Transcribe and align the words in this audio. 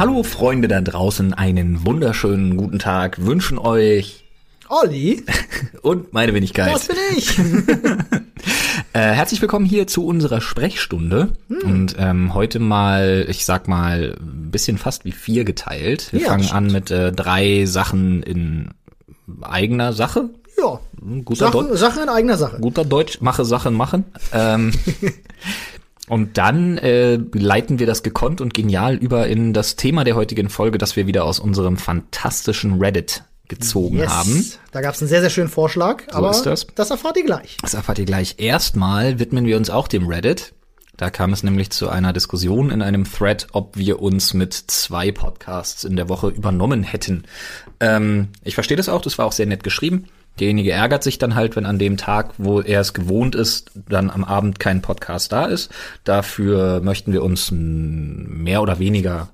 Hallo 0.00 0.22
Freunde 0.22 0.66
da 0.66 0.80
draußen, 0.80 1.34
einen 1.34 1.84
wunderschönen 1.84 2.56
guten 2.56 2.78
Tag 2.78 3.22
wünschen 3.22 3.58
euch 3.58 4.24
Olli 4.70 5.22
und 5.82 6.14
meine 6.14 6.32
Wenigkeit. 6.32 6.72
Das 6.72 6.88
bin 6.88 6.96
ich. 7.14 7.38
äh, 8.94 8.98
herzlich 8.98 9.42
willkommen 9.42 9.66
hier 9.66 9.86
zu 9.86 10.06
unserer 10.06 10.40
Sprechstunde 10.40 11.34
hm. 11.48 11.70
und 11.70 11.96
ähm, 11.98 12.32
heute 12.32 12.60
mal, 12.60 13.26
ich 13.28 13.44
sag 13.44 13.68
mal, 13.68 14.16
ein 14.18 14.50
bisschen 14.50 14.78
fast 14.78 15.04
wie 15.04 15.12
vier 15.12 15.44
geteilt. 15.44 16.14
Wir 16.14 16.22
ja, 16.22 16.28
fangen 16.28 16.50
an 16.50 16.68
mit 16.68 16.90
äh, 16.90 17.12
drei 17.12 17.66
Sachen 17.66 18.22
in 18.22 18.70
eigener 19.42 19.92
Sache. 19.92 20.30
Ja. 20.58 20.80
Guter 21.26 21.52
Sachen, 21.52 21.76
Sache 21.76 22.00
in 22.00 22.08
eigener 22.08 22.38
Sache. 22.38 22.58
Guter 22.58 22.86
Deutsch, 22.86 23.20
mache 23.20 23.44
Sachen 23.44 23.74
machen. 23.74 24.04
Ähm, 24.32 24.72
Und 26.10 26.38
dann 26.38 26.76
äh, 26.78 27.20
leiten 27.34 27.78
wir 27.78 27.86
das 27.86 28.02
gekonnt 28.02 28.40
und 28.40 28.52
genial 28.52 28.96
über 28.96 29.28
in 29.28 29.52
das 29.52 29.76
Thema 29.76 30.02
der 30.02 30.16
heutigen 30.16 30.48
Folge, 30.48 30.76
das 30.76 30.96
wir 30.96 31.06
wieder 31.06 31.24
aus 31.24 31.38
unserem 31.38 31.76
fantastischen 31.76 32.80
Reddit 32.80 33.22
gezogen 33.46 33.98
yes. 33.98 34.10
haben. 34.10 34.44
Da 34.72 34.80
gab 34.80 34.96
es 34.96 35.00
einen 35.00 35.08
sehr, 35.08 35.20
sehr 35.20 35.30
schönen 35.30 35.48
Vorschlag, 35.48 36.02
so 36.10 36.18
aber 36.18 36.32
ist 36.32 36.42
das. 36.42 36.66
das 36.74 36.90
erfahrt 36.90 37.16
ihr 37.16 37.24
gleich. 37.24 37.58
Das 37.62 37.74
erfahrt 37.74 38.00
ihr 38.00 38.06
gleich. 38.06 38.34
Erstmal 38.38 39.20
widmen 39.20 39.46
wir 39.46 39.56
uns 39.56 39.70
auch 39.70 39.86
dem 39.86 40.08
Reddit. 40.08 40.52
Da 40.96 41.10
kam 41.10 41.32
es 41.32 41.44
nämlich 41.44 41.70
zu 41.70 41.88
einer 41.88 42.12
Diskussion 42.12 42.72
in 42.72 42.82
einem 42.82 43.04
Thread, 43.04 43.46
ob 43.52 43.76
wir 43.76 44.02
uns 44.02 44.34
mit 44.34 44.52
zwei 44.52 45.12
Podcasts 45.12 45.84
in 45.84 45.94
der 45.94 46.08
Woche 46.08 46.26
übernommen 46.26 46.82
hätten. 46.82 47.22
Ähm, 47.78 48.30
ich 48.42 48.54
verstehe 48.56 48.76
das 48.76 48.88
auch, 48.88 49.00
das 49.00 49.16
war 49.16 49.26
auch 49.26 49.32
sehr 49.32 49.46
nett 49.46 49.62
geschrieben. 49.62 50.06
Derjenige 50.38 50.72
ärgert 50.72 51.02
sich 51.02 51.18
dann 51.18 51.34
halt, 51.34 51.56
wenn 51.56 51.66
an 51.66 51.78
dem 51.78 51.96
Tag, 51.96 52.34
wo 52.38 52.60
er 52.60 52.80
es 52.80 52.94
gewohnt 52.94 53.34
ist, 53.34 53.70
dann 53.88 54.10
am 54.10 54.24
Abend 54.24 54.58
kein 54.58 54.80
Podcast 54.80 55.32
da 55.32 55.46
ist. 55.46 55.70
Dafür 56.04 56.80
möchten 56.80 57.12
wir 57.12 57.22
uns 57.22 57.50
mehr 57.50 58.62
oder 58.62 58.78
weniger 58.78 59.28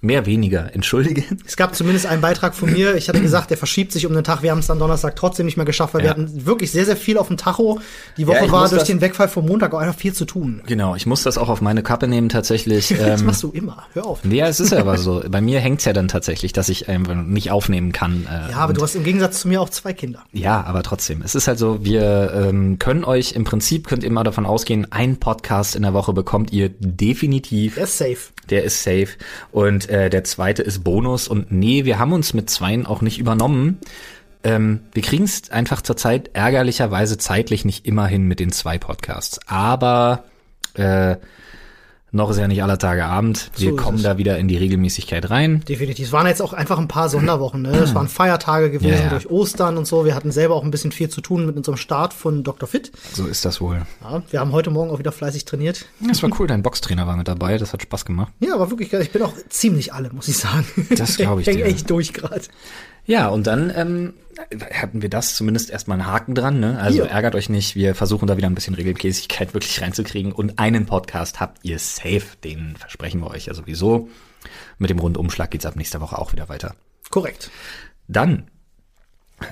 mehr 0.00 0.26
weniger 0.26 0.74
entschuldigen. 0.74 1.24
Es 1.44 1.56
gab 1.56 1.74
zumindest 1.74 2.06
einen 2.06 2.20
Beitrag 2.20 2.54
von 2.54 2.72
mir. 2.72 2.94
Ich 2.94 3.08
hatte 3.08 3.20
gesagt, 3.20 3.50
der 3.50 3.56
verschiebt 3.56 3.90
sich 3.90 4.06
um 4.06 4.14
den 4.14 4.22
Tag. 4.22 4.42
Wir 4.42 4.52
haben 4.52 4.60
es 4.60 4.68
dann 4.68 4.78
Donnerstag 4.78 5.16
trotzdem 5.16 5.46
nicht 5.46 5.56
mehr 5.56 5.66
geschafft, 5.66 5.94
weil 5.94 6.02
ja. 6.02 6.06
wir 6.06 6.10
hatten 6.10 6.46
wirklich 6.46 6.70
sehr, 6.70 6.84
sehr 6.84 6.96
viel 6.96 7.18
auf 7.18 7.26
dem 7.26 7.36
Tacho. 7.36 7.80
Die 8.16 8.28
Woche 8.28 8.46
ja, 8.46 8.52
war 8.52 8.68
durch 8.68 8.84
den 8.84 9.00
Wegfall 9.00 9.28
vom 9.28 9.46
Montag 9.46 9.74
auch 9.74 9.78
einfach 9.78 9.98
viel 9.98 10.12
zu 10.12 10.24
tun. 10.24 10.62
Genau, 10.66 10.94
ich 10.94 11.06
muss 11.06 11.24
das 11.24 11.36
auch 11.36 11.48
auf 11.48 11.60
meine 11.60 11.82
Kappe 11.82 12.06
nehmen 12.06 12.28
tatsächlich. 12.28 12.88
das 12.98 13.20
ähm, 13.20 13.26
machst 13.26 13.42
du 13.42 13.50
immer. 13.50 13.86
Hör 13.92 14.06
auf. 14.06 14.20
Ja, 14.24 14.46
es 14.46 14.60
ist 14.60 14.70
ja 14.70 14.78
aber 14.78 14.98
so. 14.98 15.22
Bei 15.28 15.40
mir 15.40 15.58
hängt's 15.58 15.84
ja 15.84 15.92
dann 15.92 16.06
tatsächlich, 16.06 16.52
dass 16.52 16.68
ich 16.68 16.88
einfach 16.88 17.16
nicht 17.16 17.50
aufnehmen 17.50 17.90
kann. 17.90 18.26
Äh, 18.26 18.52
ja, 18.52 18.58
aber 18.58 18.74
du 18.74 18.82
hast 18.82 18.94
im 18.94 19.02
Gegensatz 19.02 19.40
zu 19.40 19.48
mir 19.48 19.60
auch 19.60 19.70
zwei 19.70 19.92
Kinder. 19.92 20.22
Ja, 20.32 20.62
aber 20.62 20.84
trotzdem. 20.84 21.22
Es 21.22 21.34
ist 21.34 21.48
halt 21.48 21.58
so, 21.58 21.84
wir 21.84 22.32
ähm, 22.34 22.78
können 22.78 23.04
euch 23.04 23.32
im 23.32 23.42
Prinzip, 23.42 23.88
könnt 23.88 24.04
ihr 24.04 24.08
immer 24.08 24.22
davon 24.22 24.46
ausgehen, 24.46 24.86
ein 24.92 25.16
Podcast 25.16 25.74
in 25.74 25.82
der 25.82 25.92
Woche 25.92 26.12
bekommt 26.12 26.52
ihr 26.52 26.68
definitiv. 26.68 27.74
Der 27.74 27.84
ist 27.84 27.98
safe. 27.98 28.18
Der 28.50 28.64
ist 28.64 28.82
safe. 28.82 29.08
Und 29.50 29.87
äh, 29.88 30.10
der 30.10 30.24
zweite 30.24 30.62
ist 30.62 30.84
Bonus. 30.84 31.28
Und 31.28 31.50
nee, 31.52 31.84
wir 31.84 31.98
haben 31.98 32.12
uns 32.12 32.34
mit 32.34 32.50
Zweien 32.50 32.86
auch 32.86 33.02
nicht 33.02 33.18
übernommen. 33.18 33.78
Ähm, 34.44 34.80
wir 34.92 35.02
kriegen 35.02 35.24
es 35.24 35.50
einfach 35.50 35.82
zurzeit 35.82 36.30
ärgerlicherweise 36.34 37.18
zeitlich 37.18 37.64
nicht 37.64 37.86
immer 37.86 38.06
hin 38.06 38.24
mit 38.24 38.40
den 38.40 38.52
zwei 38.52 38.78
Podcasts. 38.78 39.40
Aber 39.46 40.24
äh, 40.74 41.16
noch 42.10 42.30
ist 42.30 42.38
ja 42.38 42.48
nicht 42.48 42.62
aller 42.62 42.78
Tage 42.78 43.04
Abend. 43.04 43.50
Wir 43.56 43.70
so 43.70 43.76
kommen 43.76 44.02
da 44.02 44.16
wieder 44.16 44.38
in 44.38 44.48
die 44.48 44.56
Regelmäßigkeit 44.56 45.28
rein. 45.30 45.62
Definitiv. 45.68 46.06
Es 46.06 46.12
waren 46.12 46.26
jetzt 46.26 46.40
auch 46.40 46.52
einfach 46.52 46.78
ein 46.78 46.88
paar 46.88 47.08
Sonderwochen. 47.08 47.62
Ne? 47.62 47.70
Es 47.70 47.94
waren 47.94 48.08
Feiertage 48.08 48.70
gewesen 48.70 48.94
ja, 48.94 49.04
ja. 49.04 49.08
durch 49.10 49.28
Ostern 49.30 49.76
und 49.76 49.86
so. 49.86 50.04
Wir 50.04 50.14
hatten 50.14 50.32
selber 50.32 50.54
auch 50.54 50.64
ein 50.64 50.70
bisschen 50.70 50.92
viel 50.92 51.10
zu 51.10 51.20
tun 51.20 51.44
mit 51.44 51.56
unserem 51.56 51.76
Start 51.76 52.14
von 52.14 52.44
Dr. 52.44 52.68
Fit. 52.68 52.92
So 53.12 53.26
ist 53.26 53.44
das 53.44 53.60
wohl. 53.60 53.82
Ja, 54.02 54.22
wir 54.30 54.40
haben 54.40 54.52
heute 54.52 54.70
Morgen 54.70 54.90
auch 54.90 54.98
wieder 54.98 55.12
fleißig 55.12 55.44
trainiert. 55.44 55.86
Das 56.00 56.22
war 56.22 56.30
cool. 56.38 56.46
Dein 56.46 56.62
Boxtrainer 56.62 57.06
war 57.06 57.16
mit 57.16 57.28
dabei. 57.28 57.58
Das 57.58 57.72
hat 57.72 57.82
Spaß 57.82 58.04
gemacht. 58.04 58.32
Ja, 58.40 58.54
aber 58.54 58.70
wirklich 58.70 58.90
geil. 58.90 59.02
Ich 59.02 59.12
bin 59.12 59.22
auch 59.22 59.34
ziemlich 59.48 59.92
alle, 59.92 60.10
muss 60.10 60.28
ich 60.28 60.38
sagen. 60.38 60.66
Das 60.96 61.16
glaube 61.16 61.40
ich. 61.42 61.48
Ich 61.48 61.54
hänge 61.54 61.64
echt 61.64 61.90
durch 61.90 62.14
gerade. 62.14 62.40
Ja, 63.08 63.28
und 63.28 63.46
dann 63.46 63.72
ähm, 63.74 64.12
hatten 64.70 65.00
wir 65.00 65.08
das 65.08 65.34
zumindest 65.34 65.70
erstmal 65.70 65.98
einen 65.98 66.06
Haken 66.06 66.34
dran. 66.34 66.60
Ne? 66.60 66.78
Also 66.78 66.98
ja. 66.98 67.06
ärgert 67.06 67.34
euch 67.34 67.48
nicht, 67.48 67.74
wir 67.74 67.94
versuchen 67.94 68.26
da 68.26 68.36
wieder 68.36 68.50
ein 68.50 68.54
bisschen 68.54 68.74
Regelmäßigkeit 68.74 69.54
wirklich 69.54 69.80
reinzukriegen. 69.80 70.30
Und 70.30 70.58
einen 70.58 70.84
Podcast 70.84 71.40
habt 71.40 71.64
ihr 71.64 71.78
safe, 71.78 72.36
den 72.44 72.76
versprechen 72.76 73.20
wir 73.22 73.30
euch 73.30 73.46
ja 73.46 73.54
sowieso. 73.54 74.10
Mit 74.76 74.90
dem 74.90 74.98
Rundumschlag 74.98 75.50
geht's 75.50 75.64
ab 75.64 75.74
nächster 75.74 76.02
Woche 76.02 76.18
auch 76.18 76.32
wieder 76.32 76.50
weiter. 76.50 76.74
Korrekt. 77.08 77.50
Dann 78.08 78.50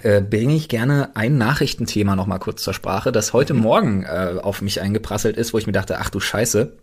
äh, 0.02 0.20
bringe 0.20 0.54
ich 0.54 0.68
gerne 0.68 1.16
ein 1.16 1.38
Nachrichtenthema 1.38 2.14
noch 2.14 2.26
mal 2.26 2.38
kurz 2.38 2.62
zur 2.62 2.74
Sprache, 2.74 3.10
das 3.10 3.32
heute 3.32 3.54
mhm. 3.54 3.60
Morgen 3.60 4.02
äh, 4.02 4.34
auf 4.42 4.60
mich 4.60 4.82
eingeprasselt 4.82 5.38
ist, 5.38 5.54
wo 5.54 5.58
ich 5.58 5.66
mir 5.66 5.72
dachte, 5.72 5.98
ach 5.98 6.10
du 6.10 6.20
Scheiße. 6.20 6.76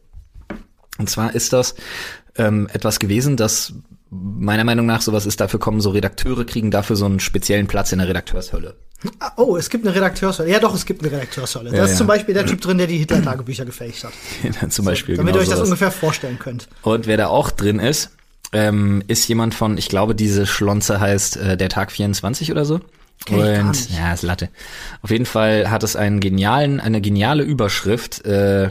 Und 0.98 1.08
zwar 1.08 1.36
ist 1.36 1.54
das 1.54 1.76
ähm, 2.36 2.68
etwas 2.74 2.98
gewesen, 2.98 3.38
das 3.38 3.74
meiner 4.14 4.64
Meinung 4.64 4.86
nach 4.86 5.02
sowas 5.02 5.26
ist, 5.26 5.40
dafür 5.40 5.60
kommen 5.60 5.82
so 5.82 5.92
Redakteure, 5.92 6.46
kriegen 6.46 6.72
dafür 6.72 6.96
so 6.96 7.06
einen 7.06 7.20
speziellen 7.20 7.68
Platz 7.68 7.92
in 7.92 8.00
der 8.00 8.08
Redakteurshölle. 8.08 8.76
Ah, 9.20 9.32
oh, 9.36 9.58
es 9.58 9.70
gibt 9.70 9.86
eine 9.86 9.96
Redakteursholle. 9.96 10.50
Ja, 10.50 10.60
doch, 10.60 10.74
es 10.74 10.86
gibt 10.86 11.02
eine 11.04 11.12
Redakteursholle. 11.12 11.72
Ja, 11.72 11.78
da 11.78 11.84
ist 11.84 11.92
ja. 11.92 11.98
zum 11.98 12.08
Beispiel 12.08 12.34
der 12.34 12.46
Typ 12.46 12.62
drin, 12.62 12.78
der 12.78 12.88
die 12.88 12.98
Hitler-Tagebücher 12.98 13.66
gefälscht 13.66 14.06
hat. 14.06 14.14
Ja, 14.62 14.70
zum 14.70 14.86
Beispiel. 14.86 15.16
So, 15.16 15.22
damit 15.22 15.34
genau 15.34 15.44
ihr 15.44 15.50
euch 15.50 15.58
das 15.58 15.66
ungefähr 15.66 15.92
vorstellen 15.92 16.40
könnt. 16.40 16.68
Und 16.84 17.08
wer 17.08 17.18
da 17.18 17.28
auch 17.28 17.52
drin 17.52 17.80
ist, 17.80 18.12
ähm, 18.54 19.04
ist 19.08 19.28
jemand 19.28 19.56
von, 19.56 19.78
ich 19.78 19.90
glaube, 19.90 20.16
diese 20.16 20.46
Schlonze 20.46 21.00
heißt 21.00 21.38
äh, 21.38 21.58
der 21.58 21.70
Tag 21.70 21.92
24 21.92 22.52
oder 22.52 22.66
so. 22.66 22.80
Und 23.30 23.90
ja, 23.90 24.14
ist 24.14 24.24
Latte. 24.24 24.50
Auf 25.02 25.10
jeden 25.10 25.26
Fall 25.26 25.70
hat 25.70 25.84
es 25.84 25.96
einen 25.96 26.20
genialen, 26.20 26.80
eine 26.80 27.02
geniale 27.02 27.44
Überschrift. 27.44 28.26
Äh, 28.26 28.70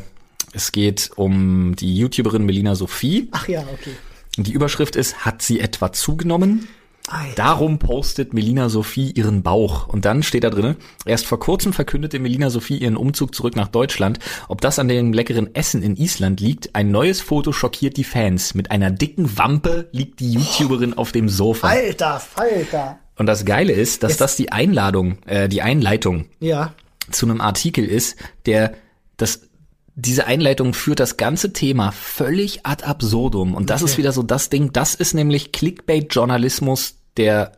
es 0.52 0.72
geht 0.72 1.10
um 1.16 1.74
die 1.76 1.96
YouTuberin 1.96 2.44
Melina 2.44 2.74
Sophie. 2.74 3.28
Ach 3.32 3.48
ja, 3.48 3.60
okay. 3.60 3.92
Die 4.36 4.52
Überschrift 4.52 4.96
ist, 4.96 5.24
hat 5.24 5.42
sie 5.42 5.60
etwa 5.60 5.92
zugenommen? 5.92 6.68
Alter. 7.08 7.34
Darum 7.34 7.78
postet 7.78 8.32
Melina 8.32 8.68
Sophie 8.68 9.10
ihren 9.10 9.42
Bauch. 9.42 9.88
Und 9.88 10.04
dann 10.04 10.22
steht 10.22 10.44
da 10.44 10.50
drin, 10.50 10.76
erst 11.04 11.26
vor 11.26 11.40
kurzem 11.40 11.72
verkündete 11.72 12.18
Melina 12.18 12.48
Sophie 12.48 12.78
ihren 12.78 12.96
Umzug 12.96 13.34
zurück 13.34 13.56
nach 13.56 13.68
Deutschland. 13.68 14.20
Ob 14.48 14.60
das 14.60 14.78
an 14.78 14.88
dem 14.88 15.12
leckeren 15.12 15.54
Essen 15.54 15.82
in 15.82 15.96
Island 15.96 16.40
liegt? 16.40 16.74
Ein 16.74 16.90
neues 16.90 17.20
Foto 17.20 17.52
schockiert 17.52 17.96
die 17.96 18.04
Fans. 18.04 18.54
Mit 18.54 18.70
einer 18.70 18.90
dicken 18.90 19.36
Wampe 19.36 19.88
liegt 19.92 20.20
die 20.20 20.32
YouTuberin 20.32 20.94
oh. 20.94 20.98
auf 20.98 21.12
dem 21.12 21.28
Sofa. 21.28 21.68
Alter, 21.68 22.22
Alter. 22.36 22.98
Und 23.16 23.26
das 23.26 23.44
Geile 23.44 23.72
ist, 23.72 24.02
dass 24.02 24.12
Jetzt. 24.12 24.20
das 24.20 24.36
die 24.36 24.52
Einladung, 24.52 25.18
äh, 25.26 25.48
die 25.48 25.60
Einleitung 25.60 26.26
ja. 26.40 26.72
zu 27.10 27.26
einem 27.26 27.40
Artikel 27.40 27.84
ist, 27.84 28.16
der 28.46 28.74
das 29.16 29.48
diese 29.94 30.26
Einleitung 30.26 30.74
führt 30.74 31.00
das 31.00 31.16
ganze 31.16 31.52
Thema 31.52 31.92
völlig 31.92 32.64
ad 32.64 32.84
absurdum. 32.84 33.54
Und 33.54 33.70
das 33.70 33.82
okay. 33.82 33.90
ist 33.90 33.98
wieder 33.98 34.12
so 34.12 34.22
das 34.22 34.48
Ding, 34.48 34.72
das 34.72 34.94
ist 34.94 35.14
nämlich 35.14 35.52
Clickbait-Journalismus 35.52 36.96
der 37.16 37.52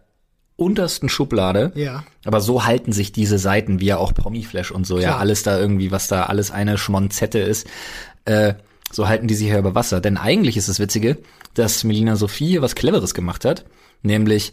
untersten 0.57 1.09
Schublade. 1.09 1.73
Ja. 1.75 2.05
Aber 2.25 2.41
so 2.41 2.65
halten 2.65 2.93
sich 2.93 3.13
diese 3.13 3.39
Seiten, 3.39 3.81
wie 3.81 3.87
ja 3.87 3.99
auch 3.99 4.15
Promiflash 4.15 4.71
und 4.71 4.87
so, 4.87 4.97
Klar. 4.97 5.13
ja, 5.13 5.19
alles 5.19 5.43
da 5.43 5.59
irgendwie, 5.59 5.91
was 5.91 6.09
da 6.09 6.25
alles 6.25 6.51
eine 6.51 6.79
Schmonzette 6.79 7.39
ist, 7.39 7.67
äh, 8.25 8.55
so 8.91 9.09
halten 9.09 9.27
die 9.27 9.35
sich 9.35 9.49
ja 9.49 9.59
über 9.59 9.75
Wasser. 9.75 10.01
Denn 10.01 10.17
eigentlich 10.17 10.57
ist 10.57 10.69
das 10.69 10.79
Witzige, 10.79 11.19
dass 11.55 11.85
Melina 11.85 12.17
Sophie 12.17 12.61
was 12.61 12.75
Cleveres 12.75 13.15
gemacht 13.15 13.45
hat, 13.45 13.65
nämlich 14.03 14.53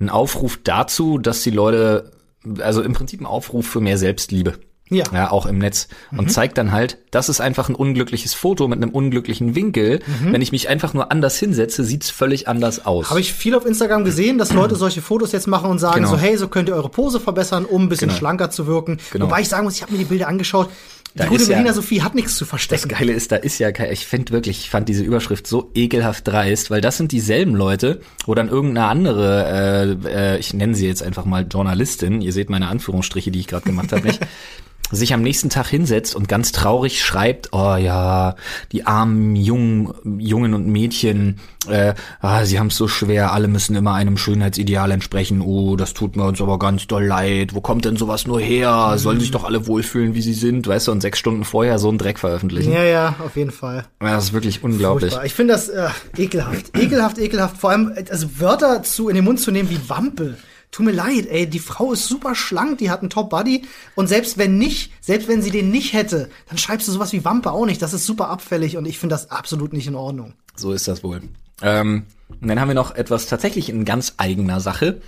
einen 0.00 0.10
Aufruf 0.10 0.58
dazu, 0.62 1.18
dass 1.18 1.42
die 1.42 1.50
Leute, 1.50 2.12
also 2.58 2.82
im 2.82 2.92
Prinzip 2.92 3.20
ein 3.20 3.26
Aufruf 3.26 3.66
für 3.66 3.80
mehr 3.80 3.98
Selbstliebe. 3.98 4.58
Ja. 4.92 5.04
ja, 5.12 5.30
auch 5.30 5.46
im 5.46 5.58
Netz. 5.58 5.88
Und 6.10 6.22
mhm. 6.22 6.28
zeigt 6.28 6.58
dann 6.58 6.72
halt, 6.72 6.98
das 7.10 7.28
ist 7.28 7.40
einfach 7.40 7.68
ein 7.68 7.74
unglückliches 7.74 8.34
Foto 8.34 8.68
mit 8.68 8.82
einem 8.82 8.90
unglücklichen 8.90 9.54
Winkel. 9.54 10.00
Mhm. 10.06 10.32
Wenn 10.32 10.42
ich 10.42 10.52
mich 10.52 10.68
einfach 10.68 10.94
nur 10.94 11.10
anders 11.10 11.38
hinsetze, 11.38 11.84
sieht's 11.84 12.10
völlig 12.10 12.48
anders 12.48 12.84
aus. 12.84 13.10
Habe 13.10 13.20
ich 13.20 13.32
viel 13.32 13.54
auf 13.54 13.66
Instagram 13.66 14.04
gesehen, 14.04 14.38
dass 14.38 14.52
Leute 14.52 14.76
solche 14.76 15.02
Fotos 15.02 15.32
jetzt 15.32 15.46
machen 15.46 15.70
und 15.70 15.78
sagen 15.78 16.02
genau. 16.02 16.10
so, 16.10 16.18
hey, 16.18 16.36
so 16.36 16.48
könnt 16.48 16.68
ihr 16.68 16.74
eure 16.74 16.88
Pose 16.88 17.20
verbessern, 17.20 17.64
um 17.64 17.84
ein 17.84 17.88
bisschen 17.88 18.08
genau. 18.08 18.18
schlanker 18.18 18.50
zu 18.50 18.66
wirken. 18.66 18.98
Genau. 19.12 19.26
Wobei 19.26 19.40
ich 19.40 19.48
sagen 19.48 19.64
muss, 19.64 19.76
ich 19.76 19.82
habe 19.82 19.92
mir 19.92 19.98
die 19.98 20.04
Bilder 20.04 20.28
angeschaut. 20.28 20.68
Die 21.14 21.18
da 21.18 21.26
gute 21.26 21.46
Melina 21.46 21.66
ja, 21.66 21.72
Sophie 21.74 22.00
hat 22.00 22.14
nichts 22.14 22.36
zu 22.36 22.46
verstecken. 22.46 22.88
Das 22.88 22.98
Geile 22.98 23.12
ist, 23.12 23.32
da 23.32 23.36
ist 23.36 23.58
ja, 23.58 23.68
ich 23.68 24.06
finde 24.06 24.32
wirklich, 24.32 24.60
ich 24.60 24.70
fand 24.70 24.88
diese 24.88 25.04
Überschrift 25.04 25.46
so 25.46 25.70
ekelhaft 25.74 26.26
dreist, 26.26 26.70
weil 26.70 26.80
das 26.80 26.96
sind 26.96 27.12
dieselben 27.12 27.54
Leute, 27.54 28.00
wo 28.24 28.34
dann 28.34 28.48
irgendeine 28.48 28.86
andere, 28.86 29.98
äh, 30.06 30.08
äh, 30.08 30.38
ich 30.38 30.54
nenne 30.54 30.74
sie 30.74 30.86
jetzt 30.86 31.02
einfach 31.02 31.26
mal 31.26 31.46
Journalistin, 31.46 32.22
ihr 32.22 32.32
seht 32.32 32.48
meine 32.48 32.68
Anführungsstriche, 32.68 33.30
die 33.30 33.40
ich 33.40 33.46
gerade 33.46 33.64
gemacht 33.64 33.92
habe, 33.92 34.06
nicht, 34.06 34.20
sich 34.92 35.14
am 35.14 35.22
nächsten 35.22 35.50
Tag 35.50 35.66
hinsetzt 35.66 36.14
und 36.14 36.28
ganz 36.28 36.52
traurig 36.52 37.02
schreibt, 37.02 37.48
oh 37.52 37.76
ja, 37.76 38.36
die 38.72 38.86
armen 38.86 39.34
Jungen, 39.36 39.92
Jungen 40.18 40.54
und 40.54 40.66
Mädchen, 40.68 41.40
äh, 41.68 41.94
ah, 42.20 42.44
sie 42.44 42.58
haben 42.58 42.66
es 42.68 42.76
so 42.76 42.88
schwer, 42.88 43.32
alle 43.32 43.48
müssen 43.48 43.74
immer 43.74 43.94
einem 43.94 44.16
Schönheitsideal 44.16 44.90
entsprechen, 44.90 45.40
oh, 45.40 45.76
das 45.76 45.94
tut 45.94 46.16
mir 46.16 46.24
uns 46.24 46.40
aber 46.40 46.58
ganz 46.58 46.86
doll 46.86 47.04
leid, 47.04 47.54
wo 47.54 47.60
kommt 47.60 47.84
denn 47.86 47.96
sowas 47.96 48.26
nur 48.26 48.40
her, 48.40 48.94
sollen 48.96 49.18
sich 49.18 49.30
doch 49.30 49.44
alle 49.44 49.66
wohlfühlen, 49.66 50.14
wie 50.14 50.22
sie 50.22 50.34
sind, 50.34 50.66
weißt 50.66 50.88
du, 50.88 50.92
und 50.92 51.00
sechs 51.00 51.18
Stunden 51.18 51.44
vorher 51.44 51.78
so 51.78 51.88
einen 51.88 51.98
Dreck 51.98 52.18
veröffentlichen. 52.18 52.72
Ja, 52.72 52.84
ja, 52.84 53.14
auf 53.24 53.36
jeden 53.36 53.50
Fall. 53.50 53.86
Ja, 54.02 54.10
das 54.12 54.24
ist 54.24 54.32
wirklich 54.32 54.62
unglaublich. 54.62 55.10
Furchtbar. 55.10 55.26
Ich 55.26 55.34
finde 55.34 55.54
das 55.54 55.68
äh, 55.68 55.88
ekelhaft, 56.16 56.76
ekelhaft, 56.76 57.18
ekelhaft, 57.18 57.56
vor 57.56 57.70
allem, 57.70 57.92
also 58.10 58.28
Wörter 58.38 58.82
zu 58.82 59.08
in 59.08 59.14
den 59.14 59.24
Mund 59.24 59.40
zu 59.40 59.50
nehmen 59.50 59.70
wie 59.70 59.88
Wampe. 59.88 60.36
Tut 60.72 60.86
mir 60.86 60.92
leid, 60.92 61.26
ey, 61.28 61.46
die 61.46 61.58
Frau 61.58 61.92
ist 61.92 62.06
super 62.06 62.34
schlank, 62.34 62.78
die 62.78 62.90
hat 62.90 63.00
einen 63.00 63.10
Top-Buddy. 63.10 63.64
Und 63.94 64.06
selbst 64.06 64.38
wenn 64.38 64.56
nicht, 64.56 64.90
selbst 65.02 65.28
wenn 65.28 65.42
sie 65.42 65.50
den 65.50 65.70
nicht 65.70 65.92
hätte, 65.92 66.30
dann 66.48 66.56
schreibst 66.56 66.88
du 66.88 66.92
sowas 66.92 67.12
wie 67.12 67.26
Wampe 67.26 67.52
auch 67.52 67.66
nicht. 67.66 67.82
Das 67.82 67.92
ist 67.92 68.06
super 68.06 68.30
abfällig 68.30 68.78
und 68.78 68.86
ich 68.86 68.98
finde 68.98 69.14
das 69.14 69.30
absolut 69.30 69.74
nicht 69.74 69.86
in 69.86 69.94
Ordnung. 69.94 70.32
So 70.56 70.72
ist 70.72 70.88
das 70.88 71.04
wohl. 71.04 71.20
Ähm, 71.60 72.06
und 72.40 72.48
dann 72.48 72.58
haben 72.58 72.68
wir 72.68 72.74
noch 72.74 72.94
etwas 72.94 73.26
tatsächlich 73.26 73.68
in 73.68 73.84
ganz 73.84 74.14
eigener 74.16 74.60
Sache, 74.60 75.02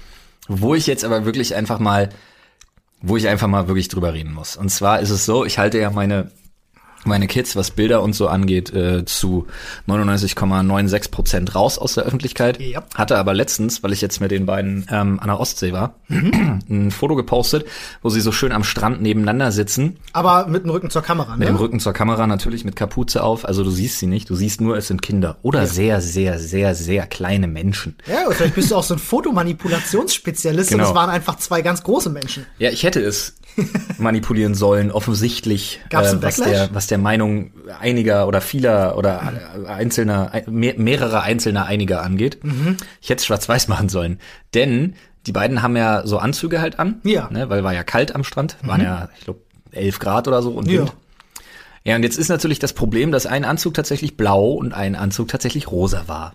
wo 0.49 0.75
ich 0.75 0.87
jetzt 0.87 1.03
aber 1.03 1.25
wirklich 1.25 1.55
einfach 1.55 1.79
mal, 1.79 2.11
wo 3.01 3.17
ich 3.17 3.27
einfach 3.27 3.49
mal 3.49 3.67
wirklich 3.67 3.89
drüber 3.89 4.13
reden 4.13 4.35
muss. 4.35 4.57
Und 4.57 4.69
zwar 4.69 5.01
ist 5.01 5.09
es 5.09 5.25
so, 5.25 5.47
ich 5.47 5.59
halte 5.59 5.79
ja 5.79 5.91
meine 5.91 6.31
meine 7.05 7.27
Kids, 7.27 7.57
was 7.57 7.71
Bilder 7.71 8.03
und 8.03 8.15
so 8.15 8.29
angeht, 8.29 8.73
äh, 8.73 9.05
zu 9.05 9.47
99,96 9.89 11.11
Prozent 11.11 11.55
raus 11.55 11.79
aus 11.79 11.95
der 11.95 12.05
Öffentlichkeit. 12.05 12.61
Ja. 12.61 12.83
Hatte 12.95 13.19
aber 13.19 13.35
letztens, 13.35 13.83
weil 13.83 13.93
ich 13.93 14.01
jetzt 14.01 14.21
mit 14.21 14.31
den 14.31 14.47
beiden 14.47 14.87
ähm, 14.91 15.21
an 15.21 15.29
der 15.29 15.41
Ostsee 15.41 15.73
war, 15.73 15.95
ein 16.09 16.91
Foto 16.91 17.15
gepostet, 17.15 17.67
wo 18.03 18.09
sie 18.09 18.21
so 18.21 18.33
schön 18.33 18.53
am 18.53 18.65
Strand 18.65 19.03
nebeneinander 19.03 19.53
sitzen, 19.53 19.97
Aber 20.13 20.47
mit 20.47 20.65
dem 20.65 20.71
Rücken 20.71 20.91
zur 20.91 21.03
Kamera, 21.03 21.37
mit 21.37 21.49
dem 21.49 21.55
ne? 21.55 21.61
Rücken 21.61 21.81
zur 21.81 21.93
Kamera 21.93 22.27
natürlich 22.27 22.65
mit 22.65 22.77
Kapuze 22.77 23.23
auf. 23.23 23.45
Also 23.45 23.65
du 23.65 23.71
siehst 23.71 23.99
sie 23.99 24.07
nicht, 24.07 24.31
du 24.31 24.35
siehst 24.35 24.61
nur, 24.61 24.77
es 24.77 24.89
sind 24.89 25.03
Kinder 25.03 25.37
oder 25.43 25.67
sehr, 25.67 26.01
sehr, 26.01 26.39
sehr, 26.39 26.75
sehr 26.75 27.07
kleine 27.07 27.47
Menschen. 27.49 27.97
Ja, 28.07 28.27
und 28.27 28.35
vielleicht 28.35 28.55
bist 28.55 28.71
du 28.71 28.77
auch 28.77 28.83
so 28.83 28.95
ein 28.95 29.01
Fotomanipulationsspezialist 29.75 30.73
und 30.73 30.79
Genau. 30.79 30.89
es 30.91 30.95
waren 30.95 31.11
einfach 31.11 31.37
zwei 31.37 31.63
ganz 31.63 31.83
große 31.83 32.11
Menschen. 32.11 32.47
Ja, 32.59 32.71
ich 32.71 32.83
hätte 32.83 33.01
es 33.01 33.37
manipulieren 33.99 34.55
sollen, 34.55 34.91
offensichtlich, 34.91 35.81
äh, 35.85 35.89
Gab's 35.91 36.09
einen 36.11 36.23
was, 36.23 36.37
der, 36.37 36.71
was 36.73 36.87
der 36.89 36.94
Meinung 36.99 37.53
einiger 37.81 38.27
oder 38.29 38.41
vieler 38.41 38.97
oder 38.97 39.33
einzelner, 39.67 40.31
mehr, 40.47 40.75
mehrerer 40.77 41.23
einzelner 41.23 41.67
einiger 41.67 42.03
angeht. 42.03 42.43
Mhm. 42.45 42.77
Ich 43.01 43.11
hätte 43.11 43.21
es 43.21 43.27
schwarz-weiß 43.27 43.69
machen 43.69 43.89
sollen. 43.89 44.19
Denn 44.55 44.95
die 45.27 45.33
beiden 45.33 45.63
haben 45.63 45.77
ja 45.77 46.07
so 46.07 46.19
Anzüge 46.19 46.61
halt 46.61 46.79
an, 46.79 47.01
Ja. 47.05 47.29
Mhm. 47.31 47.37
ne, 47.37 47.51
weil 47.51 47.65
war 47.65 47.73
ja 47.75 47.83
kalt 47.85 48.15
am 48.15 48.25
Strand, 48.25 48.57
waren 48.63 48.83
ja, 48.83 49.09
ich 49.19 49.25
glaube, 49.25 49.41
11 49.73 49.99
Grad 49.99 50.29
oder 50.29 50.43
so 50.43 50.51
und 50.53 50.69
Ja. 50.71 50.81
Wind. 50.81 50.93
Ja, 51.85 51.97
und 51.97 52.03
jetzt 52.03 52.17
ist 52.19 52.29
natürlich 52.31 52.59
das 52.59 52.73
Problem, 52.73 53.13
dass 53.13 53.27
ein 53.27 53.45
Anzug 53.45 53.75
tatsächlich 53.75 54.17
blau 54.17 54.53
und 54.53 54.73
ein 54.73 54.95
Anzug 54.95 55.29
tatsächlich 55.29 55.71
rosa 55.71 56.05
war. 56.07 56.35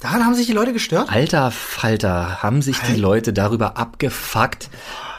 Daran 0.00 0.24
haben 0.24 0.34
sich 0.34 0.46
die 0.46 0.52
Leute 0.52 0.72
gestört? 0.72 1.10
Alter 1.10 1.50
Falter, 1.50 2.42
haben 2.42 2.60
sich 2.62 2.78
die 2.80 2.96
Leute 2.96 3.32
darüber 3.32 3.76
abgefuckt, 3.78 4.68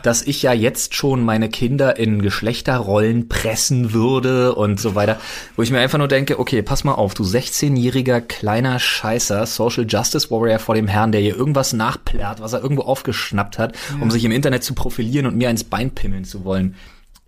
dass 0.04 0.22
ich 0.22 0.42
ja 0.42 0.54
jetzt 0.54 0.96
schon 0.96 1.24
meine 1.24 1.50
Kinder 1.50 1.98
in 1.98 2.22
Geschlechterrollen 2.22 3.28
pressen 3.30 3.94
würde 3.94 4.56
und 4.56 4.80
so 4.80 4.96
weiter. 4.96 5.20
Wo 5.56 5.62
ich 5.62 5.72
mir 5.72 5.80
einfach 5.80 5.98
nur 5.98 6.08
denke, 6.08 6.40
okay, 6.40 6.62
pass 6.62 6.84
mal 6.84 6.94
auf, 6.94 7.14
du 7.14 7.24
16-jähriger 7.24 8.22
kleiner 8.22 8.80
Scheißer, 8.80 9.46
Social 9.46 9.86
Justice 9.88 10.30
Warrior 10.32 10.60
vor 10.60 10.76
dem 10.76 10.88
Herrn, 10.88 11.12
der 11.12 11.22
hier 11.22 11.36
irgendwas 11.36 11.74
nachplärt, 11.74 12.42
was 12.42 12.54
er 12.54 12.62
irgendwo 12.62 12.84
aufgeschnappt 12.84 13.58
hat, 13.58 13.76
um 14.00 14.12
sich 14.12 14.24
im 14.24 14.32
Internet 14.32 14.64
zu 14.64 14.74
profilieren 14.74 15.26
und 15.26 15.38
mir 15.38 15.50
ins 15.50 15.64
Bein 15.64 15.92
pimmeln 15.92 16.26
zu 16.26 16.44
wollen. 16.46 16.76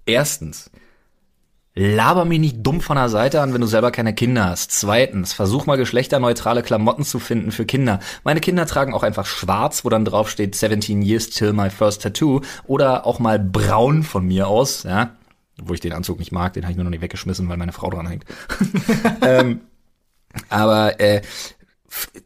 Erstens, 0.06 0.70
Laber 1.76 2.26
mich 2.26 2.40
nicht 2.40 2.58
dumm 2.60 2.82
von 2.82 2.98
der 2.98 3.10
Seite 3.10 3.42
an, 3.42 3.52
wenn 3.54 3.62
du 3.62 3.66
selber 3.66 3.90
keine 3.90 4.14
Kinder 4.14 4.46
hast. 4.46 4.72
Zweitens, 4.72 5.34
versuch 5.34 5.66
mal 5.66 5.76
geschlechterneutrale 5.76 6.62
Klamotten 6.62 7.04
zu 7.04 7.18
finden 7.18 7.52
für 7.52 7.66
Kinder. 7.66 8.00
Meine 8.24 8.42
Kinder 8.42 8.68
tragen 8.68 8.94
auch 8.94 9.02
einfach 9.02 9.26
schwarz, 9.26 9.84
wo 9.84 9.90
dann 9.90 10.06
drauf 10.06 10.30
steht 10.30 10.54
17 10.54 11.02
years 11.02 11.32
till 11.32 11.52
my 11.52 11.72
first 11.72 12.04
tattoo. 12.04 12.42
Oder 12.66 13.08
auch 13.08 13.18
mal 13.18 13.40
braun 13.40 14.04
von 14.04 14.26
mir 14.26 14.48
aus, 14.48 14.84
ja. 14.84 15.16
Wo 15.62 15.74
ich 15.74 15.80
den 15.80 15.94
Anzug 15.94 16.20
nicht 16.20 16.32
mag, 16.32 16.54
den 16.54 16.64
habe 16.64 16.72
ich 16.72 16.78
nur 16.78 16.84
noch 16.84 16.92
nicht 16.92 17.02
weggeschmissen, 17.02 17.50
weil 17.50 17.58
meine 17.58 17.74
Frau 17.74 17.90
dran 17.90 18.08
hängt. 18.08 18.26
ähm, 19.22 19.62
aber 20.50 21.00
äh, 21.00 21.22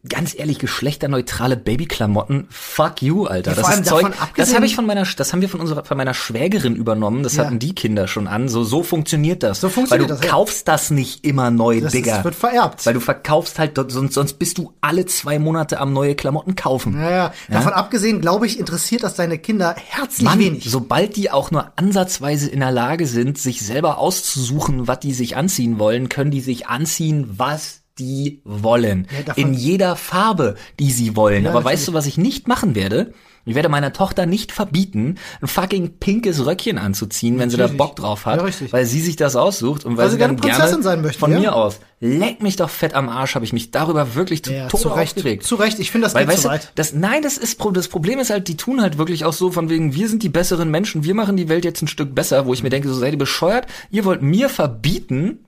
ganz 0.07 0.33
ehrlich, 0.37 0.59
geschlechterneutrale 0.59 1.57
Babyklamotten, 1.57 2.47
fuck 2.49 3.01
you, 3.01 3.25
Alter. 3.25 3.51
Ja, 3.51 3.61
das 3.61 3.75
ist 3.79 3.85
Zeug, 3.85 4.11
das 4.35 4.53
habe 4.55 4.65
ich 4.65 4.75
von 4.75 4.85
meiner, 4.85 5.03
das 5.03 5.33
haben 5.33 5.41
wir 5.41 5.49
von 5.49 5.59
unserer, 5.59 5.83
von 5.85 5.97
meiner 5.97 6.13
Schwägerin 6.13 6.75
übernommen. 6.75 7.23
Das 7.23 7.35
Ja. 7.35 7.45
hatten 7.45 7.59
die 7.59 7.75
Kinder 7.75 8.07
schon 8.07 8.27
an. 8.27 8.49
So, 8.49 8.63
so 8.63 8.83
funktioniert 8.83 9.43
das. 9.43 9.61
So 9.61 9.69
funktioniert 9.69 10.09
Weil 10.09 10.15
du 10.15 10.21
das, 10.21 10.23
ja. 10.25 10.31
kaufst 10.35 10.67
das 10.67 10.91
nicht 10.91 11.25
immer 11.25 11.51
neu, 11.51 11.81
Das 11.81 11.91
Digga. 11.91 12.17
ist, 12.19 12.23
wird 12.23 12.35
vererbt. 12.35 12.85
weil 12.85 12.93
du 12.93 12.99
verkaufst 12.99 13.59
halt, 13.59 13.77
sonst, 13.91 14.13
sonst 14.13 14.33
bist 14.39 14.57
du 14.57 14.73
alle 14.81 15.05
zwei 15.05 15.39
Monate 15.39 15.79
am 15.79 15.93
neue 15.93 16.15
Klamotten 16.15 16.55
kaufen. 16.55 16.99
ja, 16.99 17.09
ja. 17.09 17.33
Davon 17.49 17.73
abgesehen, 17.73 18.21
glaube 18.21 18.45
ich, 18.47 18.59
interessiert 18.59 19.03
das 19.03 19.15
deine 19.15 19.37
Kinder 19.37 19.75
herzlich 19.77 20.23
Mann, 20.25 20.39
wenig. 20.39 20.65
sobald 20.69 21.15
die 21.15 21.31
auch 21.31 21.51
nur 21.51 21.71
ansatzweise 21.75 22.49
in 22.49 22.59
der 22.59 22.71
Lage 22.71 23.07
sind, 23.07 23.37
sich 23.37 23.61
selber 23.65 23.97
auszusuchen, 23.97 24.87
was 24.87 24.99
die 24.99 25.13
sich 25.13 25.35
anziehen 25.37 25.79
wollen, 25.79 26.09
können 26.09 26.31
die 26.31 26.41
sich 26.41 26.67
anziehen, 26.67 27.25
was 27.37 27.81
die 27.99 28.41
wollen. 28.43 29.07
Ja, 29.27 29.33
in 29.33 29.53
jeder 29.53 29.95
Farbe, 29.95 30.55
die 30.79 30.91
sie 30.91 31.15
wollen. 31.15 31.43
Ja, 31.43 31.49
Aber 31.51 31.59
natürlich. 31.61 31.79
weißt 31.79 31.87
du, 31.89 31.93
was 31.93 32.05
ich 32.05 32.17
nicht 32.17 32.47
machen 32.47 32.75
werde? 32.75 33.13
Ich 33.45 33.55
werde 33.55 33.69
meiner 33.69 33.93
Tochter 33.93 34.25
nicht 34.25 34.51
verbieten, 34.51 35.15
ein 35.41 35.47
fucking 35.47 35.99
pinkes 36.01 36.45
Röckchen 36.45 36.77
anzuziehen, 36.77 37.39
wenn 37.39 37.49
sie 37.49 37.55
da 37.55 37.63
Natürlich. 37.63 37.77
Bock 37.77 37.95
drauf 37.95 38.25
hat, 38.25 38.39
Ja, 38.39 38.43
richtig. 38.43 38.73
weil 38.73 38.85
sie 38.85 38.99
sich 38.99 39.15
das 39.15 39.37
aussucht 39.37 39.85
und 39.85 39.95
weil, 39.95 40.03
Weil 40.03 40.11
sie 40.11 40.17
gerne 40.17 40.35
dann 40.35 40.51
gerne 40.51 40.83
sein 40.83 41.01
möchte, 41.01 41.17
von 41.19 41.31
mir 41.31 41.55
aus. 41.55 41.79
Leck 42.01 42.43
mich 42.43 42.57
doch 42.57 42.69
fett 42.69 42.93
am 42.93 43.07
Arsch, 43.07 43.35
habe 43.35 43.45
ich 43.45 43.53
mich 43.53 43.71
darüber 43.71 44.15
wirklich 44.15 44.43
zu 44.43 44.51
Ja, 44.53 44.67
Tode 44.67 44.83
zu 44.83 44.89
Recht. 44.89 45.15
aufgeregt. 45.17 45.43
Zu 45.45 45.55
Recht. 45.55 45.79
Ich 45.79 45.91
finde, 45.91 46.07
das 46.07 46.13
Weil, 46.13 46.27
weißt 46.27 46.41
zu 46.41 46.47
du, 46.49 46.53
weit. 46.55 46.73
das, 46.75 46.91
nein, 46.93 47.21
das 47.23 47.37
ist, 47.37 47.57
das 47.71 47.87
Problem 47.87 48.19
ist 48.19 48.31
halt, 48.31 48.49
die 48.49 48.57
tun 48.57 48.81
halt 48.81 48.97
wirklich 48.97 49.23
auch 49.23 49.31
so 49.31 49.49
von 49.49 49.69
wegen, 49.69 49.95
wir 49.95 50.09
sind 50.09 50.23
die 50.23 50.29
besseren 50.29 50.69
Menschen, 50.69 51.05
wir 51.05 51.15
machen 51.15 51.37
die 51.37 51.47
Welt 51.47 51.63
jetzt 51.63 51.81
ein 51.81 51.87
Stück 51.87 52.13
besser, 52.13 52.45
wo 52.47 52.53
ich 52.53 52.63
mir 52.63 52.69
denke, 52.69 52.89
so 52.89 52.95
seid 52.95 53.13
ihr 53.13 53.17
bescheuert, 53.17 53.65
ihr 53.91 54.03
wollt 54.03 54.21
mir 54.21 54.49
verbieten, 54.49 55.39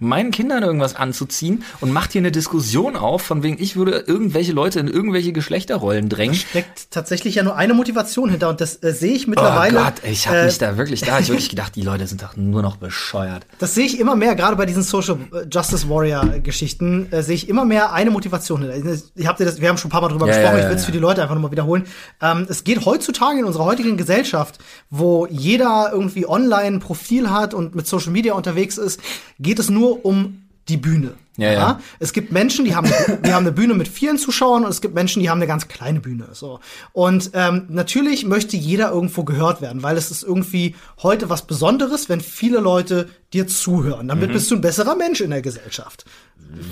meinen 0.00 0.30
Kindern 0.30 0.62
irgendwas 0.62 0.96
anzuziehen 0.96 1.62
und 1.80 1.92
macht 1.92 2.12
hier 2.12 2.20
eine 2.20 2.32
Diskussion 2.32 2.96
auf, 2.96 3.22
von 3.22 3.42
wegen, 3.42 3.56
ich 3.62 3.76
würde 3.76 4.04
irgendwelche 4.06 4.52
Leute 4.52 4.80
in 4.80 4.88
irgendwelche 4.88 5.32
Geschlechterrollen 5.32 6.08
drängen. 6.08 6.34
steckt 6.34 6.90
tatsächlich 6.90 7.34
ja 7.34 7.42
nur 7.42 7.56
eine 7.56 7.74
Motivation 7.74 8.30
hinter 8.30 8.48
und 8.48 8.60
das 8.60 8.82
äh, 8.82 8.92
sehe 8.92 9.12
ich 9.12 9.26
Oh 9.26 9.30
mittlerweile. 9.30 9.78
Gott, 9.78 9.94
ey, 10.02 10.12
ich 10.12 10.26
habe 10.28 10.38
äh, 10.38 10.44
mich 10.46 10.58
da 10.58 10.76
wirklich, 10.78 11.00
da 11.02 11.12
hab 11.12 11.20
ich 11.20 11.28
wirklich 11.28 11.50
gedacht, 11.50 11.76
die 11.76 11.82
Leute 11.82 12.06
sind 12.06 12.22
doch 12.22 12.36
nur 12.36 12.62
noch 12.62 12.76
bescheuert. 12.76 13.46
Das 13.58 13.74
sehe 13.74 13.84
ich 13.84 14.00
immer 14.00 14.16
mehr, 14.16 14.34
gerade 14.34 14.56
bei 14.56 14.66
diesen 14.66 14.82
Social 14.82 15.18
äh, 15.32 15.46
Justice 15.50 15.88
Warrior 15.88 16.24
Geschichten, 16.42 17.08
äh, 17.10 17.22
sehe 17.22 17.34
ich 17.34 17.48
immer 17.48 17.64
mehr 17.64 17.92
eine 17.92 18.10
Motivation 18.10 18.62
hinter. 18.70 18.94
Ich 19.14 19.26
hab 19.26 19.36
dir 19.36 19.44
das, 19.44 19.60
wir 19.60 19.68
haben 19.68 19.76
schon 19.78 19.88
ein 19.88 19.92
paar 19.92 20.00
Mal 20.00 20.08
drüber 20.08 20.26
Ja, 20.26 20.32
gesprochen, 20.32 20.54
ja, 20.54 20.58
ich 20.58 20.64
ja, 20.64 20.70
will 20.70 20.76
es 20.76 20.84
für 20.84 20.92
die 20.92 20.98
Leute 20.98 21.22
einfach 21.22 21.34
nochmal 21.34 21.50
wiederholen. 21.50 21.84
Ähm, 22.22 22.46
es 22.48 22.64
geht 22.64 22.84
heutzutage 22.86 23.38
in 23.40 23.44
unserer 23.44 23.64
heutigen 23.64 23.96
Gesellschaft, 23.96 24.58
wo 24.90 25.26
jeder 25.26 25.90
irgendwie 25.92 26.26
online 26.26 26.76
ein 26.76 26.80
Profil 26.80 27.30
hat 27.30 27.52
und 27.54 27.74
mit 27.74 27.86
Social 27.86 28.12
Media 28.12 28.34
unterwegs 28.34 28.78
ist, 28.78 29.00
geht 29.38 29.58
es 29.58 29.65
nur 29.70 30.04
um 30.04 30.42
die 30.68 30.76
Bühne. 30.76 31.14
Ja, 31.36 31.52
ja. 31.52 31.80
Es 31.98 32.12
gibt 32.12 32.32
Menschen, 32.32 32.64
die 32.64 32.74
haben, 32.74 32.90
die 33.24 33.32
haben 33.32 33.44
eine 33.44 33.52
Bühne 33.52 33.74
mit 33.74 33.88
vielen 33.88 34.18
Zuschauern 34.18 34.64
und 34.64 34.70
es 34.70 34.80
gibt 34.80 34.94
Menschen, 34.94 35.20
die 35.20 35.28
haben 35.28 35.38
eine 35.38 35.46
ganz 35.46 35.68
kleine 35.68 36.00
Bühne. 36.00 36.28
So. 36.32 36.60
Und 36.92 37.30
ähm, 37.34 37.66
natürlich 37.68 38.24
möchte 38.24 38.56
jeder 38.56 38.90
irgendwo 38.90 39.24
gehört 39.24 39.60
werden, 39.60 39.82
weil 39.82 39.96
es 39.96 40.10
ist 40.10 40.22
irgendwie 40.22 40.74
heute 41.02 41.28
was 41.28 41.46
Besonderes, 41.46 42.08
wenn 42.08 42.20
viele 42.20 42.58
Leute 42.60 43.08
dir 43.32 43.46
zuhören. 43.46 44.06
Mhm. 44.06 44.08
Damit 44.08 44.32
bist 44.32 44.50
du 44.50 44.54
ein 44.54 44.60
besserer 44.60 44.96
Mensch 44.96 45.20
in 45.20 45.30
der 45.30 45.42
Gesellschaft. 45.42 46.06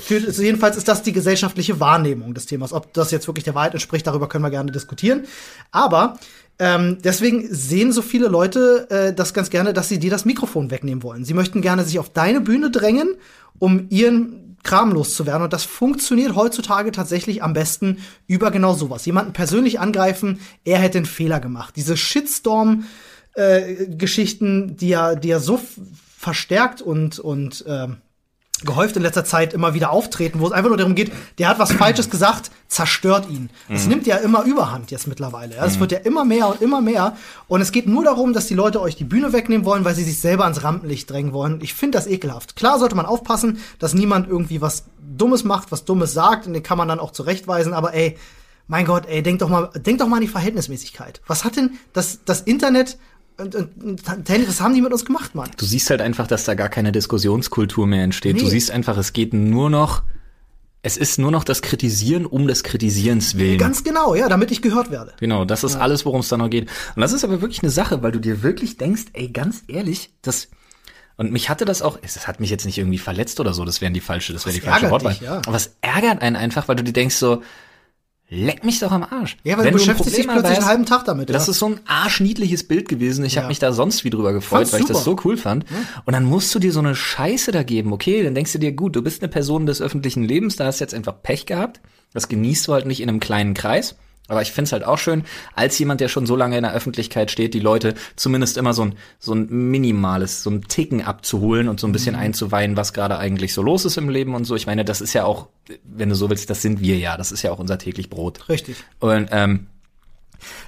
Für, 0.00 0.16
also 0.16 0.42
jedenfalls 0.42 0.76
ist 0.76 0.88
das 0.88 1.02
die 1.02 1.12
gesellschaftliche 1.12 1.80
Wahrnehmung 1.80 2.32
des 2.32 2.46
Themas. 2.46 2.72
Ob 2.72 2.92
das 2.94 3.10
jetzt 3.10 3.26
wirklich 3.26 3.44
der 3.44 3.54
Wahrheit 3.54 3.74
entspricht, 3.74 4.06
darüber 4.06 4.28
können 4.28 4.44
wir 4.44 4.50
gerne 4.50 4.72
diskutieren. 4.72 5.24
Aber 5.72 6.18
ähm, 6.58 6.98
deswegen 7.02 7.52
sehen 7.52 7.92
so 7.92 8.02
viele 8.02 8.28
Leute 8.28 8.88
äh, 8.90 9.12
das 9.12 9.34
ganz 9.34 9.50
gerne, 9.50 9.72
dass 9.72 9.88
sie 9.88 9.98
dir 9.98 10.10
das 10.10 10.24
Mikrofon 10.24 10.70
wegnehmen 10.70 11.02
wollen. 11.02 11.24
Sie 11.24 11.34
möchten 11.34 11.62
gerne 11.62 11.84
sich 11.84 11.98
auf 11.98 12.12
deine 12.12 12.40
Bühne 12.40 12.70
drängen, 12.70 13.16
um 13.58 13.86
ihren 13.90 14.56
Kram 14.62 14.92
loszuwerden. 14.92 15.42
Und 15.42 15.52
das 15.52 15.64
funktioniert 15.64 16.34
heutzutage 16.36 16.92
tatsächlich 16.92 17.42
am 17.42 17.52
besten 17.52 17.98
über 18.26 18.50
genau 18.50 18.74
sowas. 18.74 19.04
Jemanden 19.04 19.32
persönlich 19.32 19.80
angreifen, 19.80 20.40
er 20.64 20.78
hätte 20.78 20.98
einen 20.98 21.06
Fehler 21.06 21.40
gemacht. 21.40 21.74
Diese 21.76 21.96
Shitstorm 21.96 22.84
äh, 23.34 23.86
Geschichten, 23.86 24.76
die 24.76 24.88
ja, 24.88 25.16
die 25.16 25.28
ja 25.28 25.40
so 25.40 25.60
verstärkt 26.16 26.80
und 26.80 27.18
und 27.18 27.64
ähm, 27.66 27.98
gehäuft 28.62 28.96
in 28.96 29.02
letzter 29.02 29.24
Zeit 29.24 29.52
immer 29.52 29.74
wieder 29.74 29.90
auftreten, 29.90 30.40
wo 30.40 30.46
es 30.46 30.52
einfach 30.52 30.68
nur 30.68 30.76
darum 30.76 30.94
geht, 30.94 31.12
der 31.38 31.48
hat 31.48 31.58
was 31.58 31.72
Falsches 31.72 32.08
gesagt, 32.08 32.50
zerstört 32.68 33.28
ihn. 33.28 33.50
Das 33.68 33.86
nimmt 33.86 34.06
ja 34.06 34.16
immer 34.16 34.44
Überhand 34.44 34.90
jetzt 34.90 35.06
mittlerweile. 35.06 35.56
Es 35.56 35.80
wird 35.80 35.92
ja 35.92 35.98
immer 35.98 36.24
mehr 36.24 36.48
und 36.48 36.62
immer 36.62 36.80
mehr. 36.80 37.16
Und 37.48 37.60
es 37.60 37.72
geht 37.72 37.86
nur 37.86 38.04
darum, 38.04 38.32
dass 38.32 38.46
die 38.46 38.54
Leute 38.54 38.80
euch 38.80 38.96
die 38.96 39.04
Bühne 39.04 39.32
wegnehmen 39.32 39.64
wollen, 39.64 39.84
weil 39.84 39.94
sie 39.94 40.04
sich 40.04 40.20
selber 40.20 40.44
ans 40.44 40.62
Rampenlicht 40.62 41.10
drängen 41.10 41.32
wollen. 41.32 41.60
Ich 41.62 41.74
finde 41.74 41.98
das 41.98 42.06
ekelhaft. 42.06 42.56
Klar 42.56 42.78
sollte 42.78 42.94
man 42.94 43.06
aufpassen, 43.06 43.58
dass 43.78 43.94
niemand 43.94 44.28
irgendwie 44.28 44.60
was 44.60 44.84
Dummes 44.98 45.44
macht, 45.44 45.72
was 45.72 45.84
Dummes 45.84 46.12
sagt, 46.12 46.46
und 46.46 46.54
den 46.54 46.62
kann 46.62 46.78
man 46.78 46.88
dann 46.88 47.00
auch 47.00 47.10
zurechtweisen, 47.10 47.72
aber 47.72 47.94
ey, 47.94 48.16
mein 48.66 48.86
Gott, 48.86 49.06
ey, 49.06 49.22
denk 49.22 49.40
doch 49.40 49.48
mal, 49.48 49.70
denk 49.76 49.98
doch 49.98 50.08
mal 50.08 50.16
an 50.16 50.22
die 50.22 50.28
Verhältnismäßigkeit. 50.28 51.20
Was 51.26 51.44
hat 51.44 51.56
denn 51.56 51.78
das, 51.92 52.20
das 52.24 52.40
Internet 52.40 52.98
und, 53.38 53.54
und, 53.54 53.82
und 53.84 54.24
Tennis, 54.24 54.48
was 54.48 54.60
haben 54.60 54.74
die 54.74 54.80
mit 54.82 54.92
uns 54.92 55.04
gemacht, 55.04 55.34
Mann? 55.34 55.50
Du 55.56 55.64
siehst 55.64 55.90
halt 55.90 56.00
einfach, 56.00 56.26
dass 56.26 56.44
da 56.44 56.54
gar 56.54 56.68
keine 56.68 56.92
Diskussionskultur 56.92 57.86
mehr 57.86 58.04
entsteht. 58.04 58.38
Du 58.40 58.44
Nee. 58.44 58.50
siehst 58.50 58.70
einfach, 58.70 58.96
es 58.96 59.12
geht 59.12 59.34
nur 59.34 59.70
noch, 59.70 60.02
es 60.82 60.96
ist 60.96 61.18
nur 61.18 61.30
noch 61.30 61.44
das 61.44 61.62
Kritisieren 61.62 62.26
um 62.26 62.46
des 62.46 62.62
Kritisierens 62.62 63.36
willen. 63.38 63.58
Ganz 63.58 63.84
genau, 63.84 64.14
ja, 64.14 64.28
damit 64.28 64.50
ich 64.50 64.62
gehört 64.62 64.90
werde. 64.90 65.14
Genau, 65.18 65.44
das 65.44 65.64
ist 65.64 65.76
alles, 65.76 66.04
worum 66.04 66.20
es 66.20 66.28
da 66.28 66.36
noch 66.36 66.50
geht. 66.50 66.68
Und 66.94 67.00
das 67.00 67.12
ist 67.12 67.24
aber 67.24 67.40
wirklich 67.40 67.62
eine 67.62 67.70
Sache, 67.70 68.02
weil 68.02 68.12
du 68.12 68.20
dir 68.20 68.42
wirklich 68.42 68.76
denkst, 68.76 69.04
ey, 69.14 69.28
ganz 69.28 69.64
ehrlich, 69.68 70.12
das 70.22 70.48
und 71.16 71.30
mich 71.30 71.48
hatte 71.48 71.64
das 71.64 71.80
auch, 71.80 71.96
es 72.02 72.26
hat 72.26 72.40
mich 72.40 72.50
jetzt 72.50 72.66
nicht 72.66 72.76
irgendwie 72.76 72.98
verletzt 72.98 73.38
oder 73.38 73.54
so, 73.54 73.64
das 73.64 73.80
wäre 73.80 73.92
die 73.92 74.00
falsche, 74.00 74.32
das 74.32 74.46
wäre 74.46 74.54
die 74.54 74.60
falsche 74.60 74.90
Wortwahl. 74.90 75.12
dich, 75.12 75.22
ja. 75.22 75.40
Aber 75.46 75.56
es 75.56 75.76
ärgert 75.80 76.22
einen 76.22 76.34
einfach, 76.34 76.66
weil 76.66 76.74
du 76.74 76.82
dir 76.82 76.92
denkst 76.92 77.14
so, 77.14 77.40
Leck 78.30 78.64
mich 78.64 78.78
doch 78.80 78.90
am 78.90 79.02
Arsch. 79.04 79.36
Ja, 79.44 79.56
weil 79.58 79.66
Wenn 79.66 79.72
du 79.72 79.78
beschäftigst 79.78 80.16
dich 80.16 80.26
plötzlich 80.26 80.56
einen 80.58 80.66
halben 80.66 80.86
Tag 80.86 81.04
damit. 81.04 81.28
Das 81.30 81.46
ja. 81.46 81.50
ist 81.52 81.58
so 81.58 81.66
ein 81.66 81.80
arschniedliches 81.86 82.66
Bild 82.66 82.88
gewesen. 82.88 83.24
Ich 83.24 83.34
Ja. 83.34 83.42
habe 83.42 83.48
mich 83.48 83.58
da 83.58 83.72
sonst 83.72 84.02
wie 84.04 84.10
drüber 84.10 84.32
gefreut, 84.32 84.60
Fand's 84.60 84.72
weil 84.72 84.80
ich 84.80 84.86
das 84.86 85.04
so 85.04 85.12
super. 85.12 85.22
cool 85.26 85.36
fand. 85.36 85.66
Und 86.06 86.14
dann 86.14 86.24
musst 86.24 86.54
du 86.54 86.58
dir 86.58 86.72
so 86.72 86.80
eine 86.80 86.94
Scheiße 86.96 87.52
da 87.52 87.62
geben. 87.62 87.92
Okay, 87.92 88.22
dann 88.22 88.34
denkst 88.34 88.52
du 88.52 88.58
dir, 88.58 88.72
gut, 88.72 88.96
du 88.96 89.02
bist 89.02 89.22
eine 89.22 89.28
Person 89.30 89.66
des 89.66 89.82
öffentlichen 89.82 90.24
Lebens, 90.24 90.56
da 90.56 90.66
hast 90.66 90.80
du 90.80 90.84
jetzt 90.84 90.94
einfach 90.94 91.14
Pech 91.22 91.46
gehabt. 91.46 91.80
Das 92.12 92.28
genießt 92.28 92.66
du 92.66 92.72
halt 92.72 92.86
nicht 92.86 93.00
in 93.00 93.08
einem 93.08 93.20
kleinen 93.20 93.54
Kreis. 93.54 93.96
Aber 94.26 94.40
ich 94.40 94.52
find's 94.52 94.72
halt 94.72 94.84
auch 94.84 94.96
schön, 94.96 95.24
als 95.54 95.78
jemand, 95.78 96.00
der 96.00 96.08
schon 96.08 96.24
so 96.24 96.34
lange 96.34 96.56
in 96.56 96.62
der 96.62 96.72
Öffentlichkeit 96.72 97.30
steht, 97.30 97.52
die 97.52 97.60
Leute 97.60 97.94
zumindest 98.16 98.56
immer 98.56 98.72
so 98.72 98.86
ein, 98.86 98.94
so 99.18 99.34
ein 99.34 99.70
minimales, 99.70 100.42
so 100.42 100.48
ein 100.48 100.62
Ticken 100.62 101.02
abzuholen 101.02 101.68
und 101.68 101.78
so 101.78 101.86
ein 101.86 101.92
bisschen 101.92 102.14
einzuweihen, 102.14 102.76
was 102.76 102.94
gerade 102.94 103.18
eigentlich 103.18 103.52
so 103.52 103.62
los 103.62 103.84
ist 103.84 103.98
im 103.98 104.08
Leben 104.08 104.34
und 104.34 104.46
so. 104.46 104.56
Ich 104.56 104.66
meine, 104.66 104.84
das 104.84 105.02
ist 105.02 105.12
ja 105.12 105.24
auch, 105.24 105.48
wenn 105.84 106.08
du 106.08 106.14
so 106.14 106.30
willst, 106.30 106.48
das 106.48 106.62
sind 106.62 106.80
wir 106.80 106.96
ja. 106.96 107.18
Das 107.18 107.32
ist 107.32 107.42
ja 107.42 107.52
auch 107.52 107.58
unser 107.58 107.76
täglich 107.76 108.08
Brot. 108.08 108.48
Richtig. 108.48 108.76
Und 108.98 109.28
ähm, 109.30 109.66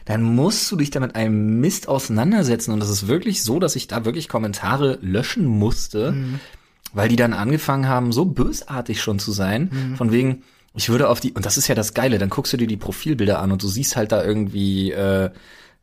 dann 0.05 0.23
musst 0.23 0.71
du 0.71 0.77
dich 0.77 0.91
da 0.91 1.01
mit 1.01 1.17
einem 1.17 1.59
Mist 1.61 1.89
auseinandersetzen. 1.89 2.73
Und 2.73 2.81
das 2.81 2.91
ist 2.91 3.09
wirklich 3.09 3.43
so, 3.43 3.59
dass 3.59 3.75
ich 3.75 3.89
da 3.89 4.05
wirklich 4.05 4.29
Kommentare 4.29 4.99
löschen 5.01 5.47
musste, 5.47 6.15
weil 6.93 7.09
die 7.09 7.17
dann 7.17 7.33
angefangen 7.33 7.89
haben, 7.89 8.13
so 8.13 8.27
bösartig 8.27 9.01
schon 9.01 9.19
zu 9.19 9.33
sein. 9.33 9.95
Von 9.97 10.13
wegen, 10.13 10.45
ich 10.77 10.89
würde 10.91 11.09
auf 11.09 11.21
die, 11.21 11.33
und 11.33 11.47
das 11.47 11.57
ist 11.57 11.69
ja 11.69 11.75
das 11.75 11.95
Geile, 11.95 12.19
dann 12.19 12.29
guckst 12.29 12.53
du 12.53 12.57
dir 12.57 12.67
die 12.67 12.77
Profilbilder 12.77 13.41
an 13.41 13.51
und 13.51 13.63
du 13.63 13.69
siehst 13.69 13.97
halt 13.97 14.13
da 14.13 14.23
irgendwie, 14.23 14.93
äh, 14.93 15.31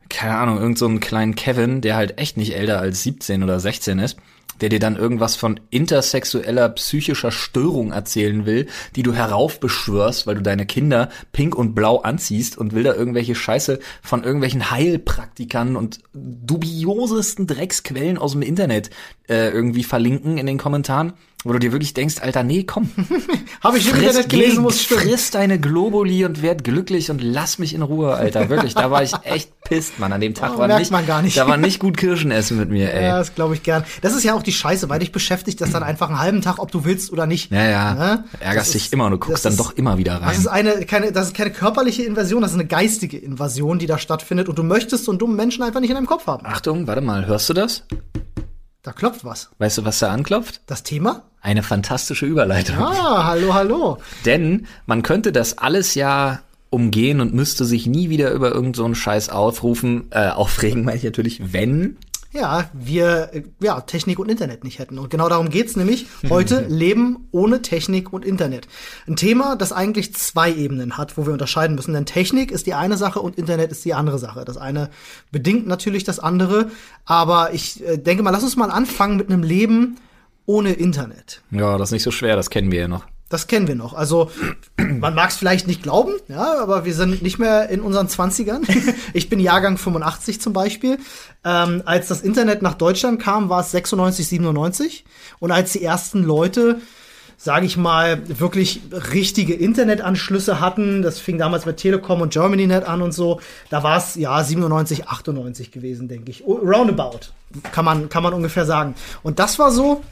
keine 0.08 0.36
Ahnung, 0.36 0.58
irgend 0.58 0.78
so 0.78 0.86
einen 0.86 1.00
kleinen 1.00 1.34
Kevin, 1.34 1.80
der 1.80 1.96
halt 1.96 2.18
echt 2.18 2.36
nicht 2.36 2.54
älter 2.54 2.78
als 2.78 3.02
17 3.02 3.42
oder 3.42 3.58
16 3.58 3.98
ist, 3.98 4.16
der 4.60 4.68
dir 4.68 4.78
dann 4.78 4.96
irgendwas 4.96 5.34
von 5.34 5.58
intersexueller 5.70 6.68
psychischer 6.70 7.32
Störung 7.32 7.90
erzählen 7.92 8.46
will, 8.46 8.68
die 8.94 9.02
du 9.02 9.12
heraufbeschwörst, 9.12 10.26
weil 10.26 10.36
du 10.36 10.42
deine 10.42 10.66
Kinder 10.66 11.10
pink 11.32 11.56
und 11.56 11.74
blau 11.74 11.98
anziehst 11.98 12.56
und 12.56 12.72
will 12.72 12.84
da 12.84 12.94
irgendwelche 12.94 13.34
Scheiße 13.34 13.80
von 14.00 14.22
irgendwelchen 14.22 14.70
Heilpraktikern 14.70 15.74
und 15.74 16.00
dubiosesten 16.12 17.48
Drecksquellen 17.48 18.16
aus 18.18 18.32
dem 18.32 18.42
Internet 18.42 18.90
äh, 19.28 19.50
irgendwie 19.50 19.84
verlinken 19.84 20.38
in 20.38 20.46
den 20.46 20.58
Kommentaren, 20.58 21.14
wo 21.44 21.52
du 21.52 21.58
dir 21.58 21.72
wirklich 21.72 21.94
denkst, 21.94 22.16
Alter, 22.20 22.42
nee, 22.42 22.64
komm, 22.64 22.90
Habe 23.62 23.78
ich 23.78 23.88
im 23.90 23.96
Internet 23.96 24.28
gelesen, 24.28 24.62
muss 24.62 24.82
stimmen. 24.82 25.02
friss 25.02 25.30
deine 25.30 25.58
Globuli 25.60 26.24
und 26.24 26.42
werd 26.42 26.64
glücklich 26.64 27.10
und 27.10 27.22
lass 27.22 27.58
mich 27.58 27.74
in 27.74 27.82
Ruhe, 27.82 28.14
Alter. 28.14 28.48
Wirklich, 28.48 28.74
da 28.74 28.90
war 28.90 29.02
ich 29.02 29.12
echt 29.24 29.50
pisst, 29.62 29.98
Mann. 29.98 30.12
An 30.12 30.20
dem 30.20 30.34
Tag 30.34 30.52
Oh, 30.54 30.58
war 30.58 30.68
nicht, 30.78 30.90
nicht. 31.22 31.36
da 31.36 31.46
war 31.48 31.56
nicht 31.56 31.78
gut 31.80 31.96
Kirschen 31.96 32.30
essen 32.30 32.58
mit 32.58 32.70
mir, 32.70 32.92
ey. 32.92 33.04
Ja, 33.04 33.18
das 33.18 33.34
glaube 33.34 33.54
ich 33.54 33.62
gern. 33.62 33.84
Das 34.02 34.14
ist 34.14 34.24
ja 34.24 34.34
auch 34.34 34.42
die 34.42 34.52
Scheiße, 34.52 34.88
weil 34.88 34.98
dich 34.98 35.12
beschäftigt 35.12 35.60
das 35.60 35.70
dann 35.70 35.82
einfach 35.82 36.08
einen 36.08 36.18
halben 36.18 36.42
Tag, 36.42 36.58
ob 36.58 36.70
du 36.70 36.84
willst 36.84 37.12
oder 37.12 37.26
nicht. 37.26 37.50
Ja, 37.52 37.64
ja. 37.64 37.94
Ne? 37.94 38.24
Ärgerst 38.40 38.68
Das 38.68 38.72
dich 38.72 38.84
ist- 38.86 38.92
immer 38.92 39.06
und 39.06 39.12
du 39.12 39.18
das 39.18 39.26
guckst 39.28 39.44
dann 39.44 39.52
ist- 39.52 39.58
doch 39.60 39.72
immer 39.76 39.96
wieder 39.98 40.18
Das 40.18 40.22
rein. 40.28 40.38
ist 40.38 40.46
eine 40.46 40.84
keine, 40.86 41.12
das 41.12 41.28
ist 41.28 41.34
keine 41.36 41.50
körperliche 41.50 42.02
Invasion, 42.02 42.42
das 42.42 42.50
ist 42.52 42.58
eine 42.58 42.66
geistige 42.66 43.16
Invasion, 43.18 43.78
die 43.78 43.86
da 43.86 43.98
stattfindet 43.98 44.48
und 44.48 44.58
du 44.58 44.62
möchtest 44.62 45.04
so 45.04 45.12
einen 45.12 45.18
dummen 45.18 45.36
Menschen 45.36 45.62
einfach 45.62 45.80
nicht 45.80 45.90
in 45.90 45.96
deinem 45.96 46.06
Kopf 46.06 46.26
haben. 46.26 46.44
Achtung, 46.46 46.86
warte 46.86 47.00
mal, 47.00 47.26
hörst 47.26 47.48
du 47.48 47.54
das? 47.54 47.84
Da 48.84 48.92
klopft 48.92 49.24
was. 49.24 49.48
Weißt 49.56 49.78
du, 49.78 49.86
was 49.86 49.98
da 49.98 50.12
anklopft? 50.12 50.60
Das 50.66 50.82
Thema? 50.82 51.22
Eine 51.40 51.62
fantastische 51.62 52.26
Überleitung. 52.26 52.76
Ah, 52.78 53.24
hallo, 53.24 53.54
hallo. 53.54 53.98
Denn 54.26 54.66
man 54.84 55.02
könnte 55.02 55.32
das 55.32 55.56
alles 55.56 55.94
ja 55.94 56.40
umgehen 56.68 57.22
und 57.22 57.32
müsste 57.32 57.64
sich 57.64 57.86
nie 57.86 58.10
wieder 58.10 58.30
über 58.32 58.48
irgendeinen 58.48 58.74
so 58.74 58.84
einen 58.84 58.94
Scheiß 58.94 59.30
aufrufen, 59.30 60.08
äh, 60.10 60.28
aufregen, 60.28 60.84
meine 60.84 60.98
ich 60.98 61.02
natürlich, 61.02 61.54
wenn 61.54 61.96
Ja, 62.34 62.68
wir 62.72 63.30
äh, 63.32 63.42
ja, 63.60 63.80
Technik 63.80 64.18
und 64.18 64.28
Internet 64.28 64.64
nicht 64.64 64.80
hätten. 64.80 64.98
Und 64.98 65.08
genau 65.08 65.28
darum 65.28 65.50
geht's 65.50 65.76
nämlich. 65.76 66.06
Heute 66.28 66.66
Leben 66.68 67.28
ohne 67.30 67.62
Technik 67.62 68.12
und 68.12 68.24
Internet. 68.24 68.66
Ein 69.06 69.14
Thema, 69.14 69.54
das 69.54 69.72
eigentlich 69.72 70.14
zwei 70.14 70.52
Ebenen 70.52 70.98
hat, 70.98 71.16
wo 71.16 71.26
wir 71.26 71.32
unterscheiden 71.32 71.76
müssen. 71.76 71.94
Denn 71.94 72.06
Technik 72.06 72.50
ist 72.50 72.66
die 72.66 72.74
eine 72.74 72.96
Sache 72.96 73.20
und 73.20 73.38
Internet 73.38 73.70
ist 73.70 73.84
die 73.84 73.94
andere 73.94 74.18
Sache. 74.18 74.44
Das 74.44 74.56
eine 74.56 74.90
bedingt 75.30 75.68
natürlich 75.68 76.02
das 76.02 76.18
andere. 76.18 76.72
Aber 77.04 77.54
ich 77.54 77.86
äh, 77.86 77.98
denke 77.98 78.24
mal, 78.24 78.30
lass 78.30 78.42
uns 78.42 78.56
mal 78.56 78.70
anfangen 78.70 79.16
mit 79.16 79.30
einem 79.30 79.44
Leben 79.44 79.98
ohne 80.44 80.72
Internet. 80.72 81.40
Ja, 81.52 81.78
das 81.78 81.90
ist 81.90 81.92
nicht 81.92 82.02
so 82.02 82.10
schwer, 82.10 82.34
das 82.34 82.50
kennen 82.50 82.72
wir 82.72 82.80
ja 82.80 82.88
noch. 82.88 83.06
Das 83.34 83.48
kennen 83.48 83.66
wir 83.66 83.74
noch. 83.74 83.94
Also, 83.94 84.30
man 84.78 85.12
mag 85.12 85.30
es 85.30 85.36
vielleicht 85.36 85.66
nicht 85.66 85.82
glauben, 85.82 86.12
ja, 86.28 86.62
aber 86.62 86.84
wir 86.84 86.94
sind 86.94 87.20
nicht 87.20 87.40
mehr 87.40 87.68
in 87.68 87.80
unseren 87.80 88.08
Zwanzigern. 88.08 88.62
ich 89.12 89.28
bin 89.28 89.40
Jahrgang 89.40 89.76
85 89.76 90.40
zum 90.40 90.52
Beispiel. 90.52 90.98
Ähm, 91.44 91.82
als 91.84 92.06
das 92.06 92.20
Internet 92.20 92.62
nach 92.62 92.74
Deutschland 92.74 93.20
kam, 93.20 93.48
war 93.48 93.62
es 93.62 93.72
96, 93.72 94.28
97. 94.28 95.04
Und 95.40 95.50
als 95.50 95.72
die 95.72 95.82
ersten 95.82 96.22
Leute 96.22 96.80
sage 97.36 97.66
ich 97.66 97.76
mal, 97.76 98.22
wirklich 98.38 98.82
richtige 99.12 99.54
Internetanschlüsse 99.54 100.60
hatten. 100.60 101.02
Das 101.02 101.18
fing 101.18 101.36
damals 101.36 101.66
mit 101.66 101.78
Telekom 101.78 102.20
und 102.20 102.32
GermanyNet 102.32 102.84
an 102.84 103.02
und 103.02 103.10
so. 103.10 103.40
Da 103.68 103.82
war 103.82 103.98
es 103.98 104.14
ja 104.14 104.44
97, 104.44 105.08
98 105.08 105.72
gewesen, 105.72 106.06
denke 106.06 106.30
ich. 106.30 106.46
Oh, 106.46 106.54
Roundabout 106.54 107.32
kann 107.72 107.84
man 107.84 108.08
kann 108.08 108.22
man 108.22 108.32
ungefähr 108.32 108.64
sagen. 108.64 108.94
Und 109.24 109.40
das 109.40 109.58
war 109.58 109.72
so 109.72 110.04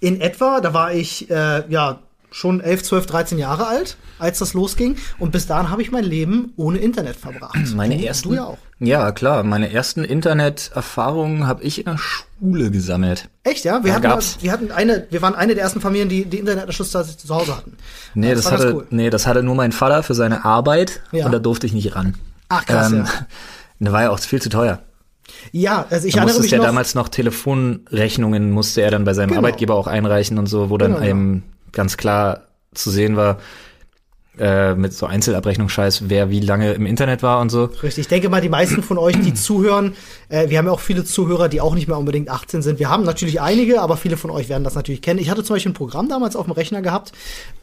in 0.00 0.22
etwa. 0.22 0.62
Da 0.62 0.72
war 0.72 0.94
ich 0.94 1.30
äh, 1.30 1.70
ja 1.70 1.98
schon 2.30 2.60
11, 2.60 2.82
12, 2.84 3.06
13 3.06 3.38
Jahre 3.38 3.66
alt, 3.66 3.96
als 4.18 4.38
das 4.38 4.52
losging. 4.54 4.96
Und 5.18 5.32
bis 5.32 5.46
dahin 5.46 5.70
habe 5.70 5.80
ich 5.82 5.90
mein 5.90 6.04
Leben 6.04 6.52
ohne 6.56 6.78
Internet 6.78 7.16
verbracht. 7.16 7.56
Meine 7.74 7.96
du, 7.96 8.04
ersten, 8.04 8.28
Du 8.28 8.34
ja 8.34 8.44
auch. 8.44 8.58
Ja, 8.80 9.10
klar. 9.12 9.42
Meine 9.42 9.72
ersten 9.72 10.04
Interneterfahrungen 10.04 11.46
habe 11.46 11.62
ich 11.62 11.78
in 11.78 11.84
der 11.86 11.98
Schule 11.98 12.70
gesammelt. 12.70 13.28
Echt, 13.44 13.64
ja? 13.64 13.82
Wir, 13.84 13.92
hatten, 13.94 14.02
gab's- 14.02 14.38
wir 14.40 14.52
hatten 14.52 14.70
eine, 14.70 15.06
wir 15.10 15.22
waren 15.22 15.34
eine 15.34 15.54
der 15.54 15.64
ersten 15.64 15.80
Familien, 15.80 16.08
die 16.08 16.24
die 16.26 16.38
Internetanschluss 16.38 16.90
tatsächlich 16.92 17.26
zu 17.26 17.34
Hause 17.34 17.56
hatten. 17.56 17.76
Nee, 18.14 18.34
das, 18.34 18.44
war 18.46 18.52
hatte, 18.52 18.74
cool. 18.74 18.86
nee, 18.90 19.10
das 19.10 19.26
hatte 19.26 19.42
nur 19.42 19.54
mein 19.54 19.72
Vater 19.72 20.02
für 20.02 20.14
seine 20.14 20.44
Arbeit 20.44 21.00
Ja. 21.12 21.26
und 21.26 21.32
da 21.32 21.38
durfte 21.38 21.66
ich 21.66 21.72
nicht 21.72 21.94
ran. 21.96 22.14
Ach, 22.48 22.64
krass, 22.66 22.92
ja. 22.92 23.04
Da 23.80 23.92
war 23.92 24.02
ja 24.02 24.10
auch 24.10 24.18
viel 24.18 24.42
zu 24.42 24.48
teuer. 24.48 24.80
Ja, 25.52 25.86
also 25.90 26.06
ich 26.06 26.14
Da 26.14 26.20
erinnere 26.20 26.24
musstest 26.24 26.42
mich 26.42 26.50
ja 26.52 26.58
noch. 26.58 26.64
damals 26.64 26.94
noch 26.96 27.08
Telefonrechnungen 27.08 28.50
musste 28.50 28.82
er 28.82 28.90
dann 28.90 29.04
bei 29.04 29.14
seinem 29.14 29.28
Genau. 29.28 29.38
Arbeitgeber 29.40 29.74
auch 29.74 29.86
einreichen 29.86 30.38
und 30.38 30.46
so, 30.46 30.70
wo 30.70 30.78
dann 30.78 30.92
Genau, 30.94 31.04
einem 31.04 31.42
ganz 31.72 31.96
klar 31.96 32.46
zu 32.74 32.90
sehen 32.90 33.16
war, 33.16 33.38
äh, 34.40 34.74
mit 34.74 34.92
so 34.92 35.06
Einzelabrechnungsscheiß, 35.06 36.04
wer 36.08 36.30
wie 36.30 36.40
lange 36.40 36.72
im 36.72 36.86
Internet 36.86 37.22
war 37.22 37.40
und 37.40 37.50
so. 37.50 37.64
Richtig, 37.82 37.98
ich 37.98 38.08
denke 38.08 38.28
mal, 38.28 38.40
die 38.40 38.48
meisten 38.48 38.82
von 38.82 38.98
euch, 38.98 39.18
die 39.20 39.34
zuhören, 39.34 39.94
äh, 40.28 40.48
wir 40.50 40.58
haben 40.58 40.66
ja 40.66 40.72
auch 40.72 40.80
viele 40.80 41.04
Zuhörer, 41.04 41.48
die 41.48 41.60
auch 41.60 41.74
nicht 41.74 41.88
mehr 41.88 41.98
unbedingt 41.98 42.28
18 42.30 42.62
sind. 42.62 42.78
Wir 42.78 42.88
haben 42.90 43.04
natürlich 43.04 43.40
einige, 43.40 43.80
aber 43.80 43.96
viele 43.96 44.16
von 44.16 44.30
euch 44.30 44.48
werden 44.48 44.64
das 44.64 44.74
natürlich 44.74 45.02
kennen. 45.02 45.18
Ich 45.20 45.30
hatte 45.30 45.42
zum 45.44 45.56
Beispiel 45.56 45.70
ein 45.72 45.74
Programm 45.74 46.08
damals 46.08 46.36
auf 46.36 46.46
dem 46.46 46.52
Rechner 46.52 46.82
gehabt, 46.82 47.12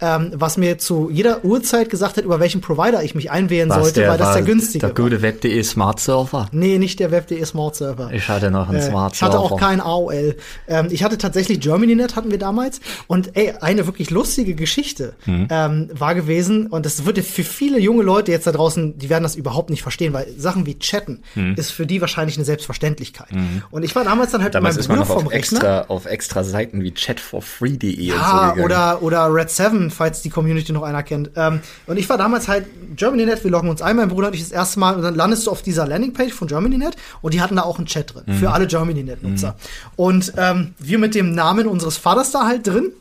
ähm, 0.02 0.32
was 0.36 0.58
mir 0.58 0.78
zu 0.78 1.10
jeder 1.12 1.44
Uhrzeit 1.46 1.90
gesagt 1.90 2.18
hat, 2.18 2.24
über 2.26 2.40
welchen 2.40 2.62
Provider 2.62 3.04
ich 3.04 3.16
mich 3.16 3.32
einwählen 3.32 3.70
Was 3.70 3.82
sollte, 3.84 4.08
weil 4.08 4.18
das 4.18 4.34
der 4.34 4.42
günstige 4.44 4.86
Der 4.88 4.96
gute 4.96 5.22
Web.de 5.22 5.64
Smart 5.64 6.00
Server. 6.00 6.48
Nee, 6.52 6.78
nicht 6.78 7.00
der 7.00 7.12
Web.de 7.12 7.44
Smart 7.46 7.76
Server. 7.76 8.10
Ich 8.14 8.28
hatte 8.30 8.52
noch 8.52 8.70
einen 8.70 8.78
Äh, 8.80 8.82
Smart 8.90 9.14
ich 9.14 9.20
Server. 9.20 9.34
hatte 9.34 9.44
auch 9.44 9.60
kein 9.60 9.82
AOL. 9.82 10.36
Ähm, 10.68 10.88
ich 10.92 11.04
hatte 11.04 11.18
tatsächlich 11.18 11.60
GermanyNet 11.60 12.16
hatten 12.16 12.32
wir 12.32 12.40
damals. 12.40 12.80
Und 13.08 13.36
ey, 13.38 13.54
eine 13.62 13.86
wirklich 13.86 14.10
lustige 14.10 14.56
Geschichte 14.56 15.14
Mhm. 15.26 15.48
ähm, 15.50 15.90
war 15.94 16.16
gewesen. 16.16 16.65
Und 16.68 16.86
das 16.86 17.06
würde 17.06 17.24
für 17.24 17.44
viele 17.44 17.80
junge 17.80 18.04
Leute 18.04 18.32
jetzt 18.32 18.48
da 18.48 18.52
draußen, 18.52 18.98
die 18.98 19.10
werden 19.10 19.24
das 19.24 19.36
überhaupt 19.36 19.70
nicht 19.70 19.82
verstehen, 19.82 20.14
weil 20.14 20.28
Sachen 20.38 20.66
wie 20.66 20.78
Chatten 20.80 21.22
ist 21.56 21.72
für 21.72 21.86
die 21.86 22.02
wahrscheinlich 22.02 22.38
eine 22.38 22.46
Selbstverständlichkeit. 22.46 23.28
Und 23.72 23.84
ich 23.84 23.96
war 23.96 24.04
damals 24.04 24.32
dann 24.32 24.42
halt 24.42 24.54
Mhm. 24.54 24.56
Damals 24.56 24.78
mit 24.78 24.88
meinem 24.88 24.98
Bruder 25.00 25.06
vom 25.14 25.26
auf 25.28 25.32
Rechner. 25.32 25.58
extra, 25.60 25.82
auf 25.88 26.06
extra 26.06 26.44
Seiten 26.44 26.82
wie 26.84 26.92
chatforfree.de 26.92 27.90
und 27.92 27.98
so 27.98 28.04
Ja, 28.16 28.50
gegangen. 28.52 28.64
oder, 28.66 29.02
oder 29.02 29.34
Red 29.34 29.50
7, 29.50 29.92
falls 29.92 30.22
die 30.22 30.30
Community 30.30 30.72
noch 30.72 30.84
einer 30.84 31.04
kennt. 31.04 31.32
Ähm, 31.36 31.60
und 31.88 31.98
ich 31.98 32.08
war 32.10 32.18
damals 32.18 32.48
halt 32.48 32.66
GermanyNet, 32.96 33.44
wir 33.44 33.52
loggen 33.52 33.70
uns 33.70 33.82
ein, 33.82 33.96
mein 33.96 34.10
Bruder 34.10 34.28
und 34.28 34.36
ich 34.36 34.42
das 34.42 34.52
erste 34.52 34.80
Mal, 34.80 34.96
und 34.96 35.02
dann 35.02 35.16
landest 35.16 35.48
du 35.48 35.52
auf 35.52 35.62
dieser 35.62 35.86
Landingpage 35.88 36.34
von 36.34 36.48
GermanyNet 36.48 36.96
und 37.22 37.34
die 37.34 37.42
hatten 37.42 37.56
da 37.58 37.64
auch 37.64 37.78
einen 37.78 37.88
Chat 37.88 38.14
drin, 38.14 38.24
Mhm. 38.28 38.34
für 38.36 38.52
alle 38.52 38.68
GermanyNet-Nutzer. 38.68 39.56
Und 39.96 40.34
ähm, 40.38 40.74
wir 40.80 40.98
mit 41.00 41.16
dem 41.16 41.34
Namen 41.34 41.68
unseres 41.68 41.98
Vaters 41.98 42.32
da 42.32 42.46
halt 42.46 42.66
drin 42.68 42.92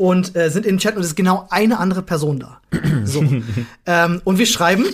und 0.00 0.34
äh, 0.34 0.48
sind 0.48 0.64
im 0.64 0.78
Chat 0.78 0.96
und 0.96 1.02
es 1.02 1.08
ist 1.08 1.14
genau 1.14 1.46
eine 1.50 1.78
andere 1.78 2.00
Person 2.00 2.38
da. 2.38 2.62
So. 3.04 3.22
ähm, 3.86 4.22
und 4.24 4.38
wir 4.38 4.46
schreiben. 4.46 4.86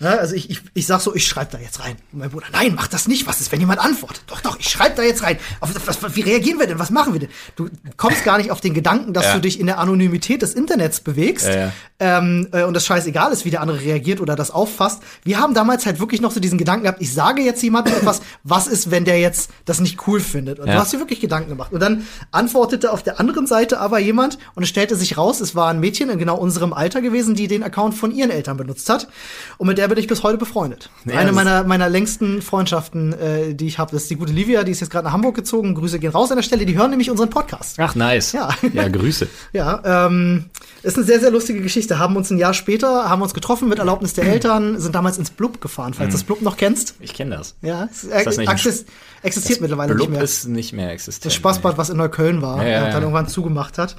Ja, 0.00 0.16
also 0.16 0.34
ich, 0.34 0.48
ich, 0.48 0.62
ich 0.72 0.86
sag 0.86 1.00
so, 1.00 1.14
ich 1.14 1.26
schreibe 1.26 1.52
da 1.52 1.58
jetzt 1.58 1.80
rein. 1.80 1.96
Und 2.12 2.20
mein 2.20 2.30
Bruder, 2.30 2.46
nein, 2.52 2.72
mach 2.74 2.88
das 2.88 3.06
nicht. 3.06 3.26
Was 3.26 3.40
ist, 3.42 3.52
wenn 3.52 3.60
jemand 3.60 3.80
antwortet? 3.80 4.22
Doch, 4.28 4.40
doch, 4.40 4.58
ich 4.58 4.68
schreibe 4.68 4.96
da 4.96 5.02
jetzt 5.02 5.22
rein. 5.22 5.38
Auf, 5.60 5.70
was, 5.84 6.16
wie 6.16 6.22
reagieren 6.22 6.58
wir 6.58 6.66
denn? 6.66 6.78
Was 6.78 6.90
machen 6.90 7.12
wir 7.12 7.20
denn? 7.20 7.28
Du 7.54 7.68
kommst 7.98 8.24
gar 8.24 8.38
nicht 8.38 8.50
auf 8.50 8.62
den 8.62 8.72
Gedanken, 8.72 9.12
dass 9.12 9.26
Ja. 9.26 9.34
du 9.34 9.40
dich 9.42 9.60
in 9.60 9.66
der 9.66 9.78
Anonymität 9.78 10.40
des 10.40 10.54
Internets 10.54 11.00
bewegst 11.00 11.46
Ja. 11.46 11.72
Ähm, 11.98 12.48
äh, 12.52 12.64
und 12.64 12.72
das 12.72 12.86
scheißegal 12.86 13.30
ist, 13.30 13.44
wie 13.44 13.50
der 13.50 13.60
andere 13.60 13.78
reagiert 13.82 14.22
oder 14.22 14.36
das 14.36 14.50
auffasst. 14.50 15.02
Wir 15.22 15.38
haben 15.38 15.52
damals 15.52 15.84
halt 15.84 16.00
wirklich 16.00 16.22
noch 16.22 16.30
so 16.32 16.40
diesen 16.40 16.56
Gedanken 16.56 16.84
gehabt, 16.84 17.02
ich 17.02 17.12
sage 17.12 17.42
jetzt 17.42 17.62
jemandem 17.62 17.92
etwas, 17.94 18.22
was 18.42 18.68
ist, 18.68 18.90
wenn 18.90 19.04
der 19.04 19.20
jetzt 19.20 19.50
das 19.66 19.80
nicht 19.80 20.06
cool 20.06 20.18
findet? 20.20 20.60
Und 20.60 20.68
du 20.68 20.74
hast 20.74 20.94
dir 20.94 20.98
wirklich 20.98 21.20
Gedanken 21.20 21.50
gemacht. 21.50 21.72
Und 21.74 21.80
dann 21.80 22.06
antwortete 22.30 22.90
auf 22.90 23.02
der 23.02 23.20
anderen 23.20 23.46
Seite 23.46 23.78
aber 23.80 23.98
jemand 23.98 24.38
und 24.54 24.62
es 24.62 24.70
stellte 24.70 24.96
sich 24.96 25.18
raus, 25.18 25.40
es 25.42 25.54
war 25.54 25.68
ein 25.68 25.78
Mädchen 25.78 26.08
in 26.08 26.18
genau 26.18 26.38
unserem 26.38 26.72
Alter 26.72 27.02
gewesen, 27.02 27.34
die 27.34 27.48
den 27.48 27.62
Account 27.62 27.94
von 27.94 28.12
ihren 28.12 28.30
Eltern 28.30 28.56
benutzt 28.56 28.88
hat. 28.88 29.06
Und 29.58 29.66
mit 29.66 29.76
der 29.76 29.89
bin 29.90 29.98
ich 29.98 30.06
bis 30.08 30.22
heute 30.22 30.38
befreundet. 30.38 30.88
Ja, 31.04 31.16
Eine 31.18 31.32
meiner, 31.32 31.64
meiner 31.64 31.88
längsten 31.90 32.40
Freundschaften, 32.40 33.12
äh, 33.12 33.54
die 33.54 33.66
ich 33.66 33.78
habe, 33.78 33.94
ist 33.94 34.08
die 34.08 34.16
gute 34.16 34.32
Livia, 34.32 34.64
die 34.64 34.72
ist 34.72 34.80
jetzt 34.80 34.90
gerade 34.90 35.04
nach 35.04 35.12
Hamburg 35.12 35.34
gezogen. 35.36 35.74
Grüße 35.74 35.98
gehen 35.98 36.10
raus 36.12 36.30
an 36.30 36.36
der 36.38 36.42
Stelle, 36.42 36.64
die 36.64 36.76
hören 36.78 36.90
nämlich 36.90 37.10
unseren 37.10 37.28
Podcast. 37.30 37.76
Ach, 37.78 37.94
nice. 37.94 38.32
Ja. 38.32 38.48
Ja, 38.72 38.88
Grüße. 38.88 39.28
Ja, 39.52 40.06
ähm, 40.06 40.46
ist 40.82 40.96
eine 40.96 41.04
sehr, 41.04 41.20
sehr 41.20 41.30
lustige 41.30 41.60
Geschichte. 41.60 41.98
Haben 41.98 42.16
uns 42.16 42.30
ein 42.30 42.38
Jahr 42.38 42.54
später, 42.54 43.10
haben 43.10 43.20
uns 43.20 43.34
getroffen 43.34 43.68
mit 43.68 43.78
Erlaubnis 43.78 44.14
der 44.14 44.24
Eltern, 44.32 44.80
sind 44.80 44.94
damals 44.94 45.18
ins 45.18 45.30
Blub 45.30 45.60
gefahren, 45.60 45.92
falls 45.92 46.12
das 46.12 46.24
Blub 46.24 46.40
noch 46.40 46.56
kennst. 46.56 46.94
Ich 47.00 47.12
kenne 47.14 47.36
das. 47.36 47.56
Ja, 47.62 47.88
es 47.90 48.04
Mhm. 48.04 48.10
das 48.24 48.36
nicht 48.36 48.48
ein 48.48 48.58
exist 49.22 49.44
existiert 49.44 49.60
mittlerweile 49.60 49.94
Blub 49.94 50.08
nicht 50.08 50.16
mehr. 50.16 50.22
ist 50.22 50.46
nicht 50.46 50.72
mehr 50.72 50.90
existent. 50.90 51.26
das 51.26 51.34
Spaßbad, 51.34 51.78
was 51.78 51.90
in 51.90 51.96
Neukölln 51.96 52.42
war 52.42 52.62
Ja, 52.62 52.68
ja, 52.68 52.78
und 52.78 52.84
dann 52.86 52.92
ja. 52.92 53.00
irgendwann 53.00 53.28
zugemacht 53.28 53.78
hat. 53.78 53.96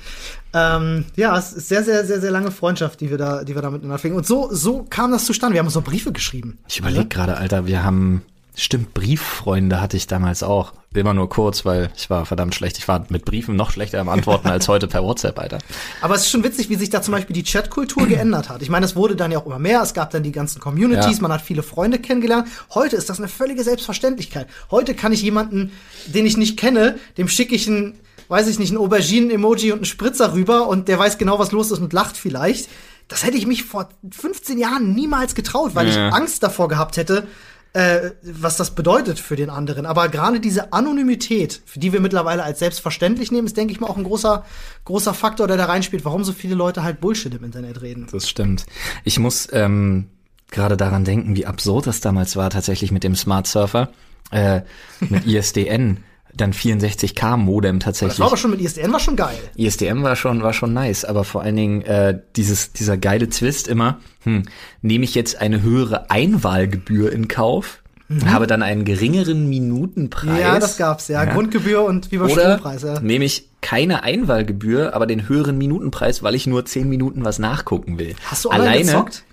Ähm, 0.53 1.05
ja, 1.15 1.37
es 1.37 1.53
ist 1.53 1.69
sehr, 1.69 1.83
sehr, 1.83 2.05
sehr, 2.05 2.19
sehr 2.21 2.31
lange 2.31 2.51
Freundschaft, 2.51 2.99
die 3.01 3.09
wir 3.09 3.17
da, 3.17 3.43
die 3.43 3.55
wir 3.55 3.61
da 3.61 3.69
miteinander 3.69 3.99
pflegen. 3.99 4.15
Und 4.15 4.25
so, 4.25 4.49
so 4.51 4.85
kam 4.89 5.11
das 5.11 5.25
zustande. 5.25 5.53
Wir 5.53 5.59
haben 5.59 5.67
uns 5.67 5.75
noch 5.75 5.83
Briefe 5.83 6.11
geschrieben. 6.11 6.57
Ich 6.67 6.79
überlege 6.79 7.07
gerade, 7.07 7.37
Alter, 7.37 7.65
wir 7.67 7.83
haben, 7.83 8.23
stimmt, 8.55 8.93
Brieffreunde 8.93 9.81
hatte 9.81 9.97
ich 9.97 10.07
damals 10.07 10.43
auch. 10.43 10.73
Immer 10.93 11.13
nur 11.13 11.29
kurz, 11.29 11.63
weil 11.63 11.89
ich 11.95 12.09
war 12.09 12.25
verdammt 12.25 12.53
schlecht. 12.53 12.77
Ich 12.77 12.87
war 12.89 13.05
mit 13.07 13.23
Briefen 13.23 13.55
noch 13.55 13.71
schlechter 13.71 14.01
am 14.01 14.09
Antworten 14.09 14.49
als 14.49 14.67
heute 14.67 14.87
per 14.89 15.03
WhatsApp, 15.03 15.39
Alter. 15.39 15.59
Aber 16.01 16.15
es 16.15 16.23
ist 16.23 16.31
schon 16.31 16.43
witzig, 16.43 16.69
wie 16.69 16.75
sich 16.75 16.89
da 16.89 17.01
zum 17.01 17.13
Beispiel 17.13 17.33
die 17.33 17.43
Chatkultur 17.43 18.07
geändert 18.07 18.49
hat. 18.49 18.61
Ich 18.61 18.69
meine, 18.69 18.85
es 18.85 18.95
wurde 18.95 19.15
dann 19.15 19.31
ja 19.31 19.39
auch 19.39 19.45
immer 19.45 19.57
mehr. 19.59 19.81
Es 19.81 19.93
gab 19.93 20.09
dann 20.11 20.23
die 20.23 20.33
ganzen 20.33 20.59
Communities, 20.59 21.15
Ja. 21.17 21.21
man 21.21 21.31
hat 21.31 21.41
viele 21.41 21.63
Freunde 21.63 21.97
kennengelernt. 21.97 22.49
Heute 22.73 22.97
ist 22.97 23.09
das 23.09 23.19
eine 23.19 23.29
völlige 23.29 23.63
Selbstverständlichkeit. 23.63 24.47
Heute 24.69 24.93
kann 24.93 25.13
ich 25.13 25.21
jemanden, 25.21 25.71
den 26.07 26.25
ich 26.25 26.35
nicht 26.35 26.57
kenne, 26.59 26.97
dem 27.17 27.29
schicke 27.29 27.55
ich 27.55 27.67
ein, 27.67 27.97
weiß 28.27 28.47
ich 28.49 28.59
nicht, 28.59 28.73
ein 28.73 28.77
Auberginen-Emoji 28.77 29.71
und 29.71 29.77
einen 29.79 29.85
Spritzer 29.85 30.33
rüber 30.33 30.67
und 30.67 30.89
der 30.89 30.99
weiß 30.99 31.17
genau, 31.17 31.39
was 31.39 31.53
los 31.53 31.71
ist 31.71 31.79
und 31.79 31.93
lacht 31.93 32.17
vielleicht. 32.17 32.67
Das 33.07 33.23
hätte 33.23 33.37
ich 33.37 33.47
mich 33.47 33.63
vor 33.63 33.87
15 34.11 34.57
Jahren 34.57 34.93
niemals 34.93 35.35
getraut, 35.35 35.73
weil 35.73 35.87
Ja. 35.87 36.09
ich 36.09 36.13
Angst 36.13 36.43
davor 36.43 36.67
gehabt 36.67 36.97
hätte, 36.97 37.27
äh, 37.73 38.11
was 38.21 38.57
das 38.57 38.71
bedeutet 38.71 39.19
für 39.19 39.35
den 39.35 39.49
anderen. 39.49 39.85
Aber 39.85 40.09
gerade 40.09 40.39
diese 40.39 40.73
Anonymität, 40.73 41.61
die 41.75 41.93
wir 41.93 42.01
mittlerweile 42.01 42.43
als 42.43 42.59
selbstverständlich 42.59 43.31
nehmen, 43.31 43.47
ist, 43.47 43.55
denke 43.55 43.71
ich 43.71 43.79
mal, 43.79 43.87
auch 43.87 43.97
ein 43.97 44.03
großer, 44.03 44.45
großer 44.85 45.13
Faktor, 45.13 45.47
der 45.47 45.57
da 45.57 45.65
reinspielt, 45.65 46.03
warum 46.03 46.23
so 46.23 46.33
viele 46.33 46.55
Leute 46.55 46.83
halt 46.83 46.99
Bullshit 46.99 47.33
im 47.33 47.43
Internet 47.43 47.81
reden. 47.81 48.07
Das 48.11 48.29
stimmt. 48.29 48.65
Ich 49.05 49.19
muss 49.19 49.47
ähm, 49.53 50.09
gerade 50.51 50.75
daran 50.75 51.05
denken, 51.05 51.35
wie 51.35 51.45
absurd 51.45 51.87
das 51.87 52.01
damals 52.01 52.35
war, 52.35 52.49
tatsächlich 52.49 52.91
mit 52.91 53.03
dem 53.03 53.15
Smart 53.15 53.47
Surfer, 53.47 53.89
äh, 54.31 54.61
mit 54.99 55.25
ISDN, 55.25 56.03
dann 56.35 56.53
64K 56.53 57.37
Modem 57.37 57.79
Das 57.79 57.85
tatsächlich. 57.85 58.19
war 58.19 58.27
aber 58.27 58.37
schon 58.37 58.51
mit 58.51 58.61
ISDN 58.61 58.91
war 58.91 58.99
schon 58.99 59.15
geil. 59.15 59.37
ISDN 59.55 60.03
war 60.03 60.15
schon, 60.15 60.43
war 60.43 60.53
schon 60.53 60.73
nice, 60.73 61.05
aber 61.05 61.23
vor 61.23 61.41
allen 61.41 61.55
Dingen 61.55 61.81
äh, 61.83 62.19
dieses, 62.35 62.73
dieser 62.73 62.97
geile 62.97 63.29
Twist 63.29 63.67
immer, 63.67 63.99
hm, 64.23 64.43
nehme 64.81 65.03
ich 65.03 65.15
jetzt 65.15 65.39
eine 65.41 65.61
höhere 65.61 66.09
Einwahlgebühr 66.09 67.11
in 67.11 67.27
Kauf, 67.27 67.81
habe 68.25 68.47
dann 68.47 68.61
einen 68.61 68.83
geringeren 68.83 69.49
Minutenpreis. 69.49 70.33
Mhm. 70.33 70.39
Ja, 70.39 70.59
das 70.59 70.77
gab's, 70.77 71.07
ja. 71.07 71.23
Grundgebühr 71.25 71.83
und 71.83 72.11
wie 72.11 72.17
bei 72.17 72.29
Strompreis, 72.29 72.83
ja. 72.83 72.99
nehme 72.99 73.25
ich 73.25 73.49
keine 73.61 74.03
Einwahlgebühr, 74.03 74.93
aber 74.93 75.05
den 75.05 75.29
höheren 75.29 75.57
Minutenpreis, 75.57 76.23
weil 76.23 76.35
ich 76.35 76.47
nur 76.47 76.65
10 76.65 76.89
Minuten 76.89 77.23
was 77.23 77.39
nachgucken 77.39 77.99
will. 77.99 78.15
Hast 78.25 78.45
du 78.45 78.49
online 78.49 78.79
gezockt? 78.79 79.23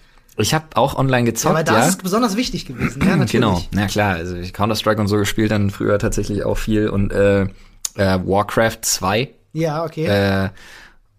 Ich 0.41 0.55
habe 0.55 0.65
auch 0.75 0.97
online 0.97 1.27
Ja, 1.27 1.33
gezockt, 1.33 1.55
weil 1.57 1.65
da 1.65 1.75
ja. 1.75 1.83
ist 1.83 1.89
es 1.89 1.97
besonders 1.97 2.37
wichtig 2.37 2.65
gewesen. 2.67 3.03
Ja, 3.03 3.17
natürlich. 3.17 3.33
Genau, 3.33 3.63
na 3.73 3.87
klar, 3.87 4.15
also 4.17 4.37
ich 4.37 4.53
Counter-Strike 4.53 5.01
und 5.01 5.09
so 5.09 5.17
gespielt 5.17 5.51
dann 5.51 5.71
früher 5.71 5.99
tatsächlich 5.99 6.45
auch 6.45 6.57
viel 6.57 6.89
und 6.89 7.13
äh, 7.13 7.43
äh, 7.43 7.49
Warcraft 7.97 8.79
2 8.83 9.29
Ja, 9.53 9.85
okay. 9.85 10.07
äh, 10.07 10.49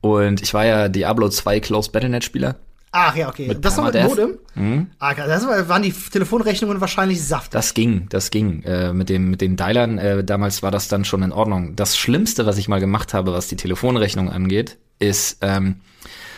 und 0.02 0.42
ich 0.42 0.54
war 0.54 0.66
ja 0.66 0.88
Diablo 0.88 1.28
2 1.30 1.60
Close 1.60 1.92
Battlenet 1.92 2.24
Spieler. 2.24 2.56
Ach 2.92 3.16
ja, 3.16 3.30
okay. 3.30 3.48
mit 3.50 3.64
das 3.64 3.78
war 3.78 3.92
mit. 3.92 4.02
Modem? 4.04 4.88
Ah, 4.98 5.14
klar, 5.14 5.28
das 5.28 5.46
war- 5.46 5.68
waren 5.70 5.84
die 5.84 5.92
Telefonrechnungen 5.94 6.82
wahrscheinlich 6.82 7.24
Saft. 7.24 7.54
Das 7.54 7.76
ging, 7.76 8.08
das 8.10 8.32
ging. 8.32 8.64
Äh, 8.64 8.94
mit 8.94 9.10
dem 9.10 9.30
mit 9.30 9.42
den 9.42 9.58
Dialern, 9.58 10.00
äh, 10.00 10.24
damals 10.24 10.64
war 10.64 10.72
das 10.72 10.88
dann 10.88 11.06
schon 11.06 11.22
in 11.22 11.32
Ordnung. 11.32 11.76
Das 11.76 11.98
Schlimmste, 11.98 12.48
was 12.48 12.58
ich 12.58 12.68
mal 12.68 12.80
gemacht 12.80 13.14
habe, 13.14 13.32
was 13.34 13.48
die 13.48 13.58
Telefonrechnung 13.58 14.32
angeht, 14.32 14.78
ist, 14.98 15.38
ähm, 15.42 15.82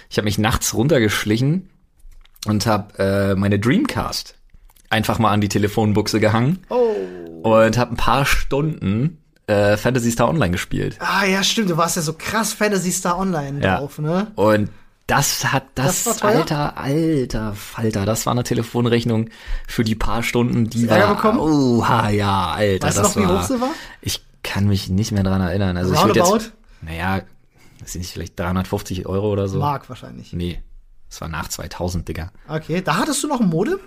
ich 0.09 0.17
habe 0.17 0.25
mich 0.25 0.39
nachts 0.39 0.73
runtergeschlichen 0.73 1.69
und 2.47 2.65
habe 2.65 2.97
äh, 2.99 3.35
meine 3.35 3.59
Dreamcast 3.59 4.35
einfach 4.89 5.19
mal 5.19 5.31
an 5.31 5.41
die 5.41 5.49
Telefonbuchse 5.49 6.19
gehangen 6.19 6.59
Oh. 6.69 6.93
und 7.43 7.77
habe 7.77 7.93
ein 7.93 7.97
paar 7.97 8.25
Stunden 8.25 9.17
äh, 9.47 9.77
Fantasy 9.77 10.11
Star 10.11 10.29
Online 10.29 10.51
gespielt. 10.51 10.97
Ah, 10.99 11.25
ja, 11.25 11.43
stimmt. 11.43 11.69
Du 11.69 11.77
warst 11.77 11.95
ja 11.95 12.01
so 12.01 12.13
krass 12.13 12.53
Fantasy 12.53 12.91
Star 12.91 13.17
Online 13.17 13.61
Ja. 13.63 13.77
drauf, 13.79 13.99
ne? 13.99 14.27
Und 14.35 14.69
das 15.07 15.51
hat 15.51 15.63
das, 15.75 16.03
Das 16.05 16.21
alter 16.21 16.77
alter 16.77 17.53
Falter, 17.53 18.05
das 18.05 18.25
war 18.25 18.31
eine 18.31 18.43
Telefonrechnung 18.43 19.29
für 19.67 19.83
die 19.83 19.95
paar 19.95 20.23
Stunden, 20.23 20.69
die 20.69 20.89
war 20.89 21.15
bekommen? 21.15 21.39
Oha, 21.39 22.09
ja, 22.09 22.51
alter, 22.51 22.87
Weißt 22.87 22.97
du 22.97 23.01
das 23.01 23.15
noch, 23.15 23.21
wie 23.23 23.27
war 23.27 23.41
hoch 23.41 23.47
sie 23.47 23.59
war? 23.59 23.71
Ich 24.01 24.23
kann 24.43 24.67
mich 24.67 24.89
nicht 24.89 25.11
mehr 25.11 25.23
dran 25.23 25.41
erinnern. 25.41 25.75
Also 25.75 25.93
ich 25.93 25.99
würd 26.03 26.17
Roundabout? 26.17 26.35
jetzt 26.37 26.53
naja, 26.81 27.21
das 27.81 27.91
sind 27.93 28.01
nicht 28.01 28.13
vielleicht 28.13 28.39
350 28.39 29.05
Euro 29.05 29.31
oder 29.31 29.47
so. 29.49 29.59
Mark 29.59 29.89
wahrscheinlich. 29.89 30.31
Nee, 30.33 30.61
das 31.11 31.19
war 31.19 31.27
nach 31.27 31.49
2000, 31.49 32.07
Digga. 32.07 32.31
Okay, 32.47 32.81
da 32.81 32.95
hattest 32.95 33.21
du 33.21 33.27
noch 33.27 33.41
ein 33.41 33.49
Modem? 33.49 33.79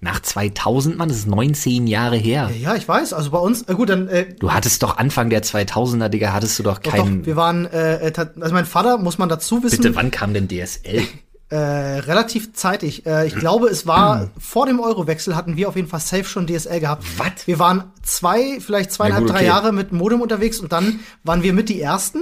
Nach 0.00 0.20
2000, 0.20 0.96
Mann, 0.96 1.08
das 1.08 1.18
ist 1.18 1.26
19 1.26 1.88
Jahre 1.88 2.16
her. 2.16 2.48
Ja, 2.58 2.76
ich 2.76 2.88
weiß. 2.88 3.12
Also 3.12 3.32
bei 3.32 3.38
uns, 3.38 3.62
äh, 3.62 3.74
gut, 3.74 3.90
dann 3.90 4.06
äh, 4.06 4.32
Du 4.38 4.52
hattest 4.52 4.82
doch 4.84 4.96
Anfang 4.96 5.30
der 5.30 5.42
2000er, 5.42 6.08
Digga, 6.08 6.32
hattest 6.32 6.58
du 6.60 6.62
doch 6.62 6.80
keinen. 6.80 7.18
doch, 7.18 7.26
wir 7.26 7.34
waren, 7.34 7.66
äh, 7.66 8.08
äh, 8.08 8.12
also 8.40 8.54
mein 8.54 8.66
Vater, 8.66 8.98
muss 8.98 9.18
man 9.18 9.28
dazu 9.28 9.64
wissen, 9.64 9.82
Bitte, 9.82 9.96
wann 9.96 10.12
kam 10.12 10.32
denn 10.32 10.46
DSL? 10.46 11.02
äh, 11.50 11.56
relativ 11.56 12.54
zeitig. 12.54 13.04
Äh, 13.04 13.26
ich 13.26 13.34
glaube, 13.34 13.66
es 13.66 13.88
war 13.88 14.30
vor 14.38 14.66
dem 14.66 14.78
Eurowechsel 14.78 15.34
hatten 15.34 15.56
wir 15.56 15.68
auf 15.68 15.74
jeden 15.74 15.88
Fall 15.88 16.00
safe 16.00 16.24
schon 16.24 16.46
DSL 16.46 16.78
gehabt. 16.78 17.04
Was? 17.18 17.48
Wir 17.48 17.58
waren 17.58 17.92
zwei, 18.02 18.60
vielleicht 18.60 18.92
zweieinhalb, 18.92 19.24
gut, 19.24 19.32
drei 19.32 19.38
okay. 19.38 19.46
Jahre 19.46 19.72
mit 19.72 19.90
Modem 19.90 20.20
unterwegs 20.20 20.60
und 20.60 20.70
dann 20.70 21.00
waren 21.24 21.42
wir 21.42 21.52
mit 21.52 21.68
die 21.68 21.80
ersten 21.82 22.20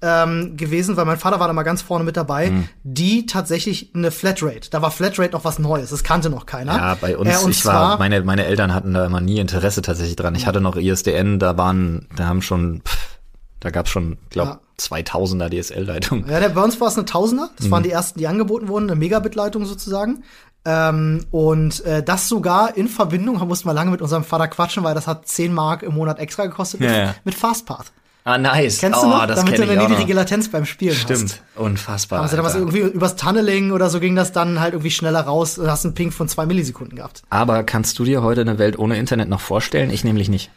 ähm, 0.00 0.56
gewesen, 0.56 0.96
weil 0.96 1.04
mein 1.06 1.18
Vater 1.18 1.40
war 1.40 1.48
da 1.48 1.52
mal 1.52 1.64
ganz 1.64 1.82
vorne 1.82 2.04
mit 2.04 2.16
dabei, 2.16 2.48
Hm. 2.48 2.68
die 2.84 3.26
tatsächlich 3.26 3.90
eine 3.94 4.10
Flatrate. 4.12 4.70
Da 4.70 4.80
war 4.80 4.90
Flatrate 4.92 5.32
noch 5.32 5.44
was 5.44 5.58
Neues. 5.58 5.90
Das 5.90 6.04
kannte 6.04 6.30
noch 6.30 6.46
keiner. 6.46 6.76
Ja, 6.76 6.94
bei 7.00 7.16
uns, 7.16 7.28
Äh, 7.28 7.50
ich 7.50 7.64
war, 7.66 7.98
meine, 7.98 8.22
meine 8.22 8.44
Eltern 8.44 8.72
hatten 8.74 8.94
da 8.94 9.04
immer 9.06 9.20
nie 9.20 9.38
Interesse 9.40 9.82
tatsächlich 9.82 10.14
dran. 10.16 10.34
Ich 10.36 10.46
hatte 10.46 10.60
noch 10.60 10.76
ISDN, 10.76 11.38
da 11.40 11.56
waren, 11.56 12.06
da 12.16 12.26
haben 12.26 12.42
schon, 12.42 12.82
pff, 12.86 13.18
da 13.60 13.70
gab's 13.70 13.90
schon, 13.90 14.18
glaub, 14.30 14.46
Ja. 14.46 14.60
2000er 14.78 15.48
DSL-Leitungen. 15.50 16.28
Ja, 16.30 16.38
der, 16.38 16.50
bei 16.50 16.62
uns 16.62 16.80
war 16.80 16.86
es 16.86 16.94
eine 16.96 17.04
Tausender. 17.04 17.50
Das 17.56 17.66
Mhm. 17.66 17.70
waren 17.72 17.82
die 17.82 17.90
ersten, 17.90 18.20
die 18.20 18.28
angeboten 18.28 18.68
wurden, 18.68 18.88
eine 18.88 18.96
Megabit-Leitung 18.98 19.64
sozusagen. 19.64 20.22
Ähm, 20.64 21.24
und 21.32 21.84
äh, 21.84 22.02
das 22.04 22.28
sogar 22.28 22.76
in 22.76 22.86
Verbindung, 22.88 23.38
da 23.40 23.44
mussten 23.44 23.68
wir 23.68 23.72
lange 23.72 23.90
mit 23.90 24.02
unserem 24.02 24.22
Vater 24.22 24.46
quatschen, 24.48 24.84
weil 24.84 24.94
das 24.94 25.06
hat 25.08 25.26
10 25.26 25.52
Mark 25.52 25.82
im 25.82 25.94
Monat 25.94 26.18
extra 26.20 26.46
gekostet 26.46 26.78
mit, 26.80 26.90
Ja, 26.90 26.96
ja. 26.96 27.14
mit 27.24 27.34
Fastpath. 27.34 27.90
Ah, 28.24 28.36
nice. 28.36 28.78
Kennst 28.78 28.98
oh, 28.98 29.04
du 29.04 29.08
noch? 29.08 29.26
das 29.26 29.38
Damit 29.40 29.58
du 29.58 29.62
eine 29.62 29.88
niedrige. 29.88 30.12
Latenz 30.12 30.48
beim 30.48 30.66
Spielen 30.66 30.94
Stimmt, 30.94 31.22
hast. 31.32 31.42
unfassbar. 31.56 32.18
Haben 32.20 32.28
sie 32.28 32.36
dann 32.36 32.44
was 32.44 32.54
Alter. 32.56 32.66
irgendwie 32.72 32.94
übers 32.94 33.16
Tunneling 33.16 33.70
oder 33.72 33.88
so 33.88 34.00
ging 34.00 34.14
das 34.16 34.32
dann 34.32 34.60
halt 34.60 34.74
irgendwie 34.74 34.90
schneller 34.90 35.20
raus 35.22 35.56
und 35.58 35.70
hast 35.70 35.84
einen 35.86 35.94
Ping 35.94 36.10
von 36.10 36.28
zwei 36.28 36.44
Millisekunden 36.44 36.96
gehabt. 36.96 37.22
Aber 37.30 37.62
kannst 37.64 37.98
du 37.98 38.04
dir 38.04 38.22
heute 38.22 38.42
eine 38.42 38.58
Welt 38.58 38.78
ohne 38.78 38.98
Internet 38.98 39.28
noch 39.30 39.40
vorstellen? 39.40 39.90
Ich 39.90 40.04
nämlich 40.04 40.28
nicht. 40.28 40.50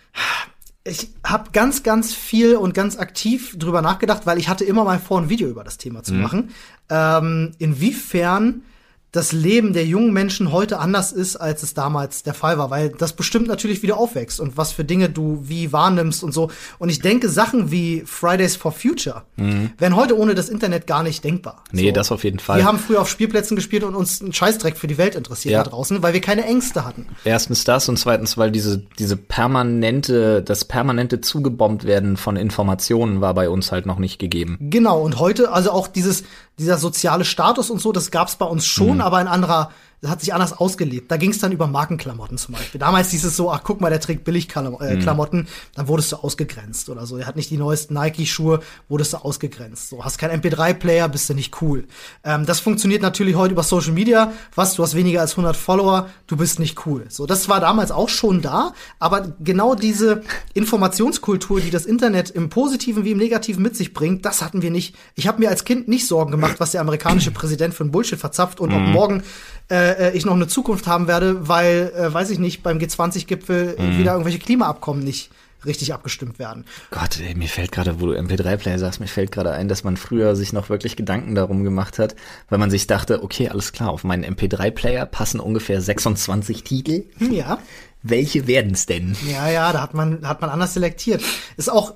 Ich 0.84 1.10
habe 1.24 1.52
ganz, 1.54 1.84
ganz 1.84 2.14
viel 2.14 2.56
und 2.56 2.74
ganz 2.74 2.98
aktiv 2.98 3.56
drüber 3.58 3.82
nachgedacht, 3.82 4.26
weil 4.26 4.38
ich 4.40 4.50
hatte 4.50 4.66
immer 4.66 4.84
mal 4.84 5.00
vor, 5.00 5.22
ein 5.22 5.30
Video 5.30 5.48
über 5.48 5.64
das 5.64 5.78
Thema 5.78 6.00
Mhm. 6.00 6.04
zu 6.04 6.14
machen. 6.16 6.50
Ähm, 6.90 7.52
inwiefern 7.60 8.64
das 9.12 9.34
Leben 9.34 9.74
der 9.74 9.86
jungen 9.86 10.14
Menschen 10.14 10.54
heute 10.54 10.80
anders 10.80 11.12
ist, 11.12 11.36
als 11.36 11.64
es 11.64 11.74
damals 11.74 12.24
der 12.24 12.34
Fall 12.34 12.58
war, 12.58 12.70
weil 12.70 12.90
das 12.90 13.12
bestimmt 13.14 13.48
natürlich 13.48 13.84
wieder 13.84 13.98
aufwächst 13.98 14.40
und 14.40 14.56
was 14.56 14.72
für 14.72 14.86
Dinge 14.86 15.10
du 15.10 15.40
wie 15.44 15.74
wahrnimmst 15.74 16.24
und 16.24 16.32
so. 16.34 16.50
Und 16.80 16.88
ich 16.88 17.02
denke, 17.02 17.28
Sachen 17.28 17.72
wie 17.72 18.04
Fridays 18.06 18.56
for 18.56 18.72
Future 18.72 19.24
wären 19.36 19.96
heute 19.96 20.18
ohne 20.18 20.34
das 20.34 20.48
Internet 20.48 20.88
gar 20.88 21.04
nicht 21.04 21.24
denkbar. 21.24 21.64
Mhm. 21.72 21.80
Nee, 21.80 21.88
so. 21.88 21.94
das 21.94 22.12
auf 22.12 22.24
jeden 22.24 22.40
Fall. 22.40 22.60
Wir 22.60 22.66
haben 22.66 22.80
früher 22.80 23.02
auf 23.02 23.10
Spielplätzen 23.10 23.56
gespielt 23.56 23.84
und 23.84 23.96
uns 23.96 24.22
einen 24.22 24.32
Scheißdreck 24.34 24.78
für 24.78 24.88
die 24.88 24.98
Welt 24.98 25.16
interessiert 25.16 25.52
Ja. 25.54 25.64
da 25.64 25.70
draußen, 25.72 26.02
weil 26.02 26.14
wir 26.14 26.22
keine 26.22 26.46
Ängste 26.46 26.86
hatten. 26.86 27.08
Erstens 27.26 27.66
das 27.66 27.90
und 27.90 27.98
zweitens, 27.98 28.38
weil 28.38 28.52
diese, 28.52 28.84
diese 28.98 29.18
permanente, 29.18 30.42
das 30.42 30.66
permanente 30.66 31.20
zugebombt 31.22 31.84
werden 31.84 32.16
von 32.18 32.38
Informationen 32.38 33.20
war 33.20 33.34
bei 33.34 33.50
uns 33.50 33.72
halt 33.72 33.86
noch 33.86 34.00
nicht 34.00 34.20
gegeben. 34.20 34.58
Genau, 34.62 35.02
und 35.02 35.20
heute, 35.20 35.52
also 35.52 35.72
auch 35.72 35.88
dieses, 35.88 36.24
dieser 36.58 36.78
soziale 36.78 37.26
Status 37.26 37.70
und 37.70 37.80
so, 37.80 37.92
das 37.92 38.12
gab's 38.12 38.36
bei 38.36 38.46
uns 38.46 38.66
schon, 38.66 39.02
aber 39.02 39.22
in 39.22 39.28
anderer, 39.28 39.72
hat 40.10 40.20
sich 40.20 40.34
anders 40.34 40.54
ausgelebt. 40.54 41.12
Da 41.12 41.18
ging's 41.18 41.38
dann 41.38 41.52
über 41.52 41.68
Markenklamotten 41.68 42.38
zum 42.40 42.56
Beispiel. 42.56 42.80
Damals 42.80 43.12
hieß 43.12 43.24
es 43.24 43.38
so, 43.38 43.52
ach 43.52 43.62
guck 43.64 43.82
mal, 43.82 43.90
der 43.90 44.00
trägt 44.00 44.24
Billigklamotten, 44.24 44.88
äh, 44.88 44.98
Klamotten, 44.98 45.48
dann 45.76 45.88
wurdest 45.88 46.12
du 46.12 46.16
ausgegrenzt 46.16 46.90
oder 46.90 47.06
so. 47.06 47.18
Er 47.18 47.28
hat 47.28 47.36
nicht 47.36 47.52
die 47.52 47.58
neuesten 47.58 47.94
Nike-Schuhe, 47.94 48.62
wurdest 48.90 49.14
du 49.14 49.18
ausgegrenzt. 49.18 49.90
So, 49.90 50.04
hast 50.04 50.18
keinen 50.18 50.42
MP3-Player, 50.42 51.08
bist 51.08 51.30
du 51.30 51.36
nicht 51.36 51.62
cool. 51.62 51.86
Ähm, 52.24 52.48
das 52.48 52.60
funktioniert 52.60 53.04
natürlich 53.04 53.36
heute 53.36 53.52
über 53.52 53.62
Social 53.62 53.92
Media. 53.92 54.34
Was, 54.56 54.74
du 54.74 54.82
hast 54.82 54.96
weniger 54.96 55.22
als 55.22 55.34
100 55.34 55.56
Follower, 55.56 56.10
du 56.26 56.36
bist 56.36 56.60
nicht 56.60 56.86
cool. 56.88 57.06
So, 57.10 57.28
das 57.28 57.48
war 57.48 57.60
damals 57.60 57.92
auch 57.92 58.10
schon 58.10 58.42
da, 58.42 58.74
aber 58.98 59.36
genau 59.40 59.76
diese 59.76 60.24
Informationskultur, 60.56 61.62
die 61.62 61.70
das 61.70 61.86
Internet 61.86 62.32
im 62.32 62.50
Positiven 62.50 63.06
wie 63.06 63.12
im 63.12 63.20
Negativen 63.20 63.62
mit 63.62 63.76
sich 63.76 63.94
bringt, 63.94 64.26
das 64.26 64.42
hatten 64.42 64.64
wir 64.64 64.72
nicht. 64.72 64.96
Ich 65.14 65.28
habe 65.28 65.40
mir 65.40 65.50
als 65.50 65.64
Kind 65.64 65.88
nicht 65.88 66.08
Sorgen 66.08 66.32
gemacht, 66.32 66.56
was 66.58 66.72
der 66.72 66.82
amerikanische 66.82 67.30
Präsident 67.30 67.76
für 67.76 67.84
ein 67.84 67.92
Bullshit 67.92 68.20
verzapft 68.20 68.60
und 68.60 68.74
ob 68.74 68.82
morgen 68.82 69.22
äh, 69.70 69.91
äh, 70.00 70.12
ich 70.18 70.26
noch 70.26 70.34
eine 70.36 70.48
Zukunft 70.48 70.88
haben 70.88 71.08
werde, 71.08 71.48
weil, 71.48 71.92
äh, 71.96 72.14
weiß 72.14 72.30
ich 72.30 72.40
nicht, 72.40 72.64
beim 72.64 72.78
G20-Gipfel 72.80 73.76
Mhm. 73.80 73.98
wieder 73.98 74.12
irgendwelche 74.14 74.40
Klimaabkommen 74.40 75.04
nicht 75.04 75.30
richtig 75.66 75.94
abgestimmt 75.94 76.40
werden. 76.40 76.66
Gott, 76.90 77.20
ey, 77.20 77.36
mir 77.36 77.48
fällt 77.48 77.72
gerade, 77.72 78.02
wo 78.02 78.08
du 78.08 78.14
MP3-Player 78.14 78.80
sagst, 78.80 79.00
mir 79.00 79.06
fällt 79.08 79.32
gerade 79.32 79.52
ein, 79.52 79.68
dass 79.68 79.84
man 79.84 79.96
früher 79.96 80.36
sich 80.36 80.54
noch 80.54 80.70
wirklich 80.70 80.96
Gedanken 80.96 81.36
darum 81.36 81.64
gemacht 81.64 82.00
hat, 82.00 82.16
weil 82.50 82.58
man 82.58 82.72
sich 82.72 82.88
dachte, 82.88 83.24
okay, 83.24 83.50
alles 83.50 83.72
klar, 83.72 83.90
auf 83.92 84.04
meinen 84.04 84.24
MP3-Player 84.26 85.06
passen 85.06 85.40
ungefähr 85.40 85.80
26 85.80 86.64
Titel. 86.64 87.04
Hm, 87.20 87.32
ja. 87.34 87.60
Welche 88.02 88.48
werden's 88.48 88.88
denn? 88.88 89.16
Ja, 89.32 89.50
ja, 89.52 89.72
da 89.72 89.82
hat 89.82 89.94
man, 89.94 90.28
hat 90.28 90.42
man 90.42 90.50
anders 90.50 90.74
selektiert. 90.74 91.22
Ist 91.58 91.72
auch, 91.72 91.94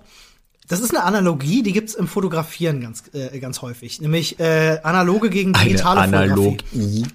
das 0.67 0.79
ist 0.81 0.91
eine 0.95 1.03
Analogie, 1.03 1.63
die 1.63 1.73
gibt's 1.73 1.95
im 1.95 2.07
Fotografieren 2.07 2.81
ganz, 2.81 3.03
äh, 3.13 3.39
ganz 3.39 3.63
häufig. 3.63 3.99
Nämlich 3.99 4.39
äh, 4.39 4.77
analoge 4.83 5.31
gegen 5.31 5.53
digitale 5.53 6.01
Fotografie. 6.01 6.57
Analogie. 6.73 7.05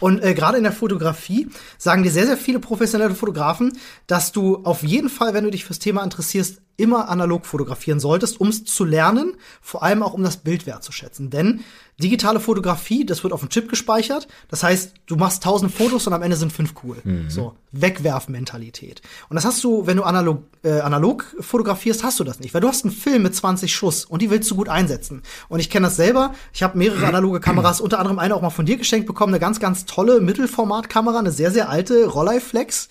Und 0.00 0.22
äh, 0.22 0.34
gerade 0.34 0.56
in 0.56 0.64
der 0.64 0.72
Fotografie 0.72 1.48
sagen 1.78 2.02
dir 2.02 2.10
sehr, 2.10 2.26
sehr 2.26 2.36
viele 2.36 2.58
professionelle 2.58 3.14
Fotografen, 3.14 3.78
dass 4.06 4.32
du 4.32 4.64
auf 4.64 4.82
jeden 4.82 5.08
Fall, 5.08 5.34
wenn 5.34 5.44
du 5.44 5.50
dich 5.50 5.64
fürs 5.64 5.78
Thema 5.78 6.02
interessierst, 6.02 6.60
immer 6.82 7.08
analog 7.08 7.46
fotografieren 7.46 8.00
solltest, 8.00 8.40
um 8.40 8.48
es 8.48 8.64
zu 8.64 8.84
lernen, 8.84 9.34
vor 9.60 9.84
allem 9.84 10.02
auch 10.02 10.12
um 10.12 10.22
das 10.22 10.38
Bild 10.38 10.66
wertzuschätzen. 10.66 11.30
Denn 11.30 11.60
digitale 12.02 12.40
Fotografie, 12.40 13.06
das 13.06 13.22
wird 13.22 13.32
auf 13.32 13.40
dem 13.40 13.48
Chip 13.48 13.68
gespeichert. 13.68 14.26
Das 14.48 14.64
heißt, 14.64 14.94
du 15.06 15.16
machst 15.16 15.42
tausend 15.42 15.72
Fotos 15.72 16.06
und 16.06 16.12
am 16.12 16.22
Ende 16.22 16.36
sind 16.36 16.52
fünf 16.52 16.74
cool. 16.82 16.96
So, 17.28 17.54
Wegwerfmentalität. 17.70 19.02
Und 19.28 19.36
das 19.36 19.44
hast 19.44 19.62
du, 19.62 19.86
wenn 19.86 19.96
du 19.96 20.02
analog, 20.02 20.42
äh, 20.64 20.80
analog 20.80 21.24
fotografierst, 21.38 22.02
hast 22.02 22.18
du 22.18 22.24
das 22.24 22.40
nicht. 22.40 22.54
Weil 22.54 22.60
du 22.60 22.68
hast 22.68 22.84
einen 22.84 22.92
Film 22.92 23.22
mit 23.22 23.36
20 23.36 23.72
Schuss 23.72 24.04
und 24.04 24.20
die 24.20 24.30
willst 24.30 24.50
du 24.50 24.56
gut 24.56 24.68
einsetzen. 24.68 25.22
Und 25.48 25.60
ich 25.60 25.70
kenne 25.70 25.86
das 25.86 25.96
selber. 25.96 26.34
Ich 26.52 26.62
habe 26.62 26.76
mehrere 26.76 27.06
analoge 27.06 27.38
Kameras, 27.38 27.80
unter 27.80 28.00
anderem 28.00 28.18
eine 28.18 28.34
auch 28.34 28.42
mal 28.42 28.50
von 28.50 28.66
dir 28.66 28.76
geschenkt 28.76 29.06
bekommen. 29.06 29.32
Eine 29.32 29.40
ganz, 29.40 29.60
ganz 29.60 29.84
tolle 29.84 30.20
Mittelformatkamera, 30.20 31.20
eine 31.20 31.30
sehr, 31.30 31.52
sehr 31.52 31.68
alte 31.68 32.06
Rolleiflex. 32.06 32.88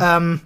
Ähm, 0.00 0.40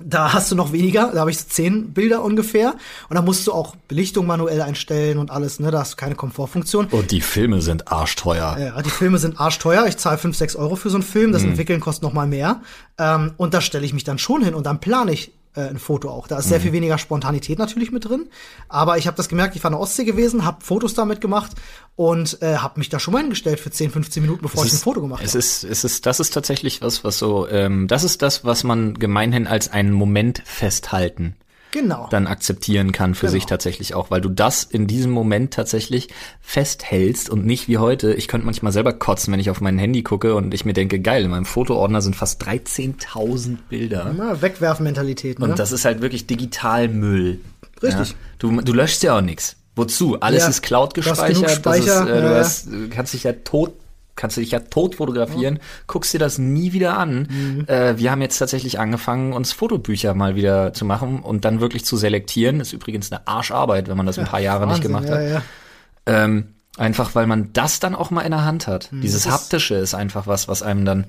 da 0.00 0.32
hast 0.32 0.50
du 0.50 0.56
noch 0.56 0.72
weniger, 0.72 1.10
da 1.12 1.20
habe 1.20 1.30
ich 1.30 1.38
so 1.38 1.44
zehn 1.48 1.92
Bilder 1.92 2.22
ungefähr. 2.22 2.74
Und 3.08 3.16
da 3.16 3.22
musst 3.22 3.46
du 3.46 3.52
auch 3.52 3.76
Belichtung 3.88 4.26
manuell 4.26 4.60
einstellen 4.60 5.18
und 5.18 5.30
alles, 5.30 5.60
ne? 5.60 5.70
Da 5.70 5.80
hast 5.80 5.92
du 5.92 5.96
keine 5.96 6.14
Komfortfunktion. 6.14 6.86
Und 6.86 7.10
die 7.10 7.20
Filme 7.20 7.62
sind 7.62 7.90
arschteuer. 7.90 8.56
Ja, 8.58 8.82
die 8.82 8.90
Filme 8.90 9.18
sind 9.18 9.40
arschteuer. 9.40 9.86
Ich 9.86 9.96
zahle 9.96 10.18
5, 10.18 10.36
6 10.36 10.56
Euro 10.56 10.76
für 10.76 10.90
so 10.90 10.96
einen 10.96 11.04
Film. 11.04 11.32
Das 11.32 11.44
Entwickeln 11.44 11.80
kostet 11.80 12.02
noch 12.02 12.12
mal 12.12 12.26
mehr. 12.26 12.60
Ähm, 12.98 13.32
und 13.36 13.54
da 13.54 13.60
stelle 13.60 13.86
ich 13.86 13.94
mich 13.94 14.04
dann 14.04 14.18
schon 14.18 14.42
hin 14.42 14.54
und 14.54 14.66
dann 14.66 14.80
plane 14.80 15.12
ich 15.12 15.32
äh, 15.56 15.68
ein 15.68 15.78
Foto 15.78 16.10
auch. 16.10 16.28
Da 16.28 16.38
ist 16.38 16.48
sehr 16.48 16.60
viel 16.60 16.72
weniger 16.72 16.98
Spontanität 16.98 17.58
natürlich 17.58 17.90
mit 17.90 18.04
drin. 18.04 18.28
Aber 18.68 18.98
ich 18.98 19.06
habe 19.06 19.16
das 19.16 19.28
gemerkt, 19.28 19.56
ich 19.56 19.64
war 19.64 19.70
in 19.70 19.74
der 19.74 19.80
Ostsee 19.80 20.04
gewesen, 20.04 20.44
habe 20.44 20.64
Fotos 20.64 20.94
damit 20.94 21.20
gemacht 21.20 21.52
und 21.96 22.40
äh, 22.42 22.56
habe 22.56 22.78
mich 22.78 22.88
da 22.88 23.00
schon 23.00 23.12
mal 23.12 23.20
hingestellt 23.20 23.60
für 23.60 23.70
10, 23.70 23.90
15 23.90 24.22
Minuten, 24.22 24.42
bevor 24.42 24.64
ich 24.64 24.72
ein 24.72 24.78
Foto 24.78 25.00
gemacht 25.00 25.22
es 25.24 25.30
habe. 25.30 25.38
ist, 25.38 25.64
es 25.64 25.84
ist, 25.84 26.06
das 26.06 26.20
ist 26.20 26.32
tatsächlich 26.34 26.82
was, 26.82 27.04
was 27.04 27.18
so, 27.18 27.48
ähm, 27.48 27.88
das 27.88 28.04
ist 28.04 28.22
das, 28.22 28.44
was 28.44 28.64
man 28.64 28.94
gemeinhin 28.94 29.46
als 29.46 29.68
einen 29.72 29.92
Moment 29.92 30.42
festhalten 30.44 31.36
Genau. 31.76 32.08
dann 32.10 32.26
akzeptieren 32.26 32.90
kann 32.92 33.14
für 33.14 33.26
Genau. 33.26 33.32
sich 33.32 33.46
tatsächlich 33.46 33.94
auch, 33.94 34.10
weil 34.10 34.20
du 34.22 34.30
das 34.30 34.62
in 34.64 34.86
diesem 34.86 35.10
Moment 35.10 35.52
tatsächlich 35.52 36.08
festhältst 36.40 37.28
und 37.28 37.44
nicht 37.44 37.68
wie 37.68 37.76
heute. 37.78 38.14
Ich 38.14 38.28
könnte 38.28 38.46
manchmal 38.46 38.72
selber 38.72 38.94
kotzen, 38.94 39.30
wenn 39.32 39.40
ich 39.40 39.50
auf 39.50 39.60
mein 39.60 39.78
Handy 39.78 40.02
gucke 40.02 40.34
und 40.34 40.54
ich 40.54 40.64
mir 40.64 40.72
denke, 40.72 41.00
geil, 41.00 41.24
in 41.24 41.30
meinem 41.30 41.44
Fotoordner 41.44 42.00
sind 42.00 42.16
fast 42.16 42.42
13.000 42.42 43.58
Bilder. 43.68 44.14
Na, 44.16 44.40
Wegwerfmentalität, 44.40 45.38
ne? 45.38 45.44
Und 45.46 45.58
das 45.58 45.72
ist 45.72 45.84
halt 45.84 46.00
wirklich 46.00 46.26
Digitalmüll. 46.26 47.40
Richtig. 47.82 48.10
Ja? 48.10 48.14
Du, 48.38 48.60
du 48.62 48.72
löschst 48.72 49.02
ja 49.02 49.18
auch 49.18 49.22
nichts. 49.22 49.56
Wozu? 49.74 50.18
Alles 50.20 50.44
Ja. 50.44 50.48
ist 50.48 50.62
Cloud 50.62 50.96
Du 50.96 51.02
gespeichert. 51.02 51.42
Das 51.44 51.52
ist, 51.52 51.56
Speicher, 51.58 52.02
äh, 52.02 52.20
du, 52.22 52.26
ja, 52.26 52.32
ja. 52.32 52.38
hast, 52.38 52.66
du 52.72 52.88
kannst 52.88 53.12
dich 53.12 53.24
ja 53.24 53.32
tot 53.32 53.74
kannst 54.16 54.36
du 54.36 54.40
dich 54.40 54.50
ja 54.50 54.60
tot 54.60 54.96
fotografieren, 54.96 55.60
guckst 55.86 56.12
dir 56.12 56.18
das 56.18 56.38
nie 56.38 56.72
wieder 56.72 56.98
an. 56.98 57.28
Mhm. 57.30 57.64
Äh, 57.68 57.98
wir 57.98 58.10
haben 58.10 58.22
jetzt 58.22 58.38
tatsächlich 58.38 58.80
angefangen, 58.80 59.32
uns 59.32 59.52
Fotobücher 59.52 60.14
mal 60.14 60.34
wieder 60.34 60.72
zu 60.72 60.84
machen 60.84 61.20
und 61.20 61.44
dann 61.44 61.60
wirklich 61.60 61.84
zu 61.84 61.96
selektieren. 61.96 62.60
Ist 62.60 62.72
übrigens 62.72 63.12
eine 63.12 63.26
Arscharbeit, 63.26 63.88
wenn 63.88 63.96
man 63.96 64.06
das 64.06 64.18
ein 64.18 64.24
paar 64.24 64.40
Jahre 64.40 64.66
nicht 64.66 64.82
Wahnsinn, 64.84 64.92
gemacht 64.92 65.08
ja, 65.08 65.14
hat. 65.14 65.28
Ja. 65.28 65.42
Ähm, 66.24 66.48
einfach 66.78 67.14
weil 67.14 67.26
man 67.26 67.52
das 67.52 67.80
dann 67.80 67.94
auch 67.94 68.10
mal 68.10 68.22
in 68.22 68.30
der 68.32 68.44
Hand 68.44 68.66
hat. 68.66 68.88
Dieses 68.92 69.24
das 69.24 69.26
ist- 69.26 69.32
haptische 69.32 69.74
ist 69.76 69.94
einfach 69.94 70.26
was, 70.26 70.48
was 70.48 70.62
einem 70.62 70.84
dann, 70.84 71.04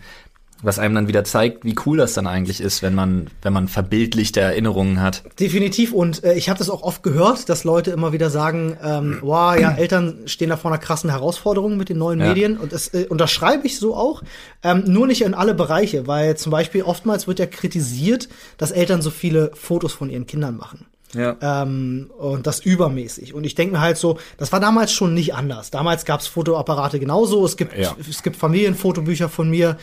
was 0.64 0.80
einem 0.80 0.96
dann 0.96 1.08
wieder 1.08 1.24
zeigt, 1.24 1.64
wie 1.66 1.76
cool 1.86 1.98
das 1.98 2.14
dann 2.14 2.26
eigentlich 2.26 2.62
ist, 2.62 2.82
wenn 2.82 2.96
man, 2.96 3.28
wenn 3.44 3.54
man 3.54 3.68
verbildlichte 3.68 4.40
Erinnerungen 4.40 5.02
hat. 5.02 5.24
Definitiv. 5.40 5.94
Und 5.94 6.24
äh, 6.24 6.34
ich 6.34 6.50
habe 6.50 6.58
das 6.58 6.70
auch 6.70 6.82
oft 6.82 7.04
gehört, 7.04 7.48
dass 7.50 7.64
Leute 7.64 7.92
immer 7.92 8.12
wieder 8.12 8.30
sagen, 8.30 8.76
ähm, 8.84 9.20
wow, 9.22 9.56
ja, 9.58 9.72
Eltern 9.74 10.22
stehen 10.26 10.50
da 10.50 10.58
vor 10.58 10.72
einer 10.72 10.80
krassen 10.80 11.10
Herausforderung 11.12 11.78
mit 11.78 11.90
den 11.90 12.00
neuen 12.00 12.20
Ja. 12.20 12.28
Medien. 12.30 12.58
Und 12.58 12.74
das 12.74 12.88
äh, 12.94 13.06
unterschreibe 13.08 13.68
ich 13.68 13.78
so 13.78 13.96
auch. 13.96 14.24
Ähm, 14.64 14.84
nur 14.88 15.06
nicht 15.06 15.22
in 15.22 15.34
alle 15.36 15.54
Bereiche, 15.54 16.08
weil 16.08 16.38
zum 16.38 16.52
Beispiel 16.52 16.82
oftmals 16.82 17.28
wird 17.28 17.38
ja 17.40 17.46
kritisiert, 17.46 18.28
dass 18.58 18.72
Eltern 18.72 19.02
so 19.04 19.12
viele 19.12 19.52
Fotos 19.54 19.94
von 19.94 20.10
ihren 20.10 20.26
Kindern 20.26 20.58
machen. 20.58 20.88
Ja. 21.14 21.38
Ähm, 21.42 22.10
und 22.18 22.48
das 22.48 22.60
übermäßig. 22.60 23.34
Und 23.34 23.46
ich 23.46 23.56
denke 23.56 23.76
mir 23.76 23.82
halt 23.82 23.98
so, 23.98 24.18
das 24.38 24.52
war 24.52 24.60
damals 24.60 24.92
schon 24.92 25.14
nicht 25.14 25.36
anders. 25.36 25.72
Damals 25.72 26.04
gab's 26.04 26.28
Fotoapparate 26.28 27.00
genauso. 27.00 27.46
Es 27.46 27.56
gibt, 27.58 27.78
Ja. 27.78 27.96
es 28.10 28.24
gibt 28.24 28.36
Familienfotobücher 28.36 29.30
von 29.30 29.50
mir. 29.50 29.78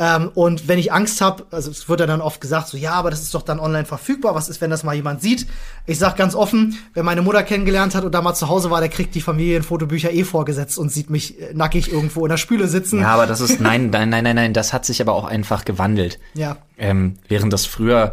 Ähm, 0.00 0.30
und 0.34 0.68
wenn 0.68 0.78
ich 0.78 0.92
Angst 0.92 1.20
habe, 1.20 1.46
also 1.50 1.72
es 1.72 1.88
wird 1.88 1.98
ja 1.98 2.06
dann 2.06 2.20
oft 2.20 2.40
gesagt, 2.40 2.68
so 2.68 2.76
ja, 2.76 2.92
aber 2.92 3.10
das 3.10 3.20
ist 3.20 3.34
doch 3.34 3.42
dann 3.42 3.58
online 3.58 3.84
verfügbar. 3.84 4.36
Was 4.36 4.48
ist, 4.48 4.60
wenn 4.60 4.70
das 4.70 4.84
mal 4.84 4.94
jemand 4.94 5.20
sieht? 5.22 5.46
Ich 5.86 5.98
sag 5.98 6.16
ganz 6.16 6.36
offen, 6.36 6.78
wer 6.94 7.02
meine 7.02 7.20
Mutter 7.20 7.42
kennengelernt 7.42 7.96
hat 7.96 8.04
und 8.04 8.14
da 8.14 8.22
mal 8.22 8.34
zu 8.34 8.48
Hause 8.48 8.70
war, 8.70 8.78
der 8.80 8.90
kriegt 8.90 9.16
die 9.16 9.20
Familienfotobücher 9.20 10.12
eh 10.12 10.22
vorgesetzt 10.22 10.78
und 10.78 10.92
sieht 10.92 11.10
mich 11.10 11.40
äh, 11.40 11.52
nackig 11.52 11.90
irgendwo 11.90 12.24
in 12.24 12.30
der 12.30 12.36
Spüle 12.36 12.68
sitzen. 12.68 13.00
Ja, 13.00 13.08
aber 13.08 13.26
das 13.26 13.40
ist, 13.40 13.60
nein, 13.60 13.90
nein, 13.92 14.08
nein, 14.08 14.22
nein, 14.22 14.36
nein, 14.36 14.54
das 14.54 14.72
hat 14.72 14.84
sich 14.84 15.00
aber 15.00 15.14
auch 15.14 15.24
einfach 15.24 15.64
gewandelt. 15.64 16.20
Ja. 16.34 16.58
Ähm, 16.76 17.18
während 17.26 17.52
das 17.52 17.66
früher 17.66 18.12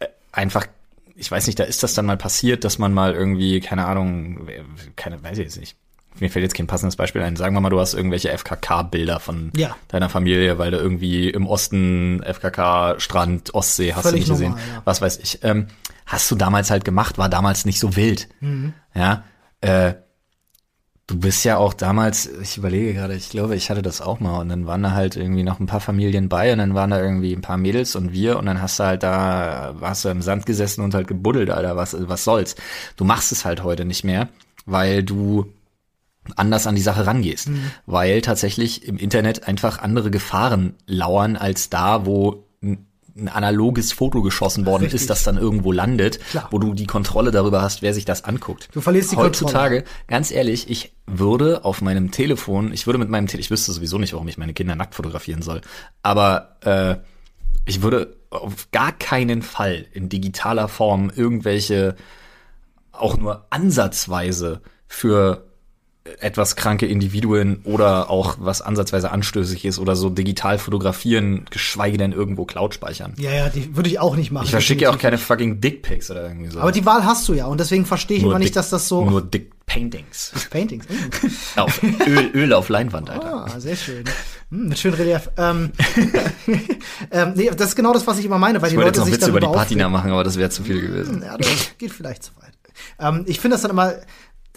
äh, 0.00 0.06
einfach, 0.32 0.66
ich 1.14 1.30
weiß 1.30 1.46
nicht, 1.46 1.60
da 1.60 1.64
ist 1.64 1.84
das 1.84 1.94
dann 1.94 2.06
mal 2.06 2.16
passiert, 2.16 2.64
dass 2.64 2.78
man 2.78 2.92
mal 2.92 3.14
irgendwie, 3.14 3.60
keine 3.60 3.86
Ahnung, 3.86 4.48
keine, 4.96 5.22
weiß 5.22 5.38
ich 5.38 5.44
jetzt 5.44 5.60
nicht. 5.60 5.76
Mir 6.20 6.30
fällt 6.30 6.42
jetzt 6.42 6.54
kein 6.54 6.66
passendes 6.66 6.96
Beispiel 6.96 7.22
ein. 7.22 7.36
Sagen 7.36 7.54
wir 7.54 7.60
mal, 7.60 7.70
du 7.70 7.80
hast 7.80 7.94
irgendwelche 7.94 8.30
FKK-Bilder 8.36 9.20
von 9.20 9.52
Ja. 9.56 9.76
deiner 9.88 10.08
Familie, 10.08 10.58
weil 10.58 10.70
du 10.70 10.78
irgendwie 10.78 11.30
im 11.30 11.46
Osten 11.46 12.22
FKK, 12.22 12.96
Strand, 12.98 13.54
Ostsee 13.54 13.94
hast 13.94 14.02
Völlig 14.02 14.24
du 14.26 14.32
nicht 14.32 14.40
gesehen. 14.40 14.50
normal, 14.50 14.64
ja. 14.74 14.82
Was 14.84 15.00
weiß 15.00 15.18
ich. 15.18 15.40
Ähm, 15.44 15.66
hast 16.06 16.30
du 16.30 16.34
damals 16.36 16.70
halt 16.70 16.84
gemacht, 16.84 17.18
war 17.18 17.28
damals 17.28 17.64
nicht 17.64 17.78
so 17.80 17.96
wild. 17.96 18.28
Mhm. 18.40 18.72
Ja. 18.94 19.24
Äh, 19.60 19.94
Du 21.10 21.18
bist 21.18 21.42
ja 21.46 21.56
auch 21.56 21.72
damals, 21.72 22.26
ich 22.42 22.58
überlege 22.58 22.92
gerade, 22.92 23.14
ich 23.14 23.30
glaube, 23.30 23.56
ich 23.56 23.70
hatte 23.70 23.80
das 23.80 24.02
auch 24.02 24.20
mal 24.20 24.40
und 24.40 24.50
dann 24.50 24.66
waren 24.66 24.82
da 24.82 24.90
halt 24.90 25.16
irgendwie 25.16 25.42
noch 25.42 25.58
ein 25.58 25.64
paar 25.64 25.80
Familien 25.80 26.28
bei 26.28 26.52
und 26.52 26.58
dann 26.58 26.74
waren 26.74 26.90
da 26.90 27.00
irgendwie 27.00 27.32
ein 27.34 27.40
paar 27.40 27.56
Mädels 27.56 27.96
und 27.96 28.12
wir 28.12 28.38
und 28.38 28.44
dann 28.44 28.60
hast 28.60 28.78
du 28.78 28.84
halt 28.84 29.02
da, 29.02 29.74
warst 29.78 30.04
du 30.04 30.10
im 30.10 30.20
Sand 30.20 30.44
gesessen 30.44 30.82
und 30.84 30.92
halt 30.92 31.08
gebuddelt, 31.08 31.48
Alter, 31.48 31.76
was, 31.76 31.96
was 31.98 32.24
soll's. 32.24 32.56
Du 32.96 33.04
machst 33.06 33.32
es 33.32 33.46
halt 33.46 33.62
heute 33.62 33.86
nicht 33.86 34.04
mehr, 34.04 34.28
weil 34.66 35.02
du 35.02 35.46
anders 36.36 36.66
an 36.66 36.74
die 36.74 36.82
Sache 36.82 37.06
rangehst, 37.06 37.50
weil 37.86 38.20
tatsächlich 38.20 38.86
im 38.86 38.98
Internet 38.98 39.48
einfach 39.48 39.78
andere 39.78 40.10
Gefahren 40.10 40.74
lauern 40.86 41.36
als 41.36 41.70
da, 41.70 42.06
wo 42.06 42.44
ein 43.18 43.28
analoges 43.28 43.92
Foto 43.92 44.22
geschossen 44.22 44.64
worden 44.64 44.84
Richtig. 44.84 45.02
ist, 45.02 45.10
das 45.10 45.24
dann 45.24 45.36
irgendwo 45.36 45.72
landet, 45.72 46.20
Klar. 46.30 46.48
wo 46.50 46.58
du 46.58 46.74
die 46.74 46.86
Kontrolle 46.86 47.30
darüber 47.30 47.62
hast, 47.62 47.82
wer 47.82 47.92
sich 47.92 48.04
das 48.04 48.24
anguckt. 48.24 48.68
Du 48.72 48.80
verlierst 48.80 49.12
die 49.12 49.16
Heutzutage, 49.16 49.84
ganz 50.06 50.30
ehrlich, 50.30 50.70
ich 50.70 50.94
würde 51.06 51.64
auf 51.64 51.80
meinem 51.80 52.10
Telefon, 52.10 52.72
ich 52.72 52.86
würde 52.86 52.98
mit 52.98 53.08
meinem 53.08 53.26
Telefon, 53.26 53.40
ich 53.40 53.50
wüsste 53.50 53.72
sowieso 53.72 53.98
nicht, 53.98 54.12
warum 54.12 54.28
ich 54.28 54.38
meine 54.38 54.54
Kinder 54.54 54.76
nackt 54.76 54.94
fotografieren 54.94 55.42
soll, 55.42 55.60
aber 56.02 56.56
äh, 56.62 56.96
ich 57.66 57.82
würde 57.82 58.16
auf 58.30 58.70
gar 58.70 58.92
keinen 58.92 59.42
Fall 59.42 59.86
in 59.92 60.08
digitaler 60.08 60.68
Form 60.68 61.10
irgendwelche 61.14 61.96
auch 62.92 63.16
nur 63.16 63.46
ansatzweise 63.50 64.60
für 64.86 65.47
etwas 66.20 66.56
kranke 66.56 66.86
Individuen 66.86 67.60
oder 67.64 68.10
auch 68.10 68.36
was 68.40 68.62
ansatzweise 68.62 69.10
anstößig 69.10 69.64
ist 69.64 69.78
oder 69.78 69.96
so 69.96 70.10
digital 70.10 70.58
fotografieren, 70.58 71.46
geschweige 71.50 71.98
denn 71.98 72.12
irgendwo 72.12 72.44
Cloud 72.44 72.74
speichern. 72.74 73.14
Ja, 73.18 73.32
ja, 73.32 73.48
die 73.48 73.76
würde 73.76 73.88
ich 73.88 73.98
auch 73.98 74.16
nicht 74.16 74.30
machen. 74.30 74.44
Ich 74.44 74.50
verschicke 74.50 74.84
ja 74.84 74.90
auch 74.90 74.98
keine 74.98 75.18
fucking 75.18 75.60
Dickpics 75.60 76.10
oder 76.10 76.24
irgendwie 76.24 76.50
so. 76.50 76.60
Aber 76.60 76.72
die 76.72 76.86
Wahl 76.86 77.04
hast 77.04 77.28
du 77.28 77.34
ja 77.34 77.46
und 77.46 77.58
deswegen 77.60 77.86
verstehe 77.86 78.18
ich 78.18 78.22
immer 78.24 78.38
nicht, 78.38 78.56
dass 78.56 78.70
das 78.70 78.88
so 78.88 79.04
Nur 79.04 79.22
Dick 79.22 79.52
Paintings. 79.68 80.32
Paintings. 80.50 80.86
mm. 80.88 81.56
auf 81.60 81.80
Öl, 81.82 82.30
Öl 82.34 82.52
auf 82.54 82.70
Leinwand, 82.70 83.10
Alter. 83.10 83.46
Ah, 83.46 83.60
sehr 83.60 83.76
schön. 83.76 84.04
Hm, 84.50 84.68
mit 84.68 84.78
schön 84.78 84.94
Relief. 84.94 85.30
Ähm, 85.36 85.72
ähm, 87.10 87.32
nee, 87.36 87.50
das 87.54 87.68
ist 87.68 87.76
genau 87.76 87.92
das, 87.92 88.06
was 88.06 88.18
ich 88.18 88.24
immer 88.24 88.38
meine, 88.38 88.62
weil 88.62 88.68
Ich 88.68 88.72
die 88.72 88.76
Leute 88.76 88.88
jetzt 88.88 88.98
noch 88.98 89.04
sich 89.04 89.14
Witze 89.14 89.28
über 89.28 89.40
die 89.40 89.46
Patina 89.46 89.88
machen, 89.88 90.10
aber 90.10 90.24
das 90.24 90.38
wäre 90.38 90.48
zu 90.48 90.64
viel 90.64 90.80
gewesen. 90.80 91.22
Ja, 91.22 91.36
das 91.36 91.76
geht 91.76 91.92
vielleicht 91.92 92.24
zu 92.24 92.32
weit. 92.36 92.48
Ähm, 92.98 93.24
ich 93.26 93.40
finde 93.40 93.54
das 93.54 93.62
dann 93.62 93.70
immer, 93.70 93.94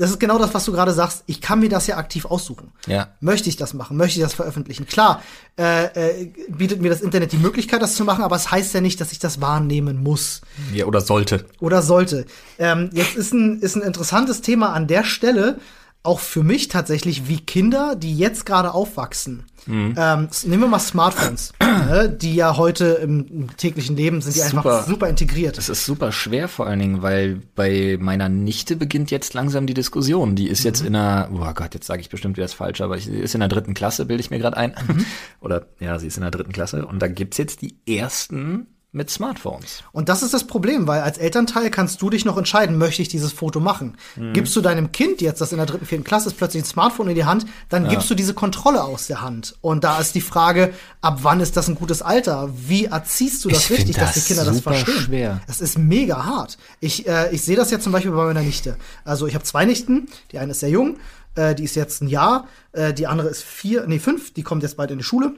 das 0.01 0.09
ist 0.11 0.19
genau 0.19 0.37
das, 0.37 0.53
was 0.53 0.65
du 0.65 0.71
gerade 0.71 0.91
sagst. 0.93 1.23
Ich 1.27 1.39
kann 1.39 1.59
mir 1.59 1.69
das 1.69 1.87
ja 1.87 1.97
aktiv 1.97 2.25
aussuchen. 2.25 2.71
Ja. 2.87 3.09
Möchte 3.21 3.47
ich 3.49 3.55
das 3.55 3.73
machen? 3.73 3.95
Möchte 3.97 4.19
ich 4.19 4.23
das 4.23 4.33
veröffentlichen? 4.33 4.85
Klar, 4.87 5.21
äh, 5.57 5.85
äh, 6.23 6.33
bietet 6.49 6.81
mir 6.81 6.89
das 6.89 7.01
Internet 7.01 7.31
die 7.31 7.37
Möglichkeit, 7.37 7.81
das 7.81 7.95
zu 7.95 8.03
machen, 8.03 8.23
aber 8.23 8.35
es 8.35 8.51
heißt 8.51 8.73
ja 8.73 8.81
nicht, 8.81 8.99
dass 8.99 9.11
ich 9.11 9.19
das 9.19 9.39
wahrnehmen 9.41 10.01
muss 10.03 10.41
Ja, 10.73 10.85
oder 10.85 11.01
sollte. 11.01 11.45
oder 11.59 11.81
sollte. 11.81 12.25
Ähm, 12.59 12.89
jetzt 12.93 13.15
ist 13.15 13.33
ein, 13.33 13.59
ist 13.59 13.75
ein 13.75 13.81
interessantes 13.83 14.41
Thema 14.41 14.73
an 14.73 14.87
der 14.87 15.03
Stelle. 15.03 15.59
auch 16.03 16.19
für 16.19 16.41
mich 16.41 16.67
tatsächlich, 16.67 17.27
wie 17.27 17.39
Kinder, 17.39 17.95
die 17.95 18.17
jetzt 18.17 18.47
gerade 18.47 18.73
aufwachsen. 18.73 19.43
Mhm. 19.65 19.95
Ähm, 19.97 20.29
nehmen 20.45 20.63
wir 20.63 20.67
mal 20.67 20.79
Smartphones, 20.79 21.53
ne, 21.61 22.09
die 22.09 22.35
ja 22.35 22.57
heute 22.57 22.85
im, 23.03 23.27
im, 23.27 23.57
täglichen 23.57 23.95
Leben 23.95 24.21
sind, 24.21 24.35
die 24.35 24.39
super, 24.39 24.57
einfach 24.57 24.87
super 24.87 25.07
integriert. 25.07 25.57
Es 25.57 25.69
ist 25.69 25.85
super 25.85 26.11
schwer 26.11 26.47
vor 26.47 26.67
allen 26.67 26.79
Dingen, 26.79 27.01
weil 27.01 27.41
bei 27.55 27.97
meiner 27.99 28.29
Nichte 28.29 28.75
beginnt 28.75 29.11
jetzt 29.11 29.33
langsam 29.33 29.67
die 29.67 29.73
Diskussion. 29.73 30.35
Die 30.35 30.47
ist 30.47 30.61
mhm. 30.61 30.65
jetzt 30.65 30.81
in 30.81 30.95
einer, 30.95 31.29
oh 31.33 31.53
Gott, 31.53 31.73
jetzt 31.73 31.87
sage 31.87 32.01
ich 32.01 32.09
bestimmt 32.09 32.37
wieder 32.37 32.45
das 32.45 32.53
Falsche, 32.53 32.83
aber 32.83 32.97
sie 32.97 33.11
ist 33.11 33.35
in 33.35 33.39
der 33.39 33.49
dritten 33.49 33.73
Klasse, 33.73 34.05
bilde 34.05 34.21
ich 34.21 34.31
mir 34.31 34.39
gerade 34.39 34.57
ein. 34.57 34.75
Mhm. 34.87 35.05
Oder 35.39 35.67
ja, 35.79 35.99
sie 35.99 36.07
ist 36.07 36.17
in 36.17 36.21
der 36.21 36.31
dritten 36.31 36.51
Klasse 36.51 36.85
und 36.85 36.99
da 36.99 37.07
gibt's 37.07 37.37
jetzt 37.37 37.61
die 37.61 37.75
ersten 37.87 38.67
mit 38.93 39.09
Smartphones. 39.09 39.83
Und 39.93 40.09
das 40.09 40.21
ist 40.21 40.33
das 40.33 40.45
Problem, 40.45 40.85
weil 40.85 41.01
als 41.01 41.17
Elternteil 41.17 41.69
kannst 41.69 42.01
du 42.01 42.09
dich 42.09 42.25
noch 42.25 42.37
entscheiden, 42.37 42.77
möchte 42.77 43.01
ich 43.01 43.07
dieses 43.07 43.31
Foto 43.31 43.61
machen. 43.61 43.97
Mhm. 44.17 44.33
Gibst 44.33 44.53
du 44.55 44.59
deinem 44.59 44.91
Kind 44.91 45.21
jetzt, 45.21 45.39
das 45.39 45.53
in 45.53 45.59
der 45.59 45.65
dritten, 45.65 45.85
vierten 45.85 46.03
Klasse 46.03 46.27
ist, 46.27 46.37
plötzlich 46.37 46.63
ein 46.63 46.65
Smartphone 46.65 47.07
in 47.07 47.15
die 47.15 47.23
Hand, 47.23 47.45
dann 47.69 47.85
ja. 47.85 47.91
gibst 47.91 48.09
du 48.09 48.15
diese 48.15 48.33
Kontrolle 48.33 48.83
aus 48.83 49.07
der 49.07 49.21
Hand. 49.21 49.55
Und 49.61 49.85
da 49.85 49.99
ist 49.99 50.13
die 50.13 50.21
Frage, 50.21 50.73
ab 50.99 51.19
wann 51.21 51.39
ist 51.39 51.55
das 51.55 51.69
ein 51.69 51.75
gutes 51.75 52.01
Alter? 52.01 52.49
Wie 52.53 52.85
erziehst 52.85 53.45
du 53.45 53.49
das 53.49 53.65
ich 53.65 53.77
richtig, 53.77 53.95
das 53.95 54.13
dass 54.13 54.13
die 54.15 54.27
Kinder 54.27 54.43
das 54.43 54.59
verstehen? 54.59 54.99
Schwer. 54.99 55.41
Das 55.47 55.61
ist 55.61 55.77
mega 55.77 56.25
hart. 56.25 56.57
Ich, 56.81 57.07
äh, 57.07 57.33
ich 57.33 57.43
sehe 57.43 57.55
das 57.55 57.71
jetzt 57.71 57.83
zum 57.83 57.93
Beispiel 57.93 58.11
bei 58.11 58.25
meiner 58.25 58.41
Nichte. 58.41 58.75
Also 59.05 59.25
ich 59.25 59.35
habe 59.35 59.45
zwei 59.45 59.63
Nichten, 59.63 60.09
die 60.33 60.39
eine 60.39 60.51
ist 60.51 60.59
sehr 60.59 60.69
jung, 60.69 60.97
äh, 61.35 61.55
die 61.55 61.63
ist 61.63 61.75
jetzt 61.75 62.01
ein 62.01 62.09
Jahr, 62.09 62.45
äh, 62.73 62.93
die 62.93 63.07
andere 63.07 63.29
ist 63.29 63.41
vier, 63.41 63.87
nee, 63.87 63.99
fünf, 63.99 64.33
die 64.33 64.43
kommt 64.43 64.63
jetzt 64.63 64.75
bald 64.75 64.91
in 64.91 64.97
die 64.97 65.03
Schule. 65.05 65.35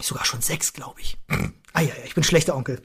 Sogar 0.00 0.24
schon 0.24 0.40
sechs, 0.40 0.72
glaube 0.72 1.00
ich. 1.00 1.16
Ah 1.72 1.80
ja, 1.80 1.88
ja, 1.88 2.04
ich 2.04 2.14
bin 2.14 2.24
schlechter 2.24 2.56
Onkel. 2.56 2.80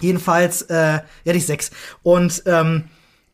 Jedenfalls, 0.00 0.62
äh, 0.62 1.00
ja, 1.24 1.32
die 1.32 1.40
sechs. 1.40 1.70
Und 2.02 2.42
ähm, 2.46 2.84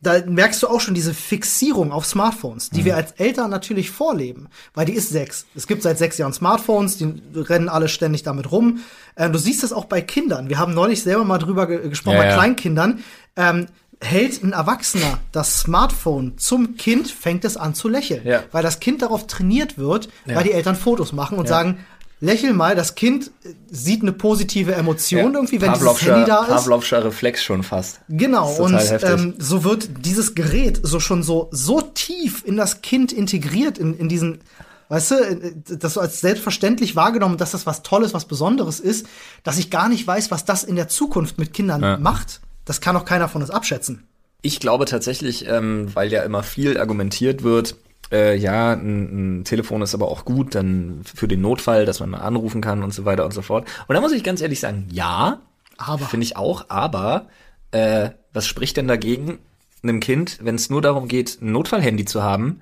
da 0.05 0.21
merkst 0.27 0.63
du 0.63 0.69
auch 0.69 0.81
schon 0.81 0.95
diese 0.95 1.15
Fixierung 1.15 1.91
auf 1.91 2.05
Smartphones, 2.05 2.71
die 2.71 2.81
mhm. 2.81 2.85
wir 2.85 2.97
als 2.97 3.13
Eltern 3.13 3.51
natürlich 3.51 3.91
vorleben, 3.91 4.49
weil 4.75 4.87
die 4.87 4.93
ist 4.93 5.11
sechs. 5.11 5.47
Es 5.55 5.67
gibt 5.67 5.83
seit 5.83 5.99
sechs 5.99 6.19
Jahren 6.19 6.33
Smartphones, 6.33 6.99
die 6.99 7.23
rennen 7.35 7.69
alle 7.69 7.89
ständig 7.89 8.23
damit 8.23 8.53
rum. 8.53 8.81
Ähm, 9.17 9.33
du 9.33 9.39
siehst 9.39 9.63
das 9.63 9.73
auch 9.73 9.87
bei 9.87 10.01
Kindern. 10.01 10.49
Wir 10.49 10.59
haben 10.59 10.75
neulich 10.75 11.03
selber 11.03 11.25
mal 11.25 11.39
drüber 11.39 11.67
ge 11.67 11.89
gesprochen, 11.89 12.17
ja, 12.17 12.23
bei 12.23 12.29
ja. 12.29 12.35
Kleinkindern. 12.35 13.03
Ähm, 13.37 13.67
hält 14.01 14.43
ein 14.43 14.53
Erwachsener 14.53 15.19
das 15.33 15.61
Smartphone 15.61 16.37
zum 16.37 16.77
Kind, 16.77 17.11
fängt 17.11 17.45
es 17.45 17.57
an 17.57 17.75
zu 17.75 17.89
lächeln, 17.89 18.27
ja. 18.27 18.43
weil 18.53 18.63
das 18.63 18.81
Kind 18.81 19.01
darauf 19.01 19.27
trainiert 19.27 19.79
wird, 19.79 20.09
weil 20.27 20.45
die 20.45 20.53
Eltern 20.53 20.77
Fotos 20.77 21.13
machen 21.13 21.39
und 21.39 21.49
sagen, 21.49 21.79
lächel 22.25 22.53
mal, 22.53 22.75
das 22.75 22.95
Kind 22.95 23.31
sieht 23.71 24.03
eine 24.03 24.13
positive 24.13 24.75
Emotion 24.75 25.33
ja, 25.33 25.39
irgendwie, 25.39 25.61
wenn 25.61 25.73
dieses 25.75 26.03
Handy 26.03 26.25
da 26.27 26.43
ist. 26.43 26.49
Pavlovscher 26.49 27.05
Reflex 27.05 27.45
schon 27.45 27.63
fast. 27.63 28.01
Genau, 28.09 28.51
und 28.55 28.81
ähm, 29.03 29.35
so 29.39 29.63
wird 29.65 29.89
dieses 30.05 30.35
Gerät 30.35 30.81
so 30.83 30.99
schon 31.01 31.23
so, 31.23 31.49
so 31.53 31.81
tief 31.81 32.43
in 32.45 32.57
das 32.57 32.83
Kind 32.83 33.13
integriert, 33.13 33.79
in, 33.79 33.97
in 33.97 34.09
diesen, 34.09 34.41
weißt 34.89 35.11
du, 35.11 35.77
das 35.77 35.95
so 35.95 36.01
als 36.01 36.21
selbstverständlich 36.21 36.97
wahrgenommen, 36.97 37.37
dass 37.37 37.53
das 37.53 37.67
was 37.67 37.83
Tolles, 37.83 38.15
was 38.15 38.25
Besonderes 38.25 38.81
ist, 38.81 39.07
dass 39.43 39.59
ich 39.59 39.71
gar 39.71 39.89
nicht 39.89 40.07
weiß, 40.07 40.31
was 40.31 40.45
das 40.45 40.65
in 40.65 40.77
der 40.77 40.89
Zukunft 40.89 41.39
mit 41.39 41.53
Kindern 41.53 41.83
ja. 41.83 41.99
macht. 41.99 42.41
Das 42.65 42.81
kann 42.81 42.97
auch 42.97 43.05
keiner 43.05 43.29
von 43.29 43.43
uns 43.43 43.51
abschätzen. 43.51 44.09
Ich 44.41 44.61
glaube 44.61 44.87
tatsächlich, 44.87 45.47
ähm, 45.47 45.89
weil 45.95 46.11
ja 46.11 46.23
immer 46.23 46.43
viel 46.43 46.79
argumentiert 46.79 47.43
wird, 47.43 47.77
äh, 48.15 48.37
ja, 48.37 48.73
ein, 48.73 49.41
ein, 49.41 49.45
Telefon 49.45 49.83
ist 49.83 49.95
aber 49.95 50.09
auch 50.09 50.25
gut, 50.25 50.55
dann 50.55 51.01
für 51.05 51.27
den 51.27 51.41
Notfall, 51.41 51.85
dass 51.85 51.99
man 52.01 52.15
anrufen 52.15 52.61
kann 52.61 52.85
und 52.85 52.95
so 52.95 53.05
weiter 53.05 53.25
und 53.25 53.35
so 53.35 53.43
fort. 53.43 53.67
Und 53.89 53.95
da 53.95 54.01
muss 54.01 54.13
ich 54.13 54.23
ganz 54.23 54.41
ehrlich 54.41 54.61
sagen, 54.61 54.87
ja, 54.93 55.41
aber 55.77 56.05
finde 56.07 56.25
ich 56.25 56.37
auch, 56.37 56.67
aber 56.69 57.27
äh, 57.73 58.11
was 58.33 58.47
spricht 58.47 58.77
denn 58.77 58.87
dagegen, 58.87 59.39
einem 59.83 60.01
Kind, 60.01 60.39
wenn 60.41 60.55
es 60.55 60.71
nur 60.71 60.81
darum 60.81 61.09
geht, 61.09 61.43
ein 61.43 61.51
Notfallhandy 61.53 62.05
zu 62.05 62.23
haben, 62.23 62.61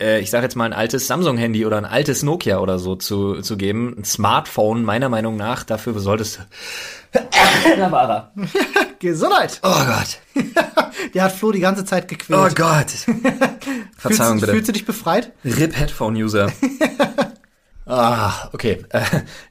äh, 0.00 0.20
ich 0.20 0.30
sage 0.30 0.44
jetzt 0.44 0.56
mal 0.56 0.64
ein 0.64 0.72
altes 0.72 1.06
Samsung-Handy 1.06 1.64
oder 1.64 1.78
ein 1.78 1.84
altes 1.84 2.24
Nokia 2.24 2.58
oder 2.58 2.78
so 2.78 2.96
zu, 2.96 3.40
zu 3.40 3.56
geben, 3.56 3.94
ein 3.98 4.04
Smartphone 4.04 4.82
meiner 4.82 5.08
Meinung 5.08 5.36
nach, 5.36 5.62
dafür 5.62 5.98
solltest 6.00 6.40
da 7.76 7.92
war 7.92 8.10
er. 8.10 8.32
Gesundheit. 9.02 9.60
Oh 9.62 9.84
Gott. 9.84 10.20
Der 11.14 11.24
hat 11.24 11.32
Flo 11.32 11.52
die 11.52 11.60
ganze 11.60 11.84
Zeit 11.84 12.08
gequält. 12.08 12.40
Oh 12.40 12.54
Gott. 12.54 12.86
Verzeihung 13.98 14.38
fühlst, 14.38 14.40
bitte. 14.40 14.52
Fühlst 14.52 14.68
du 14.68 14.72
dich 14.72 14.86
befreit? 14.86 15.32
RIP 15.44 15.76
Headphone 15.78 16.16
User. 16.16 16.50
Ah, 17.84 18.48
okay. 18.52 18.84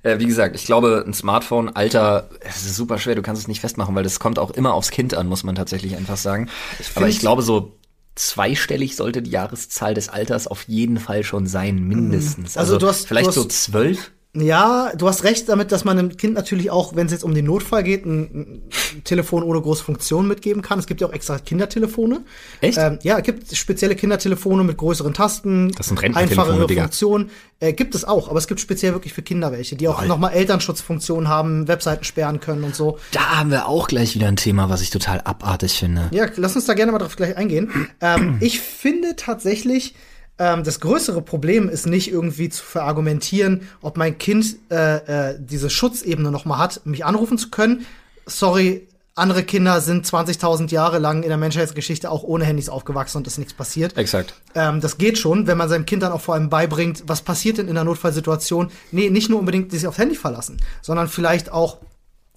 Äh, 0.03 0.17
wie 0.17 0.25
gesagt, 0.25 0.55
ich 0.55 0.65
glaube, 0.65 1.03
ein 1.05 1.13
Smartphone, 1.13 1.67
Alter, 1.75 2.29
es 2.39 2.65
ist 2.65 2.77
super 2.77 2.97
schwer, 2.97 3.13
du 3.13 3.21
kannst 3.21 3.41
es 3.41 3.49
nicht 3.49 3.59
festmachen, 3.59 3.93
weil 3.93 4.05
das 4.05 4.21
kommt 4.21 4.39
auch 4.39 4.51
immer 4.51 4.73
aufs 4.73 4.89
Kind 4.89 5.13
an, 5.13 5.27
muss 5.27 5.43
man 5.43 5.53
tatsächlich 5.53 5.97
einfach 5.97 6.15
sagen. 6.15 6.49
Ich 6.79 6.95
Aber 6.95 7.09
ich 7.09 7.19
glaube, 7.19 7.41
so 7.41 7.77
zweistellig 8.15 8.95
sollte 8.95 9.21
die 9.21 9.31
Jahreszahl 9.31 9.93
des 9.93 10.07
Alters 10.07 10.47
auf 10.47 10.63
jeden 10.63 10.97
Fall 10.97 11.23
schon 11.23 11.45
sein, 11.45 11.83
mindestens. 11.83 12.57
Also, 12.57 12.75
also 12.75 12.77
du 12.77 12.87
hast, 12.87 13.05
vielleicht 13.05 13.25
du 13.25 13.29
hast, 13.29 13.35
so 13.35 13.45
zwölf? 13.45 14.11
Ja, 14.33 14.93
du 14.95 15.09
hast 15.09 15.25
recht 15.25 15.49
damit, 15.49 15.73
dass 15.73 15.83
man 15.83 15.99
einem 15.99 16.15
Kind 16.15 16.35
natürlich 16.35 16.71
auch, 16.71 16.95
wenn 16.95 17.05
es 17.05 17.11
jetzt 17.11 17.25
um 17.25 17.33
den 17.33 17.45
Notfall 17.45 17.83
geht, 17.83 18.05
ein, 18.05 18.21
ein, 18.21 19.03
Telefon 19.03 19.43
ohne 19.43 19.59
große 19.59 19.83
Funktion 19.83 20.25
mitgeben 20.25 20.61
kann. 20.61 20.79
Es 20.79 20.87
gibt 20.87 21.01
ja 21.01 21.07
auch 21.07 21.11
extra 21.11 21.37
Kindertelefone. 21.37 22.21
Echt? 22.61 22.77
Ähm, 22.77 22.99
ja, 23.03 23.17
es 23.17 23.23
gibt 23.23 23.53
spezielle 23.53 23.95
Kindertelefone 23.95 24.63
mit 24.63 24.77
größeren 24.77 25.13
Tasten, 25.13 25.73
das 25.73 25.87
sind 25.87 26.01
einfachere 26.15 26.67
Funktionen. 26.67 27.29
Äh, 27.59 27.73
gibt 27.73 27.93
es 27.93 28.05
auch, 28.05 28.29
aber 28.29 28.37
es 28.37 28.47
gibt 28.47 28.61
speziell 28.61 28.93
wirklich 28.93 29.13
für 29.13 29.21
Kinder 29.21 29.51
welche, 29.51 29.75
die 29.75 29.89
auch 29.89 30.05
nochmal 30.05 30.31
Elternschutzfunktionen 30.31 31.27
haben, 31.27 31.67
Webseiten 31.67 32.05
sperren 32.05 32.39
können 32.39 32.63
und 32.63 32.75
so. 32.75 32.99
Da 33.11 33.37
haben 33.37 33.51
wir 33.51 33.67
auch 33.67 33.89
gleich 33.89 34.15
wieder 34.15 34.27
ein 34.27 34.37
Thema, 34.37 34.69
was 34.69 34.81
ich 34.81 34.91
total 34.91 35.19
abartig 35.21 35.73
finde. 35.73 36.09
Ja, 36.11 36.27
lass 36.37 36.55
uns 36.55 36.65
da 36.65 36.73
gerne 36.73 36.93
mal 36.93 36.99
drauf 36.99 37.17
gleich 37.17 37.35
eingehen. 37.35 37.69
Ähm, 37.99 38.37
ich 38.39 38.61
finde 38.61 39.15
tatsächlich, 39.17 39.93
ähm, 40.41 40.63
das 40.63 40.79
größere 40.79 41.21
Problem 41.21 41.69
ist 41.69 41.85
nicht 41.85 42.11
irgendwie 42.11 42.49
zu 42.49 42.63
verargumentieren, 42.63 43.61
ob 43.81 43.95
mein 43.95 44.17
Kind 44.17 44.55
äh, 44.71 45.33
äh, 45.33 45.37
diese 45.39 45.69
Schutzebene 45.69 46.31
noch 46.31 46.45
mal 46.45 46.57
hat, 46.57 46.83
mich 46.83 47.05
anrufen 47.05 47.37
zu 47.37 47.51
können. 47.51 47.85
Sorry, 48.25 48.87
andere 49.13 49.43
Kinder 49.43 49.81
sind 49.81 50.03
20.000 50.03 50.71
Jahre 50.71 50.97
lang 50.97 51.21
in 51.21 51.29
der 51.29 51.37
Menschheitsgeschichte 51.37 52.09
auch 52.09 52.23
ohne 52.23 52.43
Handys 52.43 52.69
aufgewachsen 52.69 53.17
und 53.17 53.27
ist 53.27 53.37
nichts 53.37 53.53
passiert. 53.53 53.95
Exakt. 53.95 54.33
Ähm, 54.55 54.81
das 54.81 54.97
geht 54.97 55.19
schon, 55.19 55.45
wenn 55.45 55.59
man 55.59 55.69
seinem 55.69 55.85
Kind 55.85 56.01
dann 56.01 56.11
auch 56.11 56.21
vor 56.21 56.33
allem 56.33 56.49
beibringt, 56.49 57.03
was 57.05 57.21
passiert 57.21 57.59
denn 57.59 57.67
in 57.67 57.75
der 57.75 57.83
Notfallsituation. 57.83 58.71
Nee, 58.91 59.11
nicht 59.11 59.29
nur 59.29 59.37
unbedingt 59.37 59.71
sich 59.71 59.85
aufs 59.85 59.99
Handy 59.99 60.15
verlassen, 60.15 60.57
sondern 60.81 61.07
vielleicht 61.07 61.51
auch 61.51 61.77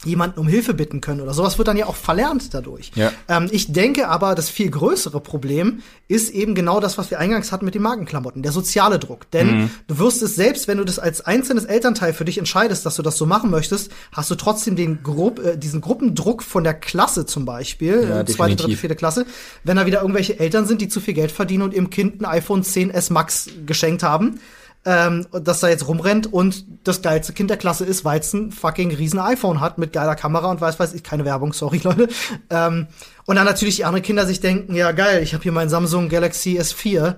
jemanden 0.06 0.40
um 0.40 0.48
Hilfe 0.48 0.74
bitten 0.74 1.00
können 1.00 1.20
oder 1.20 1.34
sowas 1.34 1.58
wird 1.58 1.68
dann 1.68 1.76
ja 1.76 1.86
auch 1.86 1.96
verlernt 1.96 2.54
dadurch. 2.54 2.92
Ja. 2.94 3.12
Ähm, 3.28 3.48
ich 3.50 3.72
denke 3.72 4.08
aber, 4.08 4.34
das 4.34 4.50
viel 4.50 4.70
größere 4.70 5.20
Problem 5.20 5.80
ist 6.08 6.30
eben 6.30 6.54
genau 6.54 6.80
das, 6.80 6.98
was 6.98 7.10
wir 7.10 7.18
eingangs 7.18 7.52
hatten 7.52 7.64
mit 7.64 7.74
den 7.74 7.82
Markenklamotten, 7.82 8.42
der 8.42 8.52
soziale 8.52 8.98
Druck. 8.98 9.30
Denn 9.30 9.62
mhm. 9.62 9.70
du 9.86 9.98
wirst 9.98 10.22
es 10.22 10.36
selbst, 10.36 10.68
wenn 10.68 10.78
du 10.78 10.84
das 10.84 10.98
als 10.98 11.20
einzelnes 11.22 11.64
Elternteil 11.64 12.12
für 12.12 12.24
dich 12.24 12.38
entscheidest, 12.38 12.84
dass 12.84 12.96
du 12.96 13.02
das 13.02 13.16
so 13.16 13.26
machen 13.26 13.50
möchtest, 13.50 13.90
hast 14.12 14.30
du 14.30 14.34
trotzdem 14.34 14.76
den 14.76 15.02
Gru 15.02 15.30
äh, 15.42 15.56
diesen 15.56 15.80
Gruppendruck 15.80 16.42
von 16.42 16.64
der 16.64 16.74
Klasse 16.74 17.26
zum 17.26 17.44
Beispiel, 17.44 18.06
ja, 18.08 18.20
äh, 18.20 18.24
zweite, 18.24 18.56
dritte, 18.56 18.76
vierte 18.76 18.96
Klasse, 18.96 19.26
wenn 19.62 19.76
da 19.76 19.86
wieder 19.86 20.00
irgendwelche 20.00 20.38
Eltern 20.38 20.66
sind, 20.66 20.80
die 20.80 20.88
zu 20.88 21.00
viel 21.00 21.14
Geld 21.14 21.32
verdienen 21.32 21.62
und 21.62 21.74
ihrem 21.74 21.90
Kind 21.90 22.20
ein 22.20 22.26
iPhone 22.26 22.62
10s 22.62 23.12
Max 23.12 23.48
geschenkt 23.66 24.02
haben 24.02 24.40
ähm, 24.84 25.26
dass 25.32 25.62
er 25.62 25.70
jetzt 25.70 25.88
rumrennt 25.88 26.32
und 26.32 26.64
das 26.84 27.02
geilste 27.02 27.32
Kind 27.32 27.50
der 27.50 27.56
Klasse 27.56 27.84
ist, 27.84 28.04
weil 28.04 28.20
es 28.20 28.32
ein 28.32 28.52
fucking 28.52 28.94
riesen 28.94 29.18
iPhone 29.18 29.60
hat 29.60 29.78
mit 29.78 29.92
geiler 29.92 30.14
Kamera 30.14 30.50
und 30.50 30.60
weiß 30.60 30.78
weiß 30.78 30.94
ich, 30.94 31.02
keine 31.02 31.24
Werbung, 31.24 31.52
sorry 31.52 31.78
Leute. 31.84 32.08
Ähm, 32.50 32.88
und 33.24 33.36
dann 33.36 33.46
natürlich 33.46 33.76
die 33.76 33.84
anderen 33.84 34.04
Kinder 34.04 34.26
sich 34.26 34.40
denken, 34.40 34.74
ja 34.74 34.92
geil, 34.92 35.22
ich 35.22 35.32
habe 35.34 35.42
hier 35.42 35.52
mein 35.52 35.68
Samsung 35.68 36.08
Galaxy 36.08 36.58
S4, 36.58 37.14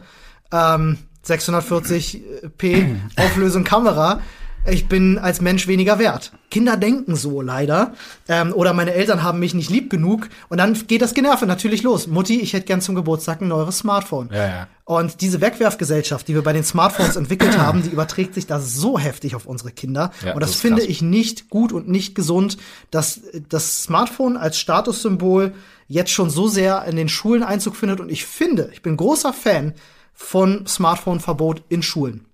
ähm, 0.53 0.99
640p 1.27 2.97
Auflösung 3.17 3.65
Kamera 3.65 4.21
ich 4.69 4.89
bin 4.89 5.19
als 5.19 5.41
Mensch 5.41 5.67
weniger 5.67 5.99
wert. 5.99 6.33
Kinder 6.51 6.77
denken 6.77 7.17
so 7.17 7.41
leider. 7.41 7.95
Ähm, 8.29 8.53
oder 8.53 8.73
meine 8.73 8.93
Eltern 8.93 9.23
haben 9.23 9.39
mich 9.39 9.55
nicht 9.55 9.71
lieb 9.71 9.91
genug. 9.91 10.29
Und 10.49 10.59
dann 10.59 10.75
geht 10.87 11.03
das 11.03 11.15
Generve 11.15 11.47
natürlich 11.47 11.83
los. 11.83 12.07
Mutti, 12.07 12.41
ich 12.41 12.53
hätte 12.53 12.67
gern 12.67 12.81
zum 12.81 12.95
Geburtstag 12.95 13.41
ein 13.41 13.49
neues 13.49 13.79
Smartphone. 13.79 14.31
Ja, 14.33 14.47
ja. 14.47 14.69
Und 14.85 15.21
diese 15.21 15.41
Wegwerfgesellschaft, 15.41 16.29
die 16.29 16.35
wir 16.35 16.43
bei 16.43 16.53
den 16.53 16.65
Smartphones 16.65 17.17
entwickelt 17.17 17.59
haben, 17.59 17.83
die 17.83 17.91
überträgt 17.91 18.35
sich 18.35 18.47
da 18.47 18.61
so 18.61 18.99
heftig 18.99 19.35
auf 19.35 19.47
unsere 19.47 19.73
Kinder. 19.73 20.13
Ja, 20.25 20.35
und 20.35 20.41
das, 20.41 20.53
das 20.53 20.61
finde 20.61 20.83
krass. 20.83 20.91
ich 20.91 21.03
nicht 21.03 21.51
gut 21.51 21.73
und 21.73 21.89
nicht 21.89 22.15
gesund, 22.15 22.57
dass 22.91 23.21
das 23.49 23.83
Smartphone 23.83 24.37
als 24.37 24.59
Statussymbol 24.59 25.55
jetzt 25.89 26.11
schon 26.11 26.31
so 26.31 26.49
sehr 26.49 26.85
in 26.85 26.97
den 26.97 27.09
Schulen 27.09 27.43
Einzug 27.43 27.77
findet. 27.77 28.01
Und 28.01 28.11
ich 28.11 28.25
finde, 28.25 28.71
ich 28.73 28.83
bin 28.83 28.97
großer 28.97 29.33
Fan 29.33 29.75
von 30.15 30.67
Smartphone-Verbot 30.67 31.63
in 31.69 31.83
Schulen. 31.83 32.27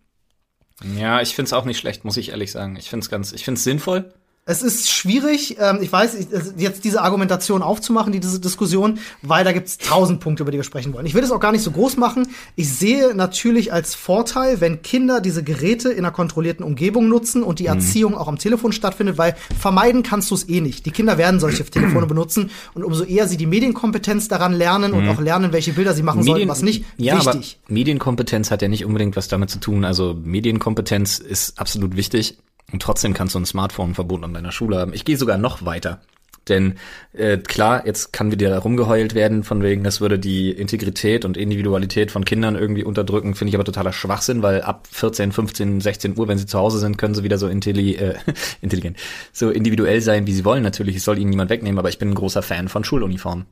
Ja, 0.96 1.20
ich 1.20 1.34
find's 1.34 1.52
auch 1.52 1.64
nicht 1.64 1.78
schlecht, 1.78 2.04
muss 2.04 2.16
ich 2.16 2.30
ehrlich 2.30 2.52
sagen. 2.52 2.76
Ich 2.76 2.90
find's 2.90 3.08
ganz, 3.08 3.32
ich 3.32 3.44
find's 3.44 3.64
sinnvoll. 3.64 4.12
Es 4.44 4.60
ist 4.60 4.90
schwierig, 4.90 5.56
ähm, 5.60 5.78
ich 5.80 5.92
weiß, 5.92 6.14
ich, 6.16 6.26
es- 6.32 6.54
jetzt 6.56 6.82
diese 6.82 7.00
Argumentation 7.02 7.62
aufzumachen, 7.62 8.12
die, 8.12 8.18
diese 8.18 8.40
Diskussion, 8.40 8.98
weil 9.22 9.44
da 9.44 9.52
gibt's 9.52 9.78
tausend 9.78 10.18
Punkte, 10.18 10.42
über 10.42 10.50
die 10.50 10.56
wir 10.58 10.64
sprechen 10.64 10.92
wollen. 10.92 11.06
Ich 11.06 11.14
will 11.14 11.22
das 11.22 11.30
auch 11.30 11.38
gar 11.38 11.52
nicht 11.52 11.62
so 11.62 11.70
groß 11.70 11.96
machen. 11.96 12.26
Ich 12.56 12.68
sehe 12.68 13.14
natürlich 13.14 13.72
als 13.72 13.94
Vorteil, 13.94 14.60
wenn 14.60 14.82
Kinder 14.82 15.20
diese 15.20 15.44
Geräte 15.44 15.90
in 15.90 15.98
einer 16.00 16.10
kontrollierten 16.10 16.64
Umgebung 16.64 17.08
nutzen 17.08 17.44
und 17.44 17.60
die 17.60 17.66
Erziehung 17.66 18.16
auch 18.16 18.26
am 18.26 18.36
Telefon 18.36 18.72
stattfindet, 18.72 19.16
weil 19.16 19.36
vermeiden 19.60 20.02
kannst 20.02 20.28
du 20.32 20.34
es 20.34 20.48
eh 20.48 20.60
nicht. 20.60 20.86
Die 20.86 20.90
Kinder 20.90 21.18
werden 21.18 21.38
solche 21.38 21.64
Telefone 21.64 22.06
benutzen 22.08 22.50
und 22.74 22.82
umso 22.82 23.04
eher 23.04 23.28
sie 23.28 23.36
die 23.36 23.46
Medienkompetenz 23.46 24.26
daran 24.26 24.54
lernen 24.54 24.92
und 24.92 25.08
auch 25.08 25.20
lernen, 25.20 25.52
welche 25.52 25.72
Bilder 25.72 25.94
sie 25.94 26.02
machen 26.02 26.24
sollen, 26.24 26.48
was 26.48 26.62
nicht, 26.62 26.84
ja, 26.96 27.14
wichtig. 27.14 27.60
aber 27.64 27.74
Medienkompetenz 27.74 28.50
hat 28.50 28.60
ja 28.60 28.66
nicht 28.66 28.84
unbedingt 28.84 29.14
was 29.14 29.28
damit 29.28 29.50
zu 29.50 29.60
tun. 29.60 29.84
Also 29.84 30.16
Medienkompetenz 30.20 31.20
ist 31.20 31.60
absolut 31.60 31.94
wichtig 31.94 32.38
und 32.70 32.82
trotzdem 32.82 33.14
kannst 33.14 33.34
du 33.34 33.40
ein 33.40 33.46
Smartphone-Verbot 33.46 34.22
an 34.24 34.34
deiner 34.34 34.52
Schule 34.52 34.78
haben. 34.78 34.94
Ich 34.94 35.04
gehe 35.04 35.16
sogar 35.16 35.38
noch 35.38 35.64
weiter. 35.64 36.00
Denn 36.48 36.74
äh, 37.12 37.38
klar, 37.38 37.86
jetzt 37.86 38.12
kann 38.12 38.32
wieder 38.32 38.58
rumgeheult 38.58 39.14
werden, 39.14 39.44
von 39.44 39.62
wegen, 39.62 39.84
das 39.84 40.00
würde 40.00 40.18
die 40.18 40.50
Integrität 40.50 41.24
und 41.24 41.36
Individualität 41.36 42.10
von 42.10 42.24
Kindern 42.24 42.56
irgendwie 42.56 42.82
unterdrücken, 42.82 43.34
finde 43.34 43.50
ich 43.50 43.54
aber 43.54 43.64
totaler 43.64 43.92
Schwachsinn, 43.92 44.42
weil 44.42 44.62
ab 44.62 44.88
14, 44.90 45.30
15, 45.30 45.80
16 45.80 46.18
Uhr, 46.18 46.26
wenn 46.26 46.38
sie 46.38 46.46
zu 46.46 46.58
Hause 46.58 46.80
sind, 46.80 46.98
können 46.98 47.14
sie 47.14 47.22
wieder 47.22 47.38
so 47.38 47.46
intelli 47.46 47.94
äh, 47.94 48.16
intelligent, 48.60 48.96
so 49.32 49.50
individuell 49.50 50.00
sein, 50.00 50.26
wie 50.26 50.32
sie 50.32 50.44
wollen. 50.44 50.64
Natürlich, 50.64 50.96
es 50.96 51.04
soll 51.04 51.18
ihnen 51.18 51.30
niemand 51.30 51.50
wegnehmen, 51.50 51.78
aber 51.78 51.90
ich 51.90 51.98
bin 51.98 52.10
ein 52.10 52.14
großer 52.14 52.42
Fan 52.42 52.68
von 52.68 52.82
Schuluniformen. 52.82 53.46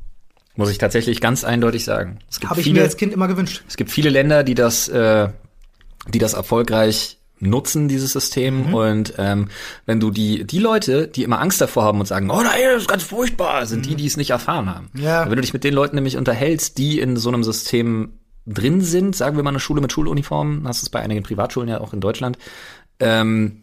Muss 0.57 0.71
ich 0.71 0.79
tatsächlich 0.79 1.21
ganz 1.21 1.45
eindeutig 1.45 1.85
sagen. 1.85 2.19
Habe 2.45 2.59
ich 2.59 2.65
viele, 2.65 2.81
mir 2.81 2.85
als 2.85 2.97
Kind 2.97 3.13
immer 3.13 3.29
gewünscht. 3.29 3.63
es 3.69 3.77
gibt 3.77 3.91
viele 3.93 4.11
Länder, 4.11 4.43
die 4.43 4.55
das, 4.55 4.89
äh, 4.89 5.29
die 6.09 6.19
das 6.19 6.35
erfolgreich 6.35 7.20
nutzen, 7.41 7.89
dieses 7.89 8.13
System. 8.13 8.69
Mhm. 8.69 8.75
Und 8.75 9.15
ähm, 9.19 9.49
wenn 9.87 10.01
du 10.01 10.11
die, 10.11 10.45
die 10.45 10.59
Leute, 10.59 11.09
die 11.09 11.25
immer 11.25 11.41
Angst 11.41 11.61
davor 11.61 11.85
haben 11.85 12.01
und 12.01 12.07
sagen, 12.07 12.31
oh 12.31 12.41
nein, 12.43 12.61
das 12.73 12.83
ist 12.83 12.89
ganz 12.89 13.03
furchtbar, 13.03 13.67
sind 13.67 13.87
die, 13.87 13.95
die 13.95 14.07
es 14.07 14.17
nicht 14.17 14.31
erfahren 14.31 14.75
haben. 14.75 14.91
Mhm. 14.93 15.03
Ja. 15.03 15.25
Wenn 15.29 15.37
du 15.37 15.43
dich 15.43 15.53
mit 15.53 15.65
den 15.65 15.75
Leuten 15.75 15.97
nämlich 15.97 16.17
unterhältst, 16.17 16.79
die 16.79 16.99
in 17.01 17.17
so 17.17 17.29
einem 17.29 17.45
System 17.45 18.13
drin 18.47 18.81
sind, 18.81 19.17
sagen 19.17 19.37
wir 19.37 19.43
mal 19.43 19.51
eine 19.51 19.61
Schule 19.61 19.81
mit 19.81 19.93
Schuluniformen, 19.93 20.67
hast 20.67 20.83
es 20.83 20.89
bei 20.89 21.01
einigen 21.01 21.23
Privatschulen 21.23 21.69
ja 21.69 21.81
auch 21.81 21.93
in 21.93 22.01
Deutschland, 22.01 22.39
ähm, 22.99 23.63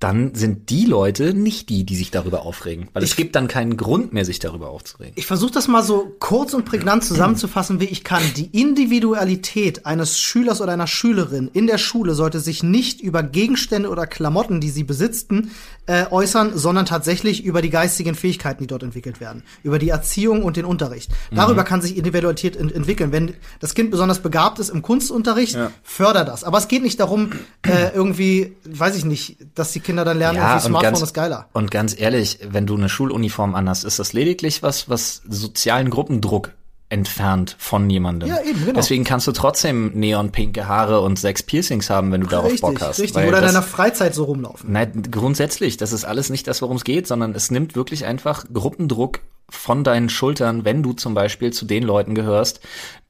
dann 0.00 0.34
sind 0.34 0.70
die 0.70 0.84
Leute 0.84 1.34
nicht 1.34 1.68
die, 1.68 1.84
die 1.84 1.96
sich 1.96 2.10
darüber 2.10 2.42
aufregen. 2.42 2.88
Weil 2.92 3.02
es 3.02 3.16
gibt 3.16 3.34
dann 3.34 3.48
keinen 3.48 3.76
Grund 3.76 4.12
mehr, 4.12 4.24
sich 4.24 4.38
darüber 4.38 4.70
aufzuregen. 4.70 5.12
Ich 5.16 5.26
versuche 5.26 5.52
das 5.52 5.66
mal 5.66 5.82
so 5.82 6.14
kurz 6.20 6.54
und 6.54 6.64
prägnant 6.64 7.02
zusammenzufassen, 7.04 7.80
wie 7.80 7.86
ich 7.86 8.04
kann. 8.04 8.22
Die 8.36 8.46
Individualität 8.46 9.86
eines 9.86 10.18
Schülers 10.18 10.60
oder 10.60 10.72
einer 10.72 10.86
Schülerin 10.86 11.50
in 11.52 11.66
der 11.66 11.78
Schule 11.78 12.14
sollte 12.14 12.40
sich 12.40 12.62
nicht 12.62 13.00
über 13.00 13.22
Gegenstände 13.22 13.88
oder 13.88 14.06
Klamotten, 14.06 14.60
die 14.60 14.70
sie 14.70 14.84
besitzten, 14.84 15.50
äh, 15.86 16.06
äußern, 16.10 16.56
sondern 16.56 16.86
tatsächlich 16.86 17.44
über 17.44 17.62
die 17.62 17.70
geistigen 17.70 18.14
Fähigkeiten, 18.14 18.62
die 18.62 18.66
dort 18.66 18.82
entwickelt 18.82 19.20
werden, 19.20 19.42
über 19.62 19.78
die 19.78 19.88
Erziehung 19.88 20.42
und 20.44 20.56
den 20.56 20.64
Unterricht. 20.64 21.10
Darüber 21.32 21.64
kann 21.64 21.80
sich 21.80 21.96
Individualität 21.96 22.56
ent 22.56 22.72
entwickeln. 22.72 23.10
Wenn 23.12 23.34
das 23.60 23.74
Kind 23.74 23.90
besonders 23.90 24.20
begabt 24.20 24.58
ist 24.58 24.68
im 24.68 24.82
Kunstunterricht, 24.82 25.54
Ja. 25.54 25.70
förder 25.82 26.24
das. 26.24 26.44
Aber 26.44 26.58
es 26.58 26.68
geht 26.68 26.82
nicht 26.82 27.00
darum, 27.00 27.30
äh, 27.62 27.94
irgendwie, 27.94 28.54
weiß 28.64 28.96
ich 28.96 29.04
nicht, 29.04 29.38
dass 29.54 29.72
die 29.72 29.80
Kinder 29.88 30.04
dann 30.04 30.18
lernen, 30.18 30.38
irgendwie 30.38 30.66
Smartphone 30.66 31.02
ist 31.02 31.14
geiler. 31.14 31.48
Und 31.54 31.70
ganz 31.70 31.98
ehrlich, 31.98 32.40
wenn 32.46 32.66
du 32.66 32.76
eine 32.76 32.90
Schuluniform 32.90 33.54
anhast, 33.54 33.84
ist 33.86 33.98
das 33.98 34.12
lediglich 34.12 34.62
was, 34.62 34.90
was 34.90 35.22
sozialen 35.26 35.88
Gruppendruck 35.88 36.52
entfernt 36.90 37.56
von 37.58 37.88
jemandem. 37.88 38.28
Ja, 38.28 38.42
eben, 38.42 38.60
genau. 38.60 38.74
Deswegen 38.74 39.04
kannst 39.04 39.26
du 39.26 39.32
trotzdem 39.32 39.92
neonpinke 39.94 40.68
Haare 40.68 41.00
und 41.00 41.18
sechs 41.18 41.42
Piercings 41.42 41.88
haben, 41.88 42.12
wenn 42.12 42.20
du 42.20 42.26
darauf 42.26 42.52
Richtig, 42.52 42.60
Bock 42.60 42.80
hast. 42.82 43.00
richtig. 43.00 43.26
Oder 43.26 43.38
in 43.38 43.46
deiner 43.46 43.62
Freizeit 43.62 44.14
so 44.14 44.24
rumlaufen. 44.24 44.70
Nein, 44.70 45.02
grundsätzlich, 45.10 45.78
das 45.78 45.92
ist 45.92 46.04
alles 46.04 46.28
nicht 46.28 46.46
das, 46.46 46.60
worum 46.60 46.76
es 46.76 46.84
geht, 46.84 47.06
sondern 47.06 47.34
es 47.34 47.50
nimmt 47.50 47.76
wirklich 47.76 48.04
einfach 48.04 48.44
Gruppendruck 48.52 49.20
von 49.48 49.84
deinen 49.84 50.10
Schultern, 50.10 50.66
wenn 50.66 50.82
du 50.82 50.92
zum 50.92 51.14
Beispiel 51.14 51.50
zu 51.50 51.64
den 51.64 51.82
Leuten 51.82 52.14
gehörst, 52.14 52.60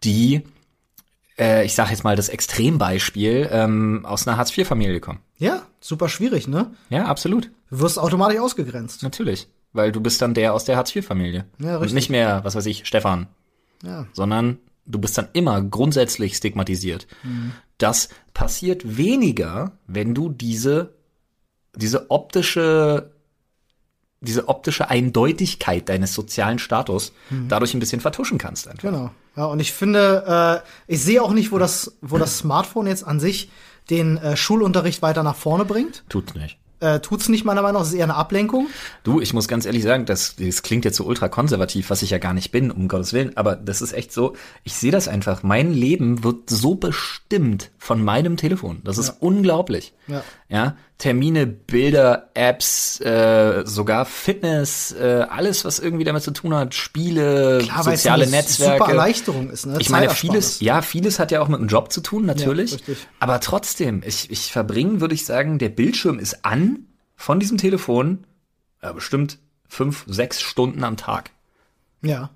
die, 0.05 0.43
äh, 1.37 1.65
ich 1.65 1.75
sage 1.75 1.91
jetzt 1.91 2.05
mal 2.05 2.15
das 2.15 2.29
Extrembeispiel, 2.29 3.49
ähm, 3.51 4.07
aus 4.07 4.29
einer 4.29 4.37
Hartz-IV-Familie 4.37 5.01
kommen. 5.01 5.19
Ja, 5.39 5.63
super 5.81 6.09
schwierig, 6.09 6.49
ne? 6.49 6.71
Ja, 6.91 7.07
absolut. 7.07 7.51
Du 7.71 7.81
wirst 7.81 7.99
automatisch 7.99 8.41
ausgegrenzt. 8.41 9.03
Natürlich. 9.03 9.49
Weil 9.73 9.93
du 9.93 10.01
bist 10.01 10.23
dann 10.23 10.35
der 10.35 10.55
aus 10.55 10.65
der 10.65 10.77
Hartz-IV-Familie. 10.77 11.45
Ja, 11.59 11.77
Und 11.77 11.83
richtig. 11.83 11.95
nicht 11.95 12.11
mehr, 12.11 12.43
was 12.45 12.55
weiß 12.55 12.67
ich, 12.67 12.87
Stefan. 12.87 13.27
Ja. 13.85 14.07
Sondern 14.13 14.59
du 14.87 14.99
bist 14.99 15.17
dann 15.19 15.29
immer 15.35 15.63
grundsätzlich 15.63 16.37
stigmatisiert. 16.37 17.07
Mhm. 17.23 17.53
Das 17.77 18.09
passiert 18.35 18.97
weniger, 18.97 19.73
wenn 19.87 20.15
du 20.15 20.31
diese, 20.31 20.95
diese 21.77 22.11
optische, 22.11 23.13
diese 24.21 24.49
optische 24.49 24.89
Eindeutigkeit 24.91 25.89
deines 25.89 26.15
sozialen 26.15 26.59
Status 26.59 27.13
dadurch 27.49 27.75
ein 27.75 27.79
bisschen 27.79 28.01
vertuschen 28.01 28.39
kannst 28.39 28.67
einfach. 28.67 28.83
Genau. 28.83 29.11
Ja, 29.37 29.45
und 29.45 29.61
ich 29.61 29.73
finde, 29.73 30.65
äh, 30.67 30.93
ich 30.93 31.03
sehe 31.03 31.23
auch 31.23 31.33
nicht, 31.33 31.53
wo 31.53 31.59
das, 31.59 31.97
wo 32.01 32.19
das 32.19 32.39
Smartphone 32.39 32.89
jetzt 32.89 33.07
an 33.07 33.21
sich 33.21 33.51
den 33.91 34.17
äh, 34.19 34.37
Schulunterricht 34.37 35.03
weiter 35.03 35.23
nach 35.23 35.37
vorne 35.37 35.65
bringt. 35.65 36.05
Tut's 36.09 36.35
nicht. 36.35 36.59
Äh, 36.81 37.01
tut's 37.01 37.29
nicht 37.29 37.45
meiner 37.45 37.63
Meinung 37.63 37.81
nach, 37.81 37.87
es 37.87 37.93
ist 37.93 37.99
eher 37.99 38.05
eine 38.05 38.15
Ablenkung. 38.15 38.69
Du, 39.03 39.21
ich 39.21 39.35
muss 39.35 39.49
ganz 39.49 39.67
ehrlich 39.67 39.83
sagen, 39.83 40.07
das, 40.07 40.37
das 40.37 40.63
klingt 40.63 40.85
jetzt 40.85 40.97
so 40.97 41.05
ultra 41.05 41.29
konservativ, 41.29 41.91
was 41.91 42.03
ich 42.03 42.11
ja 42.11 42.19
gar 42.19 42.35
nicht 42.35 42.53
bin, 42.53 42.71
um 42.71 42.87
Gottes 42.87 43.13
Willen, 43.13 43.37
aber 43.37 43.57
das 43.57 43.83
ist 43.83 43.93
echt 43.93 44.13
so, 44.13 44.37
ich 44.63 44.75
sehe 44.75 44.93
das 44.93 45.09
einfach. 45.09 45.43
Mein 45.43 45.73
Leben 45.73 46.23
wird 46.23 46.49
so 46.49 46.77
bestimmt 46.77 47.73
von 47.79 48.05
meinem 48.05 48.37
Telefon. 48.37 48.81
Das 48.85 48.97
ist 48.97 49.17
unglaublich. 49.21 49.93
Ja. 50.07 50.23
ja. 50.49 50.77
Termine, 50.99 51.47
Bilder, 51.47 52.31
Apps, 52.35 53.01
äh, 53.01 53.63
sogar 53.65 54.05
Fitness, 54.05 54.91
äh, 54.91 55.27
alles, 55.31 55.65
was 55.65 55.79
irgendwie 55.79 56.03
damit 56.03 56.25
zu 56.25 56.33
tun 56.33 56.53
hat, 56.53 56.75
Spiele, 56.75 57.61
Klar, 57.63 57.79
es 57.81 57.85
soziale 57.85 58.25
eine 58.25 58.33
Netzwerke. 58.33 58.79
super 58.79 58.91
Erleichterung 58.91 59.51
ist, 59.51 59.67
ne? 59.67 59.77
Ich 59.79 59.91
meine, 59.91 60.11
vieles, 60.11 60.59
ja, 60.59 60.83
vieles 60.83 61.21
hat 61.21 61.31
ja 61.31 61.41
auch 61.41 61.47
mit 61.47 61.61
dem 61.61 61.69
Job 61.69 61.93
zu 61.93 62.01
tun, 62.01 62.27
natürlich. 62.27 62.73
Ja, 62.89 62.95
aber 63.21 63.39
trotzdem, 63.39 64.03
ich, 64.05 64.31
ich 64.33 64.51
verbringe, 64.51 65.01
würde 65.01 65.15
ich 65.15 65.25
sagen, 65.25 65.61
der 65.61 65.69
Bildschirm 65.69 66.19
ist 66.19 66.45
an 66.45 66.87
von 67.15 67.39
diesem 67.39 67.59
Telefon, 67.59 68.27
ja, 68.83 68.93
bestimmt 68.93 69.39
fünf, 69.69 70.05
sechs 70.09 70.41
Stunden 70.41 70.83
am 70.83 70.97
Tag. 70.97 71.31
Ja. 72.03 72.31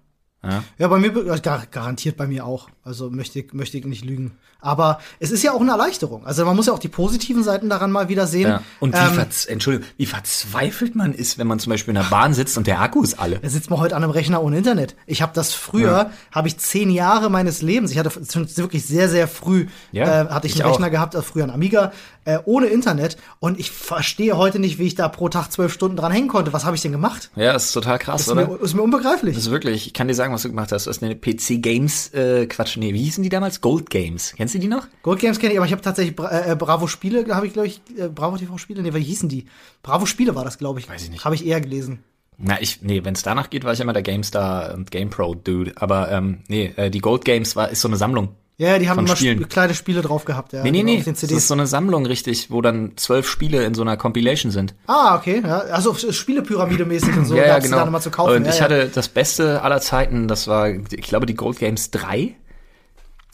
Ja. 0.44 0.64
Ja, 0.78 0.88
bei 0.88 0.98
mir, 0.98 1.16
äh, 1.16 1.40
gar, 1.40 1.66
garantiert 1.66 2.16
bei 2.16 2.26
mir 2.26 2.46
auch. 2.46 2.68
Also 2.84 3.10
möchte 3.10 3.38
ich, 3.38 3.52
möchte 3.52 3.78
ich 3.78 3.84
nicht 3.84 4.04
lügen. 4.04 4.32
Aber 4.60 5.00
es 5.20 5.30
ist 5.30 5.42
ja 5.44 5.52
auch 5.52 5.60
eine 5.60 5.70
Erleichterung. 5.70 6.26
Also 6.26 6.44
man 6.44 6.56
muss 6.56 6.66
ja 6.66 6.72
auch 6.72 6.80
die 6.80 6.88
positiven 6.88 7.44
Seiten 7.44 7.68
daran 7.68 7.92
mal 7.92 8.08
wieder 8.08 8.26
sehen. 8.26 8.48
Ja. 8.48 8.62
Und 8.80 8.94
wie, 8.94 8.98
ähm, 8.98 9.14
verz 9.14 9.46
Entschuldigung, 9.46 9.86
wie 9.96 10.06
verzweifelt 10.06 10.96
man 10.96 11.12
ist, 11.14 11.38
wenn 11.38 11.46
man 11.46 11.60
zum 11.60 11.70
Beispiel 11.70 11.92
in 11.94 12.00
der 12.02 12.08
Bahn 12.08 12.34
sitzt 12.34 12.58
und 12.58 12.66
der 12.66 12.80
Akku 12.80 13.02
ist 13.02 13.20
alle. 13.20 13.38
Da 13.38 13.48
sitzt 13.48 13.70
man 13.70 13.78
heute 13.78 13.94
an 13.94 14.02
einem 14.02 14.10
Rechner 14.12 14.42
ohne 14.42 14.58
Internet. 14.58 14.96
Ich 15.06 15.22
habe 15.22 15.32
das 15.32 15.52
früher, 15.52 16.10
habe 16.32 16.48
ich 16.48 16.58
zehn 16.58 16.90
Jahre 16.90 17.30
meines 17.30 17.62
Lebens, 17.62 17.92
ich 17.92 17.98
hatte 17.98 18.10
wirklich 18.56 18.84
sehr, 18.84 19.08
sehr 19.08 19.28
früh, 19.28 19.66
Ja, 19.92 20.22
äh, 20.22 20.28
hatte 20.28 20.46
ich 20.48 20.54
ich 20.54 20.60
einen 20.60 20.70
auch. 20.70 20.74
Rechner 20.74 20.90
gehabt, 20.90 21.14
also 21.14 21.26
früher 21.26 21.44
einen 21.44 21.52
Amiga, 21.52 21.92
äh, 22.24 22.38
ohne 22.44 22.66
Internet. 22.66 23.16
Und 23.40 23.58
ich 23.58 23.70
verstehe 23.70 24.36
heute 24.36 24.58
nicht, 24.58 24.78
wie 24.78 24.84
ich 24.86 24.94
da 24.94 25.08
pro 25.08 25.28
Tag 25.28 25.50
zwölf 25.50 25.72
Stunden 25.72 25.96
dran 25.96 26.12
hängen 26.12 26.28
konnte. 26.28 26.52
Was 26.52 26.64
habe 26.64 26.76
ich 26.76 26.82
denn 26.82 26.92
gemacht? 26.92 27.30
Ja, 27.36 27.52
das 27.52 27.66
ist 27.66 27.72
total 27.72 27.98
krass, 27.98 28.22
Ist 28.22 28.28
oder? 28.28 28.46
mir, 28.46 28.60
ist 28.60 28.74
mir 28.74 28.82
unbegreiflich. 28.82 29.34
Das 29.34 29.44
ist 29.46 29.50
wirklich, 29.50 29.86
ich 29.86 29.92
kann 29.94 30.08
dir 30.08 30.14
sagen, 30.14 30.32
was 30.32 30.42
du 30.42 30.48
gemacht 30.48 30.72
hast. 30.72 30.86
Du 30.86 30.90
hast 30.90 31.02
eine 31.02 31.16
PC 31.16 31.60
Games, 31.62 32.12
äh, 32.14 32.46
Quatsch, 32.46 32.71
nee, 32.76 32.94
wie 32.94 33.02
hießen 33.02 33.22
die 33.22 33.28
damals? 33.28 33.60
Gold 33.60 33.90
Games. 33.90 34.34
Kennst 34.36 34.54
du 34.54 34.58
die 34.58 34.68
noch? 34.68 34.86
Gold 35.02 35.20
Games 35.20 35.38
kenne 35.38 35.52
ich, 35.52 35.58
aber 35.58 35.66
ich 35.66 35.72
habe 35.72 35.82
tatsächlich 35.82 36.16
Bra 36.16 36.30
äh, 36.30 36.56
Bravo 36.56 36.86
Spiele, 36.86 37.24
habe 37.34 37.46
ich 37.46 37.52
glaube 37.52 37.68
ich, 37.68 37.80
äh, 37.96 38.08
Bravo 38.08 38.36
TV 38.36 38.58
Spiele, 38.58 38.82
nee, 38.82 38.94
wie 38.94 39.00
hießen 39.00 39.28
die? 39.28 39.46
Bravo 39.82 40.06
Spiele 40.06 40.34
war 40.34 40.44
das, 40.44 40.58
glaube 40.58 40.80
ich. 40.80 40.88
Weiß 40.88 41.04
ich 41.04 41.10
nicht. 41.10 41.24
Habe 41.24 41.34
ich 41.34 41.46
eher 41.46 41.60
gelesen. 41.60 42.02
Na, 42.38 42.60
ich, 42.60 42.82
nee, 42.82 43.04
wenn 43.04 43.14
es 43.14 43.22
danach 43.22 43.50
geht, 43.50 43.64
war 43.64 43.72
ich 43.72 43.80
immer 43.80 43.92
der 43.92 44.02
GameStar 44.02 44.74
und 44.74 44.90
GamePro-Dude. 44.90 45.72
Aber 45.76 46.10
ähm, 46.10 46.40
nee, 46.48 46.72
äh, 46.76 46.90
die 46.90 47.00
Gold 47.00 47.24
Games 47.24 47.54
war, 47.56 47.70
ist 47.70 47.80
so 47.80 47.88
eine 47.88 47.96
Sammlung. 47.96 48.30
Ja, 48.58 48.78
die 48.78 48.88
haben 48.88 48.98
immer 48.98 49.16
Spielen. 49.16 49.38
Sp 49.42 49.48
kleine 49.48 49.74
Spiele 49.74 50.02
drauf 50.02 50.24
gehabt, 50.24 50.52
ja. 50.52 50.62
Nee, 50.62 50.70
nee, 50.70 50.82
genau, 50.82 50.92
nee, 50.92 51.02
das 51.04 51.22
ist 51.22 51.48
so 51.48 51.54
eine 51.54 51.66
Sammlung, 51.66 52.06
richtig, 52.06 52.50
wo 52.50 52.60
dann 52.60 52.92
zwölf 52.96 53.28
Spiele 53.28 53.64
in 53.64 53.74
so 53.74 53.82
einer 53.82 53.96
Compilation 53.96 54.52
sind. 54.52 54.74
ah, 54.86 55.16
okay, 55.16 55.42
ja. 55.44 55.58
Also 55.60 55.92
Spielepyramide-mäßig 55.92 57.16
und 57.16 57.24
so 57.24 57.34
ja, 57.34 57.46
ja, 57.46 57.58
genau. 57.58 57.78
dann 57.78 57.88
immer 57.88 58.00
zu 58.00 58.10
kaufen. 58.10 58.36
Und 58.36 58.44
ja, 58.44 58.50
ich 58.50 58.58
ja. 58.58 58.64
hatte 58.64 58.90
das 58.94 59.08
Beste 59.08 59.62
aller 59.62 59.80
Zeiten, 59.80 60.28
das 60.28 60.48
war, 60.48 60.68
ich 60.68 61.02
glaube, 61.02 61.26
die 61.26 61.34
Gold 61.34 61.58
Games 61.58 61.90
3. 61.90 62.36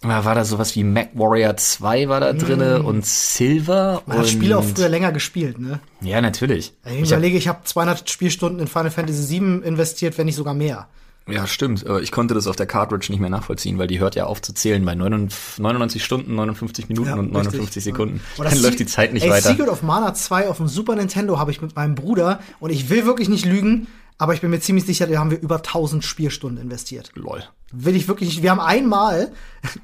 War 0.02 0.34
da 0.34 0.44
sowas 0.44 0.76
wie 0.76 0.84
Mac 0.84 1.10
Warrior 1.14 1.56
2 1.56 2.08
war 2.08 2.20
da 2.20 2.32
drinne 2.32 2.82
und 2.84 3.04
Silver. 3.04 4.02
Mm. 4.06 4.08
Man 4.08 4.16
und 4.18 4.22
hat 4.22 4.30
Spiele 4.30 4.56
auch 4.56 4.64
früher 4.64 4.88
länger 4.88 5.10
gespielt, 5.12 5.58
ne? 5.58 5.80
Ja, 6.00 6.20
natürlich. 6.20 6.72
Ich, 6.86 6.92
Ich 6.92 6.98
hab, 7.12 7.18
überlege, 7.18 7.36
ich 7.38 7.48
habe 7.48 7.60
200 7.64 8.08
Spielstunden 8.08 8.60
in 8.60 8.68
Final 8.68 8.90
Fantasy 8.92 9.40
VII 9.40 9.62
investiert, 9.64 10.16
wenn 10.16 10.26
nicht 10.26 10.36
sogar 10.36 10.54
mehr. 10.54 10.86
ja, 11.26 11.48
stimmt. 11.48 11.84
Aber 11.84 12.00
ich 12.00 12.12
konnte 12.12 12.34
das 12.34 12.46
auf 12.46 12.54
der 12.54 12.66
Cartridge 12.66 13.08
nicht 13.10 13.18
mehr 13.20 13.28
nachvollziehen, 13.28 13.76
weil 13.78 13.88
die 13.88 13.98
hört 13.98 14.14
ja 14.14 14.26
auf 14.26 14.40
zu 14.40 14.54
zählen 14.54 14.84
bei 14.84 14.94
99 14.94 15.58
99 15.58 16.04
Stunden, 16.04 16.34
59 16.36 16.88
Minuten 16.88 17.08
Ja, 17.08 17.14
und 17.16 17.32
59 17.32 17.60
richtig. 17.60 17.82
Sekunden. 17.84 18.20
Oder 18.38 18.50
Dann 18.50 18.62
läuft 18.62 18.78
die 18.78 18.86
Zeit 18.86 19.12
nicht 19.12 19.24
Ey, 19.24 19.30
weiter. 19.30 19.48
Secret 19.50 19.68
of 19.68 19.82
Mana 19.82 20.14
2 20.14 20.48
auf 20.48 20.58
dem 20.58 20.68
Super 20.68 20.94
Nintendo 20.94 21.40
habe 21.40 21.50
ich 21.50 21.60
mit 21.60 21.74
meinem 21.74 21.96
Bruder 21.96 22.38
und 22.60 22.70
ich 22.70 22.88
will 22.88 23.04
wirklich 23.04 23.28
nicht 23.28 23.44
lügen, 23.44 23.88
aber 24.16 24.32
ich 24.34 24.40
bin 24.40 24.50
mir 24.50 24.60
ziemlich 24.60 24.84
sicher, 24.86 25.06
da 25.08 25.18
haben 25.18 25.30
wir 25.32 25.40
über 25.40 25.56
1000 25.56 26.04
Spielstunden 26.04 26.62
investiert. 26.62 27.10
Lol. 27.14 27.42
Will 27.72 27.96
ich 27.96 28.08
wirklich 28.08 28.30
nicht. 28.30 28.42
Wir 28.42 28.50
haben 28.50 28.60
einmal, 28.60 29.32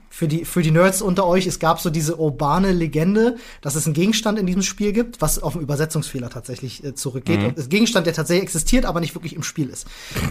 für 0.08 0.28
die, 0.28 0.44
für 0.44 0.62
die 0.62 0.70
Nerds 0.70 1.02
unter 1.02 1.26
euch, 1.26 1.46
es 1.46 1.58
gab 1.58 1.80
so 1.80 1.90
diese 1.90 2.16
urbane 2.16 2.72
Legende, 2.72 3.36
dass 3.60 3.74
es 3.74 3.84
einen 3.86 3.94
Gegenstand 3.94 4.38
in 4.38 4.46
diesem 4.46 4.62
Spiel 4.62 4.92
gibt, 4.92 5.20
was 5.20 5.42
auf 5.42 5.54
einen 5.54 5.62
Übersetzungsfehler 5.64 6.30
tatsächlich 6.30 6.82
äh, 6.84 6.94
zurückgeht. 6.94 7.40
Mhm. 7.40 7.62
Ein 7.62 7.68
Gegenstand, 7.68 8.06
der 8.06 8.14
tatsächlich 8.14 8.44
existiert, 8.44 8.85
aber 8.87 9.00
nicht 9.00 9.14
wirklich 9.14 9.35
im 9.35 9.42
Spiel 9.42 9.68
ist. 9.68 9.87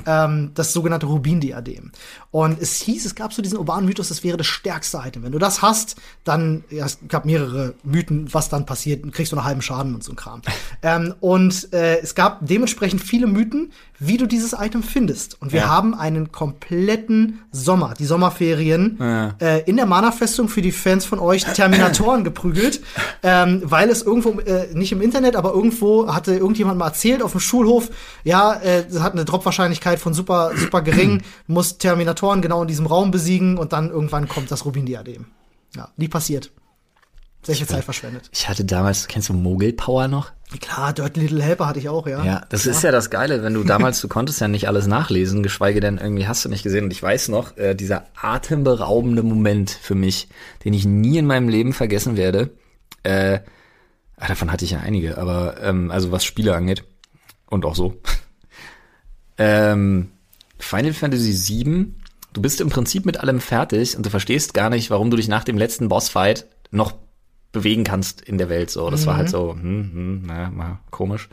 Ähm, 0.05 0.51
das 0.55 0.73
sogenannte 0.73 1.05
Rubin-Diadem. 1.05 1.91
Und 2.31 2.59
es 2.61 2.77
hieß, 2.81 3.05
es 3.05 3.13
gab 3.13 3.33
so 3.33 3.41
diesen 3.41 3.57
urbanen 3.59 3.85
Mythos, 3.85 4.07
das 4.07 4.23
wäre 4.23 4.37
das 4.37 4.47
stärkste 4.47 5.01
Item. 5.05 5.23
Wenn 5.23 5.31
du 5.33 5.39
das 5.39 5.61
hast, 5.61 5.97
dann, 6.23 6.63
ja, 6.71 6.85
es 6.85 6.99
gab 7.07 7.25
mehrere 7.25 7.75
Mythen, 7.83 8.33
was 8.33 8.49
dann 8.49 8.65
passiert, 8.65 9.11
kriegst 9.11 9.31
du 9.31 9.35
einen 9.35 9.45
halben 9.45 9.61
Schaden 9.61 9.93
und 9.93 10.03
so 10.03 10.13
ein 10.13 10.15
Kram. 10.15 10.41
ähm, 10.81 11.13
und 11.19 11.71
äh, 11.73 11.99
es 11.99 12.15
gab 12.15 12.45
dementsprechend 12.47 13.01
viele 13.01 13.27
Mythen, 13.27 13.71
wie 13.99 14.17
du 14.17 14.25
dieses 14.25 14.53
Item 14.53 14.81
findest. 14.81 15.39
Und 15.41 15.51
wir 15.51 15.61
Ja. 15.61 15.67
haben 15.67 15.93
einen 15.93 16.31
kompletten 16.31 17.39
Sommer, 17.55 17.93
die 17.97 18.05
Sommerferien, 18.05 18.97
Ja. 18.99 19.35
äh, 19.39 19.61
in 19.69 19.77
der 19.77 19.85
Mana-Festung 19.85 20.49
für 20.49 20.61
die 20.63 20.71
Fans 20.71 21.05
von 21.05 21.19
euch 21.19 21.43
Terminatoren 21.43 22.23
geprügelt, 22.25 22.81
ähm, 23.21 23.61
weil 23.63 23.89
es 23.89 24.01
irgendwo, 24.01 24.39
äh, 24.41 24.73
nicht 24.73 24.91
im 24.91 25.01
Internet, 25.01 25.35
aber 25.35 25.53
irgendwo 25.53 26.11
hatte 26.13 26.33
irgendjemand 26.35 26.79
mal 26.79 26.87
erzählt 26.87 27.21
auf 27.21 27.31
dem 27.31 27.39
Schulhof, 27.39 27.89
ja, 28.23 28.53
äh, 28.55 28.85
es 28.89 28.99
hat 29.01 29.13
eine 29.13 29.23
Drop-Wahrscheinlichkeit 29.23 29.99
von 29.99 30.13
super, 30.13 30.51
super 30.55 30.81
gering, 30.81 31.21
muss 31.47 31.77
Terminatoren 31.77 32.41
genau 32.41 32.63
in 32.63 32.67
diesem 32.67 32.87
Raum 32.87 33.11
besiegen 33.11 33.57
und 33.57 33.71
dann 33.71 33.89
irgendwann 33.91 34.27
kommt 34.27 34.49
das 34.51 34.65
Rubin-Diadem. 34.65 35.25
Ja, 35.75 35.89
nie 35.95 36.07
passiert. 36.07 36.51
Viel 37.45 37.67
Zeit 37.67 37.83
verschwendet. 37.83 38.29
Ich 38.31 38.47
hatte 38.47 38.63
damals, 38.65 39.07
kennst 39.07 39.29
du 39.29 39.33
Mogul 39.33 39.73
Power 39.73 40.07
noch? 40.07 40.31
Klar, 40.59 40.93
Dirty 40.93 41.21
Little 41.21 41.41
Helper 41.41 41.67
hatte 41.67 41.79
ich 41.79 41.89
auch, 41.89 42.07
ja. 42.07 42.23
Ja, 42.23 42.45
das 42.49 42.63
Klar. 42.63 42.75
ist 42.75 42.83
ja 42.83 42.91
das 42.91 43.09
Geile, 43.09 43.43
wenn 43.43 43.53
du 43.53 43.63
damals, 43.65 43.99
du 44.01 44.07
konntest 44.07 44.39
ja 44.39 44.47
nicht 44.47 44.67
alles 44.67 44.87
nachlesen, 44.87 45.43
geschweige 45.43 45.79
denn 45.79 45.97
irgendwie 45.97 46.27
hast 46.27 46.45
du 46.45 46.49
nicht 46.49 46.63
gesehen. 46.63 46.85
Und 46.85 46.91
ich 46.91 47.01
weiß 47.01 47.29
noch, 47.29 47.57
äh, 47.57 47.75
dieser 47.75 48.05
atemberaubende 48.15 49.23
Moment 49.23 49.71
für 49.71 49.95
mich, 49.95 50.29
den 50.63 50.73
ich 50.73 50.85
nie 50.85 51.17
in 51.17 51.25
meinem 51.25 51.49
Leben 51.49 51.73
vergessen 51.73 52.17
werde, 52.17 52.51
äh, 53.03 53.39
ah, 54.17 54.27
davon 54.27 54.51
hatte 54.51 54.65
ich 54.65 54.71
ja 54.71 54.79
einige, 54.79 55.17
aber 55.17 55.61
ähm, 55.61 55.91
also 55.91 56.11
was 56.11 56.23
Spiele 56.23 56.55
angeht 56.55 56.83
und 57.49 57.65
auch 57.65 57.75
so. 57.75 57.99
ähm, 59.37 60.11
Final 60.59 60.93
Fantasy 60.93 61.33
VII, 61.33 61.93
du 62.31 62.41
bist 62.41 62.61
im 62.61 62.69
Prinzip 62.69 63.05
mit 63.05 63.19
allem 63.19 63.41
fertig 63.41 63.97
und 63.97 64.05
du 64.05 64.09
verstehst 64.09 64.53
gar 64.53 64.69
nicht, 64.69 64.89
warum 64.89 65.11
du 65.11 65.17
dich 65.17 65.27
nach 65.27 65.43
dem 65.43 65.57
letzten 65.57 65.89
Bossfight 65.89 66.45
noch 66.71 66.93
bewegen 67.53 67.85
kannst 67.85 68.19
in 68.19 68.37
der 68.37 68.49
Welt. 68.49 68.69
So, 68.69 68.89
das 68.89 69.05
war 69.05 69.15
halt 69.15 69.29
so, 69.29 69.53
hm, 69.53 69.91
hm, 69.93 70.23
na, 70.25 70.49
mal 70.49 70.79
komisch. 70.89 71.29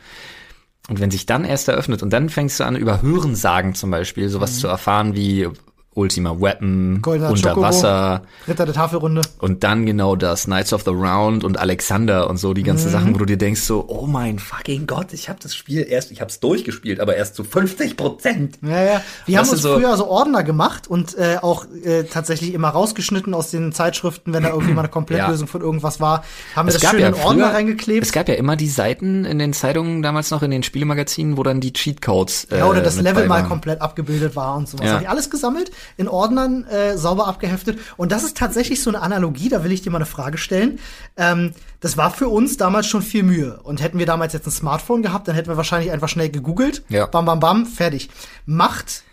Und 0.87 0.99
wenn 0.99 1.11
sich 1.11 1.25
dann 1.25 1.43
erst 1.43 1.67
eröffnet 1.67 2.01
und 2.01 2.11
dann 2.11 2.29
fängst 2.29 2.59
du 2.59 2.63
an, 2.63 2.75
über 2.75 3.01
Hörensagen 3.01 3.75
zum 3.75 3.91
Beispiel 3.91 4.29
sowas 4.29 4.59
zu 4.59 4.67
erfahren 4.67 5.15
wie 5.15 5.49
Ultima 5.93 6.39
Weapon, 6.39 6.99
Goldener 7.01 7.31
Unter 7.31 7.49
Chocobo. 7.49 7.67
Wasser 7.67 8.21
Ritter 8.47 8.65
der 8.65 8.73
Tafelrunde. 8.73 9.21
und 9.39 9.63
dann 9.65 9.85
genau 9.85 10.15
das 10.15 10.45
Knights 10.45 10.71
of 10.71 10.83
the 10.83 10.91
Round 10.91 11.43
und 11.43 11.59
Alexander 11.59 12.29
und 12.29 12.37
so 12.37 12.53
die 12.53 12.63
ganzen 12.63 12.87
Mhm. 12.87 12.91
Sachen, 12.93 13.13
wo 13.13 13.17
du 13.19 13.25
dir 13.25 13.37
denkst 13.37 13.61
so, 13.61 13.83
oh 13.89 14.05
mein 14.07 14.39
fucking 14.39 14.87
Gott, 14.87 15.11
ich 15.11 15.27
habe 15.27 15.39
das 15.43 15.53
Spiel 15.53 15.85
erst, 15.87 16.11
ich 16.11 16.21
habe 16.21 16.29
es 16.31 16.39
durchgespielt, 16.39 17.01
aber 17.01 17.17
erst 17.17 17.35
zu 17.35 17.43
50 17.43 17.97
Prozent. 17.97 18.57
Ja, 18.61 18.81
ja. 18.81 19.01
Wir 19.25 19.37
Das 19.39 19.47
haben 19.47 19.53
uns 19.53 19.61
so- 19.63 19.75
früher 19.75 19.97
so 19.97 20.07
Ordner 20.07 20.43
gemacht 20.43 20.87
und 20.87 21.17
äh, 21.17 21.37
auch 21.41 21.65
äh, 21.83 22.03
tatsächlich 22.05 22.53
immer 22.53 22.69
rausgeschnitten 22.69 23.33
aus 23.33 23.51
den 23.51 23.73
Zeitschriften, 23.73 24.33
wenn 24.33 24.43
da 24.43 24.49
irgendwie 24.49 24.73
mal 24.73 24.81
eine 24.83 24.89
Komplettlösung 24.89 25.47
von 25.47 25.59
irgendwas 25.59 25.99
war, 25.99 26.23
haben 26.55 26.69
wir 26.69 26.73
das 26.73 26.89
schön 26.89 26.99
in 27.01 27.13
Ordner 27.15 27.53
reingeklebt. 27.53 28.05
es 28.05 28.13
gab 28.13 28.29
ja 28.29 28.35
immer 28.35 28.55
die 28.55 28.69
Seiten 28.69 29.25
in 29.25 29.39
den 29.39 29.51
Zeitungen 29.51 30.01
damals 30.01 30.31
noch 30.31 30.41
in 30.41 30.51
den 30.51 30.63
Spielemagazinen, 30.63 31.35
wo 31.35 31.43
dann 31.43 31.59
die 31.59 31.73
Cheatcodes 31.73 32.45
äh, 32.45 32.59
ja, 32.59 32.65
oder 32.67 32.79
das 32.81 32.95
mit 32.95 33.03
Level 33.03 33.27
mal 33.27 33.43
komplett 33.43 33.81
abgebildet 33.81 34.37
war 34.37 34.55
und 34.55 34.69
sowas. 34.69 34.85
Ja. 34.85 34.93
Habe 34.93 35.03
ich 35.03 35.09
alles 35.09 35.29
gesammelt, 35.29 35.71
in 35.97 36.07
Ordnern 36.07 36.65
äh, 36.65 36.97
sauber 36.97 37.27
abgeheftet. 37.27 37.79
Und 37.97 38.11
das 38.11 38.23
ist 38.23 38.37
tatsächlich 38.37 38.81
so 38.81 38.89
eine 38.89 39.01
Analogie, 39.01 39.49
da 39.49 39.63
will 39.63 39.71
ich 39.71 39.81
dir 39.81 39.89
mal 39.89 39.97
eine 39.97 40.05
Frage 40.05 40.37
stellen. 40.37 40.79
Ähm, 41.17 41.53
das 41.79 41.97
war 41.97 42.11
für 42.11 42.29
uns 42.29 42.57
damals 42.57 42.87
schon 42.87 43.01
viel 43.01 43.23
Mühe. 43.23 43.59
Und 43.63 43.81
hätten 43.81 43.99
wir 43.99 44.05
damals 44.05 44.33
jetzt 44.33 44.47
ein 44.47 44.51
Smartphone 44.51 45.01
gehabt, 45.01 45.27
dann 45.27 45.35
hätten 45.35 45.49
wir 45.49 45.57
wahrscheinlich 45.57 45.91
einfach 45.91 46.09
schnell 46.09 46.29
gegoogelt. 46.29 46.83
Ja. 46.89 47.05
Bam, 47.05 47.25
bam, 47.25 47.39
bam, 47.39 47.65
fertig. 47.65 48.09
Macht 48.45 49.03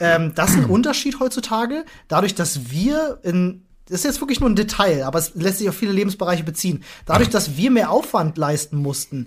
ähm, 0.00 0.32
das 0.34 0.52
einen 0.52 0.66
Unterschied 0.66 1.20
heutzutage, 1.20 1.84
dadurch, 2.08 2.34
dass 2.34 2.70
wir 2.70 3.18
in 3.22 3.62
das 3.86 4.00
ist 4.00 4.04
jetzt 4.04 4.20
wirklich 4.20 4.40
nur 4.40 4.48
ein 4.48 4.56
Detail, 4.56 5.04
aber 5.04 5.18
es 5.18 5.34
lässt 5.34 5.58
sich 5.58 5.68
auf 5.68 5.76
viele 5.76 5.92
Lebensbereiche 5.92 6.44
beziehen. 6.44 6.82
Dadurch, 7.04 7.28
dass 7.28 7.56
wir 7.56 7.70
mehr 7.70 7.90
Aufwand 7.90 8.38
leisten 8.38 8.76
mussten, 8.76 9.26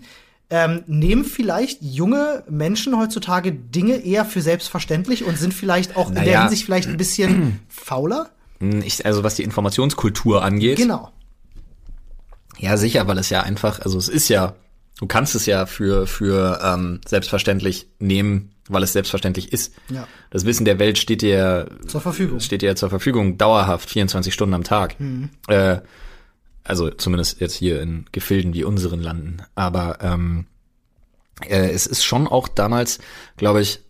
ähm, 0.49 0.83
nehmen 0.87 1.25
vielleicht 1.25 1.81
junge 1.81 2.43
Menschen 2.49 2.97
heutzutage 2.97 3.51
Dinge 3.51 3.95
eher 4.05 4.25
für 4.25 4.41
selbstverständlich 4.41 5.23
und 5.25 5.37
sind 5.37 5.53
vielleicht 5.53 5.97
auch 5.97 6.09
in 6.09 6.15
der 6.15 6.23
Naja. 6.25 6.41
Hinsicht 6.41 6.65
vielleicht 6.65 6.87
ein 6.87 6.97
bisschen 6.97 7.59
fauler? 7.69 8.29
Hm, 8.59 8.81
Ich, 8.83 9.05
also 9.05 9.23
was 9.23 9.35
die 9.35 9.43
Informationskultur 9.43 10.43
angeht. 10.43 10.77
Genau. 10.77 11.11
Ja, 12.57 12.77
sicher, 12.77 13.07
weil 13.07 13.17
es 13.17 13.29
ja 13.29 13.41
einfach, 13.41 13.79
also 13.81 13.97
es 13.97 14.07
ist 14.07 14.29
ja, 14.29 14.55
du 14.99 15.07
kannst 15.07 15.35
es 15.35 15.45
ja 15.45 15.65
für, 15.65 16.07
für 16.07 16.59
ähm, 16.63 17.01
selbstverständlich 17.05 17.87
nehmen, 17.99 18.51
weil 18.69 18.81
es 18.83 18.93
selbstverständlich 18.93 19.51
ist. 19.51 19.73
Ja. 19.89 20.07
Das 20.29 20.45
Wissen 20.45 20.63
der 20.65 20.79
Welt 20.79 20.97
steht 20.97 21.21
dir, 21.21 21.67
Zur 21.87 22.01
Verfügung. 22.01 22.39
steht 22.39 22.61
dir 22.61 22.75
zur 22.75 22.89
Verfügung, 22.89 23.37
dauerhaft, 23.37 23.89
24 23.89 24.33
Stunden 24.33 24.53
am 24.53 24.63
Tag. 24.63 24.99
Mhm. 24.99 25.29
Äh, 25.47 25.79
also 26.65 26.89
zumindest 26.89 27.39
jetzt 27.39 27.55
hier 27.55 27.81
in 27.81 28.05
Gefilden 28.11 28.53
wie 28.53 28.63
unseren 28.63 28.99
landen. 28.99 29.37
Aber 29.55 29.99
ähm, 30.01 30.47
äh, 31.41 31.69
es 31.69 31.87
ist 31.87 32.03
schon 32.03 32.27
auch 32.27 32.47
damals, 32.47 32.99
glaube 33.37 33.61
ich, 33.61 33.81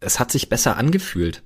es 0.00 0.20
hat 0.20 0.30
sich 0.30 0.48
besser 0.48 0.76
angefühlt. 0.76 1.42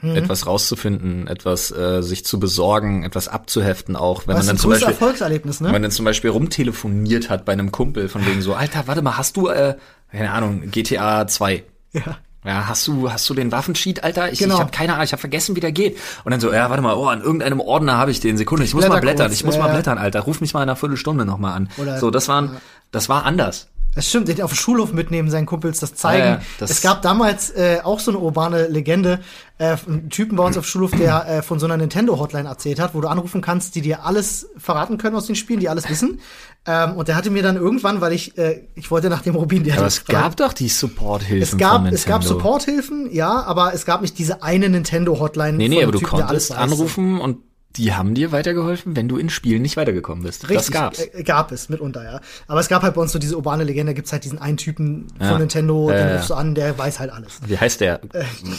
Mhm. 0.00 0.16
Etwas 0.16 0.46
rauszufinden, 0.46 1.28
etwas 1.28 1.70
äh, 1.70 2.02
sich 2.02 2.24
zu 2.24 2.40
besorgen, 2.40 3.04
etwas 3.04 3.28
abzuheften 3.28 3.94
auch, 3.94 4.26
wenn 4.26 4.36
ist 4.36 4.40
man 4.40 4.46
dann 4.48 4.58
zum 4.58 4.70
Beispiel, 4.70 4.88
Erfolgserlebnis, 4.88 5.60
wenn 5.60 5.68
ne? 5.68 5.72
man 5.72 5.82
dann 5.82 5.92
zum 5.92 6.04
Beispiel 6.04 6.30
rumtelefoniert 6.30 7.30
hat 7.30 7.44
bei 7.44 7.52
einem 7.52 7.70
Kumpel 7.70 8.08
von 8.08 8.26
wegen 8.26 8.42
so, 8.42 8.54
Alter, 8.54 8.88
warte 8.88 9.02
mal, 9.02 9.16
hast 9.16 9.36
du, 9.36 9.46
äh, 9.46 9.76
keine 10.10 10.32
Ahnung, 10.32 10.70
GTA 10.72 11.28
2? 11.28 11.62
Ja. 11.92 12.18
Ja, 12.44 12.66
hast 12.66 12.88
du, 12.88 13.10
hast 13.12 13.28
du 13.30 13.34
den 13.34 13.52
Waffensheet, 13.52 14.02
Alter? 14.02 14.32
Ich, 14.32 14.40
Genau. 14.40 14.54
ich 14.54 14.60
habe 14.60 14.70
keine 14.72 14.94
Ahnung, 14.94 15.04
ich 15.04 15.12
habe 15.12 15.20
vergessen, 15.20 15.54
wie 15.54 15.60
der 15.60 15.70
geht. 15.70 15.96
Und 16.24 16.32
dann 16.32 16.40
so, 16.40 16.52
ja, 16.52 16.68
warte 16.70 16.82
mal, 16.82 16.94
oh, 16.96 17.06
an 17.06 17.20
irgendeinem 17.22 17.60
Ordner 17.60 17.96
habe 17.98 18.10
ich 18.10 18.18
den. 18.20 18.36
Sekunde, 18.36 18.64
ich 18.64 18.74
muss 18.74 18.82
mal 18.82 18.98
Blätter 18.98 19.00
blättern, 19.02 19.26
kurz, 19.28 19.38
ich 19.38 19.44
muss 19.44 19.54
ja, 19.56 19.62
mal 19.62 19.68
blättern, 19.72 19.96
Alter. 19.98 20.20
Ruf 20.20 20.40
mich 20.40 20.52
mal 20.52 20.60
in 20.60 20.68
einer 20.68 20.76
Viertelstunde 20.76 21.24
nochmal 21.24 21.52
an. 21.54 21.68
Oder- 21.76 21.98
so, 22.00 22.10
das 22.10 22.26
waren, 22.28 22.56
das 22.90 23.08
war 23.08 23.24
anders. 23.24 23.68
Das 23.94 24.08
stimmt, 24.08 24.26
den 24.28 24.40
auf 24.40 24.50
den 24.52 24.56
Schulhof 24.56 24.94
mitnehmen, 24.94 25.28
seinen 25.30 25.44
Kumpels 25.44 25.78
das 25.78 25.94
zeigen. 25.94 26.24
Ja, 26.24 26.30
ja, 26.36 26.40
das- 26.58 26.70
es 26.70 26.80
gab 26.80 27.02
damals 27.02 27.50
äh, 27.50 27.80
auch 27.84 28.00
so 28.00 28.10
eine 28.10 28.18
urbane 28.20 28.66
Legende, 28.68 29.20
äh, 29.58 29.76
einen 29.86 30.08
Typen 30.08 30.34
bei 30.36 30.44
uns 30.44 30.56
auf 30.56 30.66
Schulhof, 30.66 30.92
der 30.92 31.28
äh, 31.28 31.42
von 31.42 31.58
so 31.58 31.66
einer 31.66 31.76
Nintendo-Hotline 31.76 32.48
erzählt 32.48 32.80
hat, 32.80 32.94
wo 32.94 33.02
du 33.02 33.08
anrufen 33.08 33.42
kannst, 33.42 33.74
die 33.74 33.82
dir 33.82 34.04
alles 34.06 34.48
verraten 34.56 34.96
können 34.96 35.14
aus 35.14 35.26
den 35.26 35.36
Spielen, 35.36 35.60
die 35.60 35.68
alles 35.68 35.90
wissen. 35.90 36.20
Ähm, 36.64 36.92
und 36.92 37.08
der 37.08 37.16
hatte 37.16 37.30
mir 37.30 37.42
dann 37.42 37.56
irgendwann, 37.56 38.00
weil 38.00 38.12
ich, 38.12 38.38
äh, 38.38 38.68
ich 38.76 38.90
wollte 38.90 39.10
nach 39.10 39.22
dem 39.22 39.34
Rubin, 39.34 39.64
der 39.64 39.78
Aber 39.78 39.86
es 39.86 40.04
gab 40.04 40.36
doch 40.36 40.52
die 40.52 40.68
Supporthilfen 40.68 41.58
es 41.58 41.58
gab, 41.58 41.86
es 41.90 42.06
gab. 42.06 42.22
Supporthilfen, 42.22 43.12
ja, 43.12 43.42
aber 43.42 43.74
es 43.74 43.84
gab 43.84 44.00
nicht 44.00 44.16
diese 44.18 44.44
eine 44.44 44.68
Nintendo-Hotline. 44.68 45.58
Nee, 45.58 45.68
nee, 45.68 45.82
aber 45.82 45.90
du 45.90 45.98
Typen, 45.98 46.22
alles 46.22 46.48
konntest 46.48 46.50
weiß. 46.50 46.58
anrufen 46.58 47.20
und 47.20 47.38
die 47.76 47.94
haben 47.94 48.14
dir 48.14 48.32
weitergeholfen, 48.32 48.96
wenn 48.96 49.08
du 49.08 49.16
in 49.16 49.30
Spielen 49.30 49.62
nicht 49.62 49.76
weitergekommen 49.76 50.24
bist. 50.24 50.44
Richtig, 50.44 50.56
das 50.58 50.70
gab's. 50.70 50.98
Äh, 51.00 51.22
gab 51.22 51.52
es 51.52 51.68
mitunter, 51.68 52.04
ja. 52.04 52.20
Aber 52.46 52.60
es 52.60 52.68
gab 52.68 52.82
halt 52.82 52.94
bei 52.94 53.00
uns 53.00 53.12
so 53.12 53.18
diese 53.18 53.36
urbane 53.36 53.64
Legende, 53.64 53.94
gibt's 53.94 54.12
halt 54.12 54.24
diesen 54.24 54.38
einen 54.38 54.56
Typen 54.56 55.06
Ja. 55.20 55.30
von 55.30 55.38
Nintendo, 55.38 55.90
Ja, 55.90 55.96
den 56.06 56.16
rufst 56.16 56.30
du 56.30 56.34
an, 56.34 56.54
der 56.54 56.76
weiß 56.78 57.00
halt 57.00 57.10
alles. 57.12 57.40
Wie 57.46 57.56
heißt 57.58 57.80
der? 57.80 58.00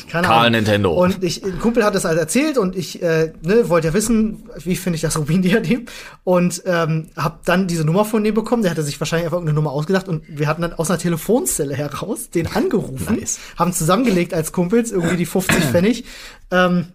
Keine 0.10 0.28
Karl 0.28 0.40
Ahnung. 0.48 0.52
Nintendo. 0.54 0.94
Und 0.94 1.24
ich, 1.24 1.44
ein 1.44 1.60
Kumpel 1.60 1.84
hat 1.84 1.96
das 1.96 2.06
halt 2.06 2.18
erzählt 2.20 2.58
und 2.58 2.76
ich 2.76 3.02
äh, 3.02 3.34
ne, 3.44 3.70
wollte 3.70 3.88
ja 3.88 3.94
wissen, 3.94 4.50
wie 4.64 4.76
finde 4.76 4.96
ich 4.96 5.02
das 5.02 5.18
Rubin-Diadem 5.18 5.86
und 6.24 6.62
ähm, 6.66 7.10
habe 7.16 7.40
dann 7.46 7.68
diese 7.68 7.86
Nummer 7.86 8.06
von 8.06 8.24
dem 8.24 8.34
bekommen. 8.34 8.64
Der 8.64 8.72
hatte 8.72 8.84
sich 8.84 9.00
wahrscheinlich 9.00 9.26
einfach 9.26 9.38
irgendeine 9.38 9.56
Nummer 9.56 9.72
ausgedacht 9.72 10.08
und 10.08 10.24
wir 10.28 10.48
hatten 10.48 10.62
dann 10.62 10.74
aus 10.74 10.90
einer 10.90 11.00
Telefonzelle 11.00 11.76
heraus 11.76 12.30
den 12.30 12.48
angerufen, 12.48 13.18
Nice. 13.20 13.40
haben 13.58 13.74
zusammengelegt 13.74 14.34
als 14.34 14.52
Kumpels 14.52 14.92
irgendwie 14.92 15.18
die 15.18 15.26
50 15.26 15.64
Pfennig. 15.72 16.06
Ähm, 16.52 16.88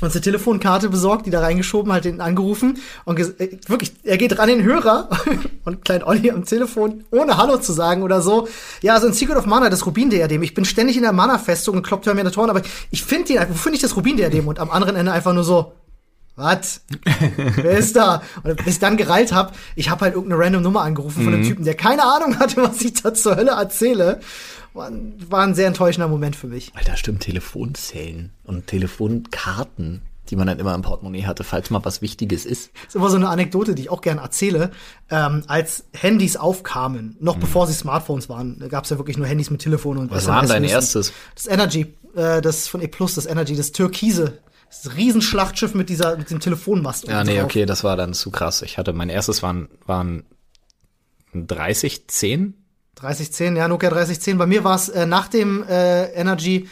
uns 0.00 0.14
eine 0.14 0.22
Telefonkarte 0.22 0.88
besorgt, 0.88 1.26
die 1.26 1.30
da 1.30 1.40
reingeschoben, 1.40 1.92
halt 1.92 2.04
den 2.04 2.20
angerufen 2.20 2.78
und 3.04 3.18
äh, 3.18 3.58
wirklich, 3.66 3.92
er 4.04 4.16
geht 4.16 4.38
ran 4.38 4.48
den 4.48 4.62
Hörer 4.62 5.08
und 5.64 5.84
Klein 5.84 6.02
Olli 6.02 6.30
am 6.30 6.44
Telefon, 6.44 7.04
ohne 7.10 7.36
Hallo 7.36 7.58
zu 7.58 7.72
sagen 7.72 8.02
oder 8.02 8.20
so. 8.20 8.48
Ja, 8.82 8.94
also 8.94 9.08
ein 9.08 9.12
Secret 9.12 9.36
of 9.36 9.46
Mana, 9.46 9.70
das 9.70 9.86
Rubin-Diadem. 9.86 10.42
Ich 10.42 10.54
bin 10.54 10.64
ständig 10.64 10.96
in 10.96 11.02
der 11.02 11.12
Mana-Festung 11.12 11.76
und 11.76 11.82
kloppt 11.82 12.04
Terminatoren, 12.04 12.50
aber 12.50 12.62
ich 12.90 13.02
finde 13.02 13.32
den, 13.32 13.48
wo 13.48 13.54
finde 13.54 13.76
ich 13.76 13.82
das 13.82 13.96
Rubin-Diadem? 13.96 14.46
Und 14.46 14.58
am 14.58 14.70
anderen 14.70 14.96
Ende 14.96 15.12
einfach 15.12 15.32
nur 15.32 15.44
so, 15.44 15.72
was? 16.38 16.82
Wer 17.56 17.78
ist 17.78 17.96
da? 17.96 18.22
Und 18.44 18.56
bis 18.64 18.74
ich 18.74 18.78
dann 18.78 18.96
gereilt 18.96 19.32
hab, 19.32 19.56
ich 19.74 19.90
habe 19.90 20.02
halt 20.02 20.14
irgendeine 20.14 20.40
random 20.40 20.62
Nummer 20.62 20.82
angerufen 20.82 21.24
von 21.24 21.34
einem 21.34 21.42
Typen, 21.42 21.64
der 21.64 21.74
keine 21.74 22.04
Ahnung 22.04 22.38
hatte, 22.38 22.62
was 22.62 22.80
ich 22.80 23.02
da 23.02 23.12
zur 23.12 23.34
Hölle 23.34 23.50
erzähle. 23.50 24.20
War, 24.74 24.90
war 25.28 25.42
ein 25.42 25.54
sehr 25.54 25.66
enttäuschender 25.66 26.08
Moment 26.08 26.36
für 26.36 26.46
mich. 26.46 26.72
Alter, 26.74 26.96
stimmt, 26.96 27.20
Telefonzellen 27.20 28.32
und 28.44 28.66
Telefonkarten, 28.66 30.02
die 30.28 30.36
man 30.36 30.46
dann 30.46 30.58
immer 30.58 30.74
im 30.74 30.82
Portemonnaie 30.82 31.24
hatte, 31.24 31.42
falls 31.42 31.70
mal 31.70 31.84
was 31.84 32.02
Wichtiges 32.02 32.44
ist. 32.44 32.70
Das 32.74 32.88
ist 32.88 32.94
immer 32.96 33.10
so 33.10 33.16
eine 33.16 33.28
Anekdote, 33.28 33.74
die 33.74 33.82
ich 33.82 33.90
auch 33.90 34.02
gerne 34.02 34.20
erzähle. 34.20 34.70
Ähm, 35.10 35.42
als 35.46 35.84
Handys 35.92 36.36
aufkamen, 36.36 37.16
noch 37.20 37.36
bevor 37.36 37.66
sie 37.66 37.72
Smartphones 37.72 38.28
waren, 38.28 38.58
gab 38.68 38.84
es 38.84 38.90
ja 38.90 38.98
wirklich 38.98 39.16
nur 39.16 39.26
Handys 39.26 39.50
mit 39.50 39.60
Telefon 39.60 39.98
und. 39.98 40.10
Was 40.10 40.26
war 40.26 40.40
denn 40.40 40.50
dein 40.50 40.64
SMS-Listen. 40.64 40.98
erstes? 40.98 41.12
Das 41.34 41.46
Energy, 41.46 41.94
äh, 42.14 42.42
das 42.42 42.68
von 42.68 42.82
E 42.82 42.88
Plus, 42.88 43.14
das 43.14 43.26
Energy, 43.26 43.56
das 43.56 43.72
Türkise. 43.72 44.38
Das 44.68 44.96
Riesenschlachtschiff 44.96 45.74
mit 45.74 45.88
dieser, 45.88 46.18
mit 46.18 46.30
dem 46.30 46.40
Telefonmast. 46.40 47.08
Ja, 47.08 47.24
nee, 47.24 47.36
drauf. 47.36 47.46
okay, 47.46 47.64
das 47.64 47.84
war 47.84 47.96
dann 47.96 48.12
zu 48.12 48.30
krass. 48.30 48.60
Ich 48.60 48.76
hatte, 48.76 48.92
mein 48.92 49.08
erstes 49.08 49.42
waren, 49.42 49.68
waren 49.86 50.24
30, 51.32 52.06
10? 52.06 52.57
3010, 53.00 53.56
ja, 53.56 53.68
Nokia 53.68 53.90
3010. 53.90 54.38
Bei 54.38 54.46
mir 54.46 54.64
war 54.64 54.76
es 54.76 54.88
äh, 54.88 55.06
nach 55.06 55.28
dem 55.28 55.64
äh, 55.68 56.06
Energy 56.12 56.68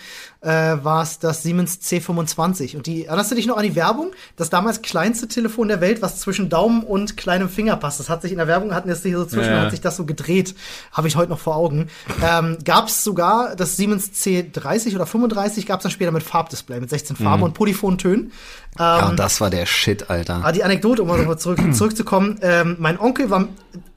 äh, 0.46 0.84
war 0.84 1.02
es 1.02 1.18
das 1.18 1.42
Siemens 1.42 1.80
C25. 1.82 2.76
Und 2.76 2.86
die, 2.86 3.06
erinnerst 3.06 3.32
du 3.32 3.34
dich 3.34 3.46
noch 3.46 3.56
an 3.56 3.64
die 3.64 3.74
Werbung? 3.74 4.12
Das 4.36 4.48
damals 4.48 4.80
kleinste 4.80 5.26
Telefon 5.26 5.66
der 5.68 5.80
Welt, 5.80 6.02
was 6.02 6.20
zwischen 6.20 6.48
Daumen 6.48 6.84
und 6.84 7.16
kleinem 7.16 7.48
Finger 7.48 7.76
passt. 7.76 7.98
Das 7.98 8.08
hat 8.08 8.22
sich 8.22 8.30
in 8.30 8.38
der 8.38 8.46
Werbung, 8.46 8.72
hatten 8.74 8.88
jetzt 8.88 9.02
hier 9.02 9.18
so 9.18 9.24
zwischen, 9.24 9.52
Ja. 9.52 9.62
hat 9.62 9.72
sich 9.72 9.80
das 9.80 9.96
so 9.96 10.06
gedreht. 10.06 10.54
Habe 10.92 11.08
ich 11.08 11.16
heute 11.16 11.30
noch 11.30 11.40
vor 11.40 11.56
Augen. 11.56 11.88
Ähm, 12.22 12.58
gab 12.64 12.86
es 12.88 13.02
sogar 13.02 13.56
das 13.56 13.76
Siemens 13.76 14.10
C30 14.12 14.94
oder 14.94 15.06
35, 15.06 15.66
gab 15.66 15.80
es 15.80 15.82
dann 15.82 15.92
später 15.92 16.12
mit 16.12 16.22
Farbdisplay, 16.22 16.78
mit 16.80 16.90
16 16.90 17.16
Farben 17.16 17.42
und 17.42 17.54
Polyphontönen. 17.54 18.30
Ja, 18.78 19.08
und 19.08 19.18
das 19.18 19.40
war 19.40 19.50
der 19.50 19.66
Shit, 19.66 20.10
Alter. 20.10 20.42
Ah, 20.44 20.52
die 20.52 20.62
Anekdote, 20.62 21.02
um 21.02 21.08
mal 21.08 21.18
nochmal 21.18 21.38
zurück, 21.38 21.58
zurückzukommen. 21.74 22.38
Ähm, 22.42 22.76
mein 22.78 23.00
Onkel 23.00 23.30
war 23.30 23.48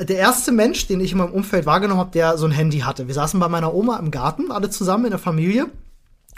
der 0.02 0.18
erste 0.18 0.52
Mensch, 0.52 0.88
den 0.88 1.00
ich 1.00 1.12
in 1.12 1.18
meinem 1.20 1.32
Umfeld 1.34 1.66
wahrgenommen 1.66 2.00
habe, 2.00 2.12
der 2.12 2.38
so 2.38 2.46
ein 2.46 2.52
Handy 2.52 2.80
hatte. 2.80 3.08
Wir 3.08 3.14
saßen 3.14 3.40
bei 3.40 3.50
meiner 3.50 3.74
Oma 3.74 3.98
im 3.98 4.10
Garten, 4.10 4.52
alle 4.52 4.70
zusammen 4.70 5.06
in 5.06 5.12
der 5.12 5.20
Familie. 5.20 5.68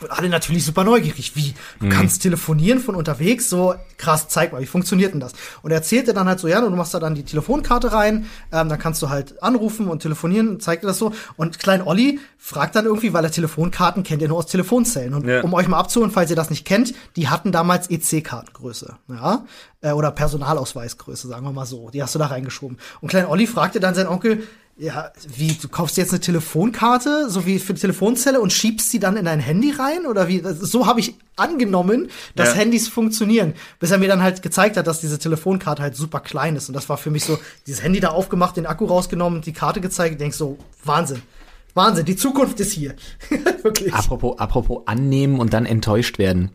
Alle 0.10 0.30
natürlich 0.30 0.66
super 0.66 0.84
neugierig. 0.84 1.36
Wie? 1.36 1.54
Du 1.80 1.90
kannst 1.90 2.22
telefonieren 2.22 2.80
von 2.80 2.96
unterwegs? 2.96 3.50
So, 3.50 3.76
krass, 3.98 4.28
zeig 4.28 4.52
mal, 4.52 4.62
wie 4.62 4.66
funktioniert 4.66 5.14
denn 5.14 5.20
das? 5.20 5.34
Und 5.62 5.72
er 5.72 5.78
erzählte 5.78 6.14
dann 6.14 6.28
halt 6.28 6.40
so, 6.40 6.48
ja, 6.48 6.60
du 6.62 6.70
machst 6.72 6.94
da 6.94 7.00
dann 7.00 7.16
die 7.16 7.24
Telefonkarte 7.24 7.92
rein, 7.94 8.26
ähm, 8.52 8.70
dann 8.70 8.80
kannst 8.80 9.02
du 9.02 9.10
halt 9.10 9.42
anrufen 9.44 9.88
und 9.88 10.02
telefonieren 10.02 10.50
und 10.50 10.64
zeigt 10.64 10.84
dir 10.84 10.88
das 10.88 10.98
so. 10.98 11.14
Und 11.38 11.60
Klein 11.60 11.82
Olli 11.86 12.20
fragt 12.38 12.76
dann 12.76 12.86
irgendwie, 12.86 13.14
weil 13.14 13.24
er 13.24 13.32
Telefonkarten 13.32 14.04
kennt, 14.04 14.22
er 14.22 14.28
nur 14.28 14.38
aus 14.40 14.48
Telefonzellen. 14.48 15.14
Und 15.14 15.28
Ja. 15.28 15.42
um 15.42 15.54
euch 15.54 15.68
mal 15.68 15.78
abzuholen, 15.78 16.12
falls 16.12 16.30
ihr 16.30 16.36
das 16.36 16.50
nicht 16.50 16.66
kennt, 16.66 16.94
die 17.16 17.30
hatten 17.30 17.52
damals 17.52 17.90
EC-Kartengröße, 17.90 18.96
ja, 19.10 19.46
äh, 19.82 19.92
oder 19.92 20.12
Personalausweisgröße, 20.12 21.28
sagen 21.28 21.46
wir 21.46 21.52
mal 21.52 21.66
so. 21.66 21.90
Die 21.90 22.02
hast 22.02 22.16
du 22.16 22.20
da 22.20 22.28
reingeschoben. 22.28 22.78
Und 23.02 23.10
Klein 23.10 23.26
Olli 23.26 23.48
fragte 23.48 23.80
dann 23.80 23.96
seinen 23.96 24.08
Onkel, 24.08 24.44
ja, 24.78 25.12
wie, 25.36 25.54
du 25.54 25.68
kaufst 25.68 25.98
jetzt 25.98 26.12
eine 26.12 26.20
Telefonkarte, 26.22 27.30
so 27.30 27.46
wie 27.46 27.60
für 27.60 27.74
die 27.74 27.82
Telefonzelle 27.82 28.42
und 28.42 28.52
schiebst 28.52 28.90
sie 28.90 29.00
dann 29.00 29.18
in 29.18 29.26
dein 29.26 29.40
Handy 29.40 29.72
rein? 29.72 30.06
Oder 30.06 30.28
wie? 30.28 30.42
So 30.44 30.88
habe 30.88 31.00
ich 31.00 31.16
angenommen, 31.36 32.10
dass 32.36 32.50
Ja. 32.50 32.56
Handys 32.56 32.88
funktionieren. 32.88 33.54
Bis 33.80 33.92
er 33.92 33.98
mir 34.00 34.08
dann 34.08 34.22
halt 34.24 34.42
gezeigt 34.42 34.78
hat, 34.78 34.88
dass 34.88 35.00
diese 35.02 35.20
Telefonkarte 35.20 35.84
halt 35.84 35.96
super 35.96 36.20
klein 36.20 36.56
ist. 36.56 36.68
Und 36.68 36.74
das 36.76 36.90
war 36.90 36.98
für 36.98 37.12
mich 37.12 37.26
so, 37.26 37.38
dieses 37.68 37.84
Handy 37.84 38.00
da 38.00 38.10
aufgemacht, 38.10 38.58
den 38.58 38.66
Akku 38.66 38.86
rausgenommen, 38.86 39.42
die 39.42 39.54
Karte 39.54 39.82
gezeigt, 39.82 40.20
denk 40.20 40.34
so, 40.34 40.58
Wahnsinn. 40.84 41.22
Wahnsinn, 41.74 42.06
die 42.06 42.16
Zukunft 42.16 42.60
ist 42.60 42.72
hier. 42.74 42.96
Wirklich. 43.64 43.94
Apropos, 43.94 44.40
apropos 44.40 44.82
annehmen 44.88 45.40
und 45.40 45.54
dann 45.54 45.66
enttäuscht 45.66 46.18
werden. 46.18 46.52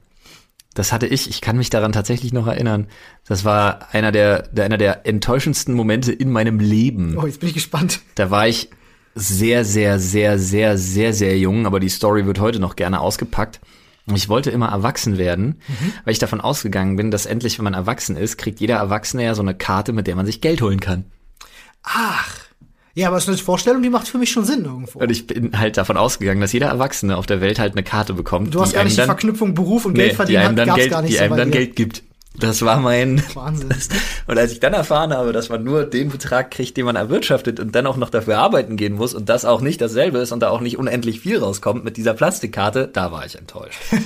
Das 0.77 0.93
hatte 0.93 1.07
ich, 1.07 1.31
ich 1.31 1.41
kann 1.41 1.57
mich 1.57 1.71
daran 1.71 1.93
tatsächlich 1.93 2.35
noch 2.35 2.47
erinnern. 2.47 2.87
Das 3.27 3.47
war 3.47 3.89
einer 3.93 4.13
der, 4.13 4.43
der 4.49 4.67
einer 4.67 4.77
der 4.77 5.07
enttäuschendsten 5.07 5.75
Momente 5.75 6.13
in 6.13 6.31
meinem 6.31 6.61
Leben. 6.61 7.17
Oh, 7.17 7.27
jetzt 7.27 7.41
bin 7.41 7.49
ich 7.49 7.55
gespannt. 7.55 8.01
Da 8.15 8.31
war 8.31 8.47
ich 8.47 8.69
sehr, 9.15 9.65
sehr, 9.65 9.99
sehr, 9.99 10.39
sehr, 10.39 10.77
sehr, 10.77 11.15
sehr 11.15 11.39
jung, 11.39 11.65
aber 11.65 11.81
die 11.81 11.89
Story 11.89 12.27
wird 12.27 12.41
heute 12.41 12.61
noch 12.61 12.77
gerne 12.77 13.01
ausgepackt. 13.01 13.59
Und 14.07 14.17
Ich 14.17 14.29
wollte 14.29 14.51
immer 14.51 14.69
erwachsen 14.69 15.17
werden, 15.17 15.61
weil 16.05 16.13
ich 16.13 16.19
davon 16.19 16.43
ausgegangen 16.43 16.95
bin, 16.95 17.11
dass 17.11 17.25
endlich, 17.27 17.59
wenn 17.59 17.65
man 17.65 17.75
erwachsen 17.75 18.17
ist, 18.17 18.37
kriegt 18.37 18.61
jeder 18.61 18.77
Erwachsene 18.77 19.25
ja 19.25 19.35
so 19.35 19.43
eine 19.43 19.55
Karte, 19.55 19.93
mit 19.95 20.07
der 20.07 20.15
man 20.15 20.27
sich 20.27 20.43
Geld 20.43 20.61
holen 20.61 20.79
kann. 20.79 21.07
Ach. 21.83 22.46
Ja, 22.97 23.09
aber 23.09 23.17
das 23.17 23.25
ist 23.25 23.29
eine 23.29 23.37
Vorstellung, 23.37 23.83
die 23.83 23.91
macht 23.91 24.09
für 24.09 24.17
mich 24.17 24.31
schon 24.31 24.47
Sinn 24.47 24.65
irgendwo. 24.65 25.01
Und 25.01 25.11
ich 25.11 25.27
bin 25.27 25.59
halt 25.59 25.77
davon 25.77 25.99
ausgegangen, 25.99 26.41
dass 26.41 26.55
jeder 26.55 26.69
Erwachsene 26.69 27.19
auf 27.19 27.27
der 27.27 27.43
Welt 27.43 27.59
halt 27.59 27.75
eine 27.75 27.83
Karte 27.83 28.15
bekommt. 28.15 28.55
Du 28.55 28.61
hast 28.63 28.73
gar 28.73 28.81
einem 28.81 28.89
nicht 28.89 28.99
die 28.99 29.05
Verknüpfung 29.05 29.55
Beruf 29.55 29.85
und 29.85 29.93
Nee, 29.93 29.99
Geld 29.99 30.13
die 30.13 30.17
verdienen 30.17 30.39
einem 30.41 30.59
hat, 30.59 30.69
dann 30.69 30.77
Geld, 30.77 31.09
die 31.11 31.21
einem 31.21 31.37
dann. 31.37 31.51
Geld 31.51 31.77
gibt. 31.77 32.03
Das 32.39 32.63
war 32.63 32.79
mein 32.79 33.23
Wahnsinn. 33.35 33.69
Und 34.27 34.39
als 34.39 34.53
ich 34.53 34.61
dann 34.61 34.75
erfahren 34.75 35.13
habe, 35.13 35.33
dass 35.33 35.49
man 35.49 35.65
nur 35.65 35.85
den 35.85 36.11
Betrag 36.11 36.51
kriegt, 36.51 36.77
den 36.77 36.85
man 36.85 36.97
erwirtschaftet 36.97 37.61
und 37.61 37.75
dann 37.75 37.87
auch 37.87 37.97
noch 37.97 38.11
dafür 38.11 38.39
arbeiten 38.39 38.77
gehen 38.77 38.95
muss 38.95 39.15
und 39.15 39.29
das 39.29 39.45
auch 39.45 39.61
nicht 39.61 39.81
dasselbe 39.81 40.19
ist 40.19 40.33
und 40.33 40.41
da 40.41 40.51
auch 40.51 40.61
nicht 40.61 40.79
unendlich 40.79 41.21
viel 41.21 41.39
rauskommt 41.39 41.85
mit 41.85 41.97
dieser 41.97 42.15
Plastikkarte, 42.15 42.89
da 42.93 43.13
war 43.13 43.25
ich 43.27 43.37
enttäuscht. 43.37 43.79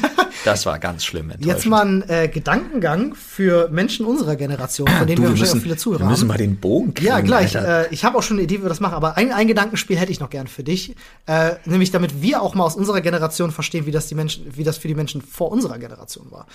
Das 0.44 0.64
war 0.64 0.78
ganz 0.78 1.04
schlimm 1.04 1.30
enttäuschend. 1.30 1.46
Jetzt 1.54 1.66
mal 1.66 1.84
ein 1.84 2.08
äh, 2.08 2.28
Gedankengang 2.28 3.14
für 3.14 3.68
Menschen 3.68 4.06
unserer 4.06 4.36
Generation, 4.36 4.88
von 4.88 5.06
denen 5.06 5.16
du, 5.16 5.22
wir 5.24 5.30
wahrscheinlich 5.30 5.58
auch 5.58 5.62
viele 5.62 5.76
Zuhörer 5.76 6.00
wir 6.00 6.06
müssen 6.06 6.22
haben. 6.22 6.28
mal 6.28 6.38
den 6.38 6.56
Bogen 6.56 6.94
kriegen, 6.94 7.08
Ja, 7.08 7.20
gleich. 7.20 7.54
Äh, 7.54 7.88
ich 7.90 8.04
habe 8.04 8.16
auch 8.16 8.22
schon 8.22 8.38
eine 8.38 8.44
Idee, 8.44 8.58
wie 8.58 8.62
wir 8.62 8.70
das 8.70 8.80
machen, 8.80 8.94
aber 8.94 9.18
ein, 9.18 9.32
ein 9.32 9.48
Gedankenspiel 9.48 9.98
hätte 9.98 10.12
ich 10.12 10.20
noch 10.20 10.30
gern 10.30 10.46
für 10.46 10.62
dich. 10.64 10.94
Äh, 11.26 11.56
nämlich 11.66 11.90
damit 11.90 12.22
wir 12.22 12.40
auch 12.40 12.54
mal 12.54 12.64
aus 12.64 12.74
unserer 12.74 13.02
Generation 13.02 13.50
verstehen, 13.50 13.84
wie 13.84 13.90
das 13.90 14.06
die 14.06 14.14
Menschen, 14.14 14.46
wie 14.56 14.64
das 14.64 14.78
für 14.78 14.88
die 14.88 14.94
Menschen 14.94 15.20
vor 15.20 15.52
unserer 15.52 15.78
Generation 15.78 16.30
war. 16.30 16.46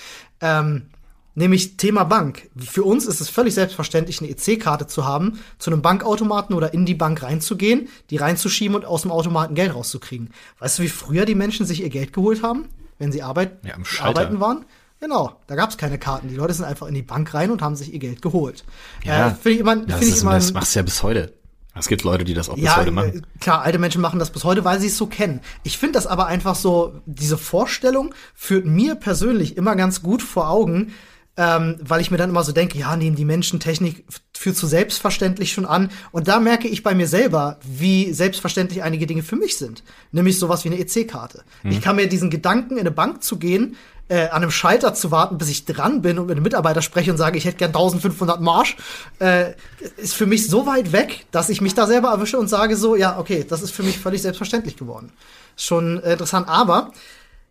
Ähm, 0.42 0.88
nämlich 1.36 1.78
Thema 1.78 2.04
Bank. 2.04 2.50
Für 2.58 2.84
uns 2.84 3.06
ist 3.06 3.22
es 3.22 3.30
völlig 3.30 3.54
selbstverständlich, 3.54 4.22
eine 4.22 4.30
EC-Karte 4.30 4.88
zu 4.88 5.06
haben, 5.06 5.40
zu 5.60 5.70
einem 5.70 5.82
Bankautomaten 5.82 6.56
oder 6.56 6.74
in 6.74 6.86
die 6.86 6.96
Bank 6.96 7.22
reinzugehen, 7.22 7.90
die 8.10 8.18
reinzuschieben 8.18 8.76
und 8.76 8.86
aus 8.86 9.04
dem 9.04 9.12
Automaten 9.12 9.56
Geld 9.56 9.76
rauszukriegen. 9.76 10.30
Weißt 10.60 10.80
du, 10.80 10.84
wie 10.84 10.90
früher 10.90 11.26
die 11.26 11.36
Menschen 11.36 11.66
sich 11.66 11.82
ihr 11.84 11.90
Geld 11.90 12.14
geholt 12.14 12.42
haben, 12.42 12.66
wenn 12.98 13.12
sie 13.12 13.22
arbeit 13.22 13.60
Ja, 13.64 13.76
arbeiten 14.04 14.40
waren? 14.40 14.66
Genau, 15.02 15.36
da 15.48 15.56
gab 15.56 15.70
es 15.70 15.78
keine 15.78 16.00
Karten. 16.00 16.30
Die 16.30 16.36
Leute 16.36 16.54
sind 16.54 16.66
einfach 16.66 16.88
in 16.88 16.94
die 16.94 17.02
Bank 17.02 17.34
rein 17.34 17.52
und 17.52 17.62
haben 17.62 17.76
sich 17.76 17.94
ihr 17.94 18.00
Geld 18.00 18.22
geholt. 18.22 18.64
ja, 19.04 19.28
äh, 19.28 19.32
finde 19.32 19.52
ich 19.52 19.60
immer, 19.60 19.76
das, 19.76 20.00
finde 20.00 20.16
ich 20.16 20.22
immer 20.22 20.34
das 20.34 20.54
machst 20.54 20.74
du 20.74 20.80
ja 20.80 20.84
bis 20.84 21.04
heute. 21.04 21.34
Es 21.78 21.90
gibt 21.90 22.04
Leute, 22.04 22.24
die 22.24 22.34
das 22.34 22.50
auch 22.50 22.56
bis 22.56 22.64
ja, 22.64 22.78
heute 22.78 22.90
äh, 22.90 22.94
machen. 22.94 23.28
klar, 23.42 23.62
alte 23.62 23.78
Menschen 23.78 24.00
machen 24.00 24.18
das 24.18 24.30
bis 24.32 24.46
heute, 24.46 24.64
weil 24.64 24.80
sie 24.80 24.88
es 24.88 24.98
so 24.98 25.08
kennen. 25.08 25.42
Ich 25.64 25.78
finde 25.78 25.94
das 25.94 26.08
aber 26.08 26.28
einfach 26.28 26.56
so, 26.56 27.02
diese 27.06 27.38
Vorstellung 27.38 28.16
führt 28.34 28.66
mir 28.66 28.96
persönlich 28.96 29.58
immer 29.58 29.76
ganz 29.76 30.02
gut 30.02 30.22
vor 30.22 30.50
Augen, 30.50 30.94
ähm, 31.38 31.78
weil 31.82 32.02
ich 32.02 32.12
mir 32.12 32.18
dann 32.18 32.30
immer 32.30 32.44
so 32.44 32.52
denke, 32.52 32.78
ja, 32.78 32.96
nehmen 32.96 33.16
die 33.16 33.26
Menschen 33.26 33.60
Technik 33.60 34.06
für 34.34 34.54
zu 34.54 34.68
selbstverständlich 34.68 35.52
schon 35.52 35.66
an. 35.66 35.92
Und 36.12 36.28
da 36.28 36.40
merke 36.40 36.68
ich 36.68 36.84
bei 36.84 36.96
mir 36.96 37.08
selber, 37.08 37.58
wie 37.64 38.14
selbstverständlich 38.14 38.84
einige 38.84 39.06
Dinge 39.06 39.24
für 39.24 39.36
mich 39.36 39.58
sind. 39.58 39.84
Nämlich 40.12 40.40
sowas 40.40 40.64
wie 40.64 40.70
eine 40.70 40.80
EC-Karte. 40.80 41.44
Ich 41.64 41.82
kann 41.82 41.98
mir 41.98 42.08
diesen 42.08 42.30
Gedanken, 42.30 42.74
in 42.76 42.82
eine 42.82 42.92
Bank 42.92 43.24
zu 43.24 43.38
gehen, 43.38 43.76
äh, 44.08 44.28
an 44.28 44.44
einem 44.44 44.52
Schalter 44.52 44.94
zu 44.94 45.12
warten, 45.12 45.38
bis 45.38 45.50
ich 45.50 45.66
dran 45.66 46.02
bin 46.02 46.20
und 46.20 46.28
mit 46.28 46.36
einem 46.36 46.44
Mitarbeiter 46.44 46.82
spreche 46.82 47.12
und 47.12 47.18
sage, 47.18 47.38
ich 47.38 47.46
hätte 47.46 47.58
gern 47.58 47.72
1500 47.72 48.40
Marsch, 48.40 48.78
äh, 49.20 49.54
ist 49.98 50.14
für 50.14 50.28
mich 50.28 50.48
so 50.48 50.68
weit 50.68 50.92
weg, 50.92 51.26
dass 51.32 51.50
ich 51.50 51.60
mich 51.60 51.74
da 51.74 51.88
selber 51.88 52.10
erwische 52.10 52.38
und 52.38 52.48
sage 52.48 52.78
so, 52.78 52.96
ja, 52.96 53.18
okay, 53.18 53.46
das 53.48 53.62
ist 53.62 53.72
für 53.72 53.84
mich 53.84 53.98
völlig 53.98 54.22
selbstverständlich 54.22 54.78
geworden. 54.78 55.12
Schon 55.58 56.02
äh, 56.04 56.14
interessant, 56.14 56.48
aber 56.48 56.92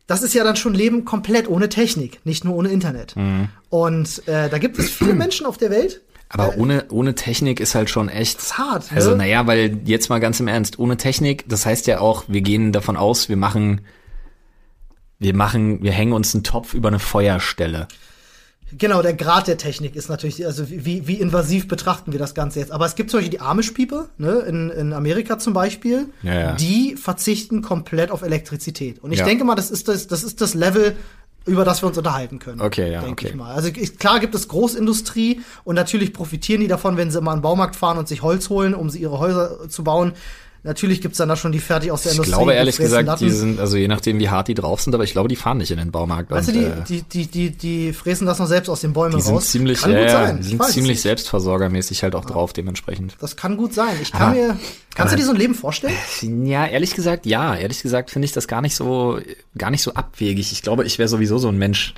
das 0.06 0.22
ist 0.22 0.34
ja 0.34 0.44
dann 0.44 0.56
schon 0.56 0.74
Leben 0.74 1.04
komplett 1.04 1.48
ohne 1.48 1.68
Technik, 1.68 2.20
nicht 2.24 2.44
nur 2.44 2.54
ohne 2.56 2.68
Internet. 2.68 3.14
Und 3.70 4.28
äh, 4.28 4.48
da 4.48 4.58
gibt 4.58 4.78
es 4.78 4.90
viele 4.90 5.14
Menschen 5.14 5.46
auf 5.46 5.56
der 5.56 5.70
Welt, 5.70 6.02
Aber 6.28 6.56
ohne, 6.58 6.86
ohne 6.90 7.14
Technik 7.14 7.60
ist 7.60 7.74
halt 7.74 7.88
schon 7.90 8.08
echt. 8.08 8.38
ist 8.38 8.58
hart. 8.58 8.90
Ne? 8.90 8.96
Also, 8.96 9.14
naja, 9.14 9.46
weil 9.46 9.80
jetzt 9.84 10.10
mal 10.10 10.20
ganz 10.20 10.40
im 10.40 10.48
Ernst, 10.48 10.78
ohne 10.78 10.96
Technik, 10.96 11.44
das 11.48 11.64
heißt 11.64 11.86
ja 11.86 12.00
auch, 12.00 12.24
wir 12.28 12.42
gehen 12.42 12.72
davon 12.72 12.96
aus, 12.96 13.28
wir 13.28 13.36
machen, 13.36 13.82
wir 15.18 15.34
machen, 15.34 15.82
wir 15.82 15.92
hängen 15.92 16.12
uns 16.12 16.34
einen 16.34 16.44
Topf 16.44 16.74
über 16.74 16.88
eine 16.88 16.98
Feuerstelle. 16.98 17.88
Genau, 18.78 19.02
der 19.02 19.14
Grad 19.14 19.46
der 19.46 19.56
Technik 19.56 19.94
ist 19.96 20.08
natürlich, 20.08 20.44
also 20.44 20.68
wie, 20.68 21.06
wie 21.06 21.14
invasiv 21.14 21.68
betrachten 21.68 22.12
wir 22.12 22.18
das 22.18 22.34
Ganze 22.34 22.58
jetzt. 22.60 22.72
Aber 22.72 22.86
es 22.86 22.94
gibt 22.94 23.10
zum 23.10 23.18
Beispiel 23.18 23.30
die 23.30 23.40
Amish-People, 23.40 24.08
ne, 24.18 24.32
in, 24.48 24.70
in 24.70 24.92
Amerika 24.92 25.38
zum 25.38 25.52
Beispiel, 25.52 26.08
Ja, 26.22 26.34
ja. 26.34 26.52
die 26.52 26.96
verzichten 26.96 27.62
komplett 27.62 28.10
auf 28.10 28.22
Elektrizität. 28.22 29.02
Und 29.02 29.12
ich 29.12 29.20
Ja. 29.20 29.24
denke 29.24 29.44
mal, 29.44 29.54
das 29.54 29.70
ist 29.70 29.88
das, 29.88 30.06
das 30.06 30.24
ist 30.24 30.40
das 30.40 30.54
Level, 30.54 30.96
über 31.46 31.64
das 31.64 31.82
wir 31.82 31.88
uns 31.88 31.98
unterhalten 31.98 32.38
können. 32.38 32.60
Okay, 32.60 32.90
ja, 32.90 33.00
denke 33.00 33.12
okay. 33.26 33.28
ich 33.28 33.34
mal. 33.34 33.52
Also 33.54 33.68
ich, 33.68 33.98
klar 33.98 34.18
gibt 34.18 34.34
es 34.34 34.48
Großindustrie 34.48 35.42
und 35.64 35.74
natürlich 35.74 36.12
profitieren 36.12 36.60
die 36.62 36.68
davon, 36.68 36.96
wenn 36.96 37.10
sie 37.10 37.18
immer 37.18 37.32
an 37.32 37.38
den 37.38 37.42
Baumarkt 37.42 37.76
fahren 37.76 37.98
und 37.98 38.08
sich 38.08 38.22
Holz 38.22 38.48
holen, 38.48 38.74
um 38.74 38.88
sie 38.88 39.00
ihre 39.00 39.18
Häuser 39.18 39.68
zu 39.68 39.84
bauen. 39.84 40.12
Natürlich 40.66 41.02
gibt's 41.02 41.18
dann 41.18 41.28
da 41.28 41.36
schon 41.36 41.52
die 41.52 41.58
fertig 41.58 41.90
aus 41.92 42.02
der 42.04 42.12
Ich 42.12 42.16
Industrie. 42.16 42.36
glaube 42.38 42.54
ehrlich 42.54 42.78
gesagt, 42.78 43.02
die 43.02 43.06
Latten. 43.26 43.30
sind, 43.30 43.60
also 43.60 43.76
je 43.76 43.86
nachdem 43.86 44.18
wie 44.18 44.30
hart 44.30 44.48
die 44.48 44.54
drauf 44.54 44.80
sind, 44.80 44.94
aber 44.94 45.04
ich 45.04 45.12
glaube, 45.12 45.28
die 45.28 45.36
fahren 45.36 45.58
nicht 45.58 45.70
in 45.70 45.76
den 45.76 45.90
Baumarkt. 45.90 46.30
Weißt 46.30 46.48
du, 46.48 46.52
und, 46.52 46.58
die, 46.58 46.64
äh, 46.64 47.02
die, 47.02 47.02
die, 47.02 47.26
die, 47.26 47.50
die 47.50 47.92
fräsen 47.92 48.26
das 48.26 48.38
noch 48.38 48.46
selbst 48.46 48.70
aus 48.70 48.80
den 48.80 48.94
Bäumen 48.94 49.14
die 49.14 49.20
sind 49.22 49.34
raus. 49.34 49.50
ziemlich, 49.50 49.82
Kann 49.82 49.92
ja, 49.92 50.00
ja, 50.00 50.32
die 50.32 50.40
Ich 50.40 50.46
sind 50.48 50.64
ziemlich 50.64 51.02
selbstversorgermäßig 51.02 52.02
halt 52.02 52.14
auch 52.14 52.24
drauf 52.24 52.54
dementsprechend. 52.54 53.14
Das 53.20 53.36
kann 53.36 53.58
gut 53.58 53.74
sein. 53.74 53.94
Ich 54.00 54.10
kann 54.10 54.22
Aber- 54.22 54.34
mir. 54.34 54.58
Kannst 54.94 55.12
du 55.12 55.16
aber- 55.16 55.16
dir 55.16 55.24
so 55.26 55.32
ein 55.32 55.36
Leben 55.36 55.54
vorstellen? 55.54 55.94
Ja, 56.46 56.66
ehrlich 56.66 56.94
gesagt, 56.94 57.26
ja. 57.26 57.54
Ehrlich 57.54 57.82
gesagt 57.82 58.10
finde 58.10 58.24
ich 58.24 58.32
das 58.32 58.48
gar 58.48 58.62
nicht 58.62 58.74
so, 58.74 59.18
gar 59.58 59.70
nicht 59.70 59.82
so 59.82 59.92
abwegig. 59.92 60.50
Ich 60.50 60.62
glaube, 60.62 60.84
ich 60.84 60.98
wäre 60.98 61.08
sowieso 61.10 61.36
so 61.36 61.48
ein 61.48 61.58
Mensch. 61.58 61.94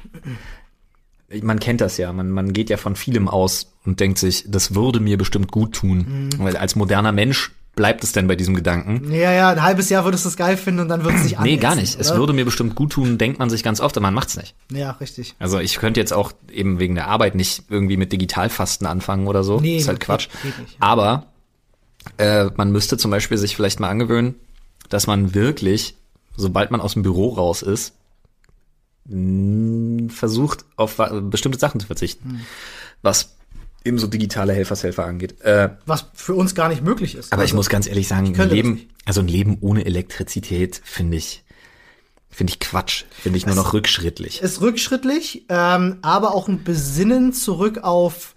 Man 1.43 1.59
kennt 1.59 1.81
das 1.81 1.97
ja. 1.99 2.13
Man, 2.13 2.31
man 2.31 2.53
geht 2.53 2.71
ja 2.71 2.77
von 2.77 2.95
vielem 2.95 3.29
aus 3.29 3.73
und 3.85 3.99
denkt 4.01 4.19
sich, 4.19 4.45
das 4.49 4.75
würde 4.75 5.01
mir 5.01 5.19
bestimmt 5.19 5.51
gut 5.51 5.75
tun. 5.75 6.31
Mhm. 6.35 6.45
Weil 6.45 6.57
als 6.57 6.77
moderner 6.77 7.11
Mensch 7.13 7.51
bleibt 7.77 8.03
es 8.03 8.13
denn 8.13 8.27
bei 8.27 8.35
diesem 8.37 8.55
Gedanken. 8.55 9.13
Ja, 9.13 9.33
ja, 9.33 9.51
ein 9.51 9.63
halbes 9.63 9.91
Jahr 9.91 10.05
würdest 10.05 10.25
du 10.25 10.31
es 10.31 10.37
geil 10.37 10.57
finden 10.57 10.81
und 10.81 10.89
dann 10.89 11.05
würdest 11.05 11.25
du 11.25 11.29
dich 11.29 11.39
Nee, 11.39 11.59
gar 11.59 11.77
nicht. 11.77 12.01
Es 12.01 12.11
oder? 12.11 12.21
würde 12.21 12.33
mir 12.33 12.47
bestimmt 12.47 12.75
gut 12.75 12.91
tun, 12.93 13.19
denkt 13.19 13.39
man 13.39 13.51
sich 13.51 13.63
ganz 13.63 13.81
oft, 13.81 13.97
aber 13.97 14.07
man 14.07 14.15
macht's 14.15 14.37
nicht. 14.37 14.55
Ja, 14.73 14.93
richtig. 14.93 15.35
Also 15.39 15.61
ich 15.61 15.77
könnte 15.77 16.01
jetzt 16.01 16.13
auch 16.13 16.33
eben 16.51 16.81
wegen 16.81 16.95
der 16.95 17.07
Arbeit 17.07 17.35
nicht 17.35 17.65
irgendwie 17.69 17.99
mit 17.99 18.13
Digitalfasten 18.13 18.87
anfangen 18.87 19.27
oder 19.29 19.45
so. 19.45 19.61
Nee, 19.61 19.77
ist 19.77 19.89
halt 19.89 20.01
Quatsch. 20.01 20.29
nicht. 20.43 20.57
Aber 20.81 21.27
äh, 22.17 22.47
man 22.57 22.73
müsste 22.73 22.97
zum 22.97 23.11
Beispiel 23.11 23.37
sich 23.37 23.55
vielleicht 23.55 23.79
mal 23.79 23.91
angewöhnen, 23.91 24.37
dass 24.89 25.07
man 25.07 25.35
wirklich, 25.35 25.97
sobald 26.35 26.71
man 26.71 26.81
aus 26.81 26.95
dem 26.95 27.03
Büro 27.03 27.29
raus 27.29 27.61
ist, 27.63 27.93
versucht, 30.09 30.65
auf 30.77 30.97
bestimmte 31.31 31.59
Sachen 31.59 31.79
zu 31.79 31.87
verzichten. 31.87 32.41
Was 33.03 33.36
eben 33.87 33.99
so 33.99 34.07
digitale 34.07 34.53
Helfershelfer 34.53 35.05
angeht. 35.05 35.41
Äh, 35.43 35.71
Was 35.87 36.07
für 36.15 36.35
uns 36.35 36.55
gar 36.55 36.69
nicht 36.69 36.83
möglich 36.83 37.15
ist. 37.15 37.33
aber 37.33 37.43
ich 37.45 37.51
Also, 37.51 37.57
muss 37.57 37.69
ganz 37.69 37.87
ehrlich 37.87 38.09
sagen, 38.09 38.27
ein 38.27 38.35
das 38.35 38.51
Leben, 38.51 38.89
also 39.05 39.21
ein 39.21 39.29
Leben 39.29 39.59
ohne 39.61 39.87
Elektrizität 39.87 40.81
finde 40.85 41.17
ich, 41.17 41.45
finde 42.29 42.53
ich 42.53 42.61
Quatsch. 42.61 43.05
Finde 43.23 43.39
ich 43.39 43.47
nur 43.47 43.55
noch 43.55 43.73
rückschrittlich. 43.73 44.43
ist 44.43 44.61
rückschrittlich, 44.61 45.47
ähm, 45.49 45.99
aber 46.03 46.35
auch 46.35 46.49
ein 46.49 46.65
Besinnen 46.65 47.33
zurück 47.33 47.79
auf, 47.79 48.35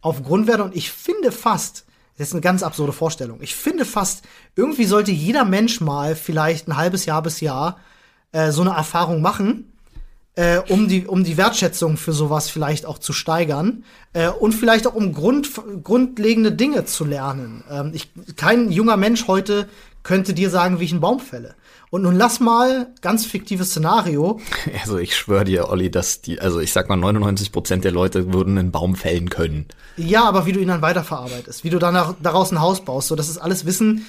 auf 0.00 0.22
Grundwerte. 0.22 0.62
Und 0.62 0.76
ich 0.76 0.90
finde 0.92 1.32
fast, 1.32 1.84
das 2.18 2.28
ist 2.28 2.34
eine 2.34 2.42
ganz 2.42 2.62
absurde 2.62 2.92
Vorstellung, 2.92 3.38
ich 3.40 3.54
finde 3.54 3.84
fast, 3.84 4.22
irgendwie 4.54 4.84
sollte 4.84 5.10
jeder 5.10 5.44
Mensch 5.44 5.80
mal 5.80 6.14
vielleicht 6.14 6.68
ein 6.68 6.76
halbes 6.76 7.06
Jahr 7.06 7.22
bis 7.22 7.40
Jahr 7.40 7.78
äh, 8.32 8.52
so 8.52 8.60
eine 8.60 8.70
Erfahrung 8.72 9.22
machen, 9.22 9.69
äh, 10.36 10.58
um, 10.68 10.88
die, 10.88 11.06
um 11.06 11.24
die 11.24 11.36
Wertschätzung 11.36 11.96
für 11.96 12.12
sowas 12.12 12.48
vielleicht 12.48 12.86
auch 12.86 12.98
zu 12.98 13.12
steigern 13.12 13.84
äh, 14.12 14.28
und 14.28 14.52
vielleicht 14.52 14.86
auch 14.86 14.94
um 14.94 15.12
Grund, 15.12 15.50
grundlegende 15.82 16.52
Dinge 16.52 16.84
zu 16.84 17.04
lernen. 17.04 17.64
Ähm, 17.70 17.90
ich, 17.94 18.10
kein 18.36 18.70
junger 18.70 18.96
Mensch 18.96 19.26
heute 19.26 19.68
könnte 20.02 20.32
dir 20.32 20.50
sagen, 20.50 20.80
wie 20.80 20.84
ich 20.84 20.92
einen 20.92 21.00
Baum 21.00 21.20
fälle. 21.20 21.54
Und 21.90 22.02
nun 22.02 22.14
lass 22.14 22.38
mal, 22.38 22.86
ganz 23.00 23.26
fiktives 23.26 23.70
Szenario, 23.70 24.40
Also 24.80 24.98
ich 24.98 25.16
schwöre 25.16 25.44
dir, 25.44 25.68
Olli, 25.68 25.90
dass 25.90 26.20
die, 26.20 26.40
also 26.40 26.60
ich 26.60 26.72
sag 26.72 26.88
mal 26.88 26.96
99 26.96 27.50
Prozent 27.50 27.84
der 27.84 27.90
Leute 27.90 28.32
würden 28.32 28.56
einen 28.56 28.70
Baum 28.70 28.94
fällen 28.94 29.28
können. 29.28 29.66
Ja, 29.96 30.24
aber 30.24 30.46
wie 30.46 30.52
du 30.52 30.60
ihn 30.60 30.68
dann 30.68 30.82
weiterverarbeitest, 30.82 31.64
wie 31.64 31.70
du 31.70 31.80
danach 31.80 32.14
daraus 32.22 32.52
ein 32.52 32.60
Haus 32.60 32.84
baust, 32.84 33.08
so 33.08 33.16
das 33.16 33.28
ist 33.28 33.38
alles 33.38 33.66
Wissen. 33.66 34.06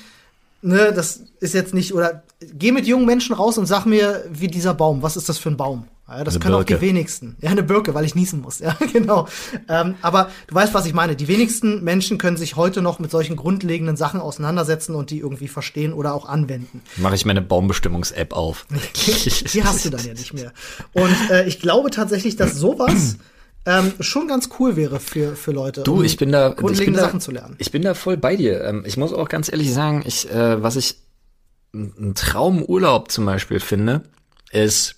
Ne, 0.63 0.93
das 0.93 1.23
ist 1.39 1.55
jetzt 1.55 1.73
nicht 1.73 1.91
oder 1.95 2.21
geh 2.53 2.71
mit 2.71 2.85
jungen 2.85 3.07
Menschen 3.07 3.33
raus 3.33 3.57
und 3.57 3.65
sag 3.65 3.85
mir, 3.85 4.23
wie 4.29 4.47
dieser 4.47 4.75
Baum, 4.75 5.01
was 5.01 5.17
ist 5.17 5.27
das 5.27 5.39
für 5.39 5.49
ein 5.49 5.57
Baum? 5.57 5.87
Ja, 6.17 6.23
das 6.23 6.35
Eine 6.35 6.43
können 6.43 6.55
auch 6.55 6.65
Birke. 6.65 6.75
die 6.75 6.81
wenigsten. 6.81 7.35
Ja, 7.41 7.49
eine 7.51 7.63
Birke, 7.63 7.93
weil 7.93 8.05
ich 8.05 8.15
niesen 8.15 8.41
muss. 8.41 8.59
Ja, 8.59 8.77
genau. 8.93 9.27
Ähm, 9.69 9.95
aber 10.01 10.29
du 10.47 10.55
weißt, 10.55 10.73
was 10.73 10.85
ich 10.85 10.93
meine. 10.93 11.15
Die 11.15 11.27
wenigsten 11.27 11.83
Menschen 11.83 12.17
können 12.17 12.37
sich 12.37 12.55
heute 12.55 12.81
noch 12.81 12.99
mit 12.99 13.11
solchen 13.11 13.35
grundlegenden 13.35 13.95
Sachen 13.97 14.19
auseinandersetzen 14.19 14.95
und 14.95 15.09
die 15.09 15.19
irgendwie 15.19 15.47
verstehen 15.47 15.93
oder 15.93 16.13
auch 16.13 16.25
anwenden. 16.27 16.81
Mache 16.97 17.15
ich 17.15 17.25
meine 17.25 17.41
Baumbestimmungs-App 17.41 18.33
auf. 18.33 18.65
Die 19.53 19.63
hast 19.63 19.85
du 19.85 19.89
dann 19.89 20.05
ja 20.05 20.13
nicht 20.13 20.33
mehr. 20.33 20.51
Und 20.93 21.15
äh, 21.29 21.45
ich 21.45 21.59
glaube 21.59 21.89
tatsächlich, 21.91 22.35
dass 22.35 22.55
sowas 22.55 23.17
ähm, 23.65 23.93
schon 23.99 24.27
ganz 24.27 24.49
cool 24.59 24.75
wäre 24.75 24.99
für, 24.99 25.35
für 25.35 25.51
Leute. 25.51 25.83
Du, 25.83 25.95
um 25.95 26.03
ich 26.03 26.17
bin 26.17 26.31
da, 26.31 26.49
ich 26.49 26.55
bin 26.55 26.65
grundlegende 26.65 26.99
da, 26.99 27.05
Sachen 27.05 27.21
zu 27.21 27.31
lernen. 27.31 27.55
Ich 27.59 27.71
bin 27.71 27.81
da 27.83 27.93
voll 27.93 28.17
bei 28.17 28.35
dir. 28.35 28.63
Ähm, 28.63 28.83
Ich 28.85 28.97
muss 28.97 29.13
auch 29.13 29.29
ganz 29.29 29.51
ehrlich 29.51 29.73
sagen, 29.73 30.03
ich, 30.05 30.29
äh, 30.29 30.61
was 30.61 30.75
ich 30.75 30.95
ein 31.73 32.13
Traumurlaub 32.15 33.11
zum 33.11 33.25
Beispiel 33.25 33.59
finde, 33.59 34.01
ist 34.51 34.95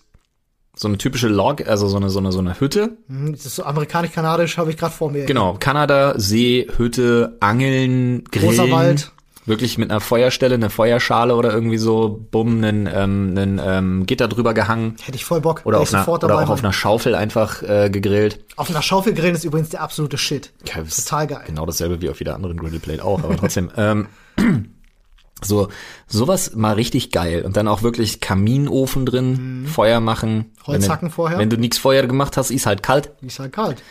so 0.84 0.88
eine 0.88 0.98
typische 1.00 1.28
Log, 1.28 1.68
also 1.68 1.88
so 1.88 1.98
eine, 1.98 2.10
so 2.10 2.20
eine, 2.20 2.32
so 2.32 2.40
eine 2.40 2.60
Hütte. 2.60 2.98
Hm, 3.08 3.32
Das 3.32 3.46
ist 3.48 3.56
so 3.56 3.64
amerikanisch-kanadisch, 3.64 4.58
habe 4.58 4.70
ich 4.70 4.78
gerade 4.78 4.94
vor 4.94 5.10
mir. 5.10 5.26
Genau, 5.26 5.56
Kanada, 5.60 6.14
See, 6.20 6.68
Hütte, 6.78 7.38
Angeln, 7.40 8.24
Grillen. 8.32 8.56
Großer 8.56 8.70
Wald. 8.72 9.12
Wirklich 9.46 9.78
mit 9.78 9.92
einer 9.92 10.00
Feuerstelle, 10.00 10.56
eine 10.56 10.70
Feuerschale 10.70 11.36
oder 11.36 11.52
irgendwie 11.54 11.78
so, 11.78 12.26
bumm, 12.32 12.64
einen, 12.64 12.88
ähm, 12.88 13.34
einen 13.36 13.60
ähm, 13.62 14.06
Gitter 14.06 14.30
drüber 14.30 14.54
gehangen. 14.54 14.96
Hätte 15.02 15.18
ich 15.18 15.26
voll 15.26 15.42
Bock. 15.42 15.62
Oder, 15.66 15.80
auf 15.80 15.90
ich 15.90 15.94
einer, 15.94 16.04
sofort 16.04 16.24
oder 16.24 16.34
dabei, 16.36 16.46
auch 16.46 16.50
auf 16.52 16.60
einer 16.64 16.72
Schaufel 16.72 17.14
einfach 17.16 17.62
äh, 17.62 17.90
gegrillt. 17.90 18.40
Auf 18.56 18.70
einer 18.70 18.82
Schaufel 18.82 19.14
grillen 19.14 19.36
ist 19.36 19.44
übrigens 19.44 19.70
der 19.70 19.82
absolute 19.82 20.18
Shit. 20.18 20.54
Ja, 20.66 20.82
Total 20.84 21.28
geil. 21.28 21.44
Genau 21.48 21.66
dasselbe 21.66 22.02
wie 22.02 22.10
auf 22.10 22.20
jeder 22.20 22.36
anderen 22.36 22.58
Grillplate 22.58 23.04
auch, 23.04 23.22
aber 23.22 23.36
trotzdem. 23.36 23.70
ähm, 23.78 24.08
so, 25.44 25.70
sowas 26.08 26.56
mal 26.56 26.74
richtig 26.74 27.12
geil. 27.12 27.44
Und 27.44 27.58
dann 27.58 27.68
auch 27.68 27.84
wirklich 27.84 28.20
Kaminofen 28.20 29.06
drin, 29.06 29.66
Feuer 29.68 30.00
machen. 30.00 30.36
Mhm. 30.36 30.68
Holzhacken 30.68 31.02
wenn 31.02 31.10
du, 31.10 31.16
vorher. 31.16 31.38
Wenn 31.40 31.50
du 31.50 31.58
nichts 31.58 31.78
Feuer 31.78 32.06
gemacht 32.08 32.38
hast, 32.38 32.52
ist 32.52 32.66
halt 32.66 32.84
kalt. 32.84 33.12
Ist 33.22 33.40
halt 33.40 33.54
kalt. 33.54 33.84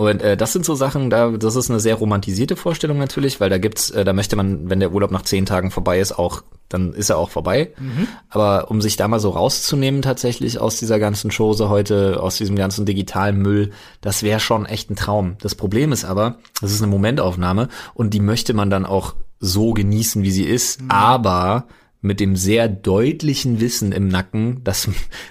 Und 0.00 0.22
äh, 0.22 0.34
das 0.34 0.54
sind 0.54 0.64
so 0.64 0.74
Sachen, 0.74 1.10
da 1.10 1.28
das 1.28 1.56
ist 1.56 1.68
eine 1.68 1.78
sehr 1.78 1.96
romantisierte 1.96 2.56
Vorstellung 2.56 2.96
natürlich, 2.96 3.38
weil 3.38 3.50
da 3.50 3.58
gibt's, 3.58 3.90
äh, 3.90 4.02
da 4.02 4.14
möchte 4.14 4.34
man, 4.34 4.70
wenn 4.70 4.80
der 4.80 4.92
Urlaub 4.92 5.10
nach 5.10 5.24
zehn 5.24 5.44
Tagen 5.44 5.70
vorbei 5.70 6.00
ist, 6.00 6.18
auch, 6.18 6.42
dann 6.70 6.94
ist 6.94 7.10
er 7.10 7.18
auch 7.18 7.28
vorbei. 7.28 7.74
Mhm. 7.78 8.08
Aber 8.30 8.70
um 8.70 8.80
sich 8.80 8.96
da 8.96 9.08
mal 9.08 9.20
so 9.20 9.28
rauszunehmen 9.28 10.00
tatsächlich 10.00 10.58
aus 10.58 10.78
dieser 10.78 10.98
ganzen 10.98 11.30
Chose 11.30 11.68
heute, 11.68 12.22
aus 12.22 12.38
diesem 12.38 12.56
ganzen 12.56 12.86
digitalen 12.86 13.42
Müll, 13.42 13.72
das 14.00 14.22
wäre 14.22 14.40
schon 14.40 14.64
echt 14.64 14.90
ein 14.90 14.96
Traum. 14.96 15.36
Das 15.42 15.54
Problem 15.54 15.92
ist 15.92 16.06
aber, 16.06 16.36
das 16.62 16.72
ist 16.72 16.80
eine 16.80 16.90
Momentaufnahme 16.90 17.68
und 17.92 18.14
die 18.14 18.20
möchte 18.20 18.54
man 18.54 18.70
dann 18.70 18.86
auch 18.86 19.16
so 19.40 19.72
genießen, 19.72 20.22
wie 20.22 20.30
sie 20.30 20.44
ist, 20.44 20.80
aber 20.88 21.66
mit 22.02 22.20
dem 22.20 22.36
sehr 22.36 22.68
deutlichen 22.68 23.60
Wissen 23.60 23.92
im 23.92 24.08
Nacken, 24.08 24.62
dass, 24.64 24.88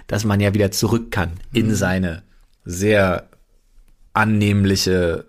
dass 0.07 0.25
man 0.25 0.39
ja 0.39 0.53
wieder 0.53 0.71
zurück 0.71 1.11
kann 1.11 1.31
in 1.53 1.73
seine 1.73 2.23
sehr 2.65 3.29
annehmliche, 4.13 5.25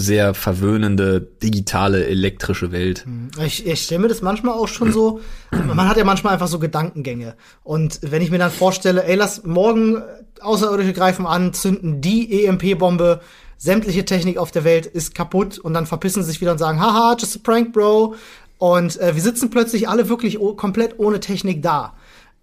sehr 0.00 0.32
verwöhnende, 0.32 1.20
digitale, 1.20 2.06
elektrische 2.06 2.70
Welt. 2.70 3.04
Ich, 3.44 3.66
ich 3.66 3.82
stelle 3.82 4.02
mir 4.02 4.08
das 4.08 4.22
manchmal 4.22 4.54
auch 4.54 4.68
schon 4.68 4.92
so, 4.92 5.20
man 5.50 5.88
hat 5.88 5.96
ja 5.96 6.04
manchmal 6.04 6.34
einfach 6.34 6.46
so 6.46 6.60
Gedankengänge. 6.60 7.34
Und 7.64 7.98
wenn 8.02 8.22
ich 8.22 8.30
mir 8.30 8.38
dann 8.38 8.52
vorstelle, 8.52 9.02
ey, 9.04 9.16
lass 9.16 9.42
morgen 9.42 10.00
Außerirdische 10.40 10.92
greifen 10.92 11.26
an, 11.26 11.52
zünden 11.52 12.00
die 12.00 12.44
EMP-Bombe, 12.44 13.20
sämtliche 13.56 14.04
Technik 14.04 14.38
auf 14.38 14.52
der 14.52 14.62
Welt 14.62 14.86
ist 14.86 15.16
kaputt 15.16 15.58
und 15.58 15.74
dann 15.74 15.86
verpissen 15.86 16.22
sie 16.22 16.30
sich 16.30 16.40
wieder 16.40 16.52
und 16.52 16.58
sagen, 16.58 16.80
haha, 16.80 17.16
just 17.18 17.34
a 17.34 17.40
prank, 17.42 17.72
bro. 17.72 18.14
Und 18.58 19.00
äh, 19.00 19.16
wir 19.16 19.22
sitzen 19.22 19.50
plötzlich 19.50 19.88
alle 19.88 20.08
wirklich 20.08 20.38
komplett 20.56 21.00
ohne 21.00 21.18
Technik 21.18 21.60
da. 21.60 21.94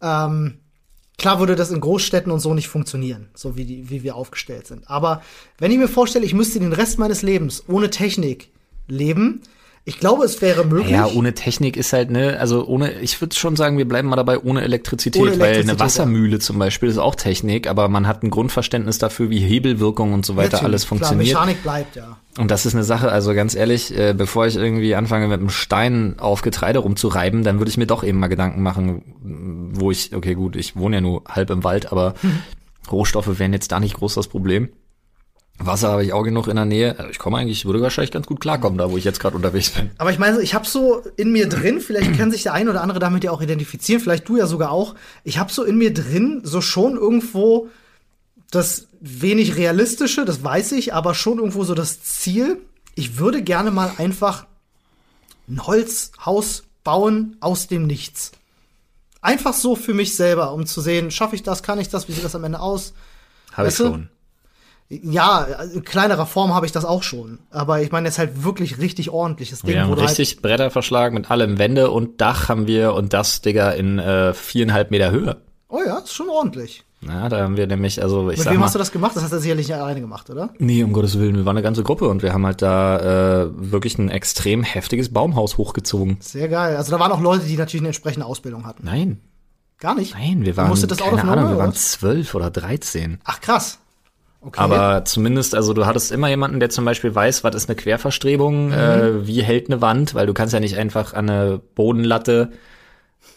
Ähm, 0.01 0.57
Klar 1.17 1.39
würde 1.39 1.55
das 1.55 1.71
in 1.71 1.79
Großstädten 1.79 2.31
und 2.31 2.39
so 2.39 2.53
nicht 2.53 2.67
funktionieren, 2.67 3.29
so 3.33 3.55
wie, 3.55 3.65
die, 3.65 3.89
wie 3.89 4.03
wir 4.03 4.15
aufgestellt 4.15 4.67
sind. 4.67 4.89
Aber 4.89 5.21
wenn 5.57 5.71
ich 5.71 5.77
mir 5.77 5.87
vorstelle, 5.87 6.25
ich 6.25 6.33
müsste 6.33 6.59
den 6.59 6.73
Rest 6.73 6.99
meines 6.99 7.21
Lebens 7.21 7.63
ohne 7.67 7.89
Technik 7.89 8.49
leben, 8.87 9.41
ich 9.87 9.99
glaube, 9.99 10.25
es 10.25 10.41
wäre 10.41 10.65
möglich. 10.65 10.89
Ja, 10.89 11.05
ohne 11.05 11.35
Technik 11.35 11.77
ist 11.77 11.93
halt, 11.93 12.09
ne, 12.09 12.39
also 12.39 12.65
ohne, 12.65 12.99
ich 13.01 13.21
würde 13.21 13.35
schon 13.35 13.55
sagen, 13.55 13.77
wir 13.77 13.87
bleiben 13.87 14.07
mal 14.09 14.15
dabei 14.15 14.39
ohne 14.39 14.63
Elektrizität, 14.63 15.21
Ohne 15.21 15.31
weil 15.33 15.41
Elektrizität, 15.41 15.69
eine 15.69 15.79
Wassermühle 15.79 16.39
zum 16.39 16.57
Beispiel 16.57 16.89
ist 16.89 16.97
auch 16.97 17.13
Technik, 17.13 17.69
aber 17.69 17.87
man 17.87 18.07
hat 18.07 18.23
ein 18.23 18.31
Grundverständnis 18.31 18.97
dafür, 18.97 19.29
wie 19.29 19.37
Hebelwirkung 19.37 20.13
und 20.13 20.25
so 20.25 20.35
weiter 20.35 20.53
Natürlich, 20.53 20.63
alles 20.63 20.81
Klar, 20.87 20.89
funktioniert. 20.89 21.35
Mechanik 21.35 21.61
bleibt, 21.61 21.95
ja. 21.97 22.17
Und 22.39 22.49
das 22.49 22.65
ist 22.65 22.73
eine 22.73 22.83
Sache, 22.83 23.11
also 23.11 23.35
ganz 23.35 23.53
ehrlich, 23.53 23.95
äh, 23.95 24.15
bevor 24.17 24.47
ich 24.47 24.55
irgendwie 24.55 24.95
anfange 24.95 25.27
mit 25.27 25.39
einem 25.39 25.51
Stein 25.51 26.15
auf 26.17 26.41
Getreide 26.41 26.79
rumzureiben, 26.79 27.43
dann 27.43 27.59
würde 27.59 27.69
ich 27.69 27.77
mir 27.77 27.87
doch 27.87 28.03
eben 28.03 28.17
mal 28.17 28.27
Gedanken 28.27 28.63
machen, 28.63 29.71
wo 29.73 29.91
ich, 29.91 30.15
okay 30.15 30.33
gut, 30.33 30.55
ich 30.55 30.75
wohne 30.75 30.97
ja 30.97 31.01
nur 31.01 31.23
halb 31.29 31.51
im 31.51 31.63
Wald, 31.63 31.91
aber 31.91 32.15
Rohstoffe 32.91 33.37
wären 33.37 33.53
jetzt 33.53 33.71
da 33.71 33.79
nicht 33.79 33.95
groß 33.97 34.15
das 34.15 34.27
Problem. 34.27 34.69
Wasser 35.57 35.89
habe 35.89 36.03
ich 36.03 36.13
auch 36.13 36.23
genug 36.23 36.47
in 36.47 36.57
der 36.57 36.65
Nähe. 36.65 36.97
Also 36.97 37.09
ich 37.09 37.19
komme 37.19 37.37
eigentlich, 37.37 37.65
würde 37.65 37.81
wahrscheinlich 37.81 38.11
ganz 38.11 38.27
gut 38.27 38.41
klarkommen, 38.41 38.77
da 38.77 38.91
wo 38.91 38.97
ich 38.97 39.05
jetzt 39.05 39.19
gerade 39.19 39.35
unterwegs 39.35 39.69
bin. 39.69 39.89
Aber 39.97 40.11
ich 40.11 40.19
meine, 40.19 40.41
ich 40.41 40.53
habe 40.53 40.67
so 40.67 41.01
in 41.15 41.31
mir 41.31 41.47
drin, 41.47 41.79
vielleicht 41.79 42.17
kann 42.17 42.31
sich 42.31 42.43
der 42.43 42.53
ein 42.53 42.67
oder 42.67 42.81
andere 42.81 42.99
damit 42.99 43.23
ja 43.23 43.31
auch 43.31 43.41
identifizieren, 43.41 44.01
vielleicht 44.01 44.27
du 44.27 44.37
ja 44.37 44.47
sogar 44.47 44.71
auch. 44.71 44.95
Ich 45.23 45.37
habe 45.37 45.51
so 45.51 45.63
in 45.63 45.77
mir 45.77 45.93
drin 45.93 46.41
so 46.43 46.61
schon 46.61 46.95
irgendwo 46.95 47.69
das 48.51 48.87
wenig 48.99 49.55
realistische, 49.55 50.25
das 50.25 50.43
weiß 50.43 50.73
ich, 50.73 50.93
aber 50.93 51.13
schon 51.15 51.37
irgendwo 51.37 51.63
so 51.63 51.73
das 51.73 52.03
Ziel. 52.03 52.57
Ich 52.95 53.17
würde 53.17 53.41
gerne 53.41 53.71
mal 53.71 53.91
einfach 53.97 54.45
ein 55.47 55.65
Holzhaus 55.65 56.63
bauen 56.83 57.37
aus 57.39 57.67
dem 57.67 57.87
Nichts. 57.87 58.31
Einfach 59.21 59.53
so 59.53 59.75
für 59.75 59.93
mich 59.93 60.15
selber, 60.15 60.53
um 60.53 60.65
zu 60.65 60.81
sehen, 60.81 61.11
schaffe 61.11 61.35
ich 61.35 61.43
das, 61.43 61.63
kann 61.63 61.79
ich 61.79 61.89
das, 61.89 62.07
wie 62.07 62.11
sieht 62.11 62.23
das 62.23 62.35
am 62.35 62.43
Ende 62.43 62.59
aus? 62.59 62.93
Habe 63.53 63.69
ich 63.69 63.75
schon. 63.75 64.09
Ja, 64.87 65.43
in 65.73 65.83
kleinerer 65.83 66.27
Form 66.27 66.53
habe 66.53 66.65
ich 66.67 66.71
das 66.71 66.85
auch 66.85 67.01
schon. 67.01 67.39
Aber 67.49 67.81
ich 67.81 67.91
meine 67.91 68.07
jetzt 68.07 68.19
halt 68.19 68.43
wirklich 68.43 68.77
richtig 68.77 69.09
ordentliches 69.09 69.61
Ding, 69.61 69.73
Wir 69.73 69.81
haben 69.81 69.89
halt 69.89 70.01
richtig 70.01 70.41
Bretter 70.41 70.69
verschlagen 70.69 71.15
mit 71.15 71.31
allem 71.31 71.57
Wände 71.57 71.89
und 71.89 72.21
Dach 72.21 72.49
haben 72.49 72.67
wir 72.67 72.93
und 72.93 73.11
das, 73.13 73.41
Digga, 73.41 73.71
in 73.71 73.97
äh, 73.97 74.33
viereinhalb 74.33 74.91
Meter 74.91 75.09
Höhe. 75.09 75.37
Oh 75.69 75.79
ja, 75.85 75.97
ist 75.97 76.13
schon 76.13 76.29
ordentlich. 76.29 76.83
Ja, 77.01 77.29
da 77.29 77.41
haben 77.43 77.57
wir 77.57 77.67
nämlich, 77.67 78.01
also 78.01 78.29
ich 78.29 78.37
Mit 78.37 78.45
sag 78.45 78.53
wem 78.53 78.59
mal, 78.59 78.67
hast 78.67 78.75
du 78.75 78.79
das 78.79 78.91
gemacht? 78.91 79.15
Das 79.15 79.23
hast 79.23 79.33
du 79.33 79.39
sicherlich 79.39 79.67
nicht 79.67 79.77
alleine 79.77 80.01
gemacht, 80.01 80.29
oder? 80.29 80.49
Nee, 80.59 80.83
um 80.83 80.93
Gottes 80.93 81.19
Willen, 81.19 81.35
wir 81.35 81.45
waren 81.45 81.57
eine 81.57 81.63
ganze 81.63 81.83
Gruppe 81.83 82.07
und 82.07 82.23
wir 82.23 82.33
haben 82.33 82.45
halt 82.45 82.61
da 82.61 83.43
äh, 83.43 83.49
wirklich 83.55 83.97
ein 83.97 84.09
extrem 84.09 84.63
heftiges 84.63 85.11
Baumhaus 85.11 85.57
hochgezogen. 85.57 86.17
Sehr 86.19 86.47
geil. 86.47 86.77
Also 86.77 86.91
da 86.91 86.99
waren 86.99 87.11
auch 87.11 87.21
Leute, 87.21 87.45
die 87.45 87.57
natürlich 87.57 87.81
eine 87.81 87.89
entsprechende 87.89 88.25
Ausbildung 88.25 88.65
hatten. 88.65 88.85
Nein, 88.85 89.19
Gar 89.77 89.95
nicht. 89.95 90.13
nein, 90.13 90.45
wir 90.45 90.53
Du 90.53 90.57
waren, 90.57 90.69
musstet 90.69 90.91
das 90.91 90.99
keine 90.99 91.23
Ahnung, 91.23 91.49
wir 91.49 91.57
waren 91.57 91.73
zwölf 91.73 92.33
oder 92.33 92.49
dreizehn. 92.49 93.19
Ach 93.23 93.41
krass. 93.41 93.79
Okay. 94.45 94.59
Aber 94.61 95.05
zumindest, 95.05 95.55
also 95.55 95.73
du 95.73 95.85
hattest 95.87 96.11
immer 96.11 96.29
jemanden, 96.29 96.59
der 96.59 96.69
zum 96.69 96.85
Beispiel 96.85 97.13
weiß, 97.15 97.43
was 97.43 97.55
ist 97.55 97.67
eine 97.67 97.75
Querverstrebung, 97.75 98.67
Mhm. 98.67 98.73
äh, 98.73 99.27
wie 99.27 99.41
hält 99.41 99.69
eine 99.71 99.81
Wand, 99.81 100.13
weil 100.13 100.27
du 100.27 100.33
kannst 100.33 100.53
ja 100.53 100.59
nicht 100.59 100.77
einfach 100.77 101.13
an 101.13 101.29
eine 101.29 101.59
Bodenlatte 101.73 102.51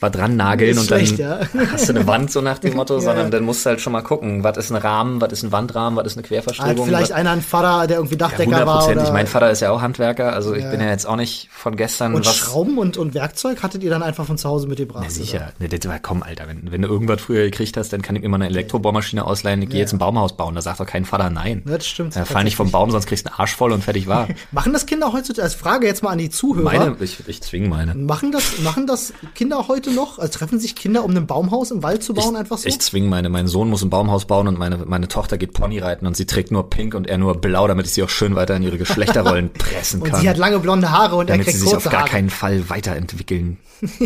was 0.00 0.12
dran 0.12 0.36
nageln 0.36 0.78
und 0.78 0.86
schlecht, 0.86 1.18
dann 1.18 1.40
ja. 1.54 1.66
hast 1.72 1.88
du 1.88 1.94
eine 1.94 2.06
Wand 2.06 2.30
so 2.30 2.40
nach 2.40 2.58
dem 2.58 2.74
Motto, 2.74 2.94
Ja, 2.98 3.00
sondern 3.00 3.30
dann 3.30 3.44
musst 3.44 3.64
du 3.64 3.70
halt 3.70 3.80
schon 3.80 3.92
mal 3.92 4.02
gucken, 4.02 4.44
was 4.44 4.56
ist 4.56 4.70
ein 4.70 4.76
Rahmen, 4.76 5.20
was 5.20 5.32
ist 5.32 5.42
ein 5.42 5.52
Wandrahmen, 5.52 5.96
was 5.96 6.06
ist 6.06 6.14
eine 6.16 6.22
Hat 6.22 6.28
Querverstellung. 6.28 6.86
vielleicht 6.86 7.12
einer 7.12 7.30
einen 7.30 7.42
Vater, 7.42 7.86
der 7.86 7.96
irgendwie 7.98 8.14
ja, 8.16 8.18
Dachdecker 8.28 8.50
war 8.50 8.58
hundertprozentig. 8.60 9.02
oder 9.04 9.12
Mein 9.12 9.26
Vater 9.26 9.50
ist 9.50 9.60
ja 9.60 9.70
auch 9.70 9.80
Handwerker, 9.80 10.32
also 10.32 10.54
ich 10.54 10.68
bin 10.70 10.80
ja 10.80 10.88
jetzt 10.88 11.06
auch 11.06 11.16
nicht 11.16 11.48
von 11.52 11.76
gestern 11.76 12.14
und 12.14 12.26
was. 12.26 12.36
Schrauben 12.36 12.78
und, 12.78 12.96
und 12.96 13.14
Werkzeug 13.14 13.62
hattet 13.62 13.82
ihr 13.82 13.90
dann 13.90 14.02
einfach 14.02 14.24
von 14.26 14.38
zu 14.38 14.48
Hause 14.48 14.66
mitgebracht? 14.68 15.04
Ja, 15.04 15.10
sicher. 15.10 15.52
Ne, 15.58 15.68
das 15.68 15.88
war, 15.88 15.98
komm, 15.98 16.22
Alter, 16.22 16.46
wenn, 16.48 16.70
wenn 16.70 16.82
du 16.82 16.88
irgendwas 16.88 17.20
früher 17.20 17.44
gekriegt 17.44 17.76
hast, 17.76 17.92
dann 17.92 18.02
kann 18.02 18.16
ich 18.16 18.22
mir 18.22 18.28
mal 18.28 18.36
eine 18.36 18.46
Elektrobohrmaschine 18.46 19.24
ausleihen, 19.24 19.62
ich 19.62 19.70
gehe 19.70 19.80
jetzt 19.80 19.92
ein 19.92 19.98
Baumhaus 19.98 20.36
bauen. 20.36 20.54
Da 20.54 20.62
sagt 20.62 20.80
doch 20.80 20.86
kein 20.86 21.04
Vater 21.04 21.30
nein. 21.30 21.62
Das 21.66 21.86
stimmt. 21.86 22.14
Ja, 22.14 22.24
fall 22.24 22.44
nicht 22.44 22.56
vom 22.56 22.70
Baum, 22.70 22.90
sonst 22.90 23.06
kriegst 23.06 23.26
du 23.26 23.30
einen 23.30 23.40
Arsch 23.40 23.54
voll 23.54 23.72
und 23.72 23.82
fertig 23.84 24.06
war. 24.06 24.28
Machen 24.52 24.72
das 24.72 24.86
Kinder 24.86 25.12
heutzutage, 25.12 25.42
als 25.44 25.54
Frage 25.54 25.86
jetzt 25.86 26.02
mal 26.02 26.10
an 26.10 26.18
die 26.18 26.30
Zuhörer, 26.30 26.64
Meine, 26.64 26.96
ich, 27.00 27.26
ich 27.26 27.40
zwinge 27.42 27.68
meine. 27.68 27.94
machen 27.94 28.32
das, 28.32 28.58
machen 28.62 28.86
das 28.86 29.12
Kinder 29.34 29.66
heute 29.68 29.87
noch? 29.94 30.18
Also 30.18 30.38
treffen 30.38 30.58
sich 30.58 30.76
Kinder, 30.76 31.04
um 31.04 31.16
ein 31.16 31.26
Baumhaus 31.26 31.70
im 31.70 31.82
Wald 31.82 32.02
zu 32.02 32.14
bauen, 32.14 32.36
einfach 32.36 32.58
so? 32.58 32.68
Ich 32.68 32.78
zwinge 32.80 33.08
meine. 33.08 33.28
Mein 33.28 33.46
Sohn 33.46 33.68
muss 33.68 33.82
ein 33.82 33.90
Baumhaus 33.90 34.26
bauen 34.26 34.48
und 34.48 34.58
meine, 34.58 34.78
meine 34.78 35.08
Tochter 35.08 35.38
geht 35.38 35.52
Pony 35.52 35.78
reiten 35.78 36.06
und 36.06 36.16
sie 36.16 36.26
trägt 36.26 36.50
nur 36.50 36.70
pink 36.70 36.94
und 36.94 37.06
er 37.06 37.18
nur 37.18 37.40
blau, 37.40 37.66
damit 37.68 37.86
ich 37.86 37.92
sie 37.92 38.02
auch 38.02 38.08
schön 38.08 38.34
weiter 38.34 38.56
in 38.56 38.62
ihre 38.62 38.78
Geschlechterrollen 38.78 39.52
pressen 39.52 40.02
und 40.02 40.10
kann. 40.10 40.20
sie 40.20 40.28
hat 40.28 40.36
lange 40.36 40.58
blonde 40.58 40.90
Haare 40.90 41.16
und 41.16 41.30
damit 41.30 41.46
er 41.46 41.52
sie 41.52 41.58
kriegt 41.58 41.70
sich 41.70 41.76
auf 41.76 41.84
gar 41.84 42.02
Haare. 42.02 42.10
keinen 42.10 42.30
Fall 42.30 42.68
weiterentwickeln 42.68 43.58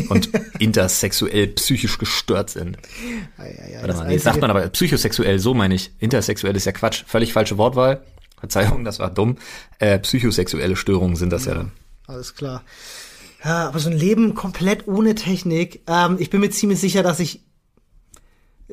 und 0.08 0.30
intersexuell 0.58 1.48
psychisch 1.48 1.98
gestört 1.98 2.50
sind. 2.50 2.78
Ja, 3.38 3.44
ja, 3.44 3.50
ja, 3.50 3.74
Warte 3.76 3.86
das 3.88 3.96
mal, 3.96 4.08
nee, 4.08 4.18
sagt 4.18 4.40
man 4.40 4.50
aber 4.50 4.68
psychosexuell, 4.68 5.38
so 5.38 5.54
meine 5.54 5.74
ich. 5.74 5.90
Intersexuell 5.98 6.56
ist 6.56 6.66
ja 6.66 6.72
Quatsch. 6.72 7.04
Völlig 7.06 7.32
falsche 7.32 7.58
Wortwahl. 7.58 8.02
Verzeihung, 8.38 8.84
das 8.84 8.98
war 8.98 9.10
dumm. 9.10 9.36
Äh, 9.78 10.00
psychosexuelle 10.00 10.74
Störungen 10.74 11.16
sind 11.16 11.32
das 11.32 11.44
ja 11.44 11.54
dann. 11.54 11.72
Alles 12.08 12.34
klar. 12.34 12.62
Ja, 13.44 13.68
aber 13.68 13.78
so 13.78 13.90
ein 13.90 13.96
Leben 13.96 14.34
komplett 14.34 14.86
ohne 14.86 15.14
Technik. 15.14 15.82
Ähm, 15.86 16.16
ich 16.18 16.30
bin 16.30 16.40
mir 16.40 16.50
ziemlich 16.50 16.80
sicher, 16.80 17.02
dass 17.02 17.20
ich 17.20 17.44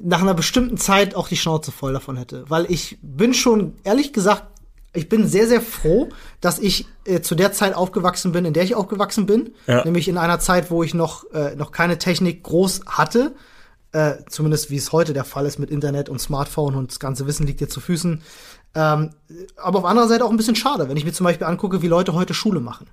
nach 0.01 0.21
einer 0.21 0.33
bestimmten 0.33 0.77
Zeit 0.77 1.15
auch 1.15 1.27
die 1.27 1.37
Schnauze 1.37 1.71
voll 1.71 1.93
davon 1.93 2.17
hätte. 2.17 2.45
Weil 2.49 2.65
ich 2.69 2.97
bin 3.01 3.33
schon, 3.33 3.73
ehrlich 3.83 4.13
gesagt, 4.13 4.43
ich 4.93 5.09
bin 5.09 5.27
sehr, 5.27 5.47
sehr 5.47 5.61
froh, 5.61 6.09
dass 6.41 6.59
ich 6.59 6.87
äh, 7.05 7.21
zu 7.21 7.35
der 7.35 7.51
Zeit 7.51 7.75
aufgewachsen 7.75 8.31
bin, 8.31 8.45
in 8.45 8.53
der 8.53 8.63
ich 8.63 8.75
aufgewachsen 8.75 9.25
bin. 9.25 9.53
Ja. 9.67 9.83
Nämlich 9.83 10.07
in 10.07 10.17
einer 10.17 10.39
Zeit, 10.39 10.71
wo 10.71 10.83
ich 10.83 10.93
noch, 10.93 11.29
äh, 11.31 11.55
noch 11.55 11.71
keine 11.71 11.97
Technik 11.97 12.43
groß 12.43 12.81
hatte. 12.87 13.35
Äh, 13.91 14.17
zumindest 14.29 14.69
wie 14.69 14.77
es 14.77 14.91
heute 14.91 15.13
der 15.13 15.23
Fall 15.23 15.47
ist 15.47 15.57
mit 15.57 15.71
Internet 15.71 16.09
und 16.09 16.19
Smartphone 16.19 16.75
und 16.75 16.91
das 16.91 16.99
ganze 16.99 17.25
Wissen 17.25 17.47
liegt 17.47 17.59
dir 17.59 17.69
zu 17.69 17.79
Füßen. 17.79 18.21
Ähm, 18.75 19.09
aber 19.57 19.79
auf 19.79 19.85
anderer 19.85 20.07
Seite 20.07 20.25
auch 20.25 20.29
ein 20.29 20.37
bisschen 20.37 20.55
schade, 20.55 20.89
wenn 20.89 20.97
ich 20.97 21.05
mir 21.05 21.11
zum 21.11 21.23
Beispiel 21.23 21.47
angucke, 21.47 21.81
wie 21.81 21.87
Leute 21.87 22.13
heute 22.13 22.35
Schule 22.35 22.59
machen. 22.59 22.87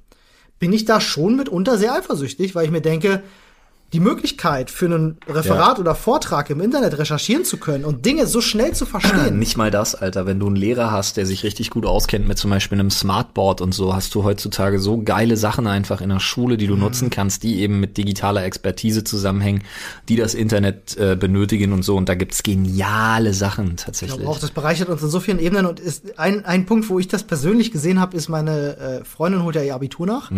Bin 0.58 0.72
ich 0.72 0.84
da 0.84 1.00
schon 1.00 1.36
mitunter 1.36 1.78
sehr 1.78 1.94
eifersüchtig, 1.94 2.54
weil 2.54 2.64
ich 2.64 2.70
mir 2.70 2.80
denke, 2.80 3.22
die 3.92 4.00
Möglichkeit 4.00 4.70
für 4.70 4.86
einen 4.86 5.16
Referat 5.28 5.76
Ja. 5.76 5.80
oder 5.80 5.94
Vortrag 5.94 6.50
im 6.50 6.60
Internet 6.60 6.98
recherchieren 6.98 7.44
zu 7.44 7.56
können 7.56 7.84
und 7.84 8.04
Dinge 8.04 8.26
so 8.26 8.40
schnell 8.40 8.72
zu 8.74 8.84
verstehen. 8.84 9.38
Nicht 9.38 9.56
mal 9.56 9.70
das, 9.70 9.94
Alter. 9.94 10.26
Wenn 10.26 10.40
du 10.40 10.48
einen 10.48 10.56
Lehrer 10.56 10.90
hast, 10.90 11.16
der 11.16 11.24
sich 11.24 11.44
richtig 11.44 11.70
gut 11.70 11.86
auskennt 11.86 12.26
mit 12.26 12.36
zum 12.36 12.50
Beispiel 12.50 12.78
einem 12.80 12.90
Smartboard 12.90 13.60
und 13.60 13.72
so, 13.72 13.94
hast 13.94 14.12
du 14.16 14.24
heutzutage 14.24 14.80
so 14.80 15.00
geile 15.02 15.36
Sachen 15.36 15.68
einfach 15.68 16.00
in 16.00 16.08
der 16.08 16.18
Schule, 16.18 16.56
die 16.56 16.66
du 16.66 16.74
nutzen 16.74 17.10
kannst, 17.10 17.44
die 17.44 17.60
eben 17.60 17.78
mit 17.78 17.96
digitaler 17.96 18.44
Expertise 18.44 19.04
zusammenhängen, 19.04 19.62
die 20.08 20.16
das 20.16 20.34
Internet 20.34 20.96
äh, 20.96 21.14
benötigen 21.14 21.72
und 21.72 21.84
so. 21.84 21.96
Und 21.96 22.08
da 22.08 22.14
gibt's 22.16 22.42
geniale 22.42 23.34
Sachen 23.34 23.74
Ich 23.78 23.84
tatsächlich. 23.84 24.18
glaube 24.18 24.32
auch, 24.32 24.40
das 24.40 24.50
bereichert 24.50 24.88
uns 24.88 25.00
in 25.02 25.10
so 25.10 25.20
vielen 25.20 25.38
Ebenen 25.38 25.64
und 25.64 25.78
ist 25.78 26.18
ein, 26.18 26.44
ein 26.44 26.66
Punkt, 26.66 26.88
wo 26.88 26.98
ich 26.98 27.06
das 27.06 27.22
persönlich 27.22 27.70
gesehen 27.70 28.00
habe, 28.00 28.16
ist 28.16 28.28
meine 28.28 28.76
äh, 28.78 29.04
Freundin 29.04 29.44
holt 29.44 29.54
ja 29.54 29.62
ihr 29.62 29.74
Abitur 29.76 30.06
nach 30.06 30.32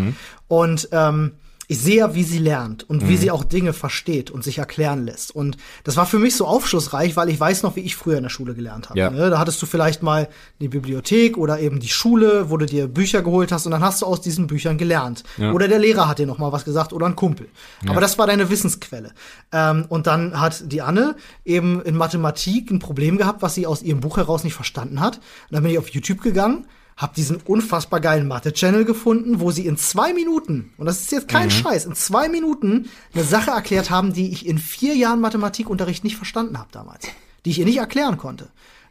und 0.48 0.88
ähm, 0.92 1.32
ich 1.70 1.78
sehe 1.80 1.96
ja, 1.98 2.14
wie 2.14 2.24
sie 2.24 2.38
lernt 2.38 2.88
und 2.88 3.06
wie 3.08 3.18
sie 3.18 3.30
auch 3.30 3.44
Dinge 3.44 3.74
versteht 3.74 4.30
und 4.30 4.42
sich 4.42 4.56
erklären 4.56 5.04
lässt. 5.04 5.34
Und 5.34 5.58
das 5.84 5.98
war 5.98 6.06
für 6.06 6.18
mich 6.18 6.34
so 6.34 6.46
aufschlussreich, 6.46 7.14
weil 7.14 7.28
ich 7.28 7.38
weiß 7.38 7.62
noch, 7.62 7.76
wie 7.76 7.80
ich 7.80 7.94
früher 7.94 8.16
in 8.16 8.22
der 8.22 8.30
Schule 8.30 8.54
gelernt 8.54 8.88
habe. 8.88 8.98
Ja. 8.98 9.10
Ne? 9.10 9.28
Da 9.28 9.38
hattest 9.38 9.60
du 9.60 9.66
vielleicht 9.66 10.02
mal 10.02 10.30
die 10.62 10.68
Bibliothek 10.68 11.36
oder 11.36 11.60
eben 11.60 11.78
die 11.78 11.90
Schule, 11.90 12.48
wo 12.48 12.56
du 12.56 12.64
dir 12.64 12.88
Bücher 12.88 13.22
geholt 13.22 13.52
hast 13.52 13.66
und 13.66 13.72
dann 13.72 13.82
hast 13.82 14.00
du 14.00 14.06
aus 14.06 14.22
diesen 14.22 14.46
Büchern 14.46 14.78
gelernt. 14.78 15.24
Ja. 15.36 15.52
Oder 15.52 15.68
der 15.68 15.78
Lehrer 15.78 16.08
hat 16.08 16.18
dir 16.18 16.26
noch 16.26 16.38
mal 16.38 16.52
was 16.52 16.64
gesagt 16.64 16.94
oder 16.94 17.04
ein 17.04 17.16
Kumpel. 17.16 17.48
Aber 17.86 18.00
das 18.00 18.16
war 18.16 18.26
deine 18.26 18.48
Wissensquelle. 18.48 19.12
Ähm, 19.52 19.84
und 19.90 20.06
dann 20.06 20.40
hat 20.40 20.72
die 20.72 20.80
Anne 20.80 21.16
eben 21.44 21.82
in 21.82 21.96
Mathematik 21.96 22.70
ein 22.70 22.78
Problem 22.78 23.18
gehabt, 23.18 23.42
was 23.42 23.54
sie 23.54 23.66
aus 23.66 23.82
ihrem 23.82 24.00
Buch 24.00 24.16
heraus 24.16 24.42
nicht 24.42 24.54
verstanden 24.54 25.00
hat. 25.00 25.16
Und 25.16 25.22
dann 25.50 25.62
bin 25.62 25.72
ich 25.72 25.78
auf 25.78 25.90
YouTube 25.90 26.22
gegangen, 26.22 26.66
habe 26.98 27.14
diesen 27.16 27.36
unfassbar 27.36 28.00
geilen 28.00 28.26
Mathe-Channel 28.26 28.84
gefunden, 28.84 29.38
wo 29.40 29.52
sie 29.52 29.66
in 29.66 29.76
zwei 29.76 30.12
Minuten, 30.12 30.72
und 30.76 30.86
das 30.86 31.00
ist 31.00 31.12
jetzt 31.12 31.28
kein 31.28 31.48
Scheiß, 31.50 31.86
in 31.86 31.94
zwei 31.94 32.28
Minuten 32.28 32.90
eine 33.14 33.22
Sache 33.24 33.52
erklärt 33.52 33.88
haben, 33.88 34.12
die 34.12 34.32
ich 34.32 34.44
in 34.46 34.58
vier 34.58 34.94
Jahren 34.96 35.20
Mathematikunterricht 35.20 36.02
nicht 36.02 36.16
verstanden 36.16 36.58
habe 36.58 36.68
damals. 36.72 37.06
Die 37.44 37.50
ich 37.50 37.60
ihr 37.60 37.64
nicht 37.64 37.78
erklären 37.78 38.18
konnte. 38.18 38.48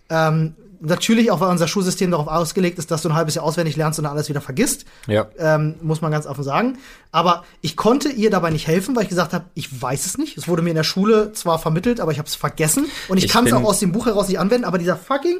Ähm, 0.09 0.55
natürlich 0.79 1.31
auch, 1.31 1.41
weil 1.41 1.49
unser 1.49 1.67
Schulsystem 1.67 2.11
darauf 2.11 2.27
ausgelegt 2.27 2.79
ist, 2.79 2.91
dass 2.91 3.01
du 3.01 3.09
ein 3.09 3.15
halbes 3.15 3.35
Jahr 3.35 3.43
auswendig 3.43 3.75
lernst 3.75 3.99
und 3.99 4.03
dann 4.03 4.13
alles 4.13 4.29
wieder 4.29 4.39
vergisst. 4.39 4.85
Ja. 5.07 5.27
Ähm, 5.37 5.75
muss 5.81 6.01
man 6.01 6.09
ganz 6.09 6.25
offen 6.27 6.45
sagen. 6.45 6.77
Aber 7.11 7.43
ich 7.59 7.75
konnte 7.75 8.07
ihr 8.07 8.29
dabei 8.29 8.51
nicht 8.51 8.67
helfen, 8.67 8.95
weil 8.95 9.03
ich 9.03 9.09
gesagt 9.09 9.33
habe, 9.33 9.45
ich 9.53 9.81
weiß 9.81 10.05
es 10.05 10.17
nicht. 10.17 10.37
Es 10.37 10.47
wurde 10.47 10.61
mir 10.61 10.69
in 10.69 10.75
der 10.77 10.83
Schule 10.83 11.33
zwar 11.33 11.59
vermittelt, 11.59 11.99
aber 11.99 12.13
ich 12.13 12.19
habe 12.19 12.27
es 12.27 12.35
vergessen. 12.35 12.85
Und 13.09 13.17
ich, 13.17 13.25
Ich 13.25 13.31
kann 13.31 13.45
es 13.45 13.51
auch 13.51 13.63
aus 13.63 13.79
dem 13.79 13.91
Buch 13.91 14.05
heraus 14.05 14.29
nicht 14.29 14.39
anwenden. 14.39 14.65
Aber 14.65 14.77
dieser 14.77 14.95
fucking 14.95 15.39